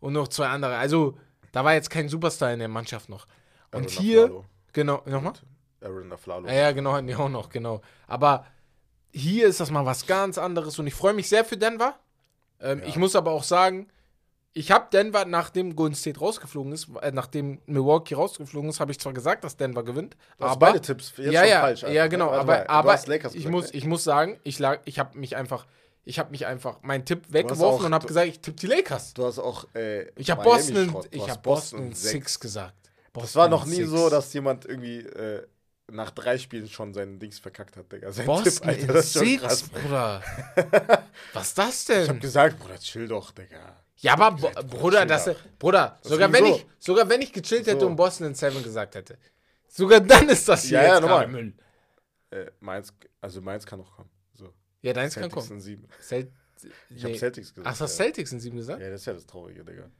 und 0.00 0.12
noch 0.12 0.28
zwei 0.28 0.48
andere. 0.48 0.76
Also 0.76 1.18
da 1.52 1.64
war 1.64 1.74
jetzt 1.74 1.90
kein 1.90 2.08
Superstar 2.08 2.52
in 2.52 2.58
der 2.58 2.68
Mannschaft 2.68 3.08
noch. 3.08 3.26
Und 3.72 3.86
Aaron 3.86 3.88
hier, 3.88 4.24
Aflalo. 4.24 4.44
genau, 4.72 5.02
nochmal? 5.06 5.32
Aaron 5.80 6.12
Aflalo. 6.12 6.46
Ja, 6.48 6.54
ja, 6.54 6.72
genau, 6.72 6.92
hatten 6.92 7.14
auch 7.14 7.28
noch, 7.28 7.48
genau. 7.48 7.80
Aber 8.06 8.44
hier 9.12 9.46
ist 9.46 9.60
das 9.60 9.70
mal 9.70 9.84
was 9.86 10.06
ganz 10.06 10.38
anderes 10.38 10.78
und 10.78 10.86
ich 10.86 10.94
freue 10.94 11.14
mich 11.14 11.28
sehr 11.28 11.44
für 11.44 11.56
Denver. 11.56 11.96
Ähm, 12.60 12.80
Ja. 12.80 12.86
Ich 12.86 12.96
muss 12.96 13.16
aber 13.16 13.32
auch 13.32 13.44
sagen, 13.44 13.88
ich 14.54 14.70
habe 14.70 14.88
Denver, 14.92 15.24
nachdem 15.24 15.74
Golden 15.76 15.94
State 15.94 16.20
rausgeflogen 16.20 16.72
ist, 16.72 16.88
äh, 17.00 17.10
nachdem 17.10 17.60
Milwaukee 17.66 18.14
rausgeflogen 18.14 18.68
ist, 18.68 18.80
habe 18.80 18.92
ich 18.92 19.00
zwar 19.00 19.14
gesagt, 19.14 19.44
dass 19.44 19.56
Denver 19.56 19.82
gewinnt. 19.82 20.16
Du 20.38 20.44
aber 20.44 20.56
beide 20.56 20.80
Tipps 20.80 21.14
jetzt 21.16 21.32
ja, 21.32 21.44
ja, 21.44 21.60
falsch. 21.60 21.84
einfach, 21.84 21.94
ja, 21.94 22.02
ne? 22.04 22.08
genau. 22.10 22.30
Aber, 22.30 22.44
mal, 22.44 22.64
du 22.64 22.70
aber 22.70 22.98
Lakers 23.06 23.32
ich, 23.34 23.44
gesagt, 23.44 23.50
muss, 23.50 23.72
ne? 23.72 23.78
ich 23.78 23.84
muss 23.86 24.04
sagen, 24.04 24.38
ich, 24.44 24.58
lag, 24.58 24.80
ich 24.84 24.98
habe 24.98 25.18
mich 25.18 25.36
einfach, 25.36 25.66
ich 26.04 26.18
habe 26.18 26.30
mich 26.30 26.46
einfach 26.46 26.82
meinen 26.82 27.04
Tipp 27.04 27.22
auch- 27.28 27.32
weggeworfen 27.32 27.86
und 27.86 27.94
habe 27.94 28.06
gesagt, 28.06 28.26
ich 28.28 28.40
tippe 28.40 28.56
die 28.58 28.66
Lakers. 28.66 29.14
Du 29.14 29.24
hast 29.24 29.38
auch. 29.38 29.66
Äh, 29.74 30.10
Ich 30.16 30.30
habe 30.30 30.42
Boston, 30.42 30.94
ich 31.10 31.28
habe 31.28 31.40
Boston. 31.42 31.92
Six 31.94 32.38
gesagt. 32.40 32.74
Das 33.12 33.22
Boston 33.22 33.40
war 33.40 33.48
noch 33.48 33.66
nie 33.66 33.76
Six. 33.76 33.90
so, 33.90 34.08
dass 34.10 34.32
jemand 34.32 34.64
irgendwie 34.64 35.00
äh, 35.00 35.46
nach 35.90 36.10
drei 36.10 36.38
Spielen 36.38 36.68
schon 36.68 36.94
seinen 36.94 37.18
Dings 37.18 37.38
verkackt 37.38 37.76
hat, 37.76 37.92
Digga. 37.92 38.10
Sein 38.10 38.24
Boston 38.26 38.68
Alter, 38.68 38.80
in 38.80 38.86
das 38.88 39.12
Six, 39.12 39.42
krass. 39.42 39.62
Bruder. 39.68 40.22
Was 41.34 41.48
ist 41.48 41.58
das 41.58 41.88
Ich 41.88 41.98
hab 42.00 42.06
denn? 42.08 42.20
gesagt, 42.20 42.58
Bruder, 42.58 42.78
chill 42.78 43.06
doch, 43.08 43.30
Digga. 43.32 43.76
Ja, 43.98 44.14
aber 44.14 44.34
gesagt, 44.34 44.66
Bruder, 44.70 45.06
das. 45.06 45.30
Bruder, 45.58 45.98
Das 46.02 46.10
sogar 46.10 46.32
wenn 46.32 46.44
so. 46.46 46.56
ich, 46.56 46.66
sogar 46.78 47.08
wenn 47.08 47.20
ich 47.22 47.32
gechillt 47.32 47.66
hätte 47.66 47.80
So. 47.80 47.86
und 47.86 47.96
Boston 47.96 48.28
in 48.28 48.34
Seven 48.34 48.62
gesagt 48.62 48.94
hätte, 48.96 49.18
sogar 49.68 50.00
dann 50.00 50.28
ist 50.28 50.48
das 50.48 50.64
hier 50.64 50.78
Ja, 50.78 50.82
ja, 50.84 50.92
jetzt 50.94 51.00
normal. 51.02 51.18
gerade 51.20 51.32
Müll. 51.32 51.52
Äh, 52.30 52.46
Mainz, 52.60 52.92
also 53.20 53.40
Mainz 53.42 53.64
kann 53.66 53.78
noch 53.78 53.94
kommen. 53.94 54.08
Ja, 54.82 54.92
deins 54.92 55.14
kann 55.14 55.22
Celtics 55.24 55.46
kommen. 55.48 55.58
in 55.58 55.60
sieben. 55.64 55.88
Cel 56.00 56.30
Ich 56.90 57.02
hab 57.04 57.10
nee. 57.10 57.18
Celtics 57.18 57.54
gesagt. 57.54 57.66
Ach, 57.66 57.76
du 57.78 57.84
hast 57.84 57.98
ja. 57.98 58.04
Celtics 58.04 58.32
in 58.32 58.40
sieben 58.40 58.56
gesagt? 58.56 58.80
Ja, 58.82 58.90
das 58.90 59.00
ist 59.00 59.06
ja 59.06 59.12
das 59.14 59.26
Traurige, 59.26 59.64
Digga. 59.64 59.90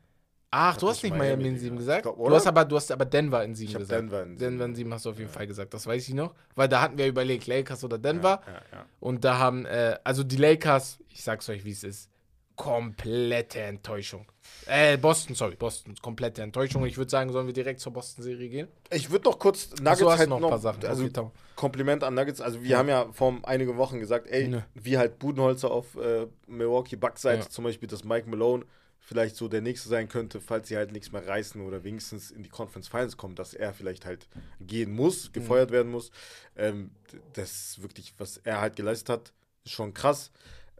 Ach, 0.54 0.76
du 0.76 0.86
hast 0.90 1.02
nicht 1.02 1.12
Miami 1.16 1.28
Miami 1.36 1.48
in 1.48 1.58
sieben 1.58 1.76
gesagt. 1.78 2.02
glaub, 2.02 2.18
du 2.18 2.34
hast 2.34 2.46
aber, 2.46 2.66
du 2.66 2.76
hast 2.76 2.92
aber 2.92 3.06
Denver 3.06 3.42
in 3.42 3.54
sieben 3.54 3.72
Ich 3.72 3.78
gesagt. 3.78 4.02
Denver 4.02 4.22
in 4.22 4.36
Denver 4.36 4.64
in 4.66 4.74
sieben. 4.74 4.74
sieben 4.74 4.94
hast 4.94 5.06
du 5.06 5.10
auf 5.10 5.18
jeden 5.18 5.30
Fall 5.30 5.46
gesagt. 5.46 5.72
Das 5.72 5.86
weiß 5.86 6.06
ich 6.06 6.14
noch. 6.14 6.34
Weil 6.54 6.68
da 6.68 6.82
hatten 6.82 6.98
wir 6.98 7.06
überlegt, 7.06 7.46
Lakers 7.46 7.82
oder 7.84 7.96
Denver. 7.96 8.42
Ja, 8.46 8.52
ja. 8.70 8.86
Und 9.00 9.24
da 9.24 9.38
haben, 9.38 9.64
äh, 9.64 9.98
also 10.04 10.22
die 10.24 10.36
Lakers, 10.36 10.98
ich 11.08 11.22
sag's 11.24 11.48
euch, 11.48 11.64
wie 11.64 11.70
es 11.70 11.84
ist, 11.84 12.10
komplette 12.56 13.60
Enttäuschung. 13.60 14.26
Äh, 14.66 14.96
Boston, 14.96 15.34
sorry, 15.34 15.56
Boston, 15.56 15.94
komplette 16.02 16.42
Enttäuschung. 16.42 16.84
Ich 16.86 16.96
würde 16.96 17.10
sagen, 17.10 17.30
sollen 17.32 17.46
wir 17.46 17.54
direkt 17.54 17.80
zur 17.80 17.92
Boston-Serie 17.92 18.48
gehen? 18.48 18.68
Ich 18.90 19.10
würde 19.10 19.28
noch 19.28 19.38
kurz 19.38 19.70
Nuggets 19.80 20.02
hast 20.02 20.18
halt 20.18 20.28
noch 20.28 20.40
noch, 20.40 20.48
ein 20.48 20.50
paar 20.50 20.58
Sachen. 20.58 20.84
also 20.86 21.04
Okay. 21.04 21.30
Kompliment 21.56 22.02
an 22.04 22.14
Nuggets. 22.14 22.40
Also 22.40 22.62
wir 22.62 22.76
haben 22.78 22.88
ja 22.88 23.10
vor 23.12 23.38
einigen 23.44 23.76
Wochen 23.76 23.98
gesagt, 24.00 24.26
ey, 24.28 24.48
Ne. 24.48 24.64
wie 24.74 24.98
halt 24.98 25.18
Budenholzer 25.18 25.70
auf 25.70 25.96
äh, 25.96 26.26
Milwaukee 26.46 26.96
Bucks 26.96 27.22
Seite 27.22 27.42
Ja. 27.44 27.48
zum 27.48 27.64
Beispiel, 27.64 27.88
dass 27.88 28.04
Mike 28.04 28.28
Malone 28.28 28.64
vielleicht 29.04 29.34
so 29.36 29.48
der 29.48 29.60
Nächste 29.60 29.88
sein 29.88 30.08
könnte, 30.08 30.40
falls 30.40 30.68
sie 30.68 30.76
halt 30.76 30.92
nichts 30.92 31.10
mehr 31.10 31.26
reißen 31.26 31.60
oder 31.60 31.82
wenigstens 31.82 32.30
in 32.30 32.42
die 32.44 32.48
Conference 32.48 32.86
Finals 32.88 33.16
kommen, 33.16 33.34
dass 33.34 33.52
er 33.54 33.74
vielleicht 33.74 34.06
halt 34.06 34.28
gehen 34.60 34.92
muss, 34.94 35.32
gefeuert 35.32 35.70
Mhm. 35.70 35.74
werden 35.74 35.92
muss. 35.92 36.10
Ähm, 36.56 36.92
das 37.32 37.50
ist 37.50 37.82
wirklich, 37.82 38.14
was 38.18 38.36
er 38.38 38.60
halt 38.60 38.76
geleistet 38.76 39.08
hat, 39.08 39.32
ist 39.64 39.72
schon 39.72 39.92
krass. 39.92 40.30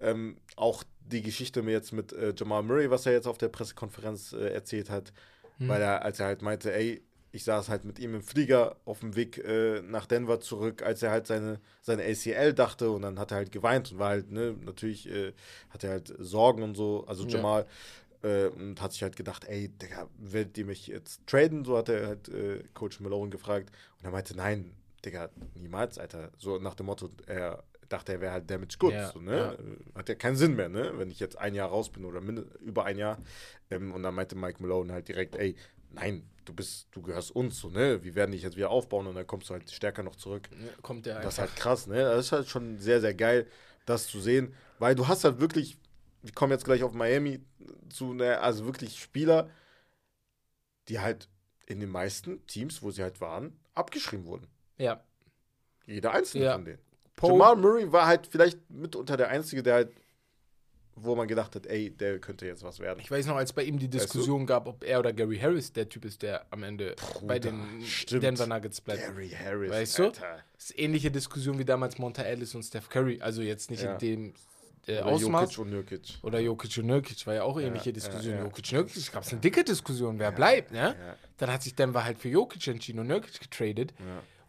Ähm, 0.01 0.37
auch 0.57 0.83
die 1.07 1.23
Geschichte 1.23 1.63
mir 1.63 1.73
jetzt 1.73 1.93
mit 1.93 2.13
äh, 2.13 2.33
Jamal 2.37 2.63
Murray, 2.63 2.91
was 2.91 3.07
er 3.07 3.13
jetzt 3.13 3.27
auf 3.27 3.39
der 3.39 3.49
Pressekonferenz 3.49 4.33
äh, 4.33 4.49
erzählt 4.53 4.91
hat, 4.91 5.13
Mhm. 5.59 5.69
weil 5.69 5.83
er, 5.83 6.03
als 6.05 6.19
er 6.21 6.27
halt 6.27 6.43
meinte, 6.43 6.73
ey, 6.73 7.03
ich 7.35 7.45
saß 7.45 7.69
halt 7.71 7.85
mit 7.85 7.99
ihm 7.99 8.15
im 8.15 8.23
Flieger 8.23 8.77
auf 8.85 9.01
dem 9.01 9.17
Weg 9.17 9.39
äh, 9.39 9.81
nach 9.83 10.07
Denver 10.07 10.41
zurück, 10.41 10.83
als 10.83 11.03
er 11.03 11.11
halt 11.11 11.27
seine, 11.27 11.61
seine 11.81 12.03
ACL 12.05 12.53
dachte 12.53 12.91
und 12.91 13.03
dann 13.03 13.19
hat 13.19 13.31
er 13.31 13.39
halt 13.39 13.53
geweint 13.53 13.91
und 13.93 13.99
war 13.99 14.11
halt, 14.11 14.31
ne, 14.31 14.55
natürlich 14.65 15.09
äh, 15.11 15.33
hat 15.71 15.83
er 15.85 15.91
halt 15.91 16.15
Sorgen 16.19 16.63
und 16.63 16.75
so, 16.75 17.05
also 17.07 17.25
Ja. 17.25 17.31
Jamal, 17.37 17.67
äh, 18.23 18.47
und 18.49 18.81
hat 18.83 18.93
sich 18.93 19.03
halt 19.03 19.17
gedacht, 19.17 19.45
ey, 19.47 19.69
Digga, 19.69 20.09
werdet 20.19 20.57
ihr 20.59 20.67
mich 20.67 20.87
jetzt 20.89 21.27
traden? 21.27 21.65
So 21.65 21.77
hat 21.79 21.89
er 21.89 22.07
halt 22.07 22.29
äh, 22.29 22.65
Coach 22.75 23.01
Malone 23.01 23.31
gefragt 23.31 23.71
und 23.99 24.05
er 24.05 24.11
meinte, 24.11 24.37
nein, 24.37 24.73
Digga, 25.05 25.31
niemals, 25.55 25.99
Alter. 25.99 26.31
So 26.39 26.59
nach 26.59 26.75
dem 26.75 26.87
Motto, 26.87 27.09
er 27.27 27.65
dachte, 27.93 28.13
er 28.13 28.21
wäre 28.21 28.33
halt 28.33 28.51
damaged 28.51 28.79
goods, 28.79 28.95
Ja, 28.95 29.13
so, 29.13 29.21
ne? 29.21 29.37
ja. 29.37 29.53
Äh, 29.53 29.59
Hat 29.95 30.09
ja 30.09 30.15
keinen 30.15 30.37
Sinn 30.37 30.55
mehr, 30.57 30.69
ne? 30.69 30.93
Wenn 30.97 31.11
ich 31.11 31.21
jetzt 31.21 31.37
ein 31.39 31.55
Jahr 31.55 31.69
raus 31.69 31.91
bin 31.91 32.05
oder 32.05 32.21
über 32.61 32.85
ein 32.85 32.99
Jahr. 32.99 33.19
Ähm, 33.71 33.93
und 33.93 34.03
dann 34.03 34.15
meinte 34.15 34.35
Mike 34.37 34.63
Malone 34.63 34.93
halt 34.93 35.09
direkt, 35.09 35.37
ey, 35.37 35.57
nein, 35.91 36.29
du 36.45 36.55
bist, 36.55 36.89
du 36.93 37.03
gehörst 37.03 37.31
uns, 37.31 37.59
so, 37.59 37.69
ne? 37.71 38.03
Wir 38.03 38.15
werden 38.15 38.33
dich 38.33 38.43
jetzt 38.43 38.57
wieder 38.57 38.71
aufbauen 38.71 39.07
und 39.07 39.15
dann 39.15 39.27
kommst 39.27 39.49
du 39.51 39.55
halt 39.55 39.71
stärker 39.71 40.03
noch 40.03 40.17
zurück. 40.17 40.49
Kommt 40.83 41.07
der 41.07 41.21
Das 41.21 41.35
ist 41.35 41.39
halt 41.41 41.57
krass, 41.57 41.87
ne? 41.87 41.97
Das 42.03 42.27
ist 42.27 42.33
halt 42.33 42.49
schon 42.49 42.79
sehr, 42.79 43.01
sehr 43.01 43.15
geil, 43.15 43.47
das 43.87 44.07
zu 44.07 44.21
sehen, 44.21 44.55
weil 44.79 44.95
du 44.95 45.09
hast 45.09 45.25
halt 45.25 45.41
wirklich, 45.41 45.77
wir 46.23 46.33
kommen 46.33 46.53
jetzt 46.53 46.65
gleich 46.65 46.83
auf 46.83 46.93
Miami 46.93 47.41
zu, 47.91 48.15
ne, 48.15 48.41
also 48.41 48.65
wirklich 48.65 48.99
Spieler, 49.01 49.51
die 50.89 51.01
halt 51.01 51.29
in 51.67 51.81
den 51.81 51.89
meisten 51.91 52.45
Teams, 52.47 52.83
wo 52.83 52.91
sie 52.91 53.03
halt 53.03 53.21
waren, 53.21 53.59
abgeschrieben 53.75 54.27
wurden. 54.27 54.47
Ja. 54.79 55.03
Jeder 55.87 56.13
einzelne 56.13 56.45
Ja. 56.45 56.53
von 56.55 56.65
denen. 56.65 56.79
Pope- 57.23 57.33
Jamal 57.33 57.57
Murray 57.57 57.91
war 57.93 58.07
halt 58.07 58.27
vielleicht 58.27 58.59
mitunter 58.71 59.17
der 59.17 59.29
Einzige, 59.29 59.63
der 59.63 59.75
halt, 59.75 59.89
wo 60.95 61.17
man 61.17 61.27
gedacht 61.27 61.55
hat, 61.57 61.67
ey, 61.67 61.89
der 61.91 62.19
könnte 62.19 62.45
jetzt 62.47 62.63
was 62.63 62.79
werden. 62.79 63.01
Ich 63.01 63.11
weiß 63.11 63.25
noch, 63.27 63.37
als 63.37 63.53
bei 63.55 63.63
ihm 63.65 63.79
die 63.79 63.89
Diskussion 63.89 64.45
gab, 64.45 64.67
ob 64.67 64.85
er 64.85 64.99
oder 64.99 65.13
Gary 65.15 65.39
Harris 65.39 65.73
der 65.73 65.89
Typ 65.89 66.05
ist, 66.05 66.21
der 66.23 66.45
am 66.51 66.63
Ende 66.63 66.95
bei 67.27 67.39
den 67.39 67.83
stimmt. 67.83 68.23
Denver 68.25 68.47
Nuggets 68.47 68.81
bleibt. 68.83 69.01
Gary 69.01 69.31
Harris, 69.31 69.71
Weißt 69.71 69.99
du? 69.99 70.05
Alter. 70.05 70.41
Das 70.55 70.65
ist 70.71 70.79
ähnliche 70.79 71.11
Diskussion 71.11 71.59
wie 71.59 71.65
damals 71.65 71.99
Monta 71.99 72.23
Ellis 72.23 72.55
und 72.55 72.63
Steph 72.63 72.91
Curry. 72.91 73.21
Also 73.23 73.41
jetzt 73.41 73.71
nicht 73.71 73.83
Ja. 73.83 73.95
in 73.95 73.99
dem 73.99 74.35
äh, 74.87 74.99
Oder 74.99 75.07
Ausmaß. 75.07 75.43
Jokic 75.57 75.59
und 75.61 75.71
Nurkic. 75.71 76.19
Oder 76.23 76.41
Jokic 76.41 76.77
und 76.79 76.87
Nurkic 76.87 77.27
war 77.27 77.35
ja 77.35 77.43
auch 77.45 77.59
ähnliche 77.59 77.87
ja, 77.91 77.93
Diskussion. 77.93 78.35
ja. 78.35 78.43
Jokic 78.43 78.73
Nurkic 78.73 79.13
gab 79.13 79.23
es 79.23 79.31
eine 79.33 79.41
dicke 79.41 79.65
Diskussion, 79.65 80.19
wer 80.19 80.31
bleibt, 80.33 80.73
ne? 80.73 80.79
Ja, 80.99 81.17
Dann 81.39 81.53
hat 81.53 81.63
sich 81.63 81.75
Denver 81.75 82.05
halt 82.05 82.19
für 82.19 82.29
Jokic 82.29 82.67
entschieden 82.67 82.99
und 82.99 83.07
Nurkic 83.07 83.39
getradet. 83.41 83.95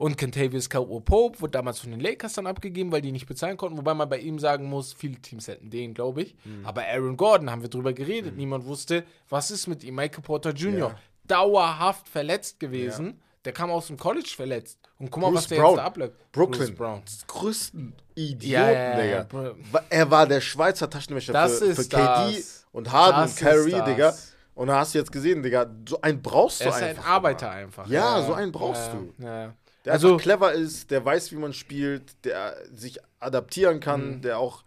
Ja. 0.04 0.08
Und 0.08 0.18
Kentavious 0.18 0.70
Caldwell 0.70 1.02
Pope 1.02 1.40
wurde 1.42 1.52
damals 1.52 1.80
von 1.80 1.92
den 1.92 2.00
Lakers 2.00 2.34
dann 2.34 2.48
abgegeben, 2.48 2.92
weil 2.92 3.02
die 3.02 3.12
nicht 3.12 3.26
bezahlen 3.28 3.58
konnten. 3.58 3.78
Wobei 3.78 3.94
man 3.94 4.10
bei 4.10 4.20
ihm 4.20 4.40
sagen 4.40 4.66
muss, 4.66 4.94
viele 4.94 5.16
Teams 5.22 5.48
hätten 5.48 5.70
den, 5.70 5.94
glaube 5.94 6.24
ich. 6.24 6.36
Mhm. 6.44 6.66
Aber 6.66 6.84
Aaron 6.84 7.16
Gordon 7.18 7.50
haben 7.50 7.62
wir 7.62 7.70
drüber 7.70 7.94
geredet. 7.94 8.36
Niemand 8.36 8.66
wusste, 8.66 9.04
was 9.30 9.52
ist 9.52 9.68
mit 9.68 9.84
ihm. 9.84 9.96
Michael 9.96 10.22
Porter 10.24 10.52
Jr. 10.52 10.90
Ja. 10.90 10.96
dauerhaft 11.26 12.10
verletzt 12.10 12.60
gewesen. 12.60 13.22
Der 13.46 13.52
kam 13.52 13.72
aus 13.72 13.88
dem 13.88 13.98
College 13.98 14.32
verletzt. 14.36 14.80
Und 15.00 15.12
guck 15.12 15.22
mal, 15.22 15.28
Bruce 15.30 15.38
was 15.44 15.48
der 15.48 15.56
Brown. 15.58 15.70
jetzt 15.72 15.78
da 15.80 15.86
abläuft. 15.86 16.32
Brooklyn. 16.32 16.76
Bruce 16.76 17.28
größten 17.28 17.94
Idioten, 18.16 18.52
Ja, 18.52 18.72
ja, 18.72 19.04
ja, 19.04 19.24
Digga. 19.24 19.56
Er 19.90 20.10
war 20.12 20.28
der 20.28 20.40
Schweizer 20.40 20.90
Taschenmesser 20.90 21.34
Das 21.34 21.60
für, 21.60 21.66
ist 21.66 21.92
für 21.92 21.98
KD 21.98 22.38
das. 22.38 22.66
und 22.72 22.92
Harden 22.92 23.22
Das 23.24 23.36
das. 23.36 23.86
Digga. 23.86 24.14
Und 24.56 24.68
da 24.68 24.80
hast 24.80 24.94
du 24.94 25.00
jetzt 25.00 25.12
gesehen, 25.12 25.44
Digga, 25.44 25.66
so 25.88 26.00
einen 26.02 26.22
brauchst 26.22 26.62
du 26.62 26.66
Er 26.66 26.70
ist 26.70 26.84
einfach. 26.84 27.06
ein 27.06 27.10
Arbeiter 27.12 27.48
aber. 27.48 27.56
einfach. 27.58 27.88
Ja, 27.88 28.22
so 28.22 28.34
einen 28.34 28.52
brauchst 28.52 28.88
ja, 28.88 28.94
du. 28.94 29.24
Ja. 29.24 29.54
Der 29.86 29.94
Also- 29.94 30.18
clever 30.18 30.54
ist, 30.54 30.92
der 30.92 31.04
weiß, 31.04 31.32
wie 31.32 31.36
man 31.38 31.54
spielt, 31.54 32.24
der 32.26 32.56
sich 32.72 33.00
adaptieren 33.20 33.78
Mhm. 33.78 33.82
kann, 33.82 34.22
der 34.22 34.40
auch, 34.40 34.64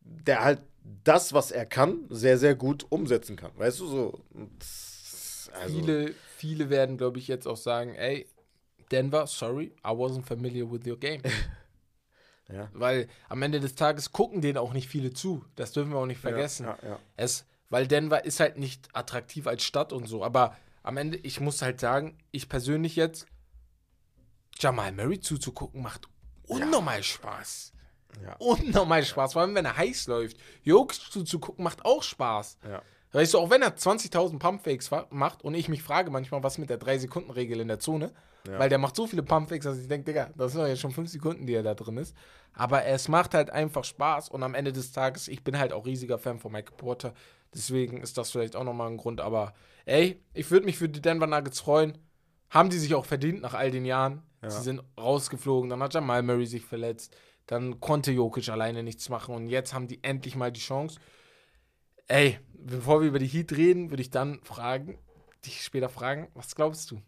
der 0.00 0.44
halt 0.44 0.60
das, 1.04 1.32
was 1.32 1.50
er 1.50 1.66
kann, 1.66 2.04
sehr, 2.10 2.38
sehr 2.38 2.54
gut 2.54 2.86
umsetzen 2.90 3.36
kann. 3.36 3.50
Weißt 3.56 3.80
du, 3.80 3.86
so. 3.86 4.20
Also, 5.52 5.80
Viele, 5.80 6.14
viele 6.36 6.70
werden, 6.70 6.98
glaube 6.98 7.18
ich, 7.18 7.28
jetzt 7.28 7.46
auch 7.48 7.56
sagen, 7.56 7.94
ey, 7.94 8.28
Denver, 8.92 9.26
sorry, 9.26 9.72
I 9.84 9.88
wasn't 9.88 10.24
familiar 10.24 10.70
with 10.70 10.86
your 10.86 10.98
game. 10.98 11.22
Ja. 12.48 12.70
Weil 12.74 13.08
am 13.28 13.42
Ende 13.42 13.58
des 13.58 13.74
Tages 13.74 14.12
gucken 14.12 14.40
denen 14.40 14.56
auch 14.56 14.72
nicht 14.72 14.88
viele 14.88 15.12
zu. 15.12 15.44
Das 15.56 15.72
dürfen 15.72 15.90
wir 15.90 15.98
auch 15.98 16.06
nicht 16.06 16.20
vergessen. 16.20 16.66
Ja, 16.66 16.78
ja. 16.80 16.98
Es 17.16 17.44
weil 17.70 17.88
Denver 17.88 18.24
ist 18.24 18.38
halt 18.38 18.56
nicht 18.56 18.88
attraktiv 18.92 19.48
als 19.48 19.64
Stadt 19.64 19.92
und 19.92 20.06
so. 20.06 20.22
Aber 20.22 20.56
am 20.84 20.96
Ende, 20.96 21.18
ich 21.18 21.40
muss 21.40 21.60
halt 21.60 21.80
sagen, 21.80 22.16
ich 22.30 22.48
persönlich 22.48 22.94
jetzt, 22.94 23.26
Jamal 24.58 24.92
Murray 24.92 25.20
zuzugucken, 25.20 25.82
macht 25.82 26.08
unnormal 26.46 27.02
Spaß. 27.02 27.72
Ja. 28.22 28.34
Unnormal 28.38 29.04
Spaß, 29.04 29.34
vor 29.34 29.42
allem 29.42 29.54
wenn 29.54 29.64
er 29.66 29.76
heiß 29.76 30.06
läuft. 30.06 30.36
Jokic 30.62 31.00
zuzugucken 31.10 31.62
macht 31.64 31.84
auch 31.84 32.02
Spaß. 32.02 32.58
Ja. 32.68 32.82
Weißt 33.12 33.34
du, 33.34 33.38
auch 33.38 33.50
wenn 33.50 33.62
er 33.62 33.76
20.000 33.76 34.38
Pumpfakes 34.38 34.88
fa- 34.88 35.06
macht 35.10 35.42
und 35.44 35.54
ich 35.54 35.68
mich 35.68 35.82
frage 35.82 36.10
manchmal, 36.10 36.42
was 36.42 36.58
mit 36.58 36.70
der 36.70 36.78
3-Sekunden-Regel 36.80 37.60
in 37.60 37.68
der 37.68 37.78
Zone, 37.78 38.12
Ja. 38.46 38.58
weil 38.58 38.68
der 38.68 38.78
macht 38.78 38.96
so 38.96 39.06
viele 39.06 39.22
Pumpfakes, 39.22 39.64
dass 39.64 39.78
ich 39.78 39.88
denke, 39.88 40.06
Digga, 40.12 40.30
das 40.36 40.52
sind 40.52 40.60
doch 40.62 40.68
jetzt 40.68 40.80
schon 40.80 40.90
5 40.92 41.08
Sekunden, 41.10 41.46
die 41.46 41.54
er 41.54 41.62
da 41.62 41.74
drin 41.74 41.96
ist. 41.98 42.14
Aber 42.52 42.84
es 42.84 43.08
macht 43.08 43.34
halt 43.34 43.50
einfach 43.50 43.84
Spaß 43.84 44.28
und 44.30 44.42
am 44.42 44.54
Ende 44.54 44.72
des 44.72 44.92
Tages, 44.92 45.28
ich 45.28 45.44
bin 45.44 45.58
halt 45.58 45.72
auch 45.72 45.86
riesiger 45.86 46.18
Fan 46.18 46.38
von 46.38 46.52
Michael 46.52 46.76
Porter, 46.76 47.14
deswegen 47.54 48.00
ist 48.02 48.18
das 48.18 48.30
vielleicht 48.30 48.56
auch 48.56 48.64
nochmal 48.64 48.88
ein 48.88 48.96
Grund, 48.96 49.20
aber 49.20 49.54
ey, 49.84 50.22
ich 50.34 50.50
würde 50.50 50.66
mich 50.66 50.76
für 50.78 50.88
die 50.88 51.00
Denver 51.02 51.26
Nuggets 51.26 51.60
freuen. 51.60 51.96
Haben 52.50 52.70
die 52.70 52.78
sich 52.78 52.94
auch 52.94 53.04
verdient 53.04 53.40
nach 53.42 53.54
all 53.54 53.70
den 53.70 53.84
Jahren. 53.84 54.22
Ja. 54.42 54.50
Sie 54.50 54.62
sind 54.62 54.82
rausgeflogen, 54.98 55.70
dann 55.70 55.82
hat 55.82 55.94
Jamal 55.94 56.22
Murray 56.22 56.46
sich 56.46 56.64
verletzt, 56.64 57.16
dann 57.46 57.80
konnte 57.80 58.12
Jokic 58.12 58.48
alleine 58.48 58.82
nichts 58.82 59.08
machen 59.08 59.34
und 59.34 59.48
jetzt 59.48 59.72
haben 59.74 59.88
die 59.88 60.02
endlich 60.04 60.36
mal 60.36 60.52
die 60.52 60.60
Chance. 60.60 60.98
Ey, 62.08 62.38
bevor 62.54 63.00
wir 63.00 63.08
über 63.08 63.18
die 63.18 63.26
Heat 63.26 63.52
reden, 63.52 63.90
würde 63.90 64.02
ich 64.02 64.10
dann 64.10 64.40
fragen, 64.44 64.98
dich 65.44 65.62
später 65.62 65.88
fragen, 65.88 66.28
was 66.34 66.54
glaubst 66.54 66.90
du 66.90 67.00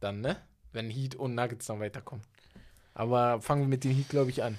dann, 0.00 0.20
ne? 0.20 0.36
Wenn 0.72 0.90
Heat 0.90 1.14
und 1.14 1.34
Nuggets 1.34 1.66
dann 1.66 1.80
weiterkommen. 1.80 2.24
Aber 2.94 3.40
fangen 3.40 3.62
wir 3.62 3.68
mit 3.68 3.84
den 3.84 3.92
Heat, 3.92 4.08
glaube 4.08 4.30
ich, 4.30 4.42
an. 4.42 4.58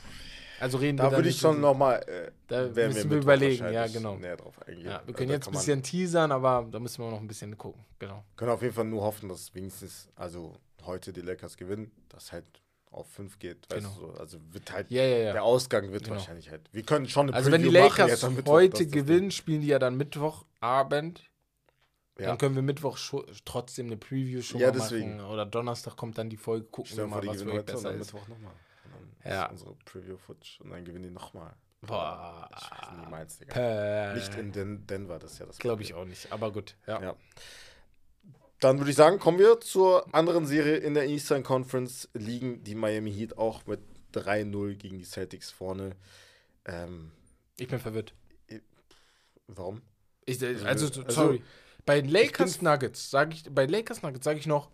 Also 0.60 0.78
reden 0.78 0.98
wir 0.98 1.04
Da 1.04 1.10
dann 1.10 1.20
würde 1.20 1.30
ich 1.30 1.38
schon 1.40 1.60
nochmal. 1.60 2.02
Äh, 2.08 2.32
Da 2.48 2.68
müssen 2.88 3.10
wir 3.10 3.18
überlegen, 3.18 3.72
ja, 3.72 3.86
genau. 3.88 4.16
Näher 4.16 4.38
drauf 4.38 4.60
eingehen. 4.66 4.86
Ja, 4.86 5.02
wir 5.06 5.14
Äh, 5.14 5.18
können 5.18 5.30
da 5.30 5.36
jetzt 5.36 5.48
ein 5.48 5.52
bisschen 5.54 5.84
teasern, 5.84 6.32
aber 6.32 6.68
da 6.72 6.80
müssen 6.80 7.04
wir 7.04 7.12
noch 7.12 7.20
ein 7.20 7.28
bisschen 7.28 7.58
gucken. 7.58 7.84
Genau. 8.00 8.24
können 8.36 8.52
auf 8.52 8.62
jeden 8.62 8.74
Fall 8.74 8.86
nur 8.86 9.02
hoffen, 9.04 9.30
dass 9.30 9.54
wenigstens, 9.54 10.08
also 10.16 10.56
heute 10.86 11.14
die 11.14 11.22
Lakers 11.22 11.58
gewinnen, 11.58 11.92
dass 12.10 12.32
halt 12.32 12.46
auf 12.92 13.10
5 13.12 13.40
geht. 13.40 13.70
Weißt 13.72 13.84
Genau. 13.86 13.96
du, 13.96 14.14
so. 14.14 14.20
Also 14.20 14.38
wird 14.52 14.72
halt, 14.72 14.92
Ja, 14.92 15.04
ja, 15.04 15.18
ja. 15.18 15.34
der 15.34 15.44
Ausgang 15.44 15.92
wird 15.92 16.04
Genau. 16.04 16.16
wahrscheinlich 16.18 16.50
halt. 16.52 16.62
Wir 16.72 16.84
können 16.84 17.08
schon 17.10 17.28
eine 17.28 17.36
Also 17.36 17.52
wenn 17.52 17.62
die 17.64 17.70
Preview 17.70 17.84
machen 17.90 18.00
Lakers 18.02 18.24
am 18.24 18.36
Mittwoch, 18.36 18.52
heute 18.54 18.70
das 18.72 18.80
das 18.84 18.92
gewinnen, 18.92 19.32
spielen 19.32 19.62
die 19.62 19.68
ja 19.68 19.80
dann 19.80 19.96
Mittwochabend. 19.98 21.24
Dann 22.16 22.38
können 22.38 22.54
wir 22.54 22.62
Mittwoch 22.62 23.00
trotzdem 23.44 23.88
eine 23.88 23.98
Preview 23.98 24.44
schon 24.44 24.62
Ja, 24.62 24.70
deswegen. 24.70 25.18
machen. 25.18 25.32
Oder 25.32 25.48
Donnerstag 25.48 25.96
kommt 25.98 26.18
dann 26.20 26.30
die 26.30 26.38
Folge, 26.38 26.68
gucken 26.68 26.96
wir 26.96 27.08
mal, 27.08 27.22
die 27.22 27.28
was 27.30 27.40
wirklich 27.40 27.60
und 27.60 27.66
besser 27.66 27.90
dann 27.92 28.00
ist. 28.00 28.14
Mittwoch 28.14 28.28
nochmal. 28.28 28.54
Und 28.94 29.32
Ja. 29.32 29.46
ist 29.46 29.52
unsere 29.54 29.76
Preview 29.86 30.18
futsch 30.18 30.62
und 30.62 30.70
dann 30.70 30.86
gewinnen 30.86 31.04
die 31.06 31.10
nochmal. 31.10 31.54
Boah. 31.82 32.48
Ich 32.56 32.62
weiß 32.72 32.92
nicht, 32.98 33.10
meins, 33.10 33.38
Digga. 33.40 33.56
Äh, 33.56 34.14
Nicht 34.14 34.36
in 34.36 34.52
Den 34.52 34.86
Denver, 34.88 35.18
das 35.20 35.34
ist 35.34 35.40
ja 35.40 35.48
das 35.48 35.58
Glaube 35.58 35.82
ich 35.82 35.96
auch 35.96 36.06
nicht, 36.06 36.32
aber 36.32 36.52
gut. 36.52 36.76
Ja. 36.86 37.16
Dann 38.64 38.78
würde 38.78 38.92
ich 38.92 38.96
sagen, 38.96 39.20
kommen 39.20 39.40
wir 39.40 39.60
zur 39.60 40.14
anderen 40.16 40.46
Serie 40.46 40.78
in 40.78 40.94
der 40.94 41.06
Eastern 41.08 41.44
Conference. 41.44 42.08
Liegen 42.14 42.64
die 42.64 42.76
Miami 42.76 43.12
Heat 43.12 43.38
auch 43.38 43.66
mit 43.66 43.82
3-0 44.14 44.76
gegen 44.76 44.98
die 45.00 45.04
Celtics 45.04 45.52
vorne. 45.52 45.98
Ähm, 46.64 47.12
Ich 47.58 47.68
bin 47.68 47.80
verwirrt. 47.80 48.14
warum? 49.48 49.82
Ich, 50.26 50.42
äh, 50.42 50.56
Also, 50.64 50.66
also, 50.66 51.02
also, 51.02 51.12
sorry. 51.12 51.44
Bei 51.86 52.00
Lakers 52.00 52.62
Nuggets 52.62 53.10
sage 53.12 53.34
ich, 53.34 53.44
bei 53.54 53.66
Lakers 53.66 54.02
Nuggets 54.02 54.24
sage 54.24 54.40
ich 54.40 54.48
noch, 54.48 54.72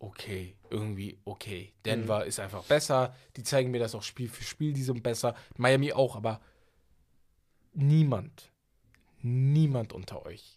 okay, 0.00 0.56
irgendwie 0.70 1.20
okay. 1.24 1.72
Denver 1.84 2.22
Mhm. 2.22 2.26
ist 2.28 2.40
einfach 2.40 2.64
besser. 2.64 3.14
Die 3.36 3.44
zeigen 3.44 3.70
mir 3.70 3.78
das 3.78 3.94
auch 3.94 4.02
Spiel 4.02 4.28
für 4.28 4.42
Spiel, 4.42 4.72
die 4.72 4.82
sind 4.82 5.04
besser. 5.04 5.36
Miami 5.56 5.92
auch, 5.92 6.16
aber 6.16 6.40
niemand, 7.72 8.50
niemand 9.22 9.92
unter 9.92 10.26
euch, 10.26 10.55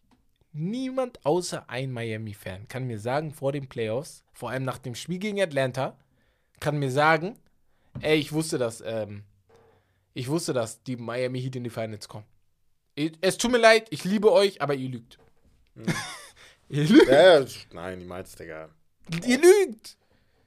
niemand 0.60 1.26
außer 1.26 1.70
ein 1.70 1.92
Miami-Fan 1.92 2.68
kann 2.68 2.86
mir 2.86 3.00
sagen 3.00 3.32
vor 3.32 3.52
den 3.52 3.68
Playoffs, 3.68 4.24
vor 4.34 4.50
allem 4.50 4.64
nach 4.64 4.78
dem 4.78 4.96
Spiel 4.96 5.20
gegen 5.20 5.42
Atlanta, 5.42 5.98
kann 6.60 6.78
mir 6.78 6.92
sagen, 6.92 7.38
ey, 8.02 8.18
ich 8.18 8.32
wusste 8.32 8.58
das, 8.58 8.84
ähm, 8.86 9.24
ich 10.14 10.28
wusste, 10.28 10.54
dass 10.54 10.84
die 10.84 10.98
Miami 10.98 11.42
Heat 11.42 11.56
in 11.56 11.64
die 11.64 11.70
Finals 11.70 12.08
kommen. 12.08 12.26
Es 13.22 13.38
tut 13.38 13.52
mir 13.52 13.60
leid, 13.60 13.88
ich 13.92 14.04
liebe 14.04 14.32
euch, 14.32 14.62
aber 14.62 14.74
ihr 14.74 14.90
lügt. 14.90 15.18
ihr 16.70 16.84
lügt. 16.84 17.08
Ja, 17.08 17.46
nein, 17.72 18.00
niemals, 18.00 18.36
Digga. 18.36 18.70
Ihr 19.26 19.40
lügt. 19.40 19.98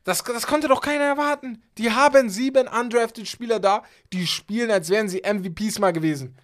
Das, 0.05 0.23
das 0.23 0.47
konnte 0.47 0.69
doch 0.69 0.81
keiner 0.81 1.05
erwarten. 1.05 1.63
Die 1.79 1.93
haben 1.93 2.29
sieben 2.29 2.69
undrafted 2.69 3.29
Spieler 3.29 3.61
da, 3.61 3.85
die 4.13 4.27
spielen, 4.27 4.71
als 4.71 4.91
wären 4.91 5.09
sie 5.09 5.23
MVPs 5.23 5.79
mal 5.79 5.93
gewesen. 5.93 6.37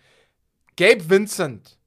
Gabe 0.76 1.10
Vincent. 1.10 1.77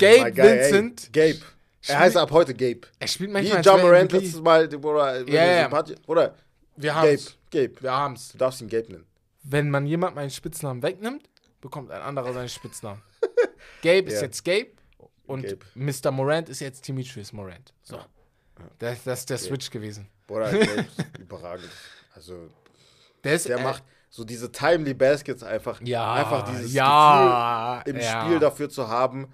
Gabe 0.00 0.20
Mal 0.20 0.32
geil, 0.32 0.48
ey. 0.58 0.72
Vincent. 0.72 1.12
Gabe. 1.12 1.38
Er 1.86 1.98
heißt 1.98 2.16
ab 2.16 2.30
heute 2.30 2.52
Gabe. 2.54 2.80
Er 2.98 3.06
spielt 3.08 3.30
Wie 3.30 3.32
manchmal 3.34 3.56
als 3.58 3.66
John 3.66 3.80
Morant 3.80 4.12
letztes 4.12 4.40
Mal, 4.40 4.74
oder, 4.74 5.26
Ja. 5.28 5.62
Sympathie- 5.64 5.96
oder 6.06 6.34
Wir 6.76 6.92
Gabe. 6.92 7.08
haben's. 7.08 7.36
Gabe. 7.50 7.72
Wir 7.80 7.92
haben's. 7.92 8.32
Du 8.32 8.38
darfst 8.38 8.60
ihn 8.60 8.68
Gabe 8.68 8.92
nennen. 8.92 9.06
Wenn 9.42 9.70
man 9.70 9.86
jemand 9.86 10.14
meinen 10.14 10.30
Spitznamen 10.30 10.82
wegnimmt, 10.82 11.28
bekommt 11.60 11.90
ein 11.90 12.02
anderer 12.02 12.32
seinen 12.34 12.48
Spitznamen. 12.48 13.00
Gabe 13.82 14.08
ist 14.08 14.14
Ja. 14.16 14.22
jetzt 14.22 14.44
Gabe 14.44 14.72
und 15.26 15.42
Gabe. 15.44 15.58
Mr. 15.74 16.10
Morant 16.10 16.48
ist 16.50 16.60
jetzt 16.60 16.86
Demetrius 16.86 17.32
Morant. 17.32 17.72
So. 17.82 17.96
Ja. 17.96 18.06
Das, 18.78 19.02
das 19.04 19.20
ist 19.20 19.30
der 19.30 19.38
Switch 19.38 19.70
gewesen. 19.70 20.08
Bruder, 20.26 20.50
Gabe 20.52 20.64
ist 20.86 21.18
überragend. 21.18 21.70
Also, 22.14 22.48
Der 23.24 23.34
ist, 23.34 23.48
der 23.48 23.58
äh, 23.58 23.62
macht 23.62 23.82
so 24.10 24.24
diese 24.24 24.52
timely 24.52 24.92
Baskets 24.92 25.42
einfach. 25.42 25.80
ja, 25.82 26.12
einfach 26.14 26.50
dieses 26.50 26.72
ja, 26.74 27.80
Gefühl 27.84 27.94
im 27.96 28.02
ja. 28.06 28.22
Spiel 28.24 28.38
dafür 28.38 28.68
zu 28.68 28.86
haben. 28.88 29.32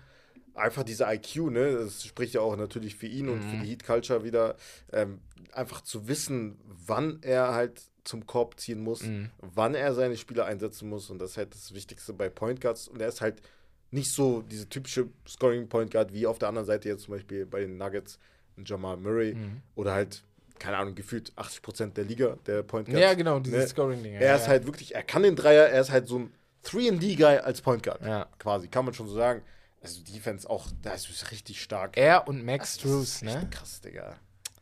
Einfach 0.56 0.82
diese 0.84 1.04
IQ, 1.04 1.50
ne? 1.50 1.72
Das 1.72 2.04
spricht 2.04 2.34
ja 2.34 2.40
auch 2.40 2.56
natürlich 2.56 2.96
für 2.96 3.06
ihn 3.06 3.28
und 3.28 3.44
Mhm. 3.44 3.50
für 3.50 3.56
die 3.64 3.68
Heat 3.70 3.84
Culture 3.84 4.24
wieder. 4.24 4.56
Ähm, 4.92 5.20
einfach 5.52 5.82
zu 5.82 6.08
wissen, 6.08 6.58
wann 6.86 7.18
er 7.22 7.52
halt 7.54 7.82
zum 8.04 8.26
Korb 8.26 8.58
ziehen 8.58 8.80
muss, 8.80 9.02
Mhm. 9.02 9.30
wann 9.40 9.74
er 9.74 9.92
seine 9.94 10.16
Spieler 10.16 10.46
einsetzen 10.46 10.88
muss. 10.88 11.10
Und 11.10 11.18
das 11.18 11.32
ist 11.32 11.36
halt 11.36 11.54
das 11.54 11.74
Wichtigste 11.74 12.12
bei 12.12 12.28
Point 12.28 12.60
Guards. 12.60 12.88
Und 12.88 13.00
er 13.02 13.08
ist 13.08 13.20
halt 13.20 13.42
nicht 13.90 14.12
so 14.12 14.42
diese 14.42 14.68
typische 14.68 15.08
Scoring 15.28 15.68
Point 15.68 15.90
Guard 15.92 16.12
wie 16.12 16.26
auf 16.26 16.38
der 16.38 16.48
anderen 16.48 16.66
Seite 16.66 16.88
jetzt 16.88 17.02
zum 17.04 17.14
Beispiel 17.14 17.46
bei 17.46 17.60
den 17.60 17.76
Nuggets 17.76 18.18
Jamal 18.64 18.96
Murray 18.96 19.34
Mhm. 19.34 19.60
oder 19.74 19.92
halt, 19.92 20.22
keine 20.58 20.78
Ahnung, 20.78 20.94
gefühlt 20.94 21.32
80% 21.36 21.96
der 21.98 22.04
Liga, 22.04 22.38
der 22.46 22.62
Point 22.62 22.86
Guards. 22.86 23.00
Ja, 23.02 23.12
genau, 23.14 23.40
dieses 23.40 23.58
ne? 23.60 23.68
Scoring-Ding. 23.68 24.14
Er 24.14 24.22
ja, 24.28 24.36
ist 24.36 24.42
ja. 24.44 24.48
halt 24.48 24.64
wirklich, 24.66 24.94
er 24.94 25.02
kann 25.02 25.22
den 25.22 25.36
Dreier, 25.36 25.66
er 25.66 25.80
ist 25.82 25.90
halt 25.90 26.08
so 26.08 26.20
ein 26.20 26.32
3D-Guy 26.64 27.38
als 27.38 27.60
Point 27.60 27.82
Guard. 27.82 28.00
Ja. 28.02 28.26
Quasi, 28.38 28.68
kann 28.68 28.84
man 28.86 28.94
schon 28.94 29.08
so 29.08 29.14
sagen. 29.14 29.42
Also 29.82 30.02
Defense 30.02 30.48
auch, 30.48 30.66
da 30.82 30.92
ist 30.94 31.08
es 31.10 31.30
richtig 31.30 31.62
stark. 31.62 31.96
Er 31.96 32.26
und 32.28 32.44
Max 32.44 32.78
Das 32.78 32.90
ist 32.92 33.22
echt 33.22 33.34
ne? 33.34 33.48
Krass, 33.50 33.80
Digga. 33.80 34.16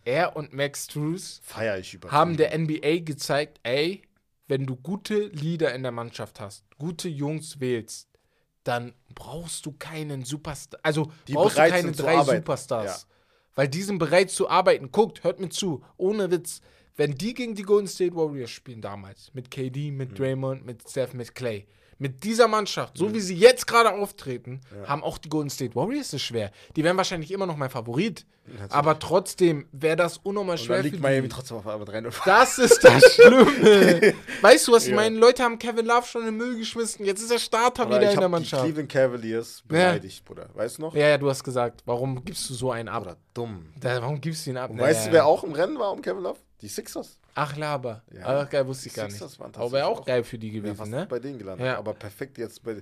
Er 0.05 0.37
und 0.37 0.53
Max 0.53 0.85
Struz 0.85 1.41
Feier 1.45 1.79
ich 1.79 1.95
über. 1.95 2.11
haben 2.11 2.37
der 2.37 2.57
NBA 2.59 2.99
gezeigt, 3.05 3.59
ey, 3.63 4.03
wenn 4.49 4.67
du 4.67 4.77
gute 4.77 5.29
Leader 5.29 5.75
in 5.75 5.83
der 5.83 5.93
Mannschaft 5.93 6.41
hast, 6.41 6.65
gute 6.77 7.09
Jungs 7.09 7.59
wählst, 7.61 8.09
dann 8.65 8.93
brauchst 9.15 9.65
du 9.65 9.73
keinen 9.73 10.25
Superstar. 10.25 10.81
Also 10.83 11.11
Die 11.27 11.33
brauchst 11.33 11.57
du 11.57 11.63
keine 11.63 11.93
drei. 11.93 12.23
Superstars. 12.23 13.07
Weil 13.55 13.69
die 13.69 13.83
sind 13.83 13.99
bereit 13.99 14.31
zu 14.31 14.49
arbeiten. 14.51 14.91
Guckt, 14.91 15.23
hört 15.25 15.39
mir 15.41 15.49
zu. 15.49 15.83
Ohne 15.97 16.31
Witz. 16.31 16.61
Wenn 16.97 17.15
die 17.15 17.35
gegen 17.35 17.55
die 17.55 17.63
Golden 17.63 17.89
State 17.89 18.15
Warriors 18.15 18.51
spielen 18.51 18.81
damals, 18.81 19.33
mit 19.35 19.51
KD, 19.51 19.91
mit 19.91 20.11
Mhm. 20.11 20.15
Draymond, 20.17 20.67
mit 20.67 20.89
Steph, 20.89 21.15
mit 21.15 21.35
Clay, 21.35 21.67
mit 21.99 22.25
dieser 22.25 22.49
Mannschaft, 22.49 22.97
so 22.99 23.13
wie 23.15 23.21
sie 23.21 23.37
jetzt 23.37 23.67
gerade 23.67 23.93
auftreten, 23.93 24.61
haben 24.87 25.03
auch 25.03 25.19
die 25.19 25.29
Golden 25.29 25.51
State 25.51 25.75
Warriors 25.75 26.13
es 26.13 26.23
schwer. 26.23 26.51
Die 26.77 26.85
wären 26.85 26.97
wahrscheinlich 26.97 27.31
immer 27.31 27.47
noch 27.47 27.57
mein 27.57 27.71
Favorit. 27.71 28.27
Aber 28.69 28.99
trotzdem 28.99 29.67
wäre 29.73 29.97
das 29.97 30.19
unnormal 30.19 30.57
Und 30.57 30.59
schwer 30.61 30.77
dann 30.77 30.85
für 30.85 30.91
liegt. 30.91 31.03
Miami 31.03 31.29
trotzdem 31.31 31.57
auf 31.57 31.67
einmal 31.67 31.87
3 31.87 32.03
Das 32.27 32.59
ist 32.59 32.85
das 32.85 33.03
Schlimme. 33.15 34.15
weißt 34.43 34.69
du, 34.69 34.73
was 34.73 34.85
ich 34.85 34.91
Ja. 34.91 34.97
meine? 34.97 35.17
Leute 35.17 35.43
haben 35.43 35.59
Kevin 35.59 35.87
Love 35.87 36.07
schon 36.07 36.21
in 36.23 36.27
den 36.29 36.37
Müll 36.37 36.59
geschmissen. 36.59 37.07
Jetzt 37.07 37.23
ist 37.23 37.31
er 37.31 37.39
Starter 37.39 37.87
Oder 37.87 37.97
wieder 37.97 38.09
ich 38.09 38.15
in 38.15 38.21
der 38.21 38.29
Mannschaft. 38.29 38.63
Cleveland 38.65 38.91
Cavaliers 38.91 39.63
beleidigt, 39.67 40.23
Bruder. 40.27 40.51
Weißt 40.53 40.77
du 40.77 40.83
noch? 40.83 40.95
Ja, 40.95 41.09
ja, 41.09 41.17
du 41.19 41.31
hast 41.31 41.43
gesagt, 41.43 41.81
warum 41.87 42.23
gibst 42.23 42.51
du 42.51 42.55
so 42.55 42.71
einen 42.71 42.89
ab? 42.91 43.03
Oder 43.05 43.17
dumm. 43.33 43.65
Da, 43.81 44.03
warum 44.03 44.21
gibst 44.21 44.45
du 44.45 44.51
ihn 44.51 44.59
ab? 44.59 44.69
Und 44.69 44.77
Na, 44.77 44.83
weißt 44.83 44.99
ja, 44.99 45.05
du, 45.05 45.09
ja. 45.09 45.13
wer 45.15 45.27
auch 45.27 45.43
im 45.45 45.53
Rennen 45.53 45.79
war 45.79 45.91
um 45.93 46.03
Kevin 46.03 46.23
Love? 46.25 46.39
Die 46.61 46.69
Sixers. 46.69 47.19
Ach, 47.35 47.57
Laber. 47.57 48.03
Ja. 48.13 48.43
Ach, 48.43 48.49
geil, 48.49 48.67
wusste 48.67 48.89
ich 48.89 48.95
gar 48.95 49.05
nicht. 49.05 49.13
Sixers 49.15 49.39
waren 49.39 49.55
Aber 49.57 49.73
wäre 49.73 49.87
auch 49.87 50.05
geil 50.05 50.23
für 50.25 50.39
die 50.39 50.51
gewesen, 50.51 50.89
ne? 50.91 51.07
bei 51.07 51.19
denen 51.19 51.39
gelandet. 51.39 51.67
Ja. 51.67 51.79
Aber 51.79 51.95
perfekt 51.95 52.39
jetzt 52.39 52.63
bei. 52.63 52.77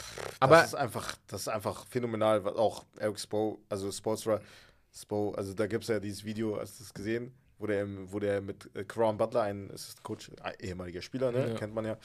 Pff, 0.00 0.36
Aber- 0.40 0.56
das 0.56 0.66
ist 0.68 0.74
einfach, 0.74 1.16
das 1.26 1.42
ist 1.42 1.48
einfach 1.48 1.86
phänomenal, 1.86 2.44
was 2.44 2.54
auch 2.56 2.84
Eric 2.98 3.18
Spo, 3.18 3.60
also 3.68 3.90
Sportsra, 3.92 4.40
Spo, 4.92 5.32
also 5.32 5.54
da 5.54 5.66
gibt 5.66 5.82
es 5.84 5.88
ja 5.88 5.98
dieses 6.00 6.24
Video, 6.24 6.58
hast 6.60 6.78
du 6.78 6.84
das 6.84 6.94
gesehen, 6.94 7.32
wo 7.58 7.66
der, 7.66 7.86
wo 8.12 8.18
der 8.18 8.40
mit 8.40 8.70
äh, 8.74 8.84
Crown 8.84 9.16
Butler, 9.16 9.42
ein 9.42 9.70
Assistant 9.72 10.02
Coach, 10.02 10.30
ehemaliger 10.60 11.02
Spieler, 11.02 11.30
ne, 11.32 11.48
Ja. 11.50 11.54
kennt 11.54 11.74
man 11.74 11.84
ja, 11.84 11.96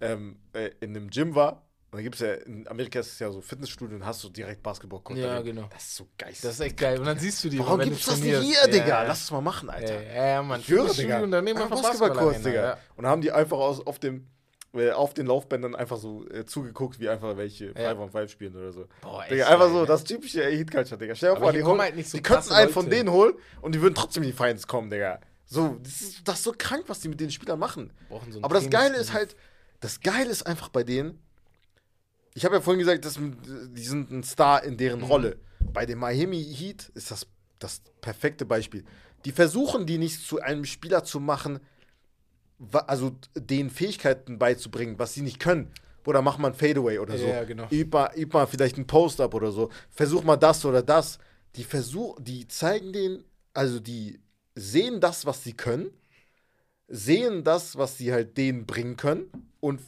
ähm, 0.00 0.36
äh, 0.52 0.70
in 0.80 0.96
einem 0.96 1.10
Gym 1.10 1.34
war. 1.34 1.62
Und 1.94 1.98
da 1.98 2.02
gibt 2.02 2.16
es 2.16 2.22
ja, 2.22 2.32
in 2.34 2.66
Amerika 2.66 2.98
ist 2.98 3.12
es 3.12 3.18
ja 3.20 3.30
so 3.30 3.40
Fitnessstudio 3.40 3.94
und 3.94 4.04
hast 4.04 4.24
du 4.24 4.28
direkt 4.28 4.64
basketball 4.64 5.00
Ja, 5.16 5.40
genau. 5.42 5.68
Das 5.72 5.84
ist 5.84 5.94
so 5.94 6.08
geil. 6.18 6.34
Das 6.42 6.54
ist 6.54 6.58
echt 6.58 6.76
geil. 6.76 6.98
Und 6.98 7.04
dann 7.04 7.20
siehst 7.20 7.44
du 7.44 7.48
die, 7.48 7.60
Warum 7.60 7.78
wenn 7.78 7.88
gibt's 7.90 8.04
du 8.06 8.10
das 8.10 8.20
nicht 8.20 8.36
hier, 8.36 8.66
Digga? 8.66 8.88
Ja, 8.88 9.02
Lass 9.04 9.22
es 9.22 9.30
mal 9.30 9.40
machen, 9.40 9.70
Alter. 9.70 10.02
ja, 10.02 10.26
ja, 10.26 10.42
Mann. 10.42 10.58
Ich 10.58 10.68
höre, 10.68 10.92
Digga. 10.92 11.20
Und 11.20 11.30
dann 11.30 11.44
nehmen 11.44 11.60
wir 11.60 11.66
Einfach 11.66 11.76
von 11.76 11.82
Basketballkurs, 11.84 12.24
Basketball 12.42 12.50
Digga. 12.52 12.68
Ja. 12.70 12.78
Und 12.96 13.06
haben 13.06 13.22
die 13.22 13.30
einfach 13.30 13.58
aus, 13.58 13.86
auf 13.86 14.00
dem 14.00 14.26
äh, 14.72 14.90
auf 14.90 15.14
den 15.14 15.26
Laufbändern 15.26 15.76
einfach 15.76 15.98
so 15.98 16.28
äh, 16.30 16.44
zugeguckt, 16.44 16.98
wie 16.98 17.08
einfach 17.08 17.36
welche 17.36 17.66
Ja. 17.78 17.90
5 17.90 18.00
on 18.00 18.10
5 18.10 18.28
spielen 18.32 18.56
oder 18.56 18.72
so. 18.72 18.86
Boah, 19.00 19.22
echt 19.22 19.30
Digga, 19.30 19.44
einfach 19.46 19.66
geil, 19.66 19.72
so 19.74 19.80
ne? 19.82 19.86
das 19.86 20.02
typische 20.02 20.44
Heat-Culture, 20.44 20.98
Digga. 20.98 21.14
Stell 21.14 21.34
dir 21.34 21.40
vor, 21.40 21.52
die, 21.52 21.62
holen, 21.62 21.80
halt 21.80 21.94
nicht 21.94 22.10
so 22.10 22.18
die 22.18 22.22
könnten 22.24 22.52
einen 22.52 22.70
von 22.70 22.86
Leute. 22.86 22.96
denen 22.96 23.12
holen 23.12 23.34
und 23.60 23.72
die 23.72 23.80
würden 23.80 23.94
trotzdem 23.94 24.24
in 24.24 24.30
die 24.30 24.36
Finals 24.36 24.66
kommen, 24.66 24.90
Digga. 24.90 25.20
So, 25.46 25.78
das 25.80 26.00
ist, 26.00 26.26
das 26.26 26.38
ist 26.38 26.42
so 26.42 26.54
krank, 26.58 26.82
was 26.88 26.98
die 26.98 27.08
mit 27.08 27.20
den 27.20 27.30
Spielern 27.30 27.60
machen. 27.60 27.92
So 28.30 28.40
Aber 28.42 28.56
das 28.56 28.68
Geile 28.68 28.96
ist 28.96 29.12
halt, 29.12 29.36
das 29.78 30.00
Geile 30.00 30.30
ist 30.30 30.44
einfach 30.44 30.70
bei 30.70 30.82
denen, 30.82 31.20
ich 32.34 32.44
habe 32.44 32.56
ja 32.56 32.60
vorhin 32.60 32.80
gesagt, 32.80 33.04
dass, 33.04 33.18
die 33.18 33.82
sind 33.84 34.10
ein 34.10 34.22
Star 34.22 34.62
in 34.64 34.76
deren 34.76 35.00
Mhm. 35.00 35.06
Rolle. 35.06 35.36
Bei 35.72 35.86
dem 35.86 35.98
Miami 36.00 36.42
Heat 36.44 36.90
ist 36.94 37.10
das 37.10 37.26
das 37.58 37.80
perfekte 38.00 38.44
Beispiel. 38.44 38.84
Die 39.24 39.32
versuchen, 39.32 39.86
die 39.86 39.96
nicht 39.96 40.20
zu 40.20 40.40
einem 40.40 40.64
Spieler 40.66 41.02
zu 41.04 41.18
machen, 41.20 41.60
also 42.72 43.16
den 43.34 43.70
Fähigkeiten 43.70 44.38
beizubringen, 44.38 44.98
was 44.98 45.14
sie 45.14 45.22
nicht 45.22 45.40
können. 45.40 45.72
Oder 46.04 46.20
mach 46.20 46.36
mal 46.36 46.48
ein 46.48 46.54
Fadeaway 46.54 46.98
oder 46.98 47.16
so. 47.16 47.26
Ja, 47.26 47.44
genau. 47.44 47.66
Üb 47.70 47.92
mal, 47.92 48.10
üb 48.16 48.34
mal 48.34 48.46
vielleicht 48.46 48.76
ein 48.76 48.86
Post-Up 48.86 49.32
oder 49.32 49.50
so. 49.50 49.70
Versuch 49.90 50.22
mal 50.24 50.36
das 50.36 50.64
oder 50.66 50.82
das. 50.82 51.18
Die 51.56 51.64
versuch, 51.64 52.18
die 52.20 52.46
zeigen 52.48 52.92
denen, 52.92 53.24
also 53.54 53.80
die 53.80 54.20
sehen 54.54 55.00
das, 55.00 55.24
was 55.24 55.42
sie 55.42 55.54
können, 55.54 55.88
sehen 56.88 57.44
das, 57.44 57.76
was 57.76 57.96
sie 57.96 58.12
halt 58.12 58.36
denen 58.36 58.66
bringen 58.66 58.96
können 58.96 59.30
und 59.60 59.80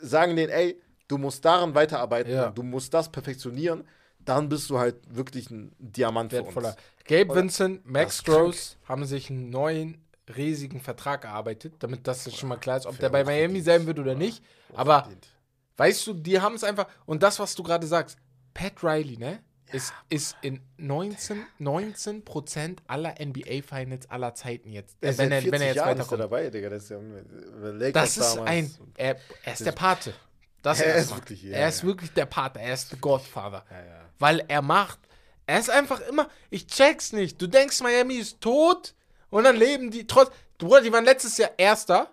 sagen 0.00 0.36
denen, 0.36 0.50
ey, 0.50 0.80
du 1.08 1.18
musst 1.18 1.44
daran 1.44 1.74
weiterarbeiten, 1.74 2.32
Ja. 2.32 2.50
du 2.50 2.62
musst 2.62 2.92
das 2.94 3.10
perfektionieren, 3.10 3.84
dann 4.20 4.48
bist 4.48 4.70
du 4.70 4.78
halt 4.78 4.96
wirklich 5.14 5.50
ein 5.50 5.74
Diamant 5.78 6.30
für 6.32 6.44
wertvoller. 6.44 6.68
uns. 6.70 6.76
Gabe 7.06 7.30
Oder- 7.30 7.40
Vincent, 7.42 7.86
Max. 7.86 8.18
Strauss 8.18 8.76
haben 8.88 9.04
sich 9.04 9.28
einen 9.30 9.50
neuen 9.50 9.98
riesigen 10.34 10.80
Vertrag 10.80 11.24
erarbeitet, 11.24 11.74
damit 11.80 12.06
das 12.06 12.24
jetzt 12.24 12.38
schon 12.38 12.48
mal 12.48 12.56
klar 12.56 12.78
ist, 12.78 12.86
ob 12.86 12.98
der 12.98 13.10
bei 13.10 13.22
Miami 13.24 13.60
verdient. 13.60 13.64
sein 13.66 13.86
wird 13.86 13.98
oder 13.98 14.14
nicht. 14.14 14.42
Aber 14.72 15.02
verdient. 15.02 15.28
weißt 15.76 16.06
du, 16.06 16.14
die 16.14 16.40
haben 16.40 16.54
es 16.54 16.64
einfach. 16.64 16.86
Und 17.04 17.22
das, 17.22 17.38
was 17.38 17.54
du 17.54 17.62
gerade 17.62 17.86
sagst, 17.86 18.16
Pat 18.54 18.82
Riley, 18.82 19.18
ne? 19.18 19.40
Ist, 19.72 19.92
ist 20.08 20.36
in 20.40 20.60
19, 20.76 21.42
19 21.58 22.24
Prozent 22.24 22.80
aller 22.86 23.14
NBA-Finals 23.18 24.08
aller 24.08 24.34
Zeiten 24.34 24.70
jetzt. 24.70 24.96
Er 25.00 25.08
Äh, 25.08 25.10
ist 25.12 25.18
wenn, 25.18 25.32
er, 25.32 25.40
40 25.42 25.52
wenn 25.52 25.60
er 25.62 25.66
jetzt 25.68 25.76
Jahren 25.76 25.88
ist 25.88 25.94
er 25.94 25.98
weiterkommt. 26.18 26.20
dabei, 26.20 26.50
Digga. 26.50 26.68
Das 26.70 26.82
ist 26.84 26.90
ja 26.90 26.98
äh, 26.98 27.92
Das 27.92 28.16
ist 28.16 28.38
ein. 28.38 28.70
Er, 28.96 29.16
er 29.42 29.52
ist 29.52 29.66
der 29.66 29.72
Pate. 29.72 30.14
Das 30.64 30.80
Er 30.80 30.96
ist 30.96 31.14
wirklich, 31.14 31.42
ja, 31.42 31.56
er 31.58 31.68
ist 31.68 31.82
ja. 31.82 31.86
wirklich 31.88 32.12
der 32.12 32.26
Pate. 32.26 32.58
Er 32.60 32.74
ist 32.74 32.90
der 32.90 32.98
Godfather. 32.98 33.64
Ja. 33.70 33.76
Weil 34.18 34.44
er 34.48 34.62
macht. 34.62 34.98
Er 35.46 35.58
ist 35.60 35.70
einfach 35.70 36.00
immer. 36.08 36.28
Ich 36.50 36.66
check's 36.66 37.12
nicht. 37.12 37.40
Du 37.40 37.46
denkst, 37.46 37.80
Miami 37.82 38.14
ist 38.14 38.40
tot 38.40 38.94
und 39.30 39.44
dann 39.44 39.56
leben 39.56 39.90
die 39.90 40.06
trotz. 40.06 40.30
Bruder, 40.58 40.80
die 40.80 40.90
waren 40.92 41.04
letztes 41.04 41.36
Jahr 41.36 41.50
Erster. 41.58 42.08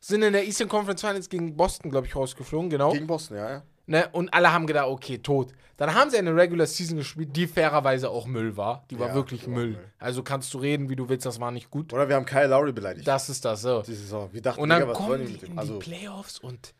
Sind 0.00 0.22
in 0.22 0.32
der 0.34 0.44
Eastern 0.44 0.68
Conference 0.68 1.00
Finals 1.00 1.28
gegen 1.28 1.56
Boston, 1.56 1.90
glaube 1.90 2.06
ich, 2.06 2.14
rausgeflogen, 2.16 2.68
genau. 2.68 2.92
Gegen 2.92 3.06
Boston, 3.06 3.36
ja, 3.38 3.50
ja. 3.50 3.62
Ne? 3.86 4.08
Und 4.12 4.32
alle 4.34 4.52
haben 4.52 4.66
gedacht, 4.66 4.88
okay, 4.88 5.18
tot. 5.18 5.52
Dann 5.76 5.94
haben 5.94 6.10
sie 6.10 6.18
eine 6.18 6.34
Regular 6.34 6.66
Season 6.66 6.96
gespielt, 6.98 7.34
die 7.36 7.46
fairerweise 7.46 8.10
auch 8.10 8.26
Müll 8.26 8.56
war. 8.56 8.84
Die 8.90 8.98
war 8.98 9.08
Ja, 9.08 9.14
wirklich 9.14 9.42
die 9.42 9.46
war 9.46 9.54
Müll. 9.54 9.66
Müll. 9.72 9.92
Also 9.98 10.22
kannst 10.22 10.52
du 10.54 10.58
reden, 10.58 10.88
wie 10.88 10.96
du 10.96 11.08
willst, 11.08 11.24
das 11.26 11.38
war 11.40 11.50
nicht 11.52 11.70
gut. 11.70 11.92
Oder 11.92 12.08
wir 12.08 12.16
haben 12.16 12.24
Kyle 12.26 12.46
Lowry 12.48 12.72
beleidigt. 12.72 13.06
Das 13.06 13.28
ist 13.28 13.44
das 13.44 13.62
so. 13.62 13.82
Die 13.82 13.94
Saison. 13.94 14.30
Wir 14.32 14.42
dachten, 14.42 14.60
Und 14.60 14.68
dann 14.70 14.80
Digga, 14.80 14.90
was 14.92 14.98
kommen 14.98 15.20
die 15.20 15.26
die 15.26 15.32
mit 15.32 15.42
in 15.42 15.48
dem? 15.48 15.52
die 15.54 15.58
Also, 15.58 15.78
Playoffs 15.78 16.38
und 16.38 16.74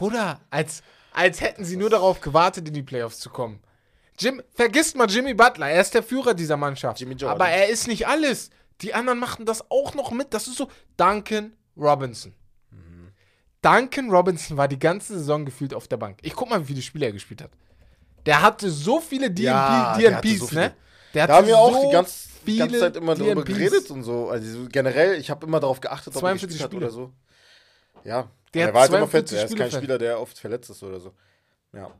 Bruder, 0.00 0.40
als, 0.48 0.82
als 1.12 1.40
hätten 1.42 1.64
sie 1.64 1.76
nur 1.76 1.90
darauf 1.90 2.20
gewartet, 2.22 2.66
in 2.66 2.72
die 2.74 2.82
Playoffs 2.82 3.18
zu 3.20 3.28
kommen. 3.28 3.60
Jim, 4.18 4.42
vergisst 4.54 4.96
mal 4.96 5.08
Jimmy 5.10 5.34
Butler, 5.34 5.68
er 5.68 5.80
ist 5.82 5.92
der 5.94 6.02
Führer 6.02 6.32
dieser 6.34 6.56
Mannschaft. 6.56 6.98
Jimmy 7.00 7.14
Jordan. 7.14 7.38
Aber 7.40 7.50
er 7.50 7.68
ist 7.68 7.86
nicht 7.86 8.06
alles. 8.08 8.48
Die 8.80 8.94
anderen 8.94 9.18
machen 9.18 9.44
das 9.44 9.70
auch 9.70 9.94
noch 9.94 10.10
mit. 10.10 10.32
Das 10.32 10.46
ist 10.46 10.56
so 10.56 10.68
Duncan 10.96 11.52
Robinson. 11.76 12.32
Mhm. 12.70 13.12
Duncan 13.60 14.10
Robinson 14.10 14.56
war 14.56 14.68
die 14.68 14.78
ganze 14.78 15.18
Saison 15.18 15.44
gefühlt 15.44 15.74
auf 15.74 15.86
der 15.86 15.98
Bank. 15.98 16.18
Ich 16.22 16.34
guck 16.34 16.48
mal, 16.48 16.60
wie 16.62 16.64
viele 16.72 16.82
Spiele 16.82 17.06
er 17.06 17.12
gespielt 17.12 17.42
hat. 17.42 17.50
Der 18.24 18.40
hatte 18.40 18.70
so 18.70 19.00
viele 19.00 19.30
DNP, 19.30 19.42
Ja, 19.44 19.96
der 19.98 20.16
hatte 20.16 20.26
DNPs, 20.28 20.40
so 20.40 20.46
viele. 20.46 20.60
ne? 20.62 20.74
Der 21.12 21.26
da 21.26 21.34
haben 21.36 21.46
wir 21.46 21.58
auch 21.58 21.74
so 21.74 21.86
die 21.88 21.92
ganze, 21.92 22.28
die 22.46 22.56
ganze 22.56 22.74
viele 22.74 22.80
Zeit 22.80 22.96
immer 22.96 23.14
darüber 23.14 23.42
DNPs. 23.42 23.46
geredet 23.58 23.90
und 23.90 24.02
so. 24.02 24.28
Also 24.30 24.66
generell, 24.70 25.18
ich 25.20 25.28
habe 25.30 25.46
immer 25.46 25.60
darauf 25.60 25.80
geachtet, 25.80 26.08
ob 26.08 26.14
er 26.16 26.20
42 26.20 26.48
gespielt 26.58 26.62
hat 26.62 26.70
Spiele. 26.70 26.86
oder 26.86 26.90
so. 26.94 27.12
Ja, 28.04 28.30
Der 28.54 28.62
er 28.62 28.68
hat 28.68 28.74
war 28.74 28.80
halt 28.82 28.92
immer 28.92 29.06
fit. 29.08 29.28
42 29.28 29.38
Er 29.38 29.44
ist 29.44 29.56
kein 29.56 29.68
Spiele 29.70 29.80
Spieler, 29.82 29.98
der 29.98 30.20
oft 30.20 30.38
verletzt 30.38 30.70
ist 30.70 30.82
oder 30.82 31.00
so. 31.00 31.14
Ja. 31.72 31.90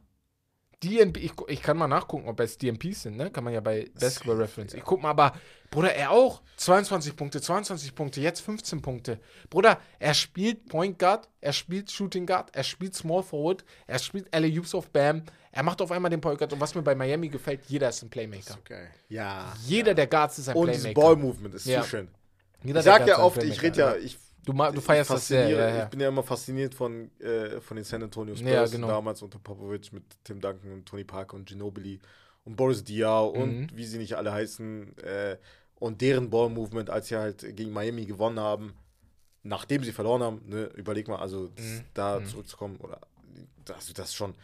DNP, 0.82 1.18
ich, 1.18 1.32
ich 1.48 1.61
kann 1.62 1.76
mal 1.76 1.88
nachgucken, 1.88 2.26
ob 2.26 2.40
es 2.40 2.57
DNPs 2.57 3.03
sind, 3.03 3.18
ne? 3.18 3.30
Kann 3.30 3.44
man 3.44 3.53
ja 3.53 3.61
bei 3.61 3.90
Basketball 4.01 4.36
Reference. 4.36 4.72
Ich 4.72 4.82
guck 4.82 5.03
mal, 5.03 5.11
aber, 5.11 5.34
Bruder, 5.70 5.94
er 5.94 6.11
auch 6.11 6.40
22 6.57 7.14
Punkte, 7.16 7.42
22 7.42 7.94
Punkte, 7.94 8.22
jetzt 8.22 8.40
15 8.40 8.80
Punkte. 8.80 9.20
Bruder, 9.51 9.78
er 9.98 10.14
spielt 10.14 10.66
Point 10.70 10.98
Guard, 10.98 11.28
er 11.42 11.53
spielt 11.53 11.90
Shooting 11.90 12.24
Guard, 12.24 12.57
er 12.57 12.64
spielt 12.64 12.94
Small 12.94 13.22
Forward, 13.22 13.62
er 13.86 13.98
spielt 13.98 14.34
LA 14.34 14.48
Hoops 14.57 14.74
of 14.74 14.88
Bam, 14.90 15.22
er 15.53 15.62
macht 15.62 15.82
auf 15.82 15.92
einmal 15.92 16.11
den 16.11 16.22
Point 16.22 16.38
Guard 16.38 16.55
und 16.55 16.61
was 16.62 16.74
mir 16.74 16.80
bei 16.82 16.94
Miami 16.94 17.28
gefällt, 17.28 17.61
jeder 17.66 17.90
ist 17.90 18.03
ein 18.03 18.09
Playmaker. 18.09 18.57
Okay. 18.61 18.86
Ja. 19.11 19.53
Jeder 19.66 19.92
der 19.92 20.07
Guards 20.07 20.38
ist 20.38 20.48
ein 20.48 20.57
Und 20.57 20.68
dieses 20.68 20.84
Playmaker. 20.84 21.01
Ball-Movement 21.09 21.55
ist 21.57 21.66
Ja. 21.66 21.82
zu 21.82 21.88
schön. 21.90 22.09
Jeder 22.64 22.78
Ich 22.78 22.86
sag 22.86 23.07
ja 23.07 23.16
ist 23.16 23.20
oft, 23.20 23.42
ich 23.42 23.61
rede 23.61 23.78
ja, 23.78 23.96
ich 23.96 24.18
Du, 24.45 24.53
du 24.53 24.80
feierst 24.80 25.11
das 25.11 25.28
sehr, 25.28 25.49
ja, 25.49 25.68
ja. 25.68 25.84
Ich 25.84 25.91
bin 25.91 26.01
ja 26.01 26.09
immer 26.09 26.22
fasziniert 26.22 26.74
von, 26.74 27.11
äh, 27.20 27.61
von 27.61 27.76
den 27.76 27.84
San 27.84 28.03
Antonio 28.03 28.34
Spurs 28.34 28.51
Ja, 28.51 28.66
genau. 28.66 28.88
damals 28.88 29.22
unter 29.22 29.38
Popovich 29.38 29.93
mit 29.93 30.05
Tim 30.24 30.41
Duncan 30.41 30.72
und 30.72 30.86
Tony 30.86 31.05
Parker 31.05 31.36
und 31.36 31.47
Ginobili 31.47 32.01
und 32.45 32.57
Boris 32.57 32.82
Diaw 32.82 33.28
und 33.30 33.61
Mhm. 33.61 33.66
wie 33.74 33.84
sie 33.84 33.99
nicht 33.99 34.14
alle 34.14 34.32
heißen 34.32 34.97
äh, 34.99 35.36
und 35.76 36.01
deren 36.01 36.30
Ball-Movement, 36.30 36.91
als 36.91 37.09
sie 37.09 37.16
halt 37.16 37.57
gegen 37.57 37.72
Miami 37.72 38.07
gewonnen 38.07 38.41
haben, 38.41 38.74
nachdem 39.43 39.84
sie 39.84 39.93
verloren 39.93 40.22
haben, 40.22 40.43
ne, 40.47 40.64
überleg 40.76 41.09
mal, 41.09 41.16
also 41.18 41.49
das, 41.49 41.64
Mhm. 41.64 41.84
da 41.95 42.24
zurückzukommen 42.24 42.76
oder 42.78 43.01
also 43.74 43.93
das 43.93 44.14
schon 44.14 44.34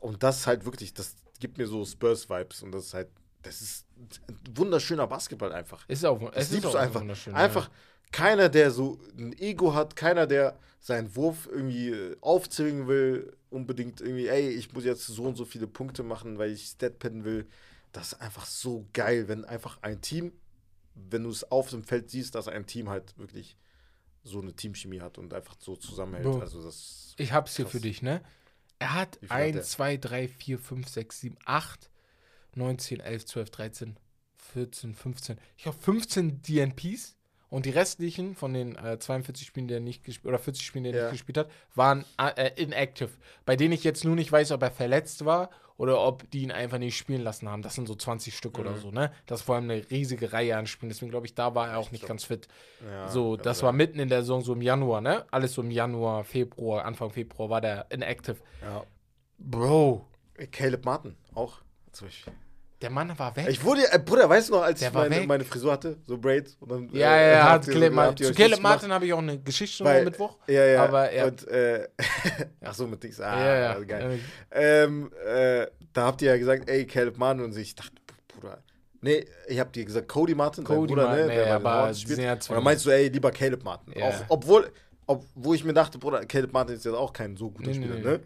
und 0.00 0.22
das 0.22 0.46
halt 0.46 0.64
wirklich, 0.64 0.94
das 0.94 1.16
gibt 1.40 1.58
mir 1.58 1.66
so 1.66 1.84
Spurs-Vibes 1.84 2.62
und 2.62 2.72
das 2.72 2.86
ist 2.86 2.94
halt, 2.94 3.08
das 3.42 3.60
ist 3.60 3.86
ein 3.96 4.38
wunderschöner 4.56 5.06
Basketball 5.06 5.52
einfach. 5.52 5.88
Ist 5.88 6.04
auch, 6.04 6.18
Das 6.32 6.46
es 6.50 6.52
ist 6.52 6.66
auch 6.66 6.74
einfach. 6.74 7.00
wunderschön, 7.00 7.34
Einfach 7.34 7.70
keiner, 8.10 8.48
der 8.48 8.70
so 8.70 8.98
ein 9.18 9.32
Ego 9.38 9.74
hat, 9.74 9.96
keiner, 9.96 10.26
der 10.26 10.58
seinen 10.80 11.14
Wurf 11.16 11.48
irgendwie 11.50 11.90
äh, 11.90 12.16
aufzwingen 12.20 12.86
will, 12.88 13.36
unbedingt 13.50 14.00
irgendwie, 14.00 14.26
ey, 14.28 14.48
ich 14.50 14.72
muss 14.72 14.84
jetzt 14.84 15.06
so 15.06 15.24
und 15.24 15.36
so 15.36 15.44
viele 15.44 15.66
Punkte 15.66 16.02
machen, 16.02 16.38
weil 16.38 16.50
ich 16.50 16.64
Statpadden 16.66 17.24
will. 17.24 17.46
Das 17.92 18.12
ist 18.14 18.20
einfach 18.20 18.46
so 18.46 18.86
geil, 18.92 19.28
wenn 19.28 19.44
einfach 19.44 19.78
ein 19.82 20.00
Team, 20.00 20.32
wenn 20.94 21.24
du 21.24 21.30
es 21.30 21.50
auf 21.50 21.70
dem 21.70 21.84
Feld 21.84 22.10
siehst, 22.10 22.34
dass 22.34 22.48
ein 22.48 22.66
Team 22.66 22.88
halt 22.88 23.16
wirklich 23.18 23.56
so 24.24 24.40
eine 24.40 24.54
Teamchemie 24.54 25.00
hat 25.00 25.18
und 25.18 25.34
einfach 25.34 25.56
so 25.58 25.76
zusammenhält. 25.76 26.24
Bro. 26.26 26.40
Also 26.40 26.62
das 26.62 27.14
Ich 27.18 27.32
hab's 27.32 27.56
hier 27.56 27.64
Krass. 27.64 27.72
für 27.72 27.80
dich, 27.80 28.02
ne? 28.02 28.22
Er 28.78 28.94
hat 28.94 29.16
Wie 29.20 29.26
viel 29.26 29.36
hat 29.36 29.38
der? 29.54 29.60
1, 29.60 29.70
2, 29.70 29.96
3, 29.96 30.28
4, 30.28 30.58
5, 30.58 30.88
6, 30.88 31.20
7, 31.20 31.36
8, 31.44 31.90
9, 32.54 32.78
10, 32.78 33.00
11, 33.00 33.26
12, 33.26 33.50
13, 33.50 33.96
14, 34.52 34.94
15. 34.94 35.38
Ich 35.56 35.66
habe 35.66 35.76
15 35.78 36.42
DNPs 36.42 37.16
und 37.48 37.66
die 37.66 37.70
restlichen 37.70 38.34
von 38.34 38.52
den 38.54 38.76
äh, 38.76 38.98
42 38.98 39.46
Spielen, 39.46 39.68
die 39.68 39.74
er 39.74 39.80
nicht 39.80 40.04
gespielt 40.04 40.26
oder 40.28 40.38
40 40.38 40.64
Spielen, 40.64 40.84
die 40.84 40.90
er 40.90 40.96
Ja. 40.96 41.02
nicht 41.04 41.12
gespielt 41.12 41.38
hat, 41.38 41.50
waren 41.74 42.04
äh, 42.18 42.50
inactive. 42.62 43.10
Bei 43.44 43.56
denen 43.56 43.72
ich 43.72 43.84
jetzt 43.84 44.04
nur 44.04 44.14
nicht 44.16 44.30
weiß, 44.32 44.52
ob 44.52 44.62
er 44.62 44.70
verletzt 44.70 45.24
war 45.24 45.50
oder 45.78 46.00
ob 46.00 46.30
die 46.30 46.42
ihn 46.42 46.52
einfach 46.52 46.78
nicht 46.78 46.96
spielen 46.96 47.22
lassen 47.22 47.48
haben. 47.48 47.62
Das 47.62 47.74
sind 47.74 47.88
so 47.88 47.94
20 47.94 48.36
Stück 48.36 48.58
oder 48.58 48.72
Mhm. 48.72 48.80
so, 48.80 48.90
ne? 48.90 49.10
Das 49.26 49.40
ist 49.40 49.46
vor 49.46 49.54
allem 49.56 49.64
eine 49.70 49.90
riesige 49.90 50.32
Reihe 50.32 50.56
an 50.56 50.66
Spielen. 50.66 50.90
Deswegen 50.90 51.10
glaube 51.10 51.26
ich, 51.26 51.34
da 51.34 51.54
war 51.54 51.70
er 51.70 51.78
auch 51.78 51.90
nicht 51.90 52.02
glaub- 52.02 52.08
ganz 52.08 52.24
fit. 52.24 52.46
ja, 52.86 53.08
So, 53.08 53.36
das 53.36 53.58
aber- 53.60 53.66
war 53.68 53.72
mitten 53.72 53.98
in 53.98 54.08
der 54.08 54.20
Saison, 54.20 54.42
so 54.42 54.52
im 54.52 54.62
Januar, 54.62 55.00
ne? 55.00 55.24
Alles 55.30 55.54
so 55.54 55.62
im 55.62 55.70
Januar, 55.70 56.24
Februar, 56.24 56.84
Anfang 56.84 57.10
Februar 57.10 57.48
war 57.50 57.60
der 57.60 57.86
inactive. 57.90 58.36
Ja. 58.60 58.84
Bro, 59.38 60.06
Caleb 60.52 60.84
Martin 60.84 61.16
auch. 61.34 61.62
Beispiel. 62.00 62.32
der 62.80 62.90
Mann 62.90 63.16
war 63.18 63.36
weg. 63.36 63.46
Ich 63.48 63.62
wurde, 63.62 63.82
äh, 63.92 63.98
Bruder, 63.98 64.28
weißt 64.28 64.48
du 64.48 64.54
noch, 64.54 64.62
als 64.62 64.80
Der 64.80 64.88
ich 64.88 64.94
meine, 64.94 65.26
meine 65.26 65.44
Frisur 65.44 65.72
hatte, 65.72 65.98
so 66.06 66.18
Braids? 66.18 66.56
Und 66.60 66.70
dann, 66.70 66.88
ja, 66.92 67.14
äh, 67.16 67.32
ja, 67.32 67.50
hat 67.52 67.66
Caleb 67.66 67.92
Martin. 67.92 68.26
Zu 68.26 68.34
Caleb? 68.34 68.60
Martin 68.60 68.92
habe 68.92 69.06
ich 69.06 69.12
auch 69.12 69.18
eine 69.18 69.38
Geschichte 69.38 69.84
am 69.84 70.04
Mittwoch. 70.04 70.36
Ja, 70.46 70.64
ja. 70.64 70.84
Aber 70.84 71.10
er- 71.10 71.26
Und, 71.26 71.46
äh, 71.48 71.88
ach 72.64 72.74
so, 72.74 72.86
mit 72.86 73.02
Dings. 73.02 73.20
Ah, 73.20 73.38
ja, 73.38 73.56
ja. 73.78 73.78
geil. 73.84 74.18
Äh, 74.50 74.84
Ähm, 74.84 75.10
äh, 75.26 75.66
da 75.92 76.06
habt 76.06 76.22
ihr 76.22 76.30
ja 76.32 76.38
gesagt, 76.38 76.68
ey, 76.68 76.86
Caleb 76.86 77.18
Martin 77.18 77.44
und 77.44 77.56
ich 77.56 77.74
dachte, 77.74 77.92
Bruder. 78.28 78.58
Nee, 79.00 79.26
ich 79.48 79.58
hab 79.58 79.72
dir 79.72 79.84
gesagt, 79.84 80.08
Cody 80.08 80.34
Martin, 80.34 80.62
Cody 80.64 80.86
Bruder, 80.94 81.06
Martin, 81.06 81.26
ne, 81.26 81.32
nee, 81.34 81.44
den 81.44 81.52
aber 81.52 81.92
spielt. 81.92 82.18
ja 82.20 82.32
und 82.34 82.50
dann 82.50 82.62
meinst 82.62 82.86
du, 82.86 82.90
ey, 82.90 83.08
lieber 83.08 83.30
Caleb 83.32 83.64
Martin. 83.64 83.92
Ja. 83.98 84.08
Auch, 84.08 84.14
obwohl, 84.28 84.70
ob, 85.06 85.24
wo 85.34 85.54
ich 85.54 85.64
mir 85.64 85.72
dachte, 85.72 85.98
Bruder, 85.98 86.24
Caleb 86.24 86.52
Martin 86.52 86.76
ist 86.76 86.84
jetzt 86.84 86.94
auch 86.94 87.12
kein 87.12 87.36
so 87.36 87.50
guter 87.50 87.70
nee, 87.70 87.74
Spieler, 87.74 87.96
nee. 87.96 88.00
ne? 88.02 88.20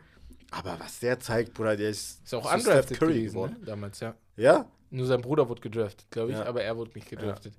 Aber 0.51 0.79
was 0.81 1.01
der 1.01 1.19
zeigt, 1.21 1.55
Bruder, 1.55 1.77
der 1.77 1.91
ist, 1.91 2.25
Ist 2.25 2.35
auch 2.35 2.53
undrafted 2.53 2.99
Curry 2.99 3.25
geworden. 3.25 3.57
ne? 3.61 3.67
damals, 3.67 4.01
ja. 4.01 4.15
Ja? 4.37 4.67
Nur 4.91 5.07
sein 5.07 5.21
Bruder 5.21 5.49
wurde 5.49 5.61
gedraftet, 5.61 6.07
glaube 6.11 6.31
ich, 6.33 6.39
Ja. 6.39 6.45
aber 6.47 6.63
er 6.63 6.77
wurde 6.77 6.93
nicht 6.95 7.09
gedraftet. 7.11 7.55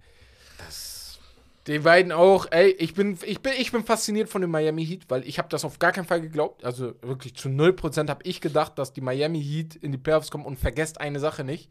Das, 0.57 1.19
Die 1.67 1.79
beiden 1.79 2.13
auch, 2.13 2.47
ey, 2.51 2.69
ich 2.71 2.93
bin, 2.93 3.17
ich 3.25 3.41
bin, 3.41 3.51
ich 3.57 3.71
bin 3.73 3.83
fasziniert 3.83 4.29
von 4.29 4.41
dem 4.41 4.49
Miami 4.51 4.85
Heat, 4.85 5.03
weil 5.09 5.27
ich 5.27 5.37
habe 5.37 5.49
das 5.49 5.65
auf 5.65 5.79
gar 5.79 5.91
keinen 5.91 6.05
Fall 6.05 6.21
geglaubt. 6.21 6.63
Also 6.63 6.95
wirklich 7.01 7.35
zu 7.35 7.49
0% 7.49 8.09
habe 8.09 8.23
ich 8.23 8.39
gedacht, 8.39 8.77
dass 8.79 8.93
die 8.93 9.01
Miami 9.01 9.43
Heat 9.43 9.75
in 9.75 9.91
die 9.91 9.97
Playoffs 9.97 10.31
kommen 10.31 10.45
und 10.45 10.57
vergesst 10.57 11.01
eine 11.01 11.19
Sache 11.19 11.43
nicht. 11.43 11.69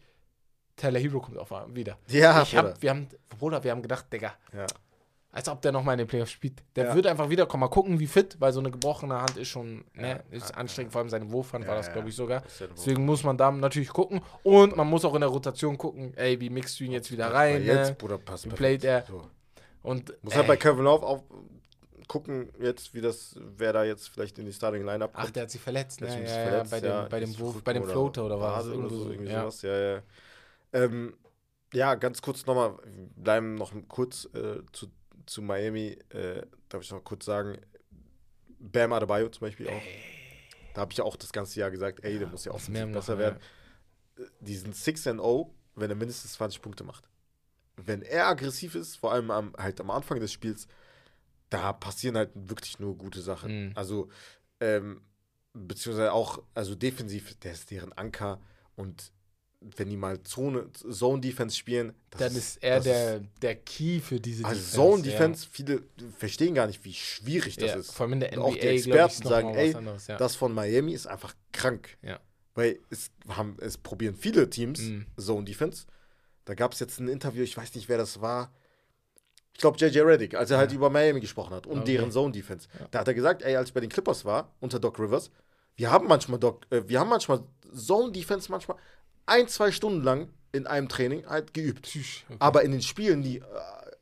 Tyler 0.77 0.99
Hero 1.01 1.21
kommt 1.21 1.39
auf 1.39 1.51
einmal 1.51 1.75
wieder. 1.75 1.97
ja, 2.09 2.43
ich 2.43 2.55
hab, 2.55 2.83
wir 2.83 2.91
haben, 2.91 3.09
Bruder, 3.39 3.65
wir 3.65 3.71
haben 3.71 3.81
gedacht, 3.81 4.13
Digga, 4.13 4.35
ja. 4.53 4.67
Als 5.37 5.51
ob 5.51 5.61
der 5.61 5.71
nochmal 5.71 5.93
in 5.93 5.99
den 5.99 6.07
Playoffs 6.07 6.31
spielt. 6.31 6.63
Der 6.77 6.87
Ja. 6.87 6.95
wird 6.95 7.07
einfach 7.07 7.29
wiederkommen. 7.29 7.61
Mal 7.61 7.69
gucken, 7.69 8.01
wie 8.01 8.07
fit, 8.07 8.37
weil 8.41 8.55
so 8.55 8.61
eine 8.61 8.71
gebrochene 8.71 9.21
Hand 9.21 9.37
ist 9.37 9.49
schon, 9.49 9.85
ne, 9.93 10.25
ist 10.31 10.57
anstrengend. 10.57 10.93
Vor 10.93 11.03
allem 11.03 11.11
seine 11.11 11.31
Wurfhand 11.31 11.67
war 11.67 11.75
das, 11.75 11.93
glaube 11.93 12.09
ich, 12.09 12.17
sogar. 12.17 12.43
Deswegen 12.75 13.05
muss 13.05 13.23
man 13.23 13.37
da 13.37 13.51
natürlich 13.51 13.91
gucken. 13.91 14.23
Und 14.43 14.75
man 14.77 14.89
muss 14.89 15.05
auch 15.05 15.15
in 15.15 15.21
der 15.21 15.29
Rotation 15.29 15.77
gucken, 15.77 16.15
ey, 16.17 16.41
wie 16.41 16.49
mixt 16.49 16.81
du 16.81 16.85
ihn 16.85 16.93
jetzt 16.93 17.13
wieder 17.13 17.35
rein, 17.35 17.63
Jetzt, 17.63 17.91
ne? 17.91 17.97
Bruder, 17.97 18.17
passt 18.17 18.47
Wie 18.47 18.49
playt 18.49 18.83
er? 18.83 19.05
So. 19.07 19.29
Und 19.83 20.09
Muss 20.23 20.33
ey, 20.33 20.39
halt 20.39 20.49
bei 20.49 20.57
Kevin 20.57 20.85
Love 20.85 21.07
auch 21.07 21.23
gucken, 22.09 22.49
jetzt, 22.59 22.95
wie 22.95 23.03
das, 23.03 23.39
wer 23.59 23.75
da 23.75 23.85
jetzt 23.85 24.09
vielleicht 24.09 24.39
in 24.39 24.47
die 24.47 24.55
Starting 24.55 24.87
Lineup 24.87 25.11
ach, 25.13 25.31
der 25.31 25.43
hat 25.43 25.51
sich 25.51 25.61
verletzt, 25.61 26.01
ne? 26.01 26.07
Ja, 26.07 26.19
ja, 26.19 26.29
verletzt, 26.29 26.71
bei 26.71 26.81
dem, 26.81 26.89
ja, 26.89 27.09
bei 27.09 27.21
dem, 27.21 27.39
Wurf, 27.39 27.63
bei 27.63 27.73
dem 27.75 27.85
Floater 27.85 28.25
oder 28.25 28.41
was? 28.41 28.67
Irgendwo 28.67 28.89
so, 28.89 29.11
irgendwie 29.11 29.31
ja. 29.31 29.43
sowas, 29.43 29.63
ja, 29.63 29.77
ja. 29.77 30.03
Ähm, 30.73 31.15
ja, 31.75 31.95
ganz 31.95 32.23
kurz 32.23 32.47
nochmal, 32.47 32.77
bleiben 33.17 33.57
noch 33.57 33.73
kurz 33.89 34.29
äh, 34.35 34.61
zu, 34.73 34.87
zu 35.27 35.43
Miami. 35.43 35.99
Äh, 36.11 36.43
darf 36.69 36.83
ich 36.83 36.91
noch 36.91 37.05
kurz 37.05 37.25
sagen, 37.25 37.59
Bam 38.59 38.93
Adebayo 38.93 39.29
zum 39.29 39.41
Beispiel 39.41 39.69
auch. 39.69 39.83
Da 40.75 40.83
habe 40.83 40.93
ich 40.93 40.99
ja 40.99 41.05
auch 41.05 41.17
das 41.17 41.33
ganze 41.33 41.59
Jahr 41.61 41.71
gesagt, 41.71 42.05
ey, 42.05 42.19
der 42.19 42.29
muss 42.29 42.45
ja 42.45 42.53
auch 42.53 42.61
besser 42.93 43.19
werden. 43.19 43.39
Äh, 44.19 44.23
Die 44.41 44.57
sind 44.57 44.75
6-0, 44.75 45.51
wenn 45.75 45.91
er 45.91 45.97
mindestens 45.97 46.33
20 46.35 46.63
Punkte 46.63 46.85
macht. 46.85 47.09
Wenn 47.77 48.03
er 48.03 48.27
aggressiv 48.29 48.75
ist, 48.75 48.97
vor 48.97 49.13
allem 49.13 49.31
am, 49.31 49.55
halt 49.59 49.81
am 49.81 49.91
Anfang 49.91 50.21
des 50.21 50.33
Spiels, 50.33 50.67
da 51.51 51.73
passieren 51.73 52.17
halt 52.17 52.31
wirklich 52.35 52.79
nur 52.79 52.97
gute 52.97 53.21
Sachen. 53.21 53.67
Mhm. 53.67 53.73
Also, 53.75 54.09
ähm, 54.61 55.03
beziehungsweise 55.53 56.13
auch, 56.13 56.43
also 56.55 56.75
defensiv, 56.75 57.35
der 57.41 57.53
ist 57.53 57.71
deren 57.71 57.93
Anker 57.93 58.41
und 58.75 59.13
wenn 59.61 59.89
die 59.89 59.97
mal 59.97 60.23
Zone, 60.23 60.71
Zone-Defense 60.73 61.57
spielen, 61.57 61.95
das 62.11 62.21
Dann 62.21 62.37
ist 62.37 62.63
er 62.63 62.81
der, 62.81 63.21
der 63.43 63.57
Key 63.57 64.01
für 64.01 64.21
diese 64.21 64.45
also 64.45 64.61
Defense, 64.61 64.77
Zone-Defense, 64.77 65.49
viele 65.51 65.83
verstehen 66.17 66.55
gar 66.55 66.67
nicht, 66.67 66.85
wie 66.85 66.93
schwierig 66.93 67.57
das 67.57 67.71
ja. 67.71 67.77
ist. 67.77 67.89
Ja, 67.89 67.93
vor 67.95 68.05
allem 68.05 68.13
in 68.15 68.21
der 68.21 68.33
Und 68.33 68.39
NBA, 68.39 68.47
auch 68.49 68.53
die 68.55 68.61
Experten 68.61 69.29
sagen, 69.29 69.55
ey, 69.55 69.75
anderes, 69.75 70.07
ja. 70.07 70.17
Das 70.17 70.37
von 70.37 70.53
Miami 70.53 70.93
ist 70.93 71.07
einfach 71.07 71.35
krank. 71.53 71.97
Ja. 72.03 72.21
Weil 72.55 72.79
es, 72.91 73.11
haben, 73.29 73.57
es 73.61 73.77
probieren 73.79 74.15
viele 74.15 74.49
Teams 74.49 74.81
Mhm. 74.81 75.07
Zone-Defense. 75.19 75.87
Da 76.45 76.55
gab 76.55 76.73
es 76.73 76.81
jetzt 76.81 77.01
ein 77.01 77.09
Interview, 77.09 77.43
ich 77.43 77.57
weiß 77.57 77.75
nicht, 77.75 77.89
wer 77.89 77.99
das 77.99 78.21
war. 78.21 78.53
Ich 79.53 79.61
glaube, 79.61 79.79
JJ 79.79 80.01
Reddick, 80.01 80.35
als 80.35 80.51
er 80.51 80.59
halt 80.59 80.73
über 80.73 80.91
Miami 80.91 81.21
gesprochen 81.21 81.55
hat 81.55 81.67
und 81.67 81.81
Okay. 81.81 81.93
deren 81.93 82.13
Zone-Defense. 82.13 82.69
Da 82.91 83.01
hat 83.01 83.09
er 83.09 83.15
gesagt, 83.15 83.43
ey, 83.43 83.57
als 83.57 83.71
ich 83.71 83.75
bei 83.75 83.81
den 83.81 83.89
Clippers 83.91 84.25
war, 84.27 84.55
unter 84.61 84.79
Doc 84.79 84.99
Rivers, 84.99 85.31
wir 85.77 85.91
haben 85.91 86.07
manchmal 86.07 86.39
Doc, 86.39 86.67
äh, 86.71 86.87
wir 86.87 87.01
haben 87.01 87.09
manchmal 87.09 87.43
Zone-Defense 87.75 88.51
manchmal 88.51 88.77
ein, 89.27 89.49
zwei 89.49 89.71
Stunden 89.73 90.03
lang 90.03 90.29
in 90.53 90.67
einem 90.67 90.89
Training 90.89 91.27
halt 91.27 91.53
geübt. 91.55 91.87
Okay. 91.87 92.37
Aber 92.39 92.63
in 92.63 92.73
den 92.73 92.83
Spielen 92.83 93.21
nie 93.21 93.43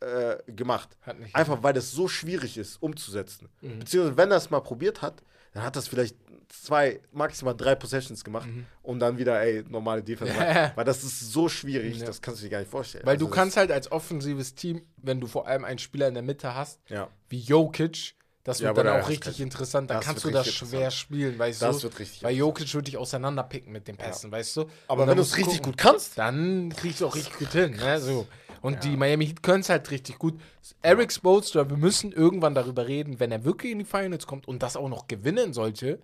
äh, 0.00 0.32
äh, 0.32 0.52
gemacht. 0.52 0.90
Hat 1.02 1.18
nicht 1.18 1.34
Einfach 1.34 1.62
weil 1.62 1.72
das 1.72 1.90
so 1.90 2.06
schwierig 2.08 2.56
ist, 2.58 2.76
umzusetzen. 2.82 3.48
Mhm. 3.60 3.80
Beziehungsweise, 3.80 4.16
wenn 4.16 4.30
er 4.30 4.36
es 4.36 4.50
mal 4.50 4.60
probiert 4.60 5.02
hat, 5.02 5.22
dann 5.52 5.62
hat 5.64 5.76
das 5.76 5.88
vielleicht 5.88 6.16
zwei, 6.48 7.00
maximal 7.12 7.56
drei 7.56 7.74
Possessions 7.74 8.22
gemacht 8.22 8.48
und 8.82 9.00
dann 9.00 9.18
wieder, 9.18 9.40
ey, 9.40 9.64
normale 9.68 10.02
Defense. 10.02 10.32
Mhm. 10.34 10.38
Ja. 10.40 10.72
weil 10.76 10.84
das 10.84 11.02
ist 11.02 11.32
so 11.32 11.48
schwierig, 11.48 11.98
Ja. 11.98 12.06
das 12.06 12.20
kannst 12.22 12.40
du 12.40 12.44
dir 12.44 12.50
gar 12.50 12.58
nicht 12.60 12.70
vorstellen. 12.70 13.04
Weil 13.06 13.16
du 13.16 13.24
Also 13.26 13.30
das- 13.30 13.34
kannst 13.36 13.56
halt 13.56 13.72
als 13.72 13.90
offensives 13.90 14.54
Team, 14.54 14.82
wenn 14.98 15.20
du 15.20 15.26
vor 15.26 15.48
allem 15.48 15.64
einen 15.64 15.78
Spieler 15.78 16.06
in 16.08 16.14
der 16.14 16.22
Mitte 16.22 16.54
hast, 16.54 16.80
Ja, 16.88 17.08
wie 17.28 17.40
Jokic, 17.40 18.14
das 18.44 18.60
Ja, 18.60 18.68
wird 18.68 18.78
aber 18.78 18.84
dann 18.84 18.98
da 18.98 19.04
auch 19.04 19.08
richtig 19.08 19.36
kein- 19.38 19.46
interessant. 19.46 19.90
Dann 19.90 19.96
das 19.98 20.06
kannst 20.06 20.24
du 20.24 20.30
das 20.30 20.52
schwer 20.52 20.90
spielen, 20.90 21.38
weißt 21.38 21.60
das 21.62 21.78
du? 21.78 21.82
wird 21.84 21.98
richtig 21.98 22.22
Weil. 22.22 22.34
Jokic 22.36 22.72
würde 22.74 22.84
dich 22.84 22.96
auseinanderpicken 22.96 23.72
mit 23.72 23.88
den 23.88 23.96
Pässen, 23.96 24.30
weißt 24.30 24.56
du? 24.58 24.66
Aber 24.86 25.06
wenn 25.06 25.16
du 25.16 25.22
es 25.22 25.36
richtig 25.36 25.62
gut 25.62 25.76
kannst, 25.76 26.16
Dann 26.18 26.72
kriegst 26.76 27.00
du 27.00 27.06
auch 27.06 27.14
richtig 27.16 27.36
gut 27.38 27.50
hin. 27.52 27.72
Ne? 27.76 28.00
So. 28.00 28.26
Und 28.60 28.82
die 28.84 28.96
Miami 28.96 29.26
Heat 29.26 29.42
können 29.42 29.60
es 29.60 29.68
halt 29.68 29.90
richtig 29.90 30.18
gut. 30.18 30.40
Eric 30.80 31.12
Spoelstra, 31.12 31.68
wir 31.68 31.76
müssen 31.76 32.12
irgendwann 32.12 32.54
darüber 32.54 32.86
reden, 32.88 33.20
wenn 33.20 33.30
er 33.32 33.44
wirklich 33.44 33.72
in 33.72 33.78
die 33.80 33.84
Finals 33.84 34.26
kommt 34.26 34.48
und 34.48 34.62
das 34.62 34.76
auch 34.76 34.88
noch 34.88 35.06
gewinnen 35.06 35.52
sollte. 35.52 35.98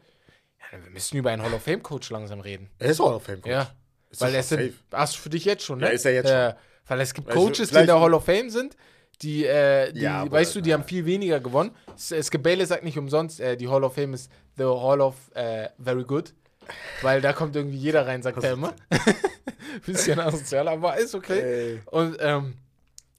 Ja, 0.72 0.82
wir 0.82 0.90
müssen 0.90 1.16
über 1.16 1.30
einen 1.30 1.42
Hall 1.42 1.54
of 1.54 1.62
Fame 1.62 1.82
Coach 1.82 2.10
langsam 2.10 2.40
reden. 2.40 2.68
er 2.78 2.90
ist 2.90 3.00
auch 3.00 3.10
noch 3.12 3.22
Fan. 3.22 3.40
Ja. 3.46 3.70
Ist 4.10 4.20
weil 4.20 4.32
schon 4.32 4.42
sind, 4.42 4.58
safe. 4.60 4.74
hast 4.92 5.14
du 5.16 5.18
für 5.20 5.30
dich 5.30 5.44
jetzt 5.44 5.64
schon, 5.64 5.78
ne? 5.78 5.86
Ja, 5.86 5.92
ist 5.92 6.04
er 6.04 6.12
jetzt 6.14 6.30
Äh, 6.30 6.54
weil 6.86 7.00
es 7.00 7.14
gibt 7.14 7.30
Coaches, 7.30 7.70
die 7.70 7.78
in 7.78 7.86
der 7.86 8.00
Hall 8.00 8.12
of 8.12 8.24
Fame 8.24 8.50
sind, 8.50 8.76
die, 9.22 9.44
äh, 9.44 9.92
die 9.92 10.01
Ja, 10.01 10.22
aber- 10.22 10.32
weißt 10.32 10.55
du, 10.55 10.60
die 10.60 10.70
ja. 10.70 10.76
haben 10.78 10.84
viel 10.84 11.05
weniger 11.06 11.40
gewonnen. 11.40 11.70
Gebele 12.30 12.66
sagt 12.66 12.84
nicht 12.84 12.98
umsonst, 12.98 13.40
äh, 13.40 13.56
die 13.56 13.68
Hall 13.68 13.84
of 13.84 13.94
Fame 13.94 14.14
ist 14.14 14.30
the 14.56 14.64
Hall 14.64 15.01
of 15.01 15.14
äh, 15.34 15.68
Very 15.78 16.05
Good. 16.05 16.34
Weil 17.02 17.20
da 17.20 17.32
kommt 17.32 17.56
irgendwie 17.56 17.78
jeder 17.78 18.06
rein, 18.06 18.22
sagt 18.22 18.42
er 18.44 18.52
immer. 18.52 18.74
Bisschen 19.86 20.20
asozial, 20.20 20.68
aber 20.68 20.97
ist 20.98 21.14
okay. 21.14 21.40
Ey. 21.40 21.80
Und 21.86 22.16
ähm, 22.20 22.55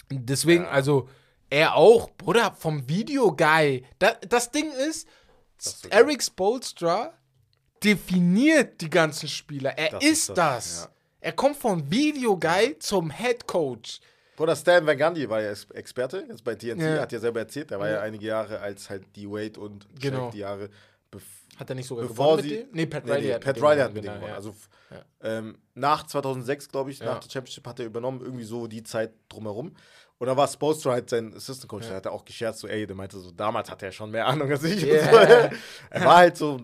deswegen, 0.09 0.65
also 0.65 1.09
er 1.49 1.75
auch, 1.75 2.09
Bruder, 2.11 2.53
vom 2.57 2.87
Video-Guy. 2.87 3.83
Da, 3.99 4.13
das 4.27 4.51
Ding 4.51 4.71
ist, 4.71 5.07
ist 5.59 5.81
so 5.83 5.89
Eric 5.89 6.23
Spolstra 6.23 7.13
definiert 7.83 8.79
die 8.81 8.89
ganzen 8.89 9.27
Spieler. 9.27 9.77
Er 9.77 9.89
Das 9.91 10.03
ist, 10.03 10.09
ist 10.11 10.29
das. 10.29 10.37
das, 10.37 10.83
ja. 10.85 10.89
Er 11.21 11.31
kommt 11.33 11.57
vom 11.57 11.89
Video-Guy 11.91 12.79
zum 12.79 13.11
Head 13.11 13.47
Coach. 13.47 13.99
Bruder 14.35 14.55
Stan 14.55 14.85
Van 14.85 14.97
Gundy 14.97 15.29
war 15.29 15.41
ja 15.41 15.51
Ex- 15.51 15.69
Experte, 15.71 16.25
jetzt 16.29 16.43
bei 16.43 16.55
TNT, 16.55 16.81
Ja. 16.81 17.01
hat 17.01 17.11
ja 17.11 17.19
selber 17.19 17.39
erzählt, 17.41 17.69
der 17.71 17.79
war 17.79 17.89
ja 17.89 17.99
einige 18.01 18.25
Jahre 18.25 18.59
als 18.59 18.89
halt 18.89 19.03
die 19.15 19.29
Wade 19.29 19.59
und 19.59 19.83
Shaq 19.93 20.01
Genau. 20.01 20.31
die 20.31 20.39
Jahre 20.39 20.69
Hat 21.57 21.69
er 21.69 21.75
nicht 21.75 21.87
sogar 21.87 22.07
bevor 22.07 22.41
sie. 22.41 22.65
Nee, 22.71 22.85
Pat 22.85 23.03
Riley 23.05 23.21
nee, 23.27 23.33
hat 23.33 23.43
Pat 23.43 23.57
Riley 23.57 23.79
hat 23.81 23.93
mit 23.93 24.03
dem 24.05 24.13
gewonnen. 24.13 24.29
ja. 24.29 24.35
Also 24.35 24.49
f- 24.51 24.69
ähm, 25.21 25.57
nach 25.75 26.07
2006, 26.07 26.69
glaube 26.69 26.89
ich, 26.91 26.99
Ja. 26.99 27.05
nach 27.07 27.19
der 27.19 27.29
Championship 27.29 27.67
hat 27.67 27.79
er 27.79 27.85
übernommen, 27.85 28.21
irgendwie 28.21 28.45
so 28.45 28.67
die 28.67 28.81
Zeit 28.83 29.11
drumherum. 29.29 29.75
Und 30.17 30.27
da 30.27 30.37
war 30.37 30.47
Spoelstra 30.47 30.91
halt 30.91 31.09
sein 31.09 31.33
Assistant 31.35 31.67
Coach, 31.67 31.87
der 31.87 31.97
hat 31.97 32.05
er 32.05 32.11
auch 32.13 32.23
gescherzt, 32.25 32.59
so, 32.59 32.67
ey, 32.67 32.87
der 32.87 32.95
meinte 32.95 33.19
so, 33.19 33.31
damals 33.31 33.69
hatte 33.69 33.85
er 33.87 33.91
schon 33.91 34.11
mehr 34.11 34.25
Ahnung 34.27 34.49
als 34.49 34.63
ich. 34.63 34.83
Yeah. 34.85 35.01
So. 35.51 35.55
er 35.89 36.05
war 36.05 36.17
halt 36.17 36.37
so, 36.37 36.59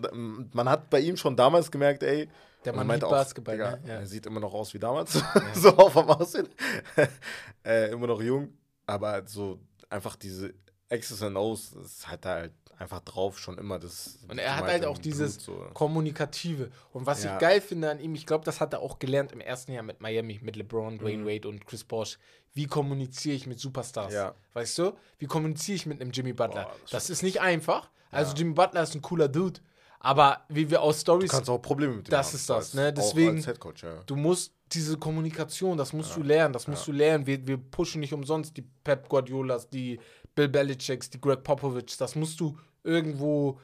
man 0.52 0.68
hat 0.68 0.88
bei 0.90 1.00
ihm 1.00 1.16
schon 1.16 1.36
damals 1.36 1.70
gemerkt, 1.70 2.02
ey, 2.02 2.28
Der 2.64 2.72
und 2.72 2.78
Mann 2.78 2.86
meinte 2.88 3.06
liebt 3.06 3.10
Basketball, 3.16 3.56
Digga, 3.56 3.70
ne? 3.76 3.82
Ja. 3.86 3.94
Er 4.00 4.06
sieht 4.06 4.26
immer 4.26 4.40
noch 4.40 4.52
aus 4.52 4.74
wie 4.74 4.78
damals, 4.78 5.12
so 5.54 5.76
auf 5.76 5.92
dem 5.92 6.08
Aussehen. 6.08 6.48
äh, 7.64 7.90
immer 7.92 8.06
noch 8.06 8.20
jung, 8.20 8.52
aber 8.86 9.26
so 9.26 9.60
einfach 9.88 10.16
diese 10.16 10.54
X's 10.88 11.22
and 11.22 11.36
O's, 11.36 11.70
das 11.72 12.08
hat 12.08 12.24
er 12.24 12.34
halt 12.34 12.52
einfach 12.78 13.00
drauf 13.00 13.38
schon 13.38 13.58
immer. 13.58 13.78
Das 13.78 14.18
Und 14.28 14.38
er 14.38 14.56
hat 14.56 14.64
halt 14.66 14.84
auch 14.84 14.98
dieses 14.98 15.38
Blut, 15.38 15.58
so. 15.58 15.70
Kommunikative. 15.74 16.70
Und 16.92 17.06
was 17.06 17.24
Ja. 17.24 17.34
ich 17.34 17.40
geil 17.40 17.60
finde 17.60 17.90
an 17.90 18.00
ihm, 18.00 18.14
ich 18.14 18.26
glaube, 18.26 18.44
das 18.44 18.60
hat 18.60 18.72
er 18.72 18.80
auch 18.80 18.98
gelernt 18.98 19.32
im 19.32 19.40
ersten 19.40 19.72
Jahr 19.72 19.82
mit 19.82 20.00
Miami, 20.00 20.38
mit 20.42 20.56
LeBron, 20.56 20.98
Dwayne 20.98 21.26
Wade 21.26 21.48
und 21.48 21.66
Chris 21.66 21.84
Bosh. 21.84 22.18
Wie 22.54 22.66
kommuniziere 22.66 23.34
ich 23.36 23.46
mit 23.46 23.60
Superstars? 23.60 24.10
Mhm. 24.10 24.16
Ja. 24.16 24.34
Weißt 24.54 24.78
du? 24.78 24.92
Wie 25.18 25.26
kommuniziere 25.26 25.76
ich 25.76 25.86
mit 25.86 26.00
einem 26.00 26.10
Jimmy 26.12 26.32
Butler? 26.32 26.64
Boah, 26.64 26.76
das 26.82 26.90
das 26.90 27.10
ist 27.10 27.22
nicht 27.22 27.40
einfach. 27.40 27.90
Also 28.10 28.34
Jimmy 28.34 28.54
Butler 28.54 28.82
ist 28.82 28.94
ein 28.94 29.02
cooler 29.02 29.28
Dude. 29.28 29.60
Aber 30.00 30.42
wie 30.48 30.70
wir 30.70 30.80
aus 30.80 31.00
Stories 31.00 31.30
Du 31.30 31.36
kannst 31.36 31.50
auch 31.50 31.58
Probleme 31.58 31.94
mit 31.96 32.06
dem 32.06 32.10
Das 32.10 32.28
haben, 32.28 32.36
ist 32.36 32.50
das, 32.50 32.74
ne? 32.74 32.92
Deswegen- 32.92 33.42
Headcoach, 33.42 33.82
ja. 33.82 34.02
Du 34.06 34.14
musst 34.16 34.52
diese 34.72 34.96
Kommunikation, 34.98 35.76
das 35.78 35.92
musst 35.92 36.14
du 36.14 36.22
lernen, 36.22 36.52
das 36.52 36.68
musst 36.68 36.86
du 36.86 36.92
lernen. 36.92 37.26
Wir, 37.26 37.44
wir 37.46 37.56
pushen 37.56 38.00
nicht 38.00 38.12
umsonst 38.12 38.56
die 38.56 38.62
Pep 38.84 39.08
Guardiolas, 39.08 39.68
die 39.68 39.98
Bill 40.34 40.48
Belichicks, 40.48 41.10
die 41.10 41.20
Greg 41.20 41.42
Popovich. 41.42 41.96
Das 41.96 42.14
musst 42.14 42.38
du 42.38 42.56
irgendwo 42.84 43.58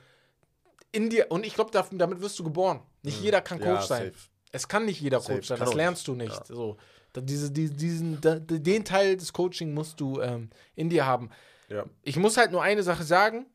in 0.93 1.11
dir. 1.11 1.31
Und 1.31 1.45
ich 1.47 1.55
glaube, 1.55 1.71
damit 1.93 2.21
wirst 2.21 2.39
du 2.39 2.45
geboren. 2.45 2.81
Nicht 3.03 3.21
jeder 3.23 3.41
kann 3.41 3.59
Coach 3.59 3.69
Mhm. 3.69 3.75
Ja, 3.75 3.83
sein. 3.83 4.05
safe. 4.13 4.29
Es 4.51 4.67
kann 4.69 4.85
nicht 4.87 5.01
jeder 5.01 5.21
Safe, 5.21 5.35
Coach 5.35 5.49
sein. 5.49 5.59
kann 5.59 5.67
Das 5.67 5.75
auch 5.75 5.77
lernst 5.79 6.09
nicht. 6.09 6.21
du 6.21 6.25
nicht. 6.25 6.47
So, 6.47 6.77
diese, 7.17 7.51
die, 7.51 7.69
diesen, 7.71 8.19
den 8.23 8.85
Teil 8.85 9.17
des 9.17 9.33
Coaching 9.33 9.75
musst 9.75 10.01
du 10.01 10.21
ähm, 10.21 10.51
in 10.75 10.89
dir 10.91 11.05
haben. 11.07 11.31
Ja. 11.69 11.85
Ich 12.03 12.17
muss 12.17 12.37
halt 12.37 12.51
nur 12.53 12.63
eine 12.63 12.83
Sache 12.83 13.05
sagen. 13.05 13.47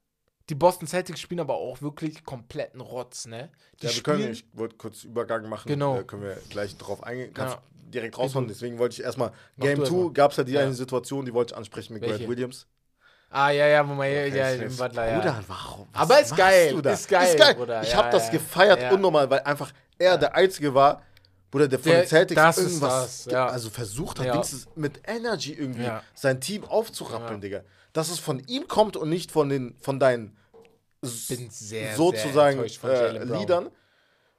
Die 0.49 0.55
Boston 0.55 0.87
Celtics 0.87 1.19
spielen 1.19 1.39
aber 1.39 1.55
auch 1.55 1.81
wirklich 1.81 2.23
kompletten 2.23 2.81
Rotz, 2.81 3.27
ne? 3.27 3.49
Die 3.81 3.87
ja, 3.87 3.95
wir 3.95 4.03
können, 4.03 4.31
ich 4.31 4.45
wollte 4.53 4.75
kurz 4.77 5.03
Übergang 5.03 5.47
machen, 5.47 5.67
Genau. 5.67 5.99
äh, 5.99 6.03
können 6.03 6.23
wir 6.23 6.37
gleich 6.49 6.75
drauf 6.77 7.03
eingehen. 7.03 7.33
Kannst 7.33 7.55
Ja. 7.55 7.61
direkt 7.93 8.17
raushauen, 8.17 8.47
deswegen 8.47 8.79
wollte 8.79 8.93
ich 8.93 9.03
erstmal, 9.03 9.31
Game 9.59 9.77
du 9.77 9.85
2 9.85 9.95
erstmal. 9.95 10.13
gab 10.13 10.31
es 10.31 10.37
ja 10.37 10.43
die 10.43 10.51
Ja. 10.53 10.61
eine 10.61 10.73
Situation, 10.73 11.25
die 11.25 11.33
wollte 11.33 11.53
ich 11.53 11.57
ansprechen 11.57 11.93
mit 11.93 12.01
Grant 12.01 12.15
Welche? 12.15 12.27
Williams. 12.29 12.65
Ah, 13.31 13.51
ja, 13.51 13.67
ja, 13.67 13.87
wo 13.87 13.93
man, 13.93 14.07
ja, 14.11 14.25
ja, 14.25 14.55
den 14.57 14.75
Butler, 14.75 15.07
ja. 15.07 15.17
Bruder, 15.19 15.43
warum? 15.47 15.87
Aber 15.93 16.19
ist 16.19 16.35
geil, 16.35 16.71
du 16.71 16.81
da? 16.81 16.93
ist 16.93 17.07
geil, 17.07 17.53
Bruder, 17.55 17.83
Ich 17.83 17.91
ja, 17.91 17.97
habe 17.97 18.09
das 18.09 18.31
gefeiert 18.31 18.81
Ja. 18.81 18.91
unnormal, 18.91 19.29
weil 19.29 19.41
einfach 19.41 19.71
er 19.99 20.17
der 20.17 20.33
Einzige 20.33 20.73
war, 20.73 21.03
Bruder, 21.51 21.67
der 21.67 21.77
von 21.77 21.91
Der- 21.91 22.01
den 22.01 22.07
Celtics 22.07 22.35
das 22.41 22.57
ist 22.57 22.63
irgendwas 22.81 23.25
ja. 23.25 23.45
also 23.47 23.69
versucht 23.69 24.17
hat, 24.19 24.25
Ja. 24.25 24.41
mit 24.75 25.01
Energy 25.07 25.53
irgendwie 25.53 25.83
Ja. 25.83 26.01
sein 26.15 26.41
Team 26.41 26.63
aufzurappeln, 26.63 27.33
Ja. 27.35 27.37
Digga. 27.37 27.61
Dass 27.93 28.09
es 28.09 28.17
von 28.19 28.39
ihm 28.47 28.67
kommt 28.67 28.97
und 28.97 29.09
nicht 29.09 29.31
von 29.31 29.49
den 29.49 29.75
von 29.79 29.99
deinen 29.99 30.35
bin 31.01 31.49
sehr, 31.49 31.95
sozusagen 31.95 32.33
sehr 32.33 32.65
enttäuscht 32.65 32.77
von 32.79 32.89
äh. 32.89 33.23
Liedern. 33.39 33.69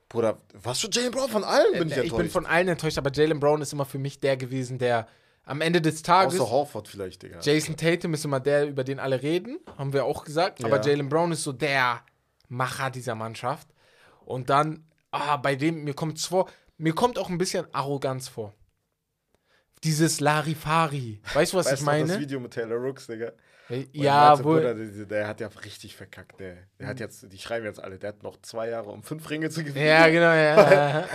Bruder, 0.09 0.39
was 0.55 0.81
für 0.81 0.89
Jalen 0.91 1.13
Brown 1.13 1.31
von 1.31 1.45
allen 1.45 1.73
bin 1.79 1.89
ich 1.89 1.95
Äh, 1.97 2.01
ich 2.01 2.05
enttäuscht. 2.05 2.17
bin 2.23 2.31
von 2.31 2.47
allen 2.47 2.69
enttäuscht, 2.69 2.99
aber 2.99 3.13
Jalen 3.13 3.39
Brown 3.39 3.63
ist 3.63 3.73
immer 3.73 3.85
für 3.85 3.99
mich 3.99 4.19
der 4.21 4.37
gewesen, 4.37 4.79
der 4.79 5.07
am 5.45 5.61
Ende 5.61 5.81
des 5.81 6.03
Tages. 6.03 6.39
Außer 6.41 6.51
Horford 6.51 6.89
vielleicht, 6.89 7.23
Digga. 7.23 7.39
Jason 7.41 7.77
Tatum 7.77 8.15
ist 8.15 8.25
immer 8.25 8.41
der, 8.41 8.67
über 8.69 8.85
den 8.85 8.99
alle 8.99 9.23
reden, 9.23 9.59
haben 9.79 9.93
wir 9.93 10.05
auch 10.05 10.25
gesagt. 10.25 10.63
Aber 10.65 10.77
Ja. 10.77 10.83
Jalen 10.87 11.09
Brown 11.09 11.33
ist 11.33 11.45
so 11.45 11.53
der 11.53 12.03
Macher 12.49 12.91
dieser 12.91 13.15
Mannschaft. 13.15 13.69
Und 14.25 14.51
dann, 14.51 14.85
ah, 15.13 15.37
bei 15.37 15.55
dem, 15.55 15.85
mir 15.85 15.95
kommt 15.95 16.21
vor, 16.21 16.49
mir 16.77 16.93
kommt 16.95 17.19
auch 17.19 17.29
ein 17.31 17.39
bisschen 17.39 17.67
Arroganz 17.73 18.29
vor. 18.29 18.53
dieses 19.83 20.21
Larifari. 20.21 21.21
Weißt 21.33 21.53
du, 21.55 21.57
was 21.57 21.67
Weißt 21.67 21.75
ich 21.75 21.79
du 21.81 21.85
noch 21.87 21.93
das 21.99 22.09
meine? 22.09 22.21
Video 22.21 22.39
mit 22.41 22.53
Taylor 22.53 22.77
Rooks, 22.77 23.07
Digga? 23.07 23.33
Ja, 23.93 24.39
wohl. 24.43 24.57
Bruder, 24.61 24.75
der, 24.75 25.07
der 25.07 25.29
hat 25.29 25.41
ja 25.41 25.49
richtig 25.65 25.97
verkackt. 25.97 26.39
Der, 26.41 26.57
der 26.79 26.87
hat 26.89 27.01
jetzt, 27.01 27.33
die 27.33 27.39
schreiben 27.39 27.65
jetzt 27.65 27.83
alle, 27.83 27.99
der 27.99 28.09
hat 28.11 28.23
noch 28.23 28.41
zwei 28.43 28.69
Jahre, 28.69 28.91
um 28.91 29.03
fünf 29.03 29.29
Ringe 29.31 29.51
zu 29.51 29.63
gewinnen. 29.65 29.87
Ja, 29.87 30.09
genau, 30.09 30.33
ja. 30.33 31.07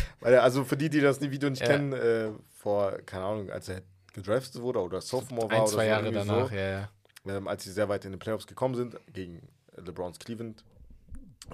Weil 0.20 0.34
er, 0.34 0.42
also 0.42 0.64
für 0.64 0.76
die, 0.76 0.88
die 0.90 1.00
das 1.00 1.20
Video 1.20 1.48
nicht 1.50 1.60
Ja. 1.62 1.68
kennen, 1.68 1.92
äh, 1.92 2.30
vor, 2.58 2.92
keine 3.06 3.24
Ahnung, 3.24 3.50
als 3.50 3.68
er 3.68 3.82
gedraftet 4.12 4.60
wurde 4.60 4.80
oder 4.80 5.00
Sophomore 5.00 5.48
war 5.48 5.56
Ein, 5.56 5.62
oder 5.62 5.70
zwei 5.72 5.86
Jahre 5.86 6.10
danach, 6.12 6.48
so, 6.50 6.54
ja, 6.54 6.68
ja. 6.68 6.88
ähm, 7.26 7.48
als 7.48 7.64
sie 7.64 7.72
sehr 7.72 7.88
weit 7.88 8.04
in 8.04 8.12
den 8.12 8.18
Playoffs 8.18 8.46
gekommen 8.46 8.74
sind, 8.74 8.96
gegen 9.12 9.48
LeBrons 9.76 10.18
Cleveland 10.18 10.64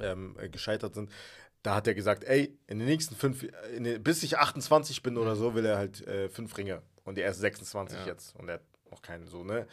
ähm, 0.01 0.37
äh, 0.41 0.49
gescheitert 0.49 0.95
sind, 0.95 1.11
da 1.63 1.75
hat 1.75 1.87
er 1.87 1.95
gesagt, 1.95 2.25
ey, 2.25 2.57
in 2.67 2.79
den 2.79 2.89
nächsten 2.89 3.15
fünf, 3.15 3.47
in 3.77 3.85
den, 3.85 4.03
bis 4.03 4.23
ich 4.23 4.39
28 4.39 5.03
bin 5.03 5.17
oder 5.17 5.37
so, 5.37 5.55
will 5.55 5.65
er 5.67 5.77
halt 5.77 6.07
äh, 6.07 6.29
fünf 6.29 6.57
Ringe. 6.57 6.83
Und 7.05 7.19
er 7.19 7.31
ist 7.31 7.39
26 7.41 7.99
Ja. 8.01 8.07
jetzt 8.07 8.35
und 8.37 8.49
er 8.49 8.55
hat 8.55 8.63
noch 8.91 9.03
keinen 9.03 9.27
so, 9.27 9.43
ne? 9.45 9.67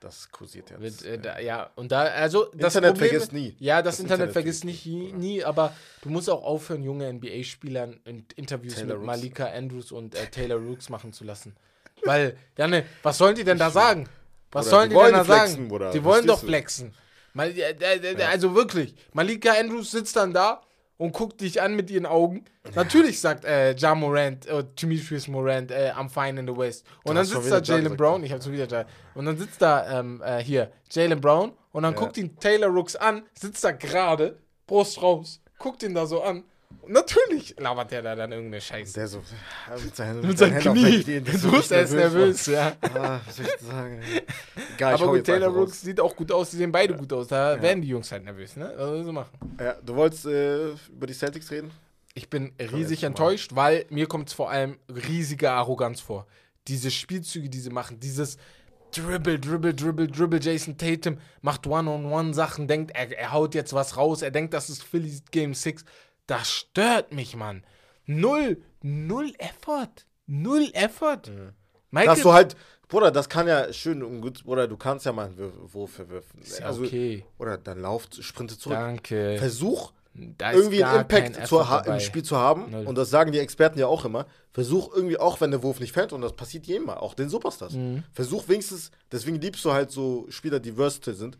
Das 0.00 0.30
kursiert 0.30 0.70
jetzt. 0.70 0.80
Wird, 0.80 1.02
äh, 1.02 1.18
da, 1.18 1.40
ja, 1.40 1.70
und 1.74 1.90
da, 1.90 2.02
also 2.02 2.44
das 2.54 2.76
Internet 2.76 2.92
Problem, 2.94 3.10
vergisst 3.10 3.32
nie. 3.32 3.56
Ja, 3.58 3.82
das, 3.82 3.96
Das 3.96 4.00
Internet, 4.00 4.28
Internet 4.28 4.32
vergisst 4.32 4.64
nicht 4.64 4.86
nie, 4.86 5.12
nie, 5.12 5.44
aber 5.44 5.74
du 6.02 6.10
musst 6.10 6.30
auch 6.30 6.44
aufhören, 6.44 6.84
junge 6.84 7.12
NBA-Spielern 7.12 8.00
in 8.04 8.24
Interviews 8.36 8.74
Taylor 8.74 8.86
mit 8.86 8.96
Rooks. 8.98 9.06
Malika 9.06 9.46
Andrews 9.46 9.90
und 9.90 10.14
äh, 10.14 10.26
Taylor 10.26 10.56
Rooks 10.56 10.88
machen 10.88 11.12
zu 11.12 11.24
lassen. 11.24 11.56
Weil, 12.04 12.36
Janne, 12.56 12.84
was 13.02 13.18
sollen 13.18 13.34
die 13.34 13.42
denn 13.42 13.58
da 13.58 13.70
sagen? 13.70 14.08
Was 14.52 14.66
Bruder, 14.66 14.76
sollen 14.76 14.90
die 14.90 14.96
die, 14.96 15.02
denn 15.02 15.12
da 15.12 15.24
flexen, 15.24 15.56
sagen? 15.56 15.68
Bruder. 15.68 15.90
Die 15.90 16.04
wollen 16.04 16.26
doch 16.26 16.40
flexen. 16.40 16.94
Mal, 17.34 17.50
äh, 17.50 17.72
äh, 17.72 18.14
äh, 18.14 18.22
Also 18.22 18.54
wirklich, 18.54 18.94
Malika 19.12 19.52
Andrews 19.52 19.90
sitzt 19.90 20.16
dann 20.16 20.32
da 20.32 20.62
und 20.98 21.12
guckt 21.12 21.40
dich 21.40 21.62
an 21.62 21.74
mit 21.74 21.90
ihren 21.90 22.04
Augen. 22.06 22.44
Natürlich 22.74 23.20
sagt 23.20 23.44
äh, 23.44 23.74
Ja 23.74 23.94
Morant, 23.94 24.46
äh, 24.46 24.62
Demetrius 24.80 25.26
Morant, 25.28 25.70
äh, 25.70 25.92
I'm 25.96 26.08
fine 26.10 26.38
in 26.40 26.46
the 26.46 26.54
West. 26.56 26.84
Und 27.04 27.14
dann 27.14 27.24
sitzt 27.24 27.50
da 27.50 27.60
Jalen. 27.60 27.96
Brown, 27.96 28.22
ich 28.24 28.32
hab's 28.32 28.44
schon 28.44 28.52
wieder 28.52 28.68
Ja. 28.68 28.84
Und 29.14 29.24
dann 29.24 29.38
sitzt 29.38 29.62
da 29.62 30.00
ähm, 30.00 30.20
äh, 30.24 30.42
hier 30.42 30.70
Jalen 30.90 31.20
Brown 31.20 31.52
und 31.72 31.82
dann 31.84 31.94
Ja. 31.94 31.98
guckt 32.00 32.18
ihn 32.18 32.36
Taylor 32.38 32.68
Rooks 32.68 32.94
an, 32.96 33.22
sitzt 33.32 33.64
da 33.64 33.70
gerade, 33.70 34.38
Brust 34.66 35.00
raus, 35.00 35.40
guckt 35.58 35.82
ihn 35.82 35.94
da 35.94 36.04
so 36.04 36.22
an. 36.22 36.44
Natürlich 36.86 37.54
labert 37.58 37.90
der 37.90 38.02
da 38.02 38.14
dann 38.14 38.32
irgendeine 38.32 38.60
Scheiße. 38.60 38.94
Der 38.94 39.08
so 39.08 39.18
äh, 39.18 39.84
mit 39.84 39.94
seinen, 39.94 40.26
Mit 40.26 40.38
seinen 40.38 40.52
Händen 40.52 40.68
auf 40.68 40.74
Knie. 40.74 41.20
das 41.20 41.32
Du 41.34 41.38
so 41.38 41.50
bist 41.50 41.72
erst 41.72 41.92
nervös, 41.92 42.46
ja. 42.46 42.72
Ah, 42.94 43.20
was 43.26 43.36
soll 43.36 43.46
ich 43.46 43.66
sagen? 43.66 44.00
Egal, 44.74 44.94
Aber 44.94 45.06
gut, 45.08 45.24
Taylor 45.24 45.48
einfach 45.48 45.60
raus. 45.60 45.68
Rooks 45.68 45.80
sieht 45.82 46.00
auch 46.00 46.16
gut 46.16 46.32
aus, 46.32 46.50
die 46.50 46.56
sehen 46.56 46.72
beide 46.72 46.94
gut 46.94 47.12
aus. 47.12 47.28
Da 47.28 47.60
werden 47.60 47.82
die 47.82 47.88
Jungs 47.88 48.10
halt 48.10 48.24
nervös, 48.24 48.56
ne? 48.56 48.68
Also 48.70 49.04
so 49.04 49.12
machen. 49.12 49.30
Ja, 49.60 49.74
du 49.84 49.94
wolltest 49.96 50.26
äh, 50.26 50.70
über 50.88 51.06
die 51.06 51.12
Celtics 51.14 51.50
reden? 51.50 51.70
Ich 52.14 52.30
bin 52.30 52.52
riesig 52.58 53.02
enttäuscht, 53.04 53.54
weil 53.54 53.84
mir 53.90 54.06
kommt 54.06 54.28
es 54.28 54.34
vor 54.34 54.50
allem 54.50 54.78
riesige 54.88 55.50
Arroganz 55.50 56.00
vor. 56.00 56.26
Diese 56.66 56.90
Spielzüge, 56.90 57.48
die 57.48 57.60
sie 57.60 57.70
machen, 57.70 58.00
dieses 58.00 58.38
Dribble, 58.94 59.38
Dribble, 59.38 59.74
Dribble, 59.74 60.08
Dribble. 60.08 60.40
Jason 60.40 60.76
Tatum 60.78 61.18
macht 61.42 61.66
One-on-One-Sachen, 61.66 62.66
denkt, 62.66 62.92
er, 62.94 63.16
er 63.16 63.32
haut 63.32 63.54
jetzt 63.54 63.72
was 63.72 63.96
raus, 63.96 64.22
er 64.22 64.30
denkt, 64.30 64.54
das 64.54 64.70
ist 64.70 64.82
Phillies 64.82 65.22
Game 65.30 65.54
6. 65.54 65.84
Das 66.28 66.52
stört 66.52 67.12
mich, 67.12 67.34
Mann. 67.34 67.64
Null, 68.06 68.62
null 68.82 69.32
Effort. 69.38 70.06
Null 70.26 70.68
Effort. 70.74 71.22
Michael, 71.90 72.06
Dass 72.14 72.22
du 72.22 72.32
halt, 72.32 72.56
Bruder, 72.86 73.10
das 73.10 73.28
kann 73.28 73.48
ja 73.48 73.72
schön 73.72 74.02
und 74.02 74.20
gut, 74.20 74.44
Bruder, 74.44 74.68
du 74.68 74.76
kannst 74.76 75.06
ja 75.06 75.12
mal 75.12 75.26
einen 75.26 75.52
Wurf, 75.72 75.92
verwürfen. 75.92 76.40
Ist 76.42 76.60
ja 76.60 76.66
Also, 76.66 76.84
okay. 76.84 77.24
Oder 77.38 77.56
dann 77.58 77.80
lauf, 77.80 78.06
sprinte 78.20 78.58
zurück. 78.58 78.76
Danke. 78.76 79.36
Versuch, 79.38 79.92
irgendwie 80.14 80.84
einen 80.84 81.00
Impact 81.00 81.46
zu 81.46 81.60
im. 81.86 82.00
Spiel 82.00 82.22
zu 82.22 82.36
haben. 82.36 82.70
Null. 82.70 82.86
Und 82.86 82.98
das 82.98 83.08
sagen 83.08 83.32
die 83.32 83.38
Experten 83.38 83.78
ja 83.78 83.86
auch 83.86 84.04
immer. 84.04 84.26
Versuch 84.52 84.94
irgendwie, 84.94 85.18
auch 85.18 85.40
wenn 85.40 85.50
der 85.50 85.62
Wurf 85.62 85.80
nicht 85.80 85.92
fällt, 85.92 86.12
und 86.12 86.20
das 86.20 86.34
passiert 86.34 86.66
jedem 86.66 86.86
mal, 86.86 86.96
auch 86.98 87.14
den 87.14 87.30
Superstars. 87.30 87.72
Mhm. 87.72 88.04
Versuch 88.12 88.48
wenigstens, 88.48 88.90
deswegen 89.10 89.40
liebst 89.40 89.64
du 89.64 89.72
halt 89.72 89.90
so 89.90 90.26
Spieler, 90.28 90.60
die 90.60 90.72
versatile 90.72 91.16
sind, 91.16 91.38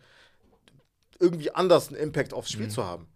irgendwie 1.19 1.51
anders 1.51 1.89
einen 1.89 1.97
Impact 1.97 2.33
aufs 2.33 2.51
Mhm. 2.51 2.55
Spiel 2.55 2.69
zu 2.71 2.85
haben. 2.85 3.07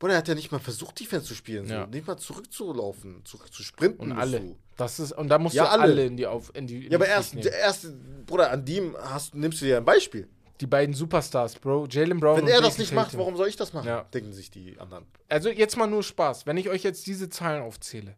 Bruder, 0.00 0.14
er 0.14 0.18
hat 0.18 0.28
ja 0.28 0.34
nicht 0.34 0.50
mal 0.50 0.58
versucht, 0.58 0.98
Defense 0.98 1.26
zu 1.26 1.34
spielen, 1.34 1.68
so. 1.68 1.74
Ja. 1.74 1.86
nicht 1.86 2.06
mal 2.06 2.16
zurückzulaufen, 2.16 3.22
zurück 3.24 3.52
zu 3.52 3.62
sprinten. 3.62 4.00
Und 4.00 4.12
alle. 4.12 4.40
Du. 4.40 4.56
Das 4.76 4.98
ist, 4.98 5.12
und 5.12 5.28
da 5.28 5.38
musst 5.38 5.54
Ja, 5.54 5.64
du 5.64 5.70
alle. 5.70 5.82
alle, 5.82 6.06
in 6.06 6.16
die 6.16 6.26
auf 6.26 6.50
in 6.56 6.66
die 6.66 6.86
in 6.86 6.90
Ja, 6.90 6.96
aber 6.98 7.06
erst, 7.06 7.34
der 7.34 7.52
erste, 7.52 7.92
Bruder, 8.26 8.50
an 8.50 8.64
dem 8.64 8.96
hast, 8.98 9.34
nimmst 9.34 9.60
du 9.60 9.66
dir 9.66 9.76
ein 9.76 9.84
Beispiel. 9.84 10.26
Die 10.62 10.66
beiden 10.66 10.94
Superstars, 10.94 11.54
Bro. 11.56 11.86
Jalen 11.90 12.18
Brown 12.18 12.38
Wenn 12.38 12.44
und 12.44 12.50
er 12.50 12.60
das 12.62 12.78
nicht 12.78 12.92
macht, 12.92 13.16
warum 13.16 13.36
soll 13.36 13.48
ich 13.48 13.56
das 13.56 13.72
machen? 13.74 13.86
Ja. 13.86 14.02
Denken 14.04 14.32
sich 14.32 14.50
die 14.50 14.78
anderen. 14.78 15.06
Also 15.28 15.50
jetzt 15.50 15.76
mal 15.76 15.86
nur 15.86 16.02
Spaß. 16.02 16.46
Wenn 16.46 16.56
ich 16.56 16.68
euch 16.70 16.82
jetzt 16.82 17.06
diese 17.06 17.28
Zahlen 17.28 17.62
aufzähle. 17.62 18.16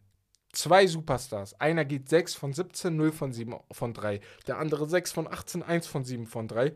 Zwei 0.52 0.86
Superstars. 0.86 1.58
Einer 1.60 1.84
geht 1.84 2.08
6 2.08 2.34
von 2.34 2.52
17, 2.52 2.94
0 2.94 3.10
von 3.10 3.32
7 3.32 3.54
von 3.70 3.94
3. 3.94 4.20
Der 4.46 4.58
andere 4.58 4.88
6 4.88 5.10
von 5.10 5.26
18, 5.26 5.62
1 5.62 5.86
von 5.86 6.04
7 6.04 6.26
von 6.26 6.46
3. 6.46 6.74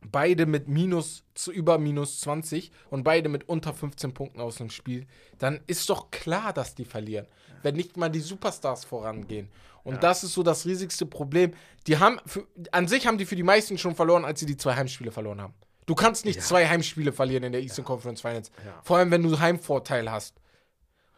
Beide 0.00 0.46
mit 0.46 0.68
minus 0.68 1.24
zu 1.34 1.50
über 1.50 1.78
minus 1.78 2.20
20 2.20 2.70
und 2.90 3.02
beide 3.02 3.28
mit 3.28 3.48
unter 3.48 3.74
15 3.74 4.14
Punkten 4.14 4.40
aus 4.40 4.56
dem 4.56 4.70
Spiel. 4.70 5.06
Dann 5.38 5.60
ist 5.66 5.90
doch 5.90 6.10
klar, 6.10 6.52
dass 6.52 6.74
die 6.74 6.84
verlieren. 6.84 7.26
Wenn 7.62 7.74
nicht 7.74 7.96
mal 7.96 8.08
die 8.08 8.20
Superstars 8.20 8.84
vorangehen. 8.84 9.48
Und 9.82 10.02
das 10.02 10.22
ist 10.22 10.34
so 10.34 10.42
das 10.42 10.66
riesigste 10.66 11.06
Problem. 11.06 11.52
Die 11.86 11.98
haben, 11.98 12.20
für, 12.26 12.46
an 12.72 12.86
sich 12.86 13.06
haben 13.06 13.18
die 13.18 13.24
für 13.26 13.36
die 13.36 13.42
meisten 13.42 13.78
schon 13.78 13.94
verloren, 13.94 14.24
als 14.24 14.38
sie 14.40 14.46
die 14.46 14.56
zwei 14.56 14.74
Heimspiele 14.74 15.10
verloren 15.10 15.40
haben. 15.40 15.54
Du 15.86 15.94
kannst 15.94 16.26
nicht 16.26 16.42
zwei 16.42 16.68
Heimspiele 16.68 17.12
verlieren 17.12 17.44
in 17.44 17.52
der 17.52 17.62
Eastern 17.62 17.84
Conference 17.84 18.20
Finals. 18.20 18.50
Ja. 18.64 18.78
Vor 18.82 18.98
allem, 18.98 19.10
wenn 19.10 19.22
du 19.22 19.38
Heimvorteil 19.38 20.10
hast. 20.10 20.36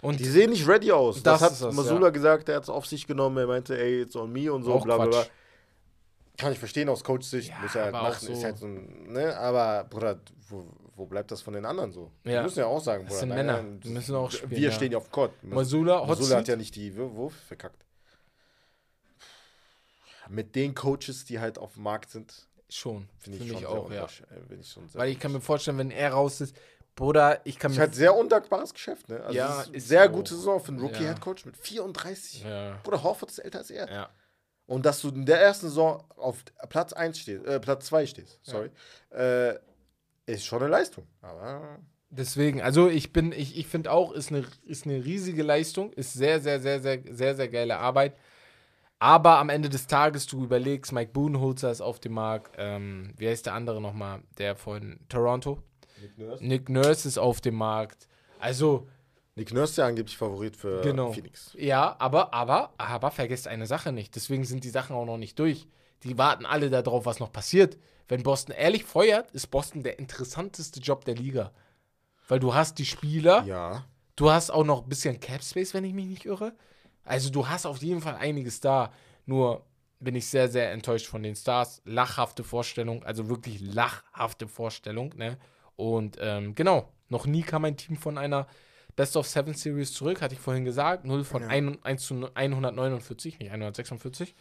Und 0.01 0.21
Die 0.21 0.25
sehen 0.25 0.51
nicht 0.51 0.67
ready 0.67 0.93
aus. 0.93 1.23
Das 1.23 1.41
Das, 1.41 1.43
hat 1.43 1.69
das, 1.69 1.75
Masula 1.75 2.07
ja. 2.07 2.11
gesagt, 2.11 2.49
er 2.49 2.57
hat 2.57 2.63
es 2.63 2.71
auf 2.71 2.87
sich 2.87 3.07
genommen, 3.07 3.37
er 3.37 3.47
meinte, 3.47 3.79
ey, 3.79 4.03
it's 4.03 4.17
on 4.17 4.33
me 4.33 4.51
und 4.51 4.63
so, 4.63 4.73
Auch 4.75 4.85
bla 4.85 4.97
bla 4.97 5.07
bla. 5.07 5.19
Quatsch. 5.23 5.31
Kann 6.41 6.53
ich 6.53 6.59
verstehen 6.59 6.89
aus 6.89 7.05
Coach-Sicht, 7.05 7.51
Ja, 7.51 7.59
muss 7.61 7.75
er 7.75 7.85
halt 7.85 7.93
machen, 7.93 8.27
so- 8.27 8.33
ist 8.33 8.45
halt 8.45 8.59
so 8.59 8.67
ein, 8.67 9.13
ne, 9.13 9.37
aber, 9.37 9.85
Bruder, 9.85 10.21
wo, 10.49 10.67
wo 10.97 11.07
bleibt 11.07 11.31
das 11.31 11.43
von 11.43 11.55
den 11.55 11.65
anderen 11.67 11.93
so? 11.93 12.11
Die 12.25 12.31
Ja. 12.31 12.43
müssen 12.43 12.59
ja 12.61 12.67
auch 12.67 12.81
sagen, 12.83 13.05
Das 13.05 13.15
Bruder. 13.15 13.21
sind 13.21 13.29
nein, 13.31 13.47
Männer, 13.47 13.63
die 13.81 13.89
müssen 13.91 14.15
auch 14.15 14.31
spielen, 14.31 14.51
Wir 14.51 14.59
ja. 14.61 14.73
stehen 14.73 14.93
ja 14.93 14.99
auf 14.99 15.11
Court. 15.11 15.33
Masula, 15.43 16.05
Masula 16.05 16.37
hat 16.39 16.49
ja 16.49 16.57
nicht 16.57 16.75
die 16.77 16.97
Wurf 16.97 17.35
verkackt. 17.35 17.85
Mit 20.29 20.55
den 20.55 20.75
Coaches, 20.75 21.25
die 21.25 21.41
halt 21.41 21.59
auf 21.59 21.75
dem 21.75 21.83
Markt 21.83 22.11
sind, 22.11 22.47
schon. 22.69 23.09
finde 23.19 23.39
ich, 23.39 23.47
ich, 23.47 23.53
schon 23.53 23.67
auch, 23.67 23.91
ja. 23.91 24.05
äh, 24.05 24.55
ich 24.61 24.71
schon 24.71 24.85
Weil 24.95 25.09
ich 25.11 25.19
kann 25.19 25.33
mir 25.33 25.41
vorstellen, 25.41 25.79
wenn 25.79 25.91
er 25.91 26.13
raus 26.13 26.41
ist, 26.41 26.55
Bruder, 26.95 27.41
ich 27.45 27.59
kann 27.59 27.71
ist 27.73 27.79
mir. 27.79 27.83
halt 27.83 27.95
sehr 27.95 28.15
undankbares 28.15 28.75
Geschäft, 28.75 29.09
ne? 29.09 29.21
Also 29.23 29.33
Ja, 29.37 29.63
ist 29.63 29.71
ist 29.71 29.89
sehr 29.89 30.05
auch. 30.05 30.13
gute 30.13 30.35
Saison 30.35 30.61
für 30.61 30.69
einen 30.73 30.79
Ja. 30.81 30.85
Rookie-Headcoach 30.87 31.47
mit 31.47 31.57
34. 31.57 32.45
ja. 32.45 32.79
Bruder, 32.83 33.03
Horford 33.03 33.31
ist 33.31 33.39
älter 33.39 33.59
als 33.59 33.71
er. 33.71 33.91
ja. 33.91 34.09
Und 34.71 34.87
dass 34.87 35.01
du 35.01 35.09
in 35.09 35.27
der 35.27 35.41
ersten 35.43 35.67
Saison 35.67 36.05
auf 36.17 36.45
Platz 36.69 36.93
1 36.93 37.19
stehst, 37.19 37.45
äh, 37.45 37.59
Platz 37.59 37.87
2 37.87 38.07
stehst, 38.07 38.39
sorry, 38.43 38.71
äh, 39.11 39.55
ist 40.27 40.45
schon 40.45 40.63
eine 40.63 40.71
Leistung. 40.71 41.09
Aber 41.23 41.81
Deswegen, 42.09 42.63
also 42.63 42.89
ich 42.89 43.13
bin, 43.13 43.33
ich, 43.33 43.59
ich 43.59 43.67
finde 43.67 43.91
auch, 43.91 44.13
ist 44.13 44.31
eine, 44.31 44.45
ist 44.63 44.87
eine 44.87 45.05
riesige 45.05 45.43
Leistung, 45.43 45.93
ist 45.95 46.13
sehr, 46.13 46.39
sehr, 46.39 46.61
sehr, 46.61 46.79
sehr, 46.79 47.03
sehr, 47.05 47.35
sehr 47.35 47.49
geile 47.49 47.79
Arbeit. 47.79 48.15
Aber 49.01 49.39
am 49.39 49.49
Ende 49.49 49.71
des 49.71 49.89
Tages, 49.89 50.29
du 50.29 50.45
überlegst, 50.45 50.93
Mike 50.93 51.11
Budenholzer 51.11 51.73
ist 51.73 51.81
auf 51.81 51.99
dem 51.99 52.13
Markt, 52.13 52.55
ähm, 52.57 53.13
wie 53.17 53.27
heißt 53.27 53.47
der 53.47 53.55
andere 53.55 53.81
nochmal, 53.81 54.23
der 54.39 54.55
von 54.55 55.01
Toronto? 55.09 55.65
Nick 56.01 56.17
Nurse, 56.17 56.45
Nick 56.45 56.69
Nurse 56.69 57.09
ist 57.09 57.19
auf 57.19 57.41
dem 57.41 57.57
Markt. 57.57 58.07
Also, 58.39 58.87
Nick 59.41 59.55
Nurse 59.55 59.71
ist 59.73 59.77
ja 59.79 59.87
angeblich 59.87 60.19
Favorit 60.19 60.55
für 60.55 60.83
Genau. 60.83 61.13
Phoenix. 61.13 61.57
Ja, 61.59 61.97
aber, 61.99 62.35
aber, 62.35 62.75
aber 62.77 63.11
vergesst 63.11 63.49
eine 63.49 63.67
Sache 63.67 63.91
nicht. 63.91 64.15
Deswegen 64.15 64.45
sind 64.45 64.65
die 64.65 64.69
Sachen 64.69 64.95
auch 64.95 65.07
noch 65.07 65.17
nicht 65.17 65.39
durch. 65.39 65.67
Die 66.03 66.19
warten 66.19 66.45
alle 66.45 66.69
darauf, 66.69 67.07
was 67.07 67.21
noch 67.21 67.33
passiert. 67.33 67.79
Wenn 68.07 68.23
Boston 68.23 68.55
ehrlich 68.55 68.85
feuert, 68.85 69.31
ist 69.31 69.47
Boston 69.51 69.83
der 69.83 69.99
interessanteste 69.99 70.81
Job 70.81 71.07
der 71.07 71.15
Liga. 71.15 71.53
Weil 72.29 72.39
du 72.39 72.53
hast 72.53 72.79
die 72.79 72.85
Spieler, 72.85 73.43
Ja. 73.45 73.87
du 74.15 74.31
hast 74.31 74.51
auch 74.51 74.65
noch 74.65 74.83
ein 74.83 74.89
bisschen 74.91 75.19
Cap 75.21 75.43
Space, 75.43 75.73
wenn 75.73 75.85
ich 75.85 75.95
mich 75.95 76.07
nicht 76.07 76.27
irre. 76.27 76.53
Also 77.03 77.31
du 77.31 77.49
hast 77.49 77.65
auf 77.65 77.79
jeden 77.79 78.03
Fall 78.03 78.17
einiges 78.17 78.61
da. 78.61 78.93
Nur 79.25 79.65
bin 80.01 80.17
ich 80.17 80.27
sehr, 80.29 80.49
sehr 80.49 80.71
enttäuscht 80.73 81.07
von 81.07 81.23
den 81.23 81.35
Stars. 81.35 81.81
Lachhafte 81.87 82.45
Vorstellung, 82.45 83.05
also 83.05 83.31
wirklich 83.31 83.61
lachhafte 83.63 84.49
Vorstellung. 84.49 85.15
Ne? 85.17 85.39
Und 85.77 86.19
ähm, 86.21 86.55
genau, 86.55 86.91
noch 87.09 87.25
nie 87.25 87.43
kam 87.43 87.65
ein 87.65 87.79
Team 87.79 87.97
von 87.97 88.19
einer 88.19 88.47
Best 89.01 89.17
of 89.17 89.27
Seven 89.27 89.55
Series 89.55 89.95
zurück, 89.95 90.21
hatte 90.21 90.35
ich 90.35 90.41
vorhin 90.41 90.67
gesagt. 90.67 91.07
0 91.07 91.25
von 91.25 91.41
Ja. 91.43 91.49
1, 91.49 91.79
1 91.85 92.03
zu 92.05 92.29
149, 92.35 93.39
nicht 93.39 93.51
146. 93.51 94.35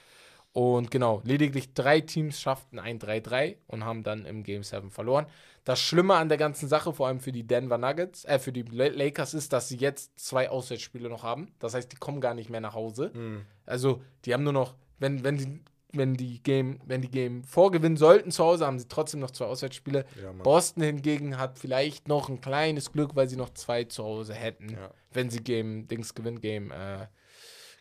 Und 0.52 0.90
genau, 0.92 1.22
lediglich 1.24 1.74
drei 1.74 2.02
Teams 2.02 2.42
schafften 2.42 2.78
ein 2.80 3.00
3-3 3.00 3.56
und 3.68 3.86
haben 3.86 4.04
dann 4.04 4.26
im 4.26 4.44
Game 4.44 4.64
7 4.64 4.90
verloren. 4.92 5.28
Das 5.64 5.80
Schlimme 5.80 6.16
an 6.16 6.28
der 6.28 6.38
ganzen 6.40 6.68
Sache, 6.68 6.92
vor 6.92 7.08
allem 7.08 7.20
für 7.22 7.32
die 7.32 7.46
Denver 7.48 7.78
Nuggets, 7.78 8.26
äh, 8.26 8.38
für 8.40 8.52
die 8.52 8.64
La- 8.64 8.88
Lakers, 8.88 9.34
ist, 9.34 9.54
dass 9.54 9.70
sie 9.70 9.78
jetzt 9.78 10.20
zwei 10.20 10.50
Auswärtsspiele 10.50 11.08
noch 11.08 11.24
haben. 11.24 11.54
Das 11.60 11.74
heißt, 11.76 11.92
die 11.92 11.98
kommen 11.98 12.20
gar 12.20 12.34
nicht 12.34 12.50
mehr 12.50 12.62
nach 12.62 12.74
Hause. 12.74 13.12
Mhm. 13.14 13.46
Also, 13.66 14.02
die 14.26 14.34
haben 14.34 14.44
nur 14.44 14.54
noch, 14.54 14.74
wenn, 14.98 15.24
wenn 15.24 15.38
die, 15.38 15.62
wenn 15.92 16.14
die 16.14 16.42
Game, 16.44 16.80
wenn 16.86 17.02
die 17.02 17.10
Game 17.10 17.44
vorgewinnen 17.44 17.98
sollten 17.98 18.32
zu 18.32 18.44
Hause, 18.44 18.66
haben 18.66 18.78
sie 18.80 18.88
trotzdem 18.88 19.20
noch 19.20 19.32
zwei 19.32 19.46
Auswärtsspiele. 19.46 20.06
Ja. 20.22 20.32
Boston 20.32 20.84
hingegen 20.84 21.38
hat 21.38 21.58
vielleicht 21.58 22.08
noch 22.08 22.30
ein 22.30 22.42
kleines 22.42 22.92
Glück, 22.92 23.16
weil 23.16 23.28
sie 23.28 23.38
noch 23.38 23.50
zwei 23.54 23.86
zu 23.86 24.04
Hause 24.04 24.34
hätten, 24.34 24.70
Ja. 24.70 24.92
wenn 25.12 25.30
sie 25.30 25.42
Game 25.42 25.88
Dings 25.88 26.14
gewinnen, 26.14 26.42
Game, 26.42 26.72
äh, 26.72 27.08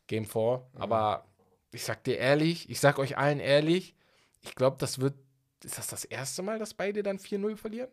Game 0.06 0.24
4. 0.24 0.66
Mhm. 0.74 0.80
Aber 0.80 1.26
ich 1.72 1.84
sag 1.84 2.02
dir 2.04 2.16
ehrlich, 2.16 2.70
ich 2.70 2.80
sag 2.80 2.98
euch 2.98 3.18
allen 3.18 3.40
ehrlich, 3.40 3.94
ich 4.40 4.54
glaube, 4.54 4.78
das 4.80 5.00
wird, 5.00 5.14
ist 5.62 5.76
das 5.76 5.88
das 5.88 6.04
erste 6.04 6.42
Mal, 6.42 6.58
dass 6.58 6.72
beide 6.72 7.02
dann 7.02 7.18
4-0 7.18 7.56
verlieren? 7.56 7.90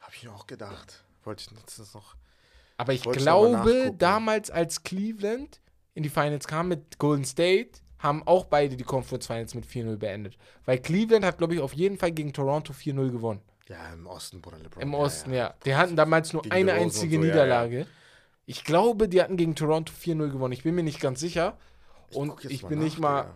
Habe 0.00 0.12
ich 0.14 0.28
auch 0.28 0.46
gedacht. 0.46 1.04
Wollte 1.24 1.44
ich 1.48 1.56
letztens 1.56 1.94
noch. 1.94 2.16
Aber 2.76 2.92
ich 2.92 3.02
glaube, 3.02 3.94
damals 3.96 4.50
als 4.50 4.82
Cleveland 4.82 5.60
in 5.94 6.02
die 6.02 6.08
Finals 6.08 6.48
kam 6.48 6.68
mit 6.68 6.98
Golden 6.98 7.24
State, 7.24 7.80
haben 8.02 8.26
auch 8.26 8.46
beide 8.46 8.76
die 8.76 8.84
Conference 8.84 9.26
Finals 9.26 9.54
mit 9.54 9.64
4-0 9.64 9.96
beendet. 9.96 10.36
Weil 10.64 10.78
Cleveland 10.78 11.24
hat, 11.24 11.38
glaube 11.38 11.54
ich, 11.54 11.60
auf 11.60 11.72
jeden 11.72 11.96
Fall 11.98 12.12
gegen 12.12 12.32
Toronto 12.32 12.72
4-0 12.72 13.10
gewonnen. 13.10 13.40
Ja, 13.68 13.92
im 13.92 14.06
Osten, 14.06 14.40
Bruder 14.42 14.58
LeBron. 14.58 14.82
Im 14.82 14.92
Ja, 14.92 14.98
Osten, 14.98 15.30
ja. 15.30 15.36
ja. 15.38 15.54
Die 15.64 15.74
hatten 15.76 15.94
damals 15.94 16.32
nur 16.32 16.42
Gegen 16.42 16.54
eine 16.54 16.72
und 16.72 16.78
einzige 16.80 17.16
so, 17.16 17.22
ja, 17.22 17.28
Niederlage. 17.28 17.86
Ich 18.44 18.64
glaube, 18.64 19.08
die 19.08 19.22
hatten 19.22 19.36
gegen 19.36 19.54
Toronto 19.54 19.92
4-0 19.92 20.30
gewonnen. 20.30 20.52
Ich 20.52 20.64
bin 20.64 20.74
mir 20.74 20.82
nicht 20.82 21.00
ganz 21.00 21.20
sicher. 21.20 21.56
Und 22.12 22.30
guck 22.30 22.44
jetzt 22.44 22.52
ich 22.52 22.66
bin 22.66 22.78
nach, 22.78 22.84
nicht 22.84 22.98
mal. 22.98 23.30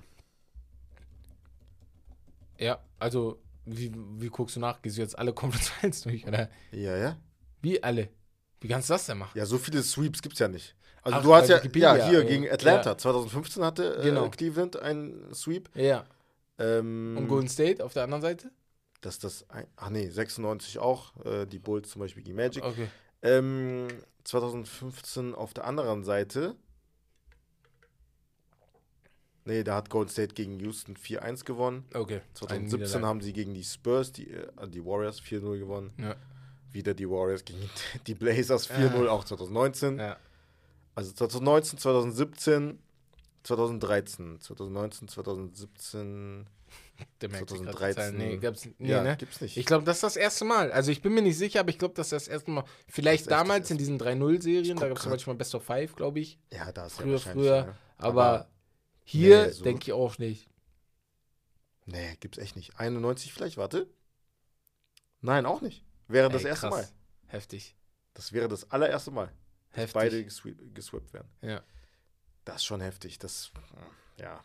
Ja, 2.58 2.80
also, 2.98 3.38
wie, 3.64 3.92
wie 4.18 4.28
guckst 4.28 4.56
du 4.56 4.60
nach? 4.60 4.82
Gehst 4.82 4.96
du 4.96 5.02
jetzt 5.02 5.18
alle 5.18 5.32
Conference 5.32 5.68
Finals 5.68 6.02
durch, 6.02 6.26
oder? 6.26 6.50
Ja, 6.72 6.96
ja. 6.96 7.16
Wie 7.62 7.82
alle? 7.82 8.08
Wie 8.60 8.68
kannst 8.68 8.90
du 8.90 8.94
das 8.94 9.06
denn 9.06 9.18
machen? 9.18 9.38
Ja, 9.38 9.46
so 9.46 9.58
viele 9.58 9.82
Sweeps 9.82 10.22
gibt 10.22 10.34
es 10.34 10.40
ja 10.40 10.48
nicht. 10.48 10.74
Also 11.06 11.18
Ach, 11.18 11.22
du 11.22 11.34
hast 11.34 11.48
ja, 11.48 11.56
Wikipedia, 11.58 11.96
ja 11.96 12.08
hier 12.08 12.20
äh, 12.20 12.24
gegen 12.24 12.50
Atlanta. 12.50 12.90
ja. 12.90 12.98
2015 12.98 13.62
hatte 13.64 13.96
äh, 13.98 14.02
Genau. 14.02 14.28
Cleveland 14.28 14.76
einen 14.80 15.32
Sweep. 15.32 15.68
Ja. 15.74 16.04
Ähm, 16.58 17.16
Und 17.16 17.28
Golden 17.28 17.48
State 17.48 17.84
auf 17.84 17.92
der 17.92 18.02
anderen 18.04 18.22
Seite? 18.22 18.50
dass 19.02 19.18
das, 19.20 19.48
ein, 19.50 19.66
ach 19.76 19.90
nee, 19.90 20.08
96 20.08 20.78
auch, 20.80 21.12
äh, 21.24 21.46
die 21.46 21.60
Bulls 21.60 21.90
zum 21.90 22.00
Beispiel 22.00 22.24
gegen 22.24 22.36
Magic. 22.36 22.64
Okay. 22.64 22.88
Ähm, 23.22 23.86
2015 24.24 25.32
auf 25.34 25.54
der 25.54 25.64
anderen 25.64 26.02
Seite. 26.02 26.56
Nee, 29.44 29.62
da 29.62 29.76
hat 29.76 29.90
Golden 29.90 30.10
State 30.10 30.34
gegen 30.34 30.58
Houston 30.58 30.96
4-1 30.96 31.44
gewonnen. 31.44 31.84
Okay. 31.94 32.14
Eine 32.14 32.22
2017 32.34 32.78
Niederlage. 32.80 33.06
haben 33.06 33.20
sie 33.20 33.32
gegen 33.32 33.54
die 33.54 33.62
Spurs, 33.62 34.10
die, 34.10 34.28
äh, 34.32 34.48
die 34.68 34.84
Warriors 34.84 35.20
4-0 35.20 35.58
gewonnen. 35.58 35.92
Ja. 35.98 36.16
Wieder 36.72 36.94
die 36.94 37.08
Warriors 37.08 37.44
gegen 37.44 37.70
die 38.08 38.14
Blazers 38.14 38.68
4-0, 38.68 39.06
Ah. 39.06 39.10
auch 39.12 39.24
2019. 39.24 39.98
Ja. 40.00 40.16
Also 40.96 41.12
2019, 41.12 41.78
2017, 41.78 42.78
2013. 43.44 44.40
2019, 44.40 45.08
2017. 45.08 46.46
Der 47.20 47.28
merkt 47.28 47.50
sich 47.50 47.58
grad 47.62 47.74
die 47.74 47.76
2013. 47.76 47.94
Zahlen. 47.94 48.16
Nee, 48.16 48.36
gab's, 48.38 48.68
nee, 48.78 48.90
ja, 48.90 49.02
ne? 49.02 49.16
gibt's 49.18 49.40
nicht. 49.42 49.56
Ich 49.58 49.66
glaube, 49.66 49.84
das 49.84 49.98
ist 49.98 50.02
das 50.02 50.16
erste 50.16 50.44
Mal. 50.46 50.72
Also 50.72 50.90
ich 50.90 51.02
bin 51.02 51.12
mir 51.14 51.20
nicht 51.22 51.36
sicher, 51.36 51.60
aber 51.60 51.68
ich 51.68 51.78
glaube, 51.78 51.94
das 51.94 52.06
ist 52.08 52.12
das 52.12 52.28
erste 52.28 52.50
Mal. 52.50 52.64
Vielleicht 52.88 53.26
Das 53.26 53.38
damals 53.38 53.64
das 53.64 53.70
in 53.72 53.78
diesen 53.78 54.00
3-0-Serien, 54.00 54.76
da 54.78 54.88
gab 54.88 54.96
es 54.96 55.02
grad. 55.04 55.10
manchmal 55.10 55.36
Best 55.36 55.54
of 55.54 55.62
Five, 55.62 55.94
glaube 55.94 56.18
ich. 56.20 56.38
ja, 56.50 56.72
da 56.72 56.86
ist 56.86 56.96
ja 56.98 57.02
Früher, 57.04 57.12
wahrscheinlich, 57.12 57.46
früher. 57.46 57.56
ja. 57.56 57.76
Aber, 57.98 58.48
hier 59.04 59.46
nee, 59.46 59.52
so- 59.52 59.64
denke 59.64 59.82
ich 59.84 59.92
auch 59.92 60.16
nicht. 60.18 60.48
Nee, 61.84 62.16
gibt's 62.18 62.38
echt 62.38 62.56
nicht. 62.56 62.80
91 62.80 63.32
vielleicht, 63.32 63.58
warte. 63.58 63.86
Nein, 65.20 65.46
auch 65.46 65.60
nicht. 65.60 65.84
Wäre 66.08 66.30
das 66.30 66.42
Ey, 66.42 66.48
erste 66.50 66.68
krass. 66.68 66.74
Mal. 66.76 66.88
Heftig. 67.28 67.76
Das 68.14 68.32
wäre 68.32 68.48
das 68.48 68.70
allererste 68.70 69.10
Mal, 69.10 69.30
Heftig. 69.76 69.92
beide 69.94 70.16
geswi- 70.20 70.72
geswippt 70.74 71.12
werden. 71.12 71.28
Ja. 71.42 71.62
Das 72.44 72.56
ist 72.56 72.64
schon 72.64 72.80
heftig. 72.80 73.18
Das, 73.18 73.50
ja. 74.18 74.42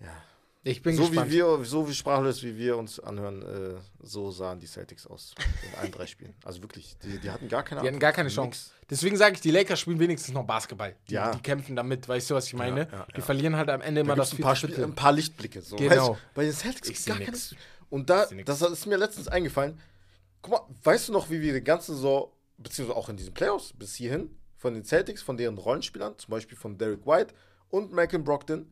Ja. 0.00 0.22
Ich 0.66 0.80
bin 0.80 0.96
so 0.96 1.06
gespannt. 1.08 1.30
wie 1.30 1.34
wir, 1.36 1.64
so 1.66 1.86
wie 1.86 1.92
sprachlos 1.94 2.42
wie 2.42 2.56
wir 2.56 2.78
uns 2.78 2.98
anhören, 2.98 3.42
äh, 3.42 3.80
so 4.00 4.30
sahen 4.30 4.60
die 4.60 4.66
Celtics 4.66 5.06
aus 5.06 5.34
in 5.70 5.78
allen 5.78 5.92
drei 5.92 6.06
Spielen. 6.06 6.34
Also 6.42 6.62
wirklich, 6.62 6.96
die, 7.02 7.18
die 7.18 7.30
hatten 7.30 7.48
gar 7.50 7.62
keine 7.62 7.82
Die 7.82 7.86
hatten 7.88 7.98
gar 7.98 8.12
keine 8.12 8.28
Nix. 8.28 8.34
Chance. 8.36 8.70
Deswegen 8.88 9.18
sage 9.18 9.34
ich, 9.34 9.42
die 9.42 9.50
Lakers 9.50 9.78
spielen 9.80 9.98
wenigstens 9.98 10.32
noch 10.32 10.44
Basketball. 10.46 10.96
Die, 11.10 11.14
Ja. 11.14 11.32
die 11.34 11.42
kämpfen 11.42 11.76
damit, 11.76 12.08
weißt 12.08 12.30
du, 12.30 12.34
was 12.34 12.46
ich 12.46 12.54
meine? 12.54 12.88
ja, 12.90 13.06
die 13.14 13.18
ja. 13.20 13.24
verlieren 13.26 13.56
halt 13.56 13.68
am 13.68 13.82
Ende 13.82 14.00
immer 14.00 14.14
Da 14.14 14.22
das 14.22 14.30
gibt's 14.30 14.40
ein 14.40 14.42
paar, 14.44 14.56
Spiel, 14.56 14.82
ein 14.84 14.94
paar 14.94 15.12
Lichtblicke. 15.12 15.60
So. 15.60 15.76
Genau. 15.76 16.12
Weißt, 16.12 16.20
bei 16.34 16.44
den 16.44 16.52
Celtics 16.54 16.88
Ich 17.00 17.04
gar 17.04 17.18
nix. 17.18 17.54
Und 17.90 18.08
da, 18.08 18.26
nix. 18.30 18.46
das 18.46 18.62
ist 18.62 18.86
mir 18.86 18.96
letztens 18.96 19.28
eingefallen. 19.28 19.78
Guck 20.40 20.52
mal, 20.52 20.74
weißt 20.82 21.08
du 21.08 21.12
noch, 21.12 21.28
wie 21.28 21.42
wir 21.42 21.52
die 21.52 21.62
ganze 21.62 21.94
Saison, 21.94 22.32
beziehungsweise 22.58 22.98
auch 22.98 23.08
in 23.08 23.16
diesen 23.16 23.34
Playoffs 23.34 23.72
bis 23.72 23.94
hierhin, 23.94 24.36
von 24.56 24.74
den 24.74 24.84
Celtics, 24.84 25.22
von 25.22 25.36
deren 25.36 25.58
Rollenspielern, 25.58 26.16
zum 26.18 26.30
Beispiel 26.30 26.56
von 26.56 26.78
Derek 26.78 27.06
White 27.06 27.34
und 27.68 27.92
Malcolm 27.92 28.24
Brogdon, 28.24 28.66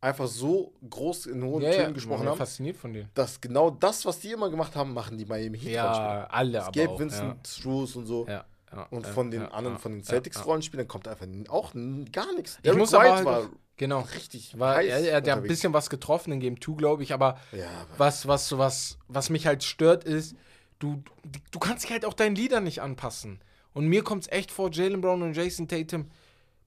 einfach 0.00 0.26
so 0.28 0.74
groß 0.88 1.26
in 1.26 1.42
hohen 1.42 1.62
Ja, 1.62 1.68
ja, 1.70 1.74
Tönen 1.76 1.88
ich 1.90 1.94
gesprochen 1.94 2.20
bin 2.20 2.28
haben, 2.28 2.38
fasziniert 2.38 2.76
von 2.76 2.92
denen. 2.92 3.08
dass 3.14 3.40
genau 3.40 3.70
das, 3.70 4.04
was 4.04 4.20
die 4.20 4.30
immer 4.32 4.50
gemacht 4.50 4.76
haben, 4.76 4.92
machen 4.92 5.16
die 5.18 5.24
Miami 5.24 5.58
Heat 5.58 5.72
Ja, 5.72 6.26
alle 6.30 6.62
aber 6.62 6.72
Gabe 6.72 6.92
auch. 6.92 6.98
Vincent, 7.00 7.46
Struz 7.48 7.96
und 7.96 8.06
so. 8.06 8.26
Ja. 8.28 8.44
Ja, 8.70 8.76
ja, 8.76 8.82
Und 8.90 9.06
ja, 9.06 9.12
von 9.14 9.30
den 9.30 9.40
ja, 9.42 9.48
anderen, 9.48 9.76
ja, 9.76 9.80
von 9.80 9.92
den 9.92 10.00
ja, 10.00 10.06
Celtics 10.06 10.36
ja. 10.36 10.42
Rollenspielern 10.42 10.86
kommt 10.86 11.08
einfach 11.08 11.26
auch 11.48 11.72
gar 12.12 12.34
nichts. 12.34 12.58
Ich 12.62 12.74
muss 12.74 12.92
aber 12.92 13.14
halt 13.14 13.24
war 13.24 13.48
Genau. 13.78 14.00
richtig 14.14 14.58
War, 14.58 14.74
heiß 14.76 14.86
er, 14.90 15.10
er 15.10 15.16
hat 15.18 15.26
ja 15.26 15.36
ein 15.36 15.42
bisschen 15.44 15.72
was 15.72 15.88
getroffen 15.88 16.32
in 16.32 16.40
Game 16.40 16.60
2, 16.60 16.72
glaube 16.74 17.02
ich, 17.02 17.14
aber 17.14 17.38
Ja, 17.52 17.70
aber 17.70 17.98
was, 17.98 18.26
was, 18.28 18.58
was, 18.58 18.98
was 19.06 19.30
mich 19.30 19.46
halt 19.46 19.62
stört, 19.64 20.04
ist, 20.04 20.36
du, 20.78 21.02
du, 21.24 21.38
du 21.50 21.58
kannst 21.58 21.84
dich 21.84 21.92
halt 21.92 22.04
auch 22.04 22.14
deinen 22.14 22.36
Liedern 22.36 22.64
nicht 22.64 22.82
anpassen. 22.82 23.40
Und 23.72 23.86
mir 23.86 24.02
kommt 24.02 24.24
es 24.24 24.32
echt 24.32 24.50
vor, 24.50 24.70
Jalen 24.72 25.00
Brown 25.00 25.22
und 25.22 25.34
Jason 25.34 25.68
Tatum, 25.68 26.10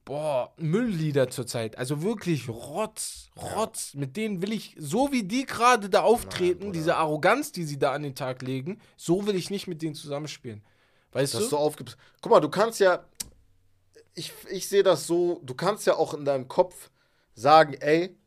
boah, 0.05 0.53
Mülllieder 0.57 1.29
zurzeit. 1.29 1.77
Also 1.77 2.01
wirklich 2.01 2.47
Rotz, 2.49 3.29
Rotz. 3.35 3.93
Mit 3.93 4.17
denen 4.17 4.41
will 4.41 4.53
ich, 4.53 4.75
so 4.77 5.11
wie 5.11 5.23
die 5.23 5.45
gerade 5.45 5.89
da 5.89 6.01
auftreten, 6.01 6.59
Bruder. 6.59 6.71
diese 6.73 6.95
Arroganz, 6.95 7.51
die 7.51 7.63
sie 7.63 7.79
da 7.79 7.93
an 7.93 8.03
den 8.03 8.15
Tag 8.15 8.41
legen, 8.41 8.79
so 8.97 9.25
will 9.27 9.35
ich 9.35 9.49
nicht 9.49 9.67
mit 9.67 9.81
denen 9.81 9.95
zusammenspielen. 9.95 10.63
Weißt 11.11 11.33
dass 11.33 11.43
du? 11.43 11.49
du 11.49 11.57
aufgibst. 11.57 11.97
Guck 12.21 12.31
mal, 12.31 12.39
du 12.39 12.49
kannst 12.49 12.79
ja, 12.79 13.05
ich, 14.13 14.31
ich 14.49 14.67
sehe 14.67 14.83
das 14.83 15.07
so, 15.07 15.41
du 15.43 15.53
kannst 15.53 15.85
ja 15.85 15.95
auch 15.95 16.13
in 16.13 16.25
deinem 16.25 16.47
Kopf 16.47 16.89
sagen, 17.33 17.73
ey, 17.73 18.17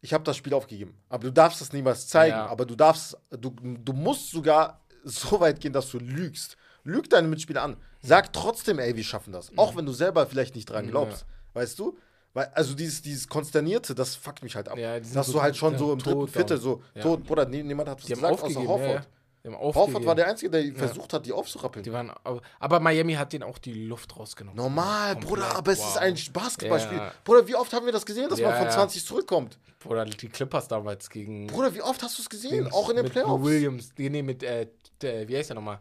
ich 0.00 0.12
habe 0.12 0.24
das 0.24 0.36
Spiel 0.36 0.52
aufgegeben. 0.54 1.00
Aber 1.08 1.24
du 1.24 1.32
darfst 1.32 1.60
das 1.60 1.72
niemals 1.72 2.08
zeigen. 2.08 2.36
Ja. 2.36 2.46
Aber 2.46 2.66
du 2.66 2.74
darfst, 2.74 3.16
du, 3.30 3.50
du 3.50 3.92
musst 3.92 4.30
sogar 4.30 4.81
so 5.04 5.40
weit 5.40 5.60
gehen, 5.60 5.72
dass 5.72 5.90
du 5.90 5.98
lügst. 5.98 6.56
Lüg 6.84 7.08
deine 7.10 7.28
Mitspieler 7.28 7.62
an. 7.62 7.76
Sag 8.00 8.32
trotzdem, 8.32 8.78
ey, 8.78 8.96
wir 8.96 9.04
schaffen 9.04 9.32
das. 9.32 9.56
Auch 9.56 9.76
wenn 9.76 9.86
du 9.86 9.92
selber 9.92 10.26
vielleicht 10.26 10.54
nicht 10.56 10.68
dran 10.68 10.84
Ja. 10.86 10.90
glaubst. 10.90 11.26
Weißt 11.54 11.78
du? 11.78 11.96
Weil, 12.34 12.46
also 12.54 12.74
dieses, 12.74 13.02
dieses 13.02 13.28
Konsternierte, 13.28 13.94
das 13.94 14.16
fuckt 14.16 14.42
mich 14.42 14.56
halt 14.56 14.68
ab. 14.68 14.78
Ja, 14.78 14.98
dass 14.98 15.26
so 15.26 15.34
du 15.34 15.42
halt 15.42 15.56
schon 15.56 15.74
ja, 15.74 15.78
so 15.78 15.92
im 15.92 15.98
dritten 15.98 16.26
Viertel 16.28 16.58
so 16.58 16.82
Ja. 16.94 17.02
tot, 17.02 17.24
Bruder, 17.24 17.44
nie- 17.46 17.62
niemand 17.62 17.88
hat 17.90 17.98
was 17.98 18.06
Die 18.06 18.14
gesagt, 18.14 18.42
außer. 18.42 18.66
Horford. 18.66 19.06
Ja, 19.44 19.50
ja. 19.50 19.58
Horford 19.58 20.06
war 20.06 20.14
der 20.14 20.28
Einzige, 20.28 20.50
der 20.50 20.74
versucht 20.74 21.12
hat, 21.12 21.26
die 21.26 21.32
aufzurappeln. 21.32 21.82
Die 21.84 21.92
waren, 21.92 22.10
aber, 22.58 22.80
Miami 22.80 23.14
hat 23.14 23.32
denen 23.34 23.42
auch 23.44 23.58
die 23.58 23.74
Luft 23.86 24.16
rausgenommen. 24.16 24.56
Normal, 24.56 25.12
Komplett, 25.12 25.28
Bruder, 25.28 25.56
aber 25.56 25.72
es 25.72 25.78
wow. 25.80 25.88
ist 25.90 25.98
ein 25.98 26.18
Basketballspiel. 26.32 26.96
Ja. 26.96 27.12
Bruder, 27.22 27.46
wie 27.46 27.54
oft 27.54 27.72
haben 27.72 27.84
wir 27.84 27.92
das 27.92 28.06
gesehen, 28.06 28.28
dass 28.30 28.38
Ja, 28.38 28.48
man 28.48 28.56
von 28.56 28.66
ja. 28.66 28.72
20 28.72 29.04
zurückkommt? 29.04 29.58
Oder 29.84 30.04
die 30.06 30.28
Clippers 30.28 30.68
damals 30.68 31.10
gegen. 31.10 31.48
Bruder, 31.48 31.74
wie 31.74 31.82
oft 31.82 32.02
hast 32.02 32.16
du 32.16 32.22
es 32.22 32.30
gesehen? 32.30 32.72
Auch 32.72 32.88
in 32.88 32.96
den 32.96 33.04
mit 33.04 33.12
Playoffs. 33.12 33.44
Williams. 33.44 33.88
Nee, 33.98 34.08
nee, 34.08 34.22
mit, 34.22 34.42
äh, 34.44 34.68
der, 35.02 35.28
wie 35.28 35.36
heißt 35.36 35.50
der 35.50 35.56
nochmal? 35.56 35.80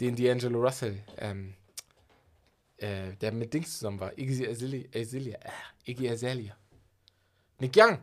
Den 0.00 0.16
D'Angelo 0.16 0.60
Russell. 0.64 0.98
Ähm, 1.18 1.54
äh, 2.78 3.14
der 3.20 3.32
mit 3.32 3.52
Dings 3.54 3.78
zusammen 3.78 4.00
war. 4.00 4.16
Iggy 4.18 4.48
Azalea. 4.48 4.84
Azalea. 4.94 5.36
Äh, 5.38 5.90
Iggy 5.90 6.08
Azalea. 6.10 6.56
Nick 7.58 7.76
Young. 7.76 7.98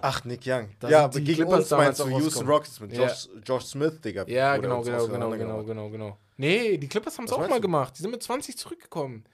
Ach, 0.00 0.24
Nick 0.24 0.40
Young. 0.44 0.68
Da 0.80 0.88
ja, 0.88 1.08
die 1.08 1.22
gegen 1.22 1.36
Clippers 1.36 1.60
uns 1.60 1.70
meinst 1.70 2.00
du 2.00 2.04
damals 2.04 2.16
auch 2.18 2.24
Houston. 2.24 2.46
Rockets 2.46 2.80
mit 2.80 2.92
Ja. 2.92 3.06
Josh, 3.06 3.28
Josh 3.44 3.64
Smith, 3.64 4.00
Digga. 4.04 4.24
Ja, 4.26 4.56
genau, 4.56 4.82
genau, 4.82 5.06
genau, 5.06 5.30
genau, 5.30 5.62
genau, 5.64 5.90
genau. 5.90 6.18
Nee, 6.36 6.76
die 6.76 6.88
Clippers 6.88 7.16
haben 7.16 7.24
es 7.24 7.32
auch 7.32 7.38
mal 7.48 7.56
du? 7.56 7.60
gemacht. 7.62 7.94
Die 7.96 8.02
sind 8.02 8.10
mit 8.10 8.22
20 8.22 8.58
zurückgekommen. 8.58 9.24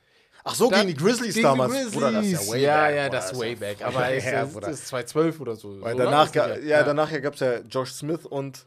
Ach 0.44 0.54
so, 0.54 0.68
Da- 0.70 0.76
gegen 0.78 0.88
die 0.88 0.94
Grizzlies 0.94 1.34
Gegen 1.34 1.44
damals. 1.44 1.72
Die 1.72 1.78
Grizzlies. 1.78 1.94
Bruder, 1.94 2.12
das 2.12 2.26
ist 2.26 2.46
ja 2.46 2.52
way 2.52 2.62
ja, 2.62 2.86
back, 2.86 2.96
ja, 2.96 3.08
das 3.08 3.32
ist 3.32 3.38
way 3.38 3.52
ja 3.52 3.58
back. 3.58 3.82
Aber 3.84 4.10
es 4.12 4.24
her, 4.24 4.44
ist, 4.44 4.68
ist 4.68 4.86
2012 4.88 5.40
oder 5.40 5.56
so. 5.56 5.80
Weil 5.80 5.92
so 5.96 5.98
danach, 6.02 6.34
ja, 6.34 6.46
her. 6.46 6.84
danach 6.84 7.22
gab 7.22 7.34
es 7.34 7.40
ja 7.40 7.58
Josh 7.60 7.92
Smith 7.92 8.26
und 8.26 8.66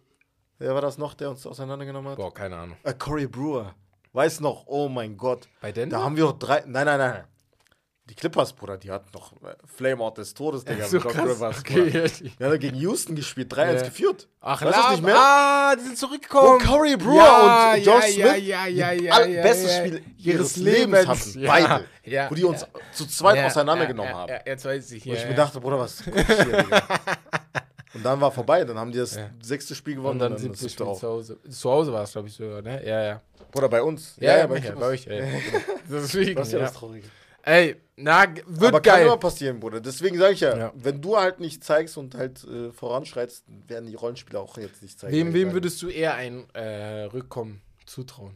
wer 0.59 0.73
war 0.73 0.81
das 0.81 0.97
noch, 0.97 1.13
der 1.13 1.29
uns 1.29 1.45
auseinandergenommen 1.45 2.11
hat? 2.11 2.17
Boah, 2.17 2.33
keine 2.33 2.55
Ahnung. 2.57 2.77
Äh, 2.83 2.93
Corey 2.93 3.27
Brewer. 3.27 3.73
Weiß 4.13 4.39
noch, 4.39 4.63
oh 4.67 4.87
mein 4.87 5.17
Gott. 5.17 5.47
Bei 5.61 5.71
Denver? 5.71 5.97
Da 5.97 6.03
haben 6.03 6.15
wir 6.15 6.27
auch 6.27 6.39
drei. 6.39 6.63
Nein, 6.65 6.85
nein, 6.85 6.99
nein. 6.99 7.23
Die 8.07 8.13
Clippers, 8.13 8.53
Bruder, 8.53 8.77
die 8.77 8.91
hatten 8.91 9.09
noch 9.15 9.33
äh, 9.41 9.55
Flameout 9.65 10.11
des 10.17 10.35
Todes, 10.35 10.63
Digga. 10.63 10.85
so. 10.85 10.99
Rivers, 10.99 11.57
Okay, 11.61 11.91
Wir 12.37 12.47
haben 12.47 12.59
gegen 12.59 12.77
Houston 12.77 13.15
gespielt, 13.15 13.51
3-1 13.51 13.73
Ja. 13.77 13.81
geführt. 13.81 14.27
Ach, 14.41 14.61
Weißt 14.61 14.77
das 14.77 14.91
nicht 14.91 15.03
mehr? 15.03 15.15
Ah, 15.17 15.75
die 15.75 15.81
sind 15.85 15.97
zurückgekommen. 15.97 16.59
Corey 16.61 16.95
Brewer 16.97 17.15
Ja, 17.15 17.73
und 17.73 17.83
Josh 17.83 18.15
ja, 18.15 18.27
Smith 18.35 18.47
ja, 18.47 18.65
ja, 18.67 18.67
ja, 18.67 18.91
ja, 18.91 19.25
ja, 19.25 19.41
bestes. 19.41 19.75
Spiel 19.77 20.03
Ihres 20.17 20.55
Lebens 20.55 20.99
Lebens. 20.99 21.07
hatten. 21.07 21.45
Beide. 22.05 22.29
wo 22.29 22.35
die 22.35 22.43
uns 22.43 22.65
zu 22.93 23.07
zweit 23.07 23.43
auseinandergenommen 23.43 24.13
haben. 24.13 24.29
Ja, 24.31 24.39
jetzt 24.45 24.65
weiß 24.65 24.91
ich. 24.91 25.03
Wo 25.07 25.11
ich 25.13 25.25
mir 25.27 25.33
dachte, 25.33 25.59
Bruder, 25.59 25.79
was 25.79 26.03
guck 26.05 26.15
ich 26.15 26.27
hier, 26.27 26.45
Digga. 26.63 26.83
Und 27.95 28.03
dann 28.03 28.19
war 28.21 28.29
vorbei, 28.31 28.63
dann 28.63 28.77
haben 28.77 28.91
die 28.91 28.97
das 28.99 29.15
Ja. 29.15 29.29
sechste 29.41 29.73
Spiel 29.73 29.95
gewonnen 29.95 30.13
Und 30.13 30.19
dann 30.19 30.33
das 30.33 30.41
70 30.41 30.69
siebte 30.71 30.85
auch. 30.85 30.99
zu 30.99 31.07
Hause. 31.07 31.37
Zu 31.49 31.71
Hause 31.71 31.93
war 31.93 32.03
es, 32.03 32.11
glaube 32.11 32.27
ich, 32.27 32.33
sogar, 32.35 32.61
ne? 32.61 32.85
Ja, 32.85 33.03
ja. 33.03 33.21
Bruder, 33.51 33.69
bei 33.69 33.81
uns. 33.81 34.15
Ja, 34.19 34.37
ja, 34.37 34.47
bei, 34.47 34.59
bei, 34.59 34.71
bei 34.71 34.85
euch, 34.87 35.07
ey. 35.07 35.41
Deswegen, 35.89 36.35
Das 36.35 36.47
ist 36.47 36.53
ja 36.53 36.59
ja. 36.59 36.65
das 36.65 36.73
Traurige. 36.73 37.07
Ey, 37.43 37.75
na, 37.95 38.25
wird 38.47 38.69
Aber 38.69 38.81
kann 38.81 38.95
geil. 38.95 39.05
immer 39.05 39.17
passieren, 39.17 39.59
Bruder. 39.59 39.79
Deswegen 39.79 40.17
sage 40.17 40.33
ich 40.33 40.39
ja, 40.41 40.57
Ja. 40.57 40.73
wenn 40.75 40.99
du 41.01 41.15
halt 41.15 41.39
nicht 41.39 41.63
zeigst 41.63 41.95
und 41.97 42.15
halt 42.15 42.43
äh, 42.43 42.71
voranschreitst, 42.71 43.45
werden 43.67 43.85
die 43.87 43.95
Rollenspieler 43.95 44.41
auch 44.41 44.57
jetzt 44.57 44.81
nicht 44.81 44.99
zeigen. 44.99 45.13
Wem, 45.15 45.33
wem 45.33 45.53
würdest 45.53 45.81
du 45.81 45.87
eher 45.89 46.15
ein 46.15 46.49
äh, 46.53 47.03
Rückkommen 47.03 47.61
zutrauen? 47.85 48.35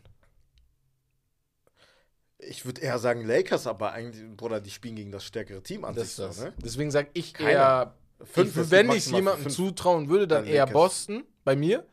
Ich 2.38 2.66
würde 2.66 2.80
eher 2.82 2.98
sagen 3.00 3.26
Lakers, 3.26 3.68
aber 3.68 3.92
eigentlich, 3.92 4.24
Bruder, 4.38 4.62
die 4.62 4.70
spielen 4.70 4.96
gegen 4.96 5.12
das 5.12 5.26
stärkere 5.26 5.62
Team 5.62 5.84
an 5.84 5.96
Das 5.96 6.16
sich. 6.16 6.26
das. 6.26 6.38
So, 6.38 6.44
ne? 6.46 6.54
Deswegen 6.64 6.90
sage 6.92 7.10
ich 7.14 7.34
Keiner. 7.34 7.50
eher, 7.52 7.94
Fünf, 8.24 8.58
ich, 8.58 8.72
wenn 8.72 8.92
ich 8.92 9.08
jemandem 9.08 9.44
fünf. 9.44 9.56
zutrauen 9.56 10.10
würde, 10.10 10.28
dann 10.28 10.46
Dann 10.46 10.54
eher. 10.54 10.66
Boston 10.68 11.24
bei 11.44 11.56
mir. 11.56 11.86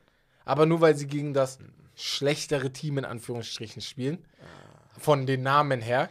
Aber 0.45 0.67
nur 0.67 0.81
weil 0.81 0.97
sie 0.97 1.07
gegen 1.07 1.35
das 1.35 1.59
schlechtere 1.95 2.73
Team 2.73 2.99
in 2.99 3.05
Anführungsstrichen 3.05 3.81
spielen. 3.83 4.25
Von 4.99 5.27
den 5.27 5.43
Namen 5.43 5.81
her. 5.81 6.09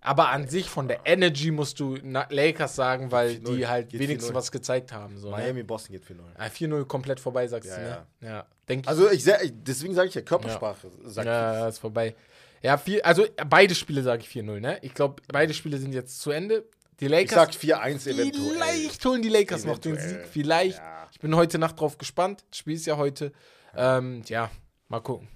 Aber 0.00 0.28
an 0.28 0.46
sich 0.48 0.68
von 0.70 0.86
der 0.86 1.00
Energy 1.04 1.50
musst 1.50 1.80
du 1.80 1.96
Lakers 1.96 2.76
sagen, 2.76 3.10
weil 3.10 3.30
4-0. 3.30 3.56
die 3.56 3.66
halt 3.66 3.88
Geht 3.88 4.00
wenigstens 4.00 4.30
4-0. 4.30 4.34
was 4.34 4.52
gezeigt 4.52 4.92
haben. 4.92 5.18
So, 5.18 5.30
ne? 5.30 5.36
Miami, 5.38 5.62
Boston 5.64 5.92
geht 5.94 6.04
4-0. 6.04 6.20
Ah, 6.38 6.46
4-0 6.46 6.84
komplett 6.84 7.18
vorbei, 7.18 7.48
sagst 7.48 7.70
Ja, 7.70 7.76
du, 7.76 7.82
ne? 7.82 8.06
ja. 8.20 8.28
Ja. 8.28 8.46
Denk. 8.68 8.86
Also 8.86 9.10
ich 9.10 9.24
seh, 9.24 9.32
ich- 9.42 9.52
deswegen 9.56 9.94
sage 9.94 10.08
ich 10.08 10.14
ja 10.14 10.20
Körpersprache. 10.20 10.90
Sagt 11.04 11.26
ja, 11.26 11.48
vieles. 11.50 11.60
ja, 11.62 11.68
ist 11.68 11.78
vorbei. 11.78 12.14
Ja, 12.62 12.78
viel, 12.78 13.00
also 13.02 13.26
beide 13.48 13.74
Spiele 13.74 14.02
sage 14.02 14.22
ich 14.22 14.28
4-0, 14.28 14.60
ne? 14.60 14.78
Ich 14.82 14.94
glaube, 14.94 15.22
beide 15.28 15.52
Spiele 15.54 15.78
sind 15.78 15.92
jetzt 15.92 16.20
zu 16.20 16.30
Ende. 16.30 16.64
Die 17.00 17.04
Ich 17.06 17.10
Lakers. 17.10 17.34
sag 17.34 17.50
4-1 17.54 18.06
eventuell. 18.08 18.52
Vielleicht 18.52 19.04
holen 19.04 19.22
die 19.22 19.28
Lakers 19.28 19.64
noch 19.64 19.78
den 19.78 19.94
Eventuell. 19.96 20.22
Sieg. 20.24 20.32
Vielleicht. 20.32 20.78
Ja. 20.78 21.08
Ich 21.12 21.20
bin 21.20 21.34
heute 21.36 21.58
Nacht 21.58 21.78
drauf 21.80 21.98
gespannt. 21.98 22.44
Das 22.50 22.58
Spiel 22.58 22.74
ist 22.74 22.86
ja 22.86 22.96
heute. 22.96 23.32
Ähm, 23.74 24.22
ja, 24.26 24.50
mal 24.88 25.00
gucken. 25.00 25.28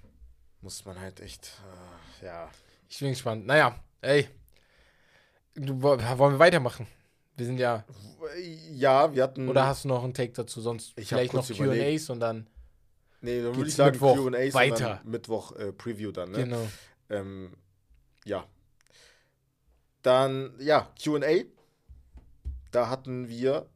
Muss 0.63 0.85
man 0.85 0.99
halt 1.01 1.21
echt, 1.21 1.53
äh, 2.23 2.27
ja. 2.27 2.51
Ich 2.89 2.99
bin 2.99 3.11
gespannt. 3.11 3.47
Naja, 3.47 3.79
ey. 4.01 4.29
Du, 5.55 5.83
wo- 5.83 5.99
wollen 6.19 6.35
wir 6.35 6.39
weitermachen? 6.39 6.87
Wir 7.37 7.47
sind 7.47 7.59
ja. 7.59 7.85
Ja, 8.73 9.15
wir 9.15 9.23
hatten. 9.23 9.49
Oder 9.49 9.67
hast 9.67 9.85
du 9.85 9.89
noch 9.89 10.05
einen 10.05 10.15
Take 10.15 10.33
dazu? 10.33 10.61
Sonst 10.61 10.93
Ich 10.97 11.09
vielleicht 11.09 11.33
noch 11.33 11.47
QAs 11.49 12.11
und 12.11 12.21
dann. 12.21 12.49
Nee, 13.23 13.43
dann 13.43 13.55
würde 13.57 13.69
ich 13.69 13.75
sagen 13.75 13.93
Mittwoch 13.93 14.17
Q&As 14.17 14.55
weiter. 14.55 14.75
und 14.75 14.81
dann 14.83 15.11
Mittwoch 15.11 15.53
äh, 15.57 15.73
Preview 15.73 16.11
dann, 16.13 16.31
ne? 16.31 16.39
Genau. 16.45 16.69
Ähm, 17.11 17.55
ja. 18.25 18.47
Dann, 20.03 20.55
ja, 20.59 20.93
QA. 21.03 21.45
Da 22.71 22.89
hatten 22.89 23.29
wir 23.29 23.69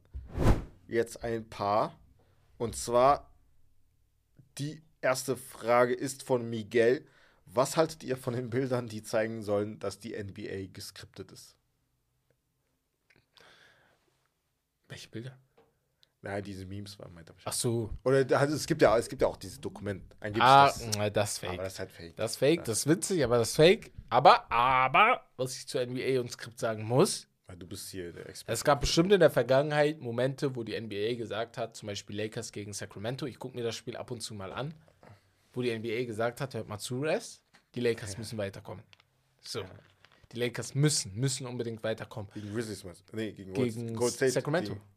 jetzt 0.87 1.23
ein 1.23 1.49
paar. 1.49 1.99
Und 2.57 2.75
zwar, 2.75 3.31
die 4.57 4.81
erste 5.01 5.35
Frage 5.37 5.93
ist 5.93 6.23
von 6.23 6.49
Miguel. 6.49 7.07
Was 7.45 7.77
haltet 7.77 8.03
ihr 8.03 8.17
von 8.17 8.33
den 8.33 8.49
Bildern, 8.49 8.87
die 8.87 9.03
zeigen 9.03 9.43
sollen, 9.43 9.79
dass 9.79 9.99
die 9.99 10.15
NBA 10.21 10.71
geskriptet 10.73 11.31
ist? 11.31 11.55
Welche 14.87 15.09
Bilder? 15.09 15.37
Naja, 16.25 16.41
diese 16.41 16.65
Memes 16.65 16.97
waren 16.97 17.13
meint 17.13 17.31
Ach 17.43 17.53
so. 17.53 17.91
Oder 18.03 18.25
also 18.39 18.55
es 18.55 18.65
gibt 18.65 18.81
ja, 18.81 18.97
es 18.97 19.07
gibt 19.07 19.21
ja 19.21 19.27
auch 19.27 19.37
dieses 19.37 19.61
Dokument. 19.61 20.01
Angeblich 20.19 20.43
Ah, 20.43 20.65
das, 20.65 20.87
na, 20.97 21.09
das 21.11 21.33
ist 21.33 21.37
fake. 21.37 21.49
aber 21.53 21.63
das 21.63 21.73
ist 21.73 21.79
halt 21.79 21.91
fake. 21.91 22.15
Das 22.15 22.31
ist 22.31 22.37
fake, 22.37 22.63
das 22.65 22.77
ist 22.79 22.87
witzig, 22.87 23.23
aber 23.23 23.37
das 23.37 23.49
ist 23.51 23.55
fake. 23.57 23.91
Aber, 24.09 24.51
aber, 24.51 25.21
was 25.37 25.55
ich 25.55 25.67
zur 25.67 25.85
NBA 25.85 26.19
und 26.19 26.31
Skript 26.31 26.57
sagen 26.57 26.83
muss, 26.83 27.27
Weil 27.45 27.57
du 27.57 27.67
bist 27.67 27.91
hier 27.91 28.11
der 28.11 28.27
Experte. 28.27 28.53
es 28.53 28.63
gab 28.63 28.81
bestimmt 28.81 29.11
in 29.11 29.19
der 29.19 29.29
Vergangenheit 29.29 29.99
Momente, 30.01 30.55
wo 30.55 30.63
die 30.63 30.73
NBA 30.79 31.13
gesagt 31.15 31.59
hat, 31.59 31.75
zum 31.75 31.85
Beispiel 31.87 32.15
Lakers 32.17 32.51
gegen 32.51 32.73
Sacramento, 32.73 33.27
ich 33.27 33.37
gucke 33.37 33.55
mir 33.55 33.63
das 33.63 33.75
Spiel 33.75 33.95
ab 33.95 34.09
und 34.09 34.21
zu 34.21 34.33
mal 34.33 34.51
an, 34.51 34.73
wo 35.53 35.61
die 35.61 35.77
NBA 35.77 36.05
gesagt 36.05 36.41
hat, 36.41 36.55
hört 36.55 36.67
mal 36.67 36.79
zu, 36.79 37.01
Rest, 37.01 37.43
die 37.75 37.81
Lakers 37.81 38.17
müssen 38.17 38.39
weiterkommen. 38.39 38.83
So. 39.41 39.63
Die 40.31 40.39
Lakers 40.39 40.73
müssen, 40.73 41.13
müssen 41.13 41.45
unbedingt 41.45 41.83
weiterkommen. 41.83 42.31
Gegen 42.33 42.51
Grizzlies? 42.51 42.83
Nee, 43.11 43.31
gegen, 43.31 43.53
Gegen 43.53 43.93
Gold 43.93 44.13
State. 44.13 44.31
Sacramento. 44.31 44.73
Die- 44.73 44.94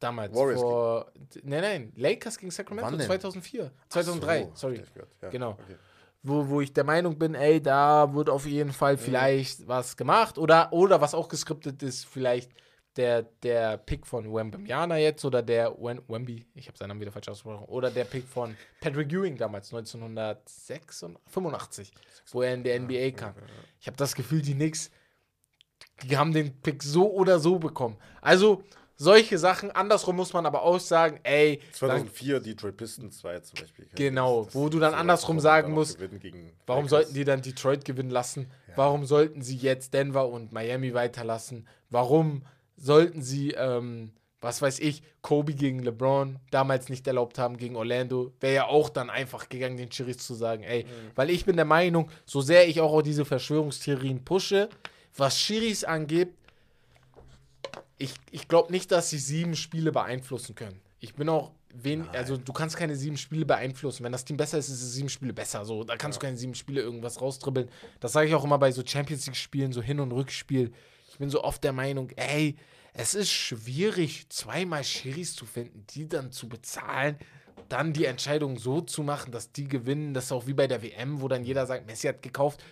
Damals. 0.00 0.34
Warriors 0.34 0.60
vor. 0.60 1.12
Nein, 1.42 1.60
nein, 1.60 1.92
Lakers 1.96 2.38
gegen 2.38 2.50
Sacramento 2.52 2.90
Wann 2.92 2.98
denn? 2.98 3.06
2004. 3.06 3.70
2003, 3.88 4.42
So, 4.44 4.50
sorry. 4.54 4.82
Ja, 5.22 5.28
Genau. 5.30 5.50
okay. 5.52 5.76
wo, 6.22 6.48
wo 6.48 6.60
ich 6.60 6.72
der 6.72 6.84
Meinung 6.84 7.18
bin, 7.18 7.34
ey, 7.34 7.60
da 7.60 8.12
wird 8.14 8.30
auf 8.30 8.46
jeden 8.46 8.72
Fall 8.72 8.96
vielleicht 8.96 9.66
was 9.66 9.96
gemacht 9.96 10.38
oder, 10.38 10.72
oder 10.72 11.00
was 11.00 11.14
auch 11.14 11.28
geskriptet 11.28 11.82
ist, 11.82 12.04
vielleicht 12.06 12.52
der, 12.96 13.22
der 13.42 13.76
Pick 13.78 14.06
von 14.06 14.32
Wembanyama 14.32 14.96
jetzt 14.96 15.24
oder 15.24 15.42
der 15.42 15.72
Wen, 15.78 16.00
Wemby, 16.08 16.46
ich 16.54 16.66
habe 16.66 16.76
seinen 16.76 16.88
Namen 16.88 17.00
wieder 17.00 17.12
falsch 17.12 17.28
ausgesprochen, 17.28 17.64
oder 17.66 17.90
der 17.90 18.04
Pick 18.04 18.26
von 18.26 18.56
Patrick 18.80 19.12
Ewing 19.12 19.36
damals, 19.36 19.72
1985, 19.72 21.92
wo 22.32 22.42
er 22.42 22.54
in 22.54 22.64
der 22.64 22.80
NBA 22.80 23.12
kam. 23.12 23.34
Ich 23.80 23.86
habe 23.86 23.96
das 23.96 24.14
Gefühl, 24.14 24.42
die 24.42 24.54
Knicks, 24.54 24.90
die 26.04 26.16
haben 26.16 26.32
den 26.32 26.60
Pick 26.60 26.82
so 26.82 27.10
oder 27.12 27.38
so 27.38 27.58
bekommen. 27.58 27.96
Also 28.20 28.62
solche 28.98 29.38
Sachen, 29.38 29.70
andersrum 29.70 30.16
muss 30.16 30.32
man 30.32 30.44
aber 30.44 30.62
auch 30.62 30.80
sagen, 30.80 31.20
ey, 31.22 31.58
dann, 31.58 31.72
2004 31.72 32.40
Detroit 32.40 32.76
Pistons 32.76 33.22
war 33.22 33.32
jetzt 33.34 33.56
zum 33.56 33.60
Beispiel. 33.64 33.86
Genau, 33.94 34.48
wo 34.52 34.68
du 34.68 34.80
dann 34.80 34.90
sowas 34.90 35.00
andersrum 35.00 35.40
sagen 35.40 35.68
dann 35.68 35.72
auch 35.72 35.78
musst, 35.78 35.98
Warum 36.66 36.84
Lakers. 36.84 36.90
sollten 36.90 37.14
die 37.14 37.24
dann 37.24 37.40
Detroit 37.40 37.84
gewinnen 37.84 38.10
lassen? 38.10 38.50
Warum 38.74 39.06
sollten 39.06 39.40
sie 39.40 39.56
jetzt 39.56 39.94
Denver 39.94 40.28
und 40.28 40.52
Miami 40.52 40.94
weiterlassen? 40.94 41.66
Warum 41.90 42.42
sollten 42.76 43.22
sie, 43.22 43.52
ähm, 43.52 44.12
was 44.40 44.62
weiß 44.62 44.80
ich, 44.80 45.02
Kobe 45.22 45.54
gegen 45.54 45.80
LeBron 45.82 46.38
damals 46.50 46.88
nicht 46.88 47.06
erlaubt 47.06 47.38
haben 47.38 47.56
gegen 47.56 47.76
Orlando? 47.76 48.32
Wäre 48.40 48.54
ja 48.54 48.66
auch 48.66 48.88
dann 48.88 49.10
einfach 49.10 49.48
gegangen, 49.48 49.76
den 49.76 49.92
Schiris 49.92 50.18
zu 50.18 50.34
sagen, 50.34 50.64
ey, 50.64 50.86
weil 51.14 51.30
ich 51.30 51.44
bin 51.44 51.54
der 51.56 51.64
Meinung, 51.64 52.10
so 52.26 52.40
sehr 52.40 52.68
ich 52.68 52.80
auch 52.80 53.02
diese 53.02 53.24
Verschwörungstheorien 53.24 54.24
pushe, 54.24 54.68
was 55.16 55.38
Schiris 55.40 55.84
angeht, 55.84 56.30
ich, 57.98 58.14
ich 58.30 58.48
glaube 58.48 58.72
nicht, 58.72 58.90
dass 58.92 59.10
sie 59.10 59.18
sieben 59.18 59.56
Spiele 59.56 59.92
beeinflussen 59.92 60.54
können. 60.54 60.80
Ich 61.00 61.14
bin 61.14 61.28
auch 61.28 61.52
wen, 61.74 62.08
also 62.08 62.36
du 62.36 62.52
kannst 62.52 62.76
keine 62.76 62.96
sieben 62.96 63.16
Spiele 63.16 63.44
beeinflussen. 63.44 64.04
Wenn 64.04 64.12
das 64.12 64.24
Team 64.24 64.36
besser 64.36 64.58
ist, 64.58 64.68
ist 64.68 64.82
es 64.82 64.94
sieben 64.94 65.08
Spiele 65.08 65.32
besser. 65.32 65.64
So, 65.64 65.84
da 65.84 65.96
kannst 65.96 66.18
du 66.18 66.20
keine 66.20 66.36
sieben 66.36 66.54
Spiele 66.54 66.80
irgendwas 66.80 67.20
raustribbeln. 67.20 67.68
Das 68.00 68.12
sage 68.12 68.28
ich 68.28 68.34
auch 68.34 68.44
immer 68.44 68.58
bei 68.58 68.72
so 68.72 68.82
Champions 68.84 69.26
League 69.26 69.36
Spielen, 69.36 69.72
so 69.72 69.82
Hin- 69.82 70.00
und 70.00 70.12
Rückspiel. 70.12 70.72
Ich 71.10 71.18
bin 71.18 71.30
so 71.30 71.42
oft 71.42 71.62
der 71.64 71.72
Meinung, 71.72 72.10
ey, 72.16 72.56
es 72.94 73.14
ist 73.14 73.30
schwierig, 73.30 74.28
zweimal 74.28 74.82
Schiris 74.82 75.34
zu 75.34 75.46
finden, 75.46 75.84
die 75.90 76.08
dann 76.08 76.32
zu 76.32 76.48
bezahlen, 76.48 77.16
dann 77.68 77.92
die 77.92 78.06
Entscheidung 78.06 78.58
so 78.58 78.80
zu 78.80 79.02
machen, 79.02 79.30
dass 79.30 79.52
die 79.52 79.68
gewinnen. 79.68 80.14
Das 80.14 80.26
ist 80.26 80.32
auch 80.32 80.46
wie 80.46 80.54
bei 80.54 80.66
der 80.66 80.82
WM, 80.82 81.20
wo 81.20 81.28
dann 81.28 81.44
jeder 81.44 81.66
sagt, 81.66 81.86
Messi 81.86 82.08
hat 82.08 82.22
gekauft. 82.22 82.62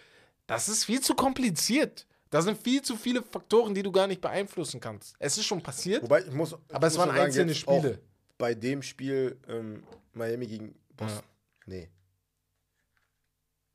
Das 0.47 0.69
ist 0.69 0.85
viel 0.85 1.01
zu 1.01 1.15
kompliziert. 1.15 2.07
Da 2.31 2.43
sind 2.43 2.61
viel 2.61 2.83
zu 2.83 2.97
viele 2.97 3.23
Faktoren, 3.23 3.75
die 3.75 3.83
du 3.83 3.93
gar 3.93 4.07
nicht 4.07 4.21
beeinflussen 4.21 4.81
kannst. 4.81 5.15
Es 5.19 5.39
ist 5.39 5.45
schon 5.47 5.63
passiert, 5.63 6.03
Wobei, 6.03 6.21
ich 6.23 6.33
muss. 6.33 6.55
aber 6.55 6.87
ich 6.89 6.93
es 6.93 6.99
muss 6.99 6.99
waren 6.99 7.09
sagen, 7.11 7.21
einzelne 7.27 7.53
jetzt 7.53 7.69
auch 7.69 7.79
Spiele. 7.79 7.99
Bei 8.39 8.55
dem 8.55 8.83
Spiel 8.83 9.39
ähm, 9.49 9.83
Miami 10.13 10.47
gegen 10.47 10.75
Boston. 10.97 11.23
Nee. 11.67 11.89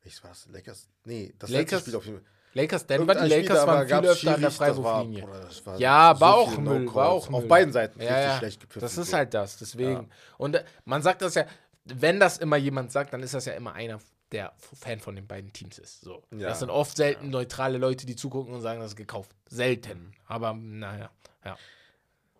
Welches 0.04 0.24
war 0.24 0.32
das? 0.32 0.48
Lakers? 0.52 0.88
Nee, 1.06 1.34
das 1.38 1.50
letzte 1.50 1.76
Lakers- 1.76 1.82
Spiel 1.82 1.96
auf 1.96 2.06
jeden 2.06 2.18
Fall. 2.20 2.28
Lakers, 2.54 2.86
Denver, 2.86 3.16
die 3.16 3.28
Lakers 3.30 3.66
waren 3.66 3.88
viel 3.88 4.10
öfter 4.10 4.36
an 4.36 4.42
der 4.42 4.52
Freiwurflinie. 4.52 5.26
Das 5.42 5.66
war 5.66 5.80
Ja, 5.80 6.14
so 6.14 6.20
war 6.22 6.36
auch 6.36 6.58
Müll, 6.58 6.94
war 6.94 7.08
auch 7.10 7.24
Auf 7.28 7.30
Müll. 7.40 7.48
beiden 7.48 7.72
Seiten 7.72 8.02
Ja, 8.02 8.20
ja. 8.20 8.38
schlecht 8.40 8.60
gepfiffen. 8.60 8.82
Das 8.82 8.98
ist 8.98 9.14
halt 9.14 9.34
das, 9.34 9.56
deswegen. 9.58 10.10
Und 10.38 10.56
äh, 10.56 10.66
man 10.84 11.02
sagt 11.02 11.22
das 11.22 11.36
ja, 11.36 11.46
wenn 11.86 12.20
das 12.20 12.40
immer 12.40 12.58
jemand 12.58 12.92
sagt, 12.92 13.14
dann 13.14 13.24
ist 13.24 13.34
das 13.34 13.46
ja 13.46 13.54
immer 13.54 13.72
einer, 13.74 14.00
der 14.32 14.54
Fan 14.58 15.00
von 15.00 15.16
den 15.16 15.28
beiden 15.28 15.52
Teams 15.54 15.78
ist. 15.78 16.02
So. 16.02 16.24
Ja. 16.32 16.50
Das 16.50 16.60
sind 16.60 16.70
oft 16.70 16.96
selten 16.96 17.30
neutrale 17.30 17.78
Leute, 17.78 18.06
die 18.06 18.16
zugucken 18.16 18.54
und 18.54 18.62
sagen, 18.62 18.80
das 18.80 18.92
ist 18.92 18.96
gekauft. 18.96 19.36
Selten. 19.50 20.14
Aber 20.26 20.54
naja, 20.54 21.12
ja. 21.44 21.58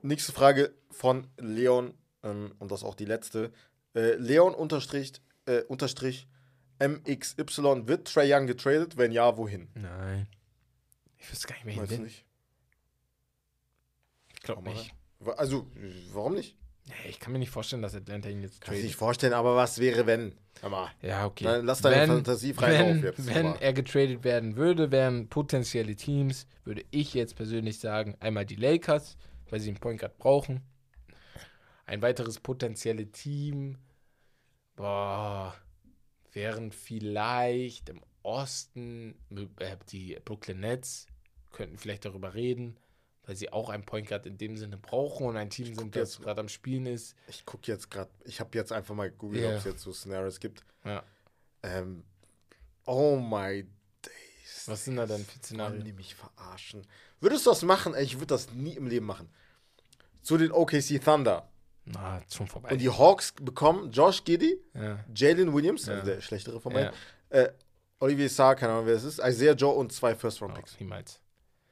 Nächste 0.02 0.32
Frage 0.32 0.74
von 0.90 1.28
Leon, 1.38 1.94
ähm, 2.24 2.56
und 2.60 2.72
das 2.72 2.82
ist 2.82 2.86
auch 2.86 2.96
die 2.96 3.06
letzte. 3.06 3.52
Äh, 3.94 4.16
Leon 4.16 4.56
unterstrich, 4.56 5.14
äh, 5.46 5.62
unterstrich 5.64 6.28
MXY, 6.80 7.88
wird 7.88 8.08
Trey 8.08 8.34
Young 8.34 8.48
getradet? 8.48 8.98
Wenn 8.98 9.12
ja, 9.12 9.38
wohin? 9.38 9.70
Nein. 9.76 10.28
Ich 11.18 11.32
wüsste 11.32 11.48
gar 11.48 11.56
nicht 11.56 11.66
mehr 11.66 11.78
Weißt 11.78 11.92
du 11.92 11.96
hin. 11.96 12.04
nicht? 12.06 12.26
Ich 14.34 14.42
glaube 14.42 14.68
nicht. 14.70 14.94
Also, 15.38 15.68
warum 16.14 16.34
nicht? 16.34 16.58
Ich 17.08 17.20
kann 17.20 17.34
mir 17.34 17.40
nicht 17.40 17.50
vorstellen, 17.50 17.82
dass 17.82 17.96
Atlanta 17.96 18.30
ihn 18.30 18.42
jetzt 18.42 18.62
Kann 18.62 18.74
ich 18.74 18.80
tradet. 18.80 18.84
nicht 18.86 18.96
vorstellen, 18.96 19.34
aber 19.34 19.56
was 19.56 19.80
wäre, 19.80 20.06
wenn? 20.06 20.36
Ja, 21.02 21.26
okay. 21.26 21.44
Nein, 21.46 21.66
lass 21.66 21.82
deine 21.82 22.06
Fantasie 22.08 22.54
frei 22.54 22.72
wenn, 22.74 22.98
auf 23.00 23.04
jetzt, 23.04 23.26
Wenn 23.34 23.46
aber- 23.48 23.62
er 23.62 23.74
getradet 23.74 24.24
werden 24.24 24.56
würde, 24.56 24.92
wären 24.92 25.28
potenzielle 25.28 25.96
Teams, 25.96 26.46
würde 26.64 26.84
ich 26.92 27.14
jetzt 27.14 27.36
persönlich 27.36 27.80
sagen, 27.80 28.16
einmal 28.20 28.46
die 28.46 28.56
Lakers, 28.56 29.18
weil 29.50 29.60
sie 29.60 29.70
einen 29.70 29.80
Point 29.80 30.00
Guard 30.00 30.18
brauchen. 30.18 30.62
Ein 31.86 32.02
weiteres 32.02 32.40
potenzielle 32.40 33.12
Team, 33.12 33.78
boah, 34.76 35.54
wären 36.32 36.72
vielleicht 36.72 37.90
im 37.90 38.02
Osten 38.24 39.16
äh, 39.60 39.76
die 39.92 40.18
Brooklyn 40.24 40.60
Nets, 40.60 41.08
könnten 41.52 41.78
vielleicht 41.78 42.06
darüber 42.06 42.34
reden, 42.34 42.78
weil 43.32 43.38
sie 43.38 43.54
auch 43.54 43.70
einen 43.70 43.86
Point 43.86 44.10
Guard 44.10 44.26
in 44.26 44.38
dem 44.38 44.58
Sinne 44.58 44.76
brauchen 44.76 45.26
und 45.26 45.38
ein 45.38 45.50
Team 45.50 45.68
sind, 45.68 45.78
guck 45.78 45.92
das 45.94 46.20
gerade 46.20 46.42
am 46.42 46.50
Spielen 46.50 46.86
ist. 46.86 47.16
Ich 47.30 47.46
gucke 47.46 47.72
jetzt 47.72 47.90
gerade, 47.90 48.12
ich 48.26 48.42
habe 48.42 48.50
jetzt 48.58 48.74
einfach 48.74 48.94
mal 48.94 49.10
gegoogelt, 49.10 49.42
Ja. 49.46 49.52
ob 49.52 49.56
es 49.60 49.64
jetzt 49.64 49.84
so 49.84 49.94
Szenarios 49.94 50.42
gibt. 50.42 50.66
Ja. 50.84 51.02
Ähm, 51.64 52.04
oh 52.86 53.16
my 53.16 53.66
days. 54.02 54.64
Was 54.68 54.84
sind 54.84 54.98
da 54.98 55.06
denn 55.06 55.24
für 55.24 55.30
Wollen 55.36 55.44
Szenarien? 55.44 55.84
die 55.86 55.94
mich 55.94 56.14
verarschen? 56.14 56.86
Würdest 57.22 57.46
du 57.46 57.52
das 57.52 57.62
machen? 57.62 57.96
Ich 57.98 58.16
würde 58.16 58.26
das 58.28 58.52
nie 58.52 58.76
im 58.76 58.88
Leben 58.88 59.06
machen. 59.06 59.30
Zu 60.22 60.38
den 60.38 60.52
OKC 60.52 61.00
Thunder. 61.02 61.48
Na, 61.86 62.22
schon 62.30 62.48
vorbei. 62.48 62.72
Und 62.72 62.80
die 62.82 62.90
Hawks 62.90 63.32
bekommen 63.42 63.92
Josh 63.94 64.26
Giddy, 64.26 64.60
ja. 64.74 65.00
Jalen 65.16 65.54
Williams, 65.54 65.86
Ja. 65.86 65.94
also 65.94 66.06
der 66.06 66.20
schlechtere 66.20 66.60
von 66.60 66.74
Ja. 66.74 66.92
beiden, 66.92 66.94
äh, 67.30 67.54
Olivier 68.00 68.30
Sarr, 68.30 68.56
keine 68.56 68.74
Ahnung, 68.74 68.88
wer 68.88 68.96
es 68.96 69.06
ist. 69.06 69.20
Isaiah 69.20 69.54
Joe 69.54 69.74
und 69.74 69.94
zwei 69.94 70.16
First-Round-Picks. 70.16 70.78
Niemals. 70.82 71.22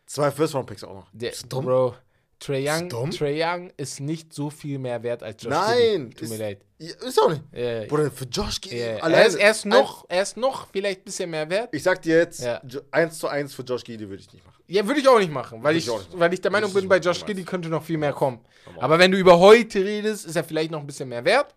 Zwei 0.09 0.31
First-Round-Picks 0.31 0.83
auch 0.83 0.93
noch. 0.95 1.07
Der, 1.13 1.29
Bist 1.29 1.43
du 1.43 1.47
dumm? 1.49 1.65
Bro, 1.65 1.95
Trae 2.39 2.65
Young? 2.67 2.89
Trae 3.11 3.43
Young 3.43 3.69
ist 3.77 3.99
nicht 3.99 4.33
so 4.33 4.49
viel 4.49 4.79
mehr 4.79 5.03
wert 5.03 5.21
als 5.21 5.43
Josh 5.43 5.51
Nein. 5.53 6.09
Tut 6.17 6.29
mir 6.29 6.33
ist- 6.35 6.39
leid. 6.39 6.61
Ist 6.79 7.21
auch 7.21 7.29
nicht. 7.29 7.43
Ja, 7.51 7.83
Bruder, 7.85 8.09
für 8.09 8.25
Josh 8.25 8.59
Giddy. 8.59 8.77
ja. 8.79 8.85
Er, 8.85 9.03
alleine- 9.03 9.27
ist, 9.27 9.35
er, 9.35 9.51
ist 9.51 9.65
noch, 9.65 10.05
er 10.09 10.21
ist 10.23 10.35
noch 10.37 10.67
vielleicht 10.71 11.01
ein 11.01 11.03
bisschen 11.03 11.29
mehr 11.29 11.47
wert. 11.49 11.69
Ich 11.75 11.83
sag 11.83 12.01
dir 12.01 12.17
jetzt, 12.17 12.39
Ja. 12.41 12.59
Jo- 12.67 12.79
1 12.89 13.19
zu 13.19 13.27
1 13.27 13.53
für 13.53 13.61
Josh 13.63 13.83
Giddy 13.83 14.09
würde 14.09 14.23
ich 14.23 14.33
nicht 14.33 14.43
machen. 14.45 14.63
Ja, 14.65 14.87
würde 14.87 14.99
ich 14.99 15.07
auch 15.07 15.19
nicht 15.19 15.31
machen, 15.31 15.61
weil 15.61 15.75
ich, 15.75 15.85
ich 15.85 15.93
machen. 15.93 16.05
weil 16.13 16.33
ich 16.33 16.41
der 16.41 16.49
Meinung 16.51 16.73
bin, 16.73 16.87
bei 16.87 16.97
Josh 16.97 17.23
Giddy 17.25 17.43
könnte 17.43 17.69
noch 17.69 17.83
viel 17.83 17.97
mehr 17.97 18.13
kommen. 18.13 18.39
Aber- 18.65 18.83
Aber 18.83 18.99
wenn 18.99 19.11
du 19.11 19.17
über 19.19 19.37
heute 19.37 19.83
redest, 19.83 20.25
ist 20.25 20.35
er 20.35 20.43
vielleicht 20.43 20.71
noch 20.71 20.79
ein 20.79 20.87
bisschen 20.87 21.09
mehr 21.09 21.23
wert. 21.25 21.53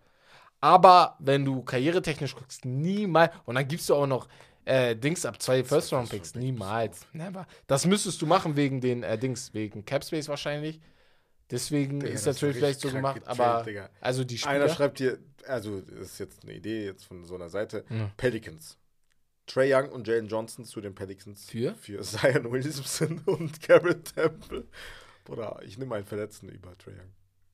Aber 0.59 1.15
wenn 1.19 1.43
du 1.43 1.63
karrieretechnisch 1.63 2.35
guckst, 2.35 2.65
niemals. 2.65 3.31
Und 3.45 3.55
dann 3.55 3.67
gibst 3.67 3.89
du 3.89 3.95
auch 3.95 4.07
noch 4.07 4.27
äh, 4.65 4.95
Dings 4.95 5.25
ab 5.25 5.41
zwei 5.41 5.63
First-Round-Picks. 5.63 6.35
Niemals. 6.35 7.05
Never. 7.13 7.45
Das 7.67 7.85
müsstest 7.85 8.21
du 8.21 8.25
machen 8.25 8.55
wegen 8.55 8.81
den 8.81 9.03
äh, 9.03 9.17
Dings, 9.17 9.53
wegen 9.53 9.85
Capspace 9.85 10.27
wahrscheinlich. 10.29 10.79
Deswegen 11.51 11.99
Digga, 11.99 12.13
ist 12.13 12.25
das 12.25 12.37
natürlich 12.37 12.57
vielleicht 12.57 12.79
so 12.79 12.89
gemacht, 12.89 13.21
krank 13.23 13.27
aber 13.39 13.57
getrailt, 13.59 13.67
Digga. 13.67 13.89
also 14.01 14.23
die 14.23 14.41
Einer 14.43 14.63
Spieler. 14.63 14.69
schreibt 14.75 14.97
hier, 14.97 15.19
also 15.45 15.81
das 15.81 16.11
ist 16.13 16.19
jetzt 16.19 16.43
eine 16.43 16.53
Idee 16.53 16.85
jetzt 16.85 17.03
von 17.05 17.23
so 17.25 17.35
einer 17.35 17.49
Seite, 17.49 17.83
Ja. 17.89 18.09
Pelicans. 18.17 18.77
Trey 19.45 19.73
Young 19.75 19.89
und 19.89 20.07
Jalen 20.07 20.27
Johnson 20.27 20.63
zu 20.63 20.79
den 20.79 20.95
Pelicans. 20.95 21.45
Für? 21.49 21.75
Für 21.75 22.01
Zion 22.01 22.49
Williamson 22.49 23.19
und 23.25 23.61
Garrett 23.61 24.15
Temple. 24.15 24.65
Bruder, 25.25 25.59
ich 25.65 25.77
nehme 25.77 25.95
einen 25.95 26.05
Verletzten 26.05 26.47
über 26.49 26.77
Trey 26.77 26.93
Young. 26.93 27.11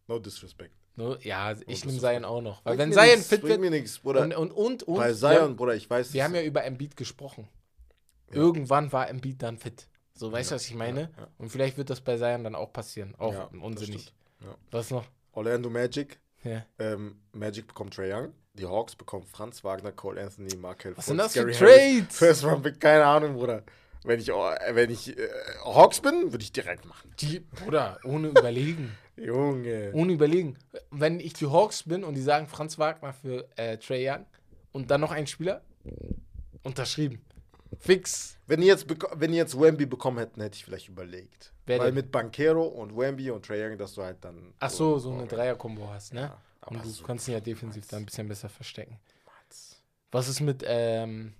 No 0.07 0.19
disrespect. 0.19 0.71
No, 0.99 1.15
ja, 1.21 1.55
ich 1.65 1.85
nehme 1.85 1.97
Zion 1.97 2.25
auch 2.25 2.41
noch. 2.41 2.65
Weil 2.65 2.77
wenn 2.77 2.91
Zion 2.91 3.21
fit 3.21 3.41
wird 3.43 3.61
mir 3.61 3.69
nichts, 3.69 3.99
Bruder. 3.99 4.19
und, 4.19 4.33
und, 4.35 4.51
und, 4.51 4.83
und 4.83 4.95
Bei 4.97 5.07
wir 5.07 5.15
Zion, 5.15 5.41
haben- 5.41 5.55
Bruder, 5.55 5.73
ich 5.73 5.89
weiß. 5.89 6.13
Wir 6.13 6.25
haben 6.25 6.35
ja 6.35 6.43
über 6.43 6.65
Embiid 6.65 6.97
gesprochen. 6.97 7.47
Irgendwann 8.29 8.91
war 8.91 9.09
Embiid 9.09 9.41
dann 9.41 9.57
fit. 9.57 9.87
So, 10.13 10.29
weißt 10.29 10.51
du, 10.51 10.55
was 10.55 10.65
ich 10.65 10.75
meine? 10.75 11.09
Und 11.37 11.49
vielleicht 11.49 11.77
wird 11.77 11.89
das 11.89 12.01
bei 12.01 12.17
Zion 12.17 12.43
dann 12.43 12.53
auch 12.53 12.73
passieren. 12.73 13.15
Auch 13.17 13.49
unsinnig. 13.53 14.13
Was 14.71 14.91
noch? 14.91 15.05
Orlando 15.31 15.69
Magic. 15.69 16.19
Ähm, 16.77 17.21
Magic 17.31 17.67
bekommt 17.67 17.93
Trey 17.93 18.11
Young. 18.13 18.33
Die 18.55 18.65
Hawks 18.65 18.93
bekommen 18.95 19.25
Franz 19.25 19.63
Wagner, 19.63 19.93
Cole 19.93 20.21
Anthony, 20.21 20.53
Markel 20.57 20.97
Was 20.97 21.05
sind 21.05 21.17
das 21.17 21.31
für 21.31 21.49
Trades? 21.49 22.13
First 22.17 22.43
Round 22.43 22.79
keine 22.81 23.05
Ahnung, 23.05 23.35
Bruder. 23.35 23.63
Wenn 24.03 24.19
ich, 24.19 24.29
äh, 24.29 24.75
wenn 24.75 24.89
ich 24.89 25.17
äh, 25.17 25.29
Hawks 25.63 26.01
bin, 26.01 26.33
würde 26.33 26.43
ich 26.43 26.51
direkt 26.51 26.85
machen. 26.85 27.13
Die, 27.19 27.39
Bruder, 27.39 27.99
ohne 28.03 28.27
überlegen. 28.29 28.97
Junge. 29.21 29.91
ohne 29.93 30.13
überlegen. 30.13 30.57
Wenn 30.91 31.19
ich 31.19 31.33
die 31.33 31.47
Hawks 31.47 31.83
bin 31.83 32.03
und 32.03 32.15
die 32.15 32.21
sagen 32.21 32.47
Franz 32.47 32.77
Wagner 32.77 33.13
für 33.13 33.47
äh, 33.55 33.77
Trey 33.77 34.09
Young 34.09 34.25
und 34.71 34.91
dann 34.91 35.01
noch 35.01 35.11
ein 35.11 35.27
Spieler, 35.27 35.61
unterschrieben. 36.63 37.21
Fix. 37.77 38.37
Wenn 38.47 38.61
die 38.61 38.67
jetzt, 38.67 38.87
wenn 39.19 39.31
die 39.31 39.37
jetzt 39.37 39.59
Wemby 39.59 39.85
bekommen 39.85 40.17
hätten, 40.17 40.41
hätte 40.41 40.55
ich 40.55 40.65
vielleicht 40.65 40.89
überlegt. 40.89 41.53
Wer 41.65 41.79
Weil 41.79 41.87
denn? 41.87 41.95
mit 41.95 42.11
Bankero 42.11 42.63
und 42.63 42.97
Wemby 42.97 43.29
und 43.31 43.45
Trey 43.45 43.63
Young, 43.63 43.77
dass 43.77 43.93
du 43.93 44.03
halt 44.03 44.17
dann. 44.21 44.53
Ach 44.59 44.69
so, 44.69 44.97
so 44.97 45.11
eine 45.11 45.27
Dreier-Kombo 45.27 45.87
hast, 45.89 46.13
ne? 46.13 46.21
Ja, 46.21 46.41
und 46.65 46.83
du 46.83 47.03
kannst 47.03 47.27
ihn 47.27 47.35
ja 47.35 47.39
defensiv 47.39 47.87
da 47.87 47.97
ein 47.97 48.05
bisschen 48.05 48.27
besser 48.27 48.49
verstecken. 48.49 48.99
Mats. 49.25 49.81
Was 50.11 50.27
ist 50.27 50.41
mit, 50.41 50.63
ähm, 50.65 51.33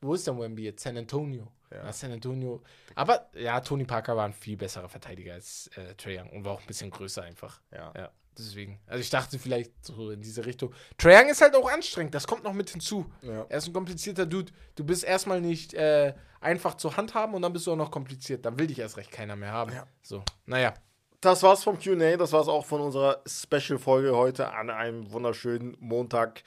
wo 0.00 0.14
ist 0.14 0.26
denn 0.26 0.38
Wemby 0.38 0.64
jetzt? 0.64 0.82
San 0.82 0.96
Antonio. 0.96 1.48
Ja. 1.72 1.92
San 1.92 2.12
Antonio. 2.12 2.62
Aber 2.94 3.28
ja, 3.34 3.60
Tony 3.60 3.84
Parker 3.84 4.16
war 4.16 4.24
ein 4.24 4.32
viel 4.32 4.56
besserer 4.56 4.88
Verteidiger 4.88 5.34
als 5.34 5.70
äh, 5.76 5.94
Trae 5.94 6.20
Young 6.20 6.30
und 6.30 6.44
war 6.44 6.52
auch 6.52 6.60
ein 6.60 6.66
bisschen 6.66 6.90
größer 6.90 7.22
einfach. 7.22 7.60
Ja. 7.72 7.92
Ja, 7.96 8.10
deswegen. 8.36 8.80
Also 8.86 9.00
ich 9.00 9.10
dachte 9.10 9.38
vielleicht 9.38 9.72
so 9.84 10.10
in 10.10 10.20
diese 10.20 10.44
Richtung. 10.44 10.74
Trae 10.98 11.20
Young 11.20 11.30
ist 11.30 11.40
halt 11.40 11.54
auch 11.54 11.70
anstrengend, 11.70 12.14
das 12.14 12.26
kommt 12.26 12.44
noch 12.44 12.52
mit 12.52 12.70
hinzu. 12.70 13.10
Ja. 13.22 13.46
Er 13.48 13.58
ist 13.58 13.66
ein 13.66 13.72
komplizierter 13.72 14.26
Dude. 14.26 14.52
Du 14.74 14.84
bist 14.84 15.04
erstmal 15.04 15.40
nicht 15.40 15.74
äh, 15.74 16.14
einfach 16.40 16.74
zur 16.74 16.96
Hand 16.96 17.14
haben 17.14 17.34
und 17.34 17.42
dann 17.42 17.52
bist 17.52 17.66
du 17.66 17.72
auch 17.72 17.76
noch 17.76 17.90
kompliziert. 17.90 18.44
Dann 18.44 18.58
will 18.58 18.66
dich 18.66 18.78
erst 18.78 18.96
recht 18.96 19.10
keiner 19.10 19.36
mehr 19.36 19.52
haben. 19.52 19.72
Ja. 19.72 19.86
So, 20.02 20.24
naja. 20.46 20.74
Das 21.20 21.44
war's 21.44 21.62
vom 21.62 21.78
QA. 21.78 22.16
Das 22.16 22.32
war's 22.32 22.48
auch 22.48 22.66
von 22.66 22.80
unserer 22.80 23.22
Special-Folge 23.24 24.16
heute 24.16 24.52
an 24.52 24.70
einem 24.70 25.12
wunderschönen 25.12 25.76
Montag. 25.78 26.42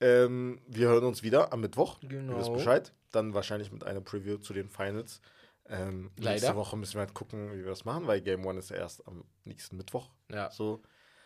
Ähm, 0.00 0.60
wir 0.66 0.88
hören 0.88 1.04
uns 1.04 1.22
wieder 1.22 1.52
am 1.52 1.60
Mittwoch. 1.60 1.98
Genau. 2.00 2.32
Ihr 2.32 2.38
wisst 2.38 2.52
Bescheid. 2.52 2.92
Dann 3.12 3.34
wahrscheinlich 3.34 3.70
mit 3.72 3.84
einer 3.84 4.00
Preview 4.00 4.38
zu 4.38 4.52
den 4.54 4.68
Finals. 4.68 5.20
Ähm, 5.68 6.10
Leider. 6.16 6.30
Nächste 6.32 6.56
Woche 6.56 6.76
müssen 6.76 6.94
wir 6.94 7.00
halt 7.00 7.14
gucken, 7.14 7.52
wie 7.52 7.58
wir 7.58 7.66
das 7.70 7.84
machen, 7.84 8.06
weil 8.06 8.20
Game 8.20 8.44
One 8.44 8.58
ist 8.58 8.70
ja 8.70 8.76
erst 8.76 9.06
am 9.06 9.24
nächsten 9.44 9.76
Mittwoch. 9.76 10.10
Ja. 10.32 10.50
So. 10.50 10.82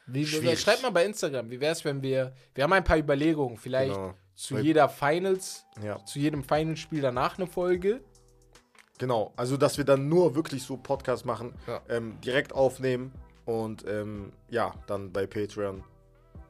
Wie, 0.07 0.27
wie, 0.43 0.57
schreibt 0.57 0.83
mal 0.83 0.91
bei 0.91 1.05
Instagram, 1.07 1.51
wie 1.51 1.61
wäre 1.61 1.73
es, 1.73 1.85
wenn 1.85 2.03
wir. 2.03 2.35
Wir 2.55 2.65
haben 2.65 2.73
ein 2.75 2.85
paar 2.85 2.99
Überlegungen. 2.99 3.57
Vielleicht 3.57 3.95
Genau. 3.95 4.15
zu 4.35 4.55
Weil- 4.55 4.65
jeder 4.65 4.89
Finals, 4.91 5.65
Ja. 5.83 6.05
zu 6.05 6.19
jedem 6.19 6.43
Finalspiel 6.45 7.01
danach 7.01 7.39
eine 7.39 7.47
Folge. 7.47 8.03
Genau. 8.99 9.33
Also, 9.37 9.57
dass 9.57 9.79
wir 9.79 9.85
dann 9.85 10.09
nur 10.09 10.35
wirklich 10.35 10.63
so 10.63 10.77
Podcast 10.77 11.25
machen, 11.25 11.55
Ja. 11.67 11.81
ähm, 11.89 12.21
direkt 12.21 12.53
aufnehmen 12.53 13.13
und 13.47 13.85
ähm, 13.89 14.33
ja, 14.51 14.75
dann 14.87 15.11
bei 15.13 15.27
Patreon 15.27 15.83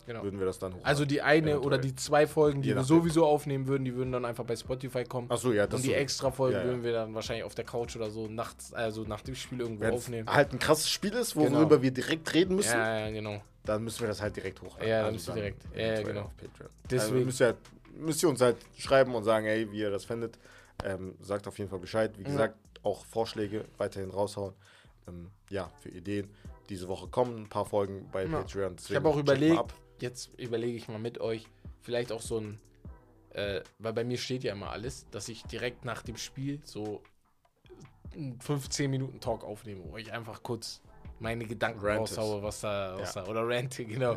Genau. 0.07 0.23
würden 0.23 0.39
wir 0.39 0.47
das 0.47 0.59
dann 0.59 0.73
hochladen. 0.73 0.87
Also 0.87 1.05
die 1.05 1.23
eine 1.23 1.51
Eventuell. 1.53 1.67
oder 1.67 1.79
die 1.79 1.95
zwei 1.95 2.27
Folgen, 2.27 2.61
die 2.63 2.75
wir 2.75 2.83
sowieso 2.85 3.25
aufnehmen 3.27 3.67
würden, 3.67 3.85
die 3.85 3.95
würden 3.95 4.13
dann 4.13 4.25
einfach 4.25 4.45
bei 4.45 4.55
Spotify 4.57 5.05
kommen. 5.05 5.31
Achso, 5.31 5.53
ja, 5.53 5.67
das 5.67 5.81
und 5.81 5.85
die 5.87 5.91
so. 5.91 5.95
extra 5.97 6.31
Folgen 6.31 6.57
Ja, 6.57 6.61
ja. 6.63 6.67
würden 6.69 6.83
wir 6.85 6.93
dann 6.93 7.15
wahrscheinlich 7.15 7.45
auf 7.45 7.55
der 7.55 7.65
Couch 7.65 7.97
oder 7.97 8.11
so 8.11 8.27
nachts, 8.29 8.73
also 8.75 9.03
nach 9.05 9.23
dem 9.23 9.35
Spiel 9.35 9.61
irgendwo 9.61 9.83
Wenn 9.85 9.95
aufnehmen. 9.95 10.29
halt 10.31 10.53
ein 10.53 10.59
krasses 10.59 10.91
Spiel 10.91 11.13
ist, 11.15 11.37
worüber 11.37 11.67
Genau. 11.69 11.83
wir 11.83 11.91
direkt 11.91 12.35
reden 12.35 12.57
müssen, 12.57 12.77
Ja, 12.77 12.99
ja, 13.01 13.11
genau. 13.11 13.41
dann 13.65 13.83
müssen 13.85 14.01
wir 14.01 14.09
das 14.09 14.21
halt 14.21 14.37
direkt 14.37 14.61
hochladen. 14.61 14.89
Ja, 14.89 15.03
dann 15.05 15.13
müsst 15.15 15.29
ihr 15.29 15.35
direkt. 15.35 15.63
Ja, 15.75 16.03
genau. 16.03 16.21
Auf 16.23 16.37
Patreon. 16.37 16.71
Deswegen- 16.91 17.15
Also 17.15 17.25
müsst, 17.25 17.41
ihr 17.41 17.47
halt, 17.47 17.57
müsst 17.97 18.23
ihr 18.23 18.29
uns 18.29 18.41
halt 18.41 18.57
schreiben 18.77 19.15
und 19.15 19.25
sagen, 19.25 19.47
ey, 19.47 19.71
wie 19.73 19.79
ihr 19.79 19.91
das 19.91 20.05
findet. 20.05 20.39
Ähm, 20.85 21.15
sagt 21.21 21.47
auf 21.49 21.57
jeden 21.59 21.71
Fall 21.71 21.79
Bescheid. 21.79 22.13
Wie 22.19 22.25
gesagt, 22.25 22.57
auch 22.83 23.07
Vorschläge 23.07 23.65
weiterhin 23.79 24.11
raushauen. 24.11 24.53
Ähm, 25.09 25.31
ja, 25.49 25.71
für 25.81 25.89
Ideen. 25.89 26.29
Diese 26.69 26.89
Woche 26.89 27.09
kommen 27.09 27.43
ein 27.43 27.49
paar 27.49 27.65
Folgen 27.65 28.09
bei 28.11 28.25
Ja. 28.25 28.29
Patreon. 28.41 28.77
Ich 28.89 28.95
habe 28.97 29.09
auch 29.09 29.17
überlegt. 29.17 29.63
Jetzt 30.05 30.31
überlege 30.39 30.77
ich 30.77 30.87
mal 30.89 30.99
mit 30.99 31.19
euch, 31.21 31.47
vielleicht 31.83 32.13
auch 32.13 32.21
so 32.21 32.39
ein, 32.39 32.59
äh, 33.31 33.63
weil 33.79 33.93
bei 33.95 34.05
mir 34.05 34.19
steht 34.19 34.45
ja 34.45 34.53
immer 34.53 34.71
alles, 34.71 35.07
dass 35.11 35.29
ich 35.29 35.43
direkt 35.45 35.85
nach 35.85 36.03
dem 36.03 36.17
Spiel 36.17 36.61
so 36.65 37.03
einen 38.15 38.39
15 38.41 38.91
Minuten 38.91 39.19
Talk 39.21 39.43
aufnehme, 39.43 39.83
wo 39.91 39.97
ich 39.97 40.13
einfach 40.13 40.43
kurz 40.43 40.81
meine 41.19 41.45
Gedanken 41.47 41.81
Rantet. 41.81 42.17
raushaue, 42.19 42.43
was 42.43 42.61
da, 42.61 42.97
was 42.99 43.15
Ja. 43.15 43.23
da 43.25 43.31
oder 43.31 43.49
rante, 43.49 43.85
genau. 43.85 44.17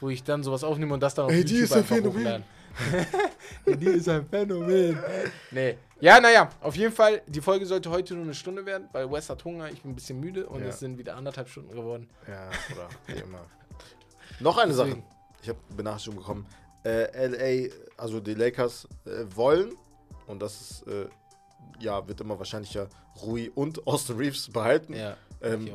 Wo 0.00 0.08
ich 0.08 0.22
dann 0.24 0.42
sowas 0.42 0.64
aufnehme 0.64 0.92
und 0.94 1.00
das 1.00 1.14
dann 1.14 1.26
auf 1.26 1.32
Ey, 1.32 1.44
die 1.44 1.54
YouTube 1.54 1.64
ist 1.64 1.72
ein 1.72 1.78
einfach 1.78 1.96
Phänomen. 1.96 2.18
hochlade. 2.20 2.44
Ey, 3.66 3.76
die 3.76 3.86
ist 3.86 4.08
ein 4.08 4.26
Phänomen. 4.28 4.98
Nee. 5.52 5.76
Ja, 6.00 6.18
naja, 6.20 6.48
auf 6.60 6.76
jeden 6.76 6.92
Fall, 6.94 7.20
die 7.26 7.40
Folge 7.42 7.66
sollte 7.66 7.90
heute 7.90 8.14
nur 8.14 8.24
eine 8.24 8.34
Stunde 8.34 8.64
werden, 8.64 8.88
weil 8.92 9.10
Wes 9.10 9.28
hat 9.28 9.44
Hunger, 9.44 9.68
ich 9.70 9.82
bin 9.82 9.92
ein 9.92 9.94
bisschen 9.94 10.18
müde 10.18 10.46
und 10.46 10.60
Ja. 10.62 10.68
es 10.68 10.80
sind 10.80 10.96
wieder 10.98 11.14
anderthalb 11.16 11.48
Stunden 11.48 11.72
geworden. 11.74 12.08
Ja, 12.26 12.48
oder 12.74 12.88
wie 13.06 13.20
immer. 13.20 13.44
Noch 14.40 14.56
eine 14.58 14.72
Sache. 14.72 15.02
Ich 15.42 15.48
habe 15.48 15.58
Benachrichtigung 15.76 16.18
bekommen. 16.18 16.46
Äh, 16.84 17.26
LA, 17.26 17.72
also 17.96 18.20
die 18.20 18.34
Lakers 18.34 18.86
äh, 19.04 19.24
wollen, 19.34 19.72
und 20.26 20.40
das 20.40 20.60
ist, 20.60 20.86
äh, 20.86 21.08
ja, 21.80 22.06
wird 22.06 22.20
immer 22.20 22.38
wahrscheinlicher, 22.38 22.88
Rui 23.22 23.50
und 23.54 23.86
Austin 23.86 24.16
Reeves 24.16 24.48
behalten. 24.50 24.94
Ja, 24.94 25.16
Ähm. 25.42 25.70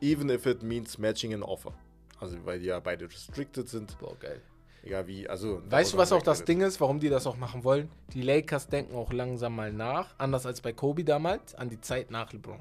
Even 0.00 0.30
if 0.30 0.46
it 0.46 0.62
means 0.62 0.96
matching 0.96 1.34
an 1.34 1.42
offer. 1.42 1.72
Also, 2.20 2.36
weil 2.44 2.60
die 2.60 2.66
ja 2.66 2.78
beide 2.78 3.06
restricted 3.06 3.68
sind. 3.68 3.98
Boah, 3.98 4.16
geil. 4.16 4.40
Egal 4.84 5.06
wie, 5.08 5.28
also. 5.28 5.60
Weißt 5.68 5.92
du, 5.92 5.96
was 5.96 6.12
auch 6.12 6.22
das. 6.22 6.44
Ding 6.44 6.60
ist, 6.60 6.80
warum 6.80 7.00
die 7.00 7.08
das 7.08 7.26
auch 7.26 7.36
machen 7.36 7.64
wollen? 7.64 7.90
Die 8.12 8.22
Lakers 8.22 8.68
denken 8.68 8.94
auch 8.94 9.12
langsam 9.12 9.56
mal 9.56 9.72
nach, 9.72 10.14
anders 10.18 10.46
als 10.46 10.60
bei 10.60 10.72
Kobe 10.72 11.02
damals, 11.02 11.56
an 11.56 11.68
die 11.68 11.80
Zeit 11.80 12.12
nach 12.12 12.32
LeBron. 12.32 12.60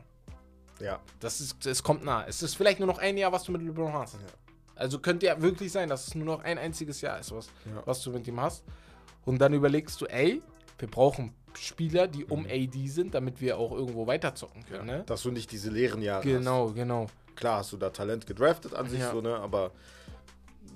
Ja, 0.80 1.00
Das 1.20 1.42
ist, 1.42 1.64
es 1.66 1.84
kommt 1.84 2.04
nah. 2.04 2.26
Es 2.28 2.42
ist 2.42 2.56
vielleicht 2.56 2.80
nur 2.80 2.88
noch 2.88 2.98
ein 2.98 3.18
Jahr, 3.18 3.32
was 3.32 3.44
du 3.44 3.52
mit 3.52 3.62
LeBron 3.62 3.94
hast. 3.94 4.16
Ja. 4.16 4.20
Also 4.78 5.00
könnte 5.00 5.26
ja 5.26 5.42
wirklich 5.42 5.72
sein, 5.72 5.90
dass 5.90 6.08
es 6.08 6.16
nur 6.16 6.26
noch 6.26 6.44
ein 6.44 6.58
einziges 6.58 7.02
Jahr 7.02 7.20
ist, 7.20 7.32
was, 7.32 7.48
Ja. 7.66 7.82
was 7.86 8.02
du 8.04 8.12
mit 8.12 8.28
ihm 8.28 8.40
hast. 8.40 8.64
Und 9.26 9.40
dann 9.40 9.54
überlegst 9.54 10.00
du, 10.02 10.06
ey, 10.06 10.42
wir 10.80 10.88
brauchen 10.90 11.34
Spieler, 11.56 12.08
die 12.08 12.24
um 12.26 12.42
Mhm. 12.44 12.50
AD 12.52 12.88
sind, 12.88 13.16
damit 13.16 13.42
wir 13.42 13.58
auch 13.58 13.72
irgendwo 13.72 14.06
weiterzocken 14.06 14.64
können. 14.66 14.86
Ne? 14.86 15.04
dass 15.08 15.24
du 15.24 15.32
nicht 15.32 15.52
diese 15.52 15.72
leeren 15.72 16.02
Jahre 16.04 16.24
Genau, 16.24 16.68
genau. 16.72 17.04
hast. 17.06 17.36
Klar 17.36 17.58
hast 17.60 17.72
du 17.74 17.78
da 17.78 17.90
Talent 17.90 18.26
gedraftet 18.28 18.74
an 18.76 18.88
sich, 18.90 19.00
Ja. 19.00 19.12
so, 19.12 19.22
ne, 19.22 19.36
aber 19.36 19.72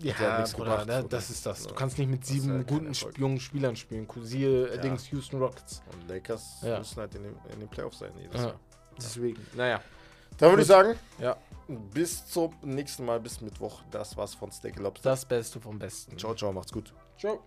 Ja, 0.01 0.15
ja 0.19 0.37
nichts 0.39 0.53
Bruder, 0.53 0.77
gebracht, 0.77 0.87
ne, 0.87 1.05
das 1.07 1.29
ist 1.29 1.45
das. 1.45 1.63
Du 1.63 1.69
Ja. 1.69 1.75
kannst 1.75 1.99
nicht 1.99 2.09
mit 2.09 2.25
sieben 2.25 2.51
halt 2.51 2.67
guten 2.67 2.91
jungen 3.17 3.39
Spielern 3.39 3.75
spielen. 3.75 4.07
Siehe 4.23 4.67
äh, 4.69 4.75
Ja. 4.77 4.81
Dings 4.81 5.11
Houston 5.11 5.39
Rockets. 5.39 5.83
und 5.93 6.07
Lakers 6.09 6.57
Ja. 6.63 6.79
müssen 6.79 6.97
halt 6.97 7.13
in 7.13 7.23
den, 7.23 7.35
in 7.53 7.59
den 7.59 7.69
Playoffs 7.69 7.99
sein 7.99 8.11
jedes 8.19 8.41
Ja. 8.41 8.47
Jahr. 8.47 8.59
Deswegen, 8.97 9.45
naja. 9.55 9.79
Dann 10.39 10.49
würde 10.49 10.63
ich 10.63 10.67
sagen, 10.67 10.95
Ja. 11.19 11.37
Bis 11.79 12.25
zum 12.25 12.53
nächsten 12.63 13.05
Mal, 13.05 13.19
bis 13.19 13.41
Mittwoch. 13.41 13.81
Das 13.91 14.17
war's 14.17 14.35
von 14.35 14.51
Steak 14.51 14.77
Lobster. 14.79 15.09
Das 15.09 15.25
Beste 15.25 15.59
vom 15.59 15.79
Besten. 15.79 16.17
Ciao, 16.17 16.33
ciao, 16.33 16.51
macht's 16.51 16.71
gut. 16.71 16.93
Ciao. 17.17 17.39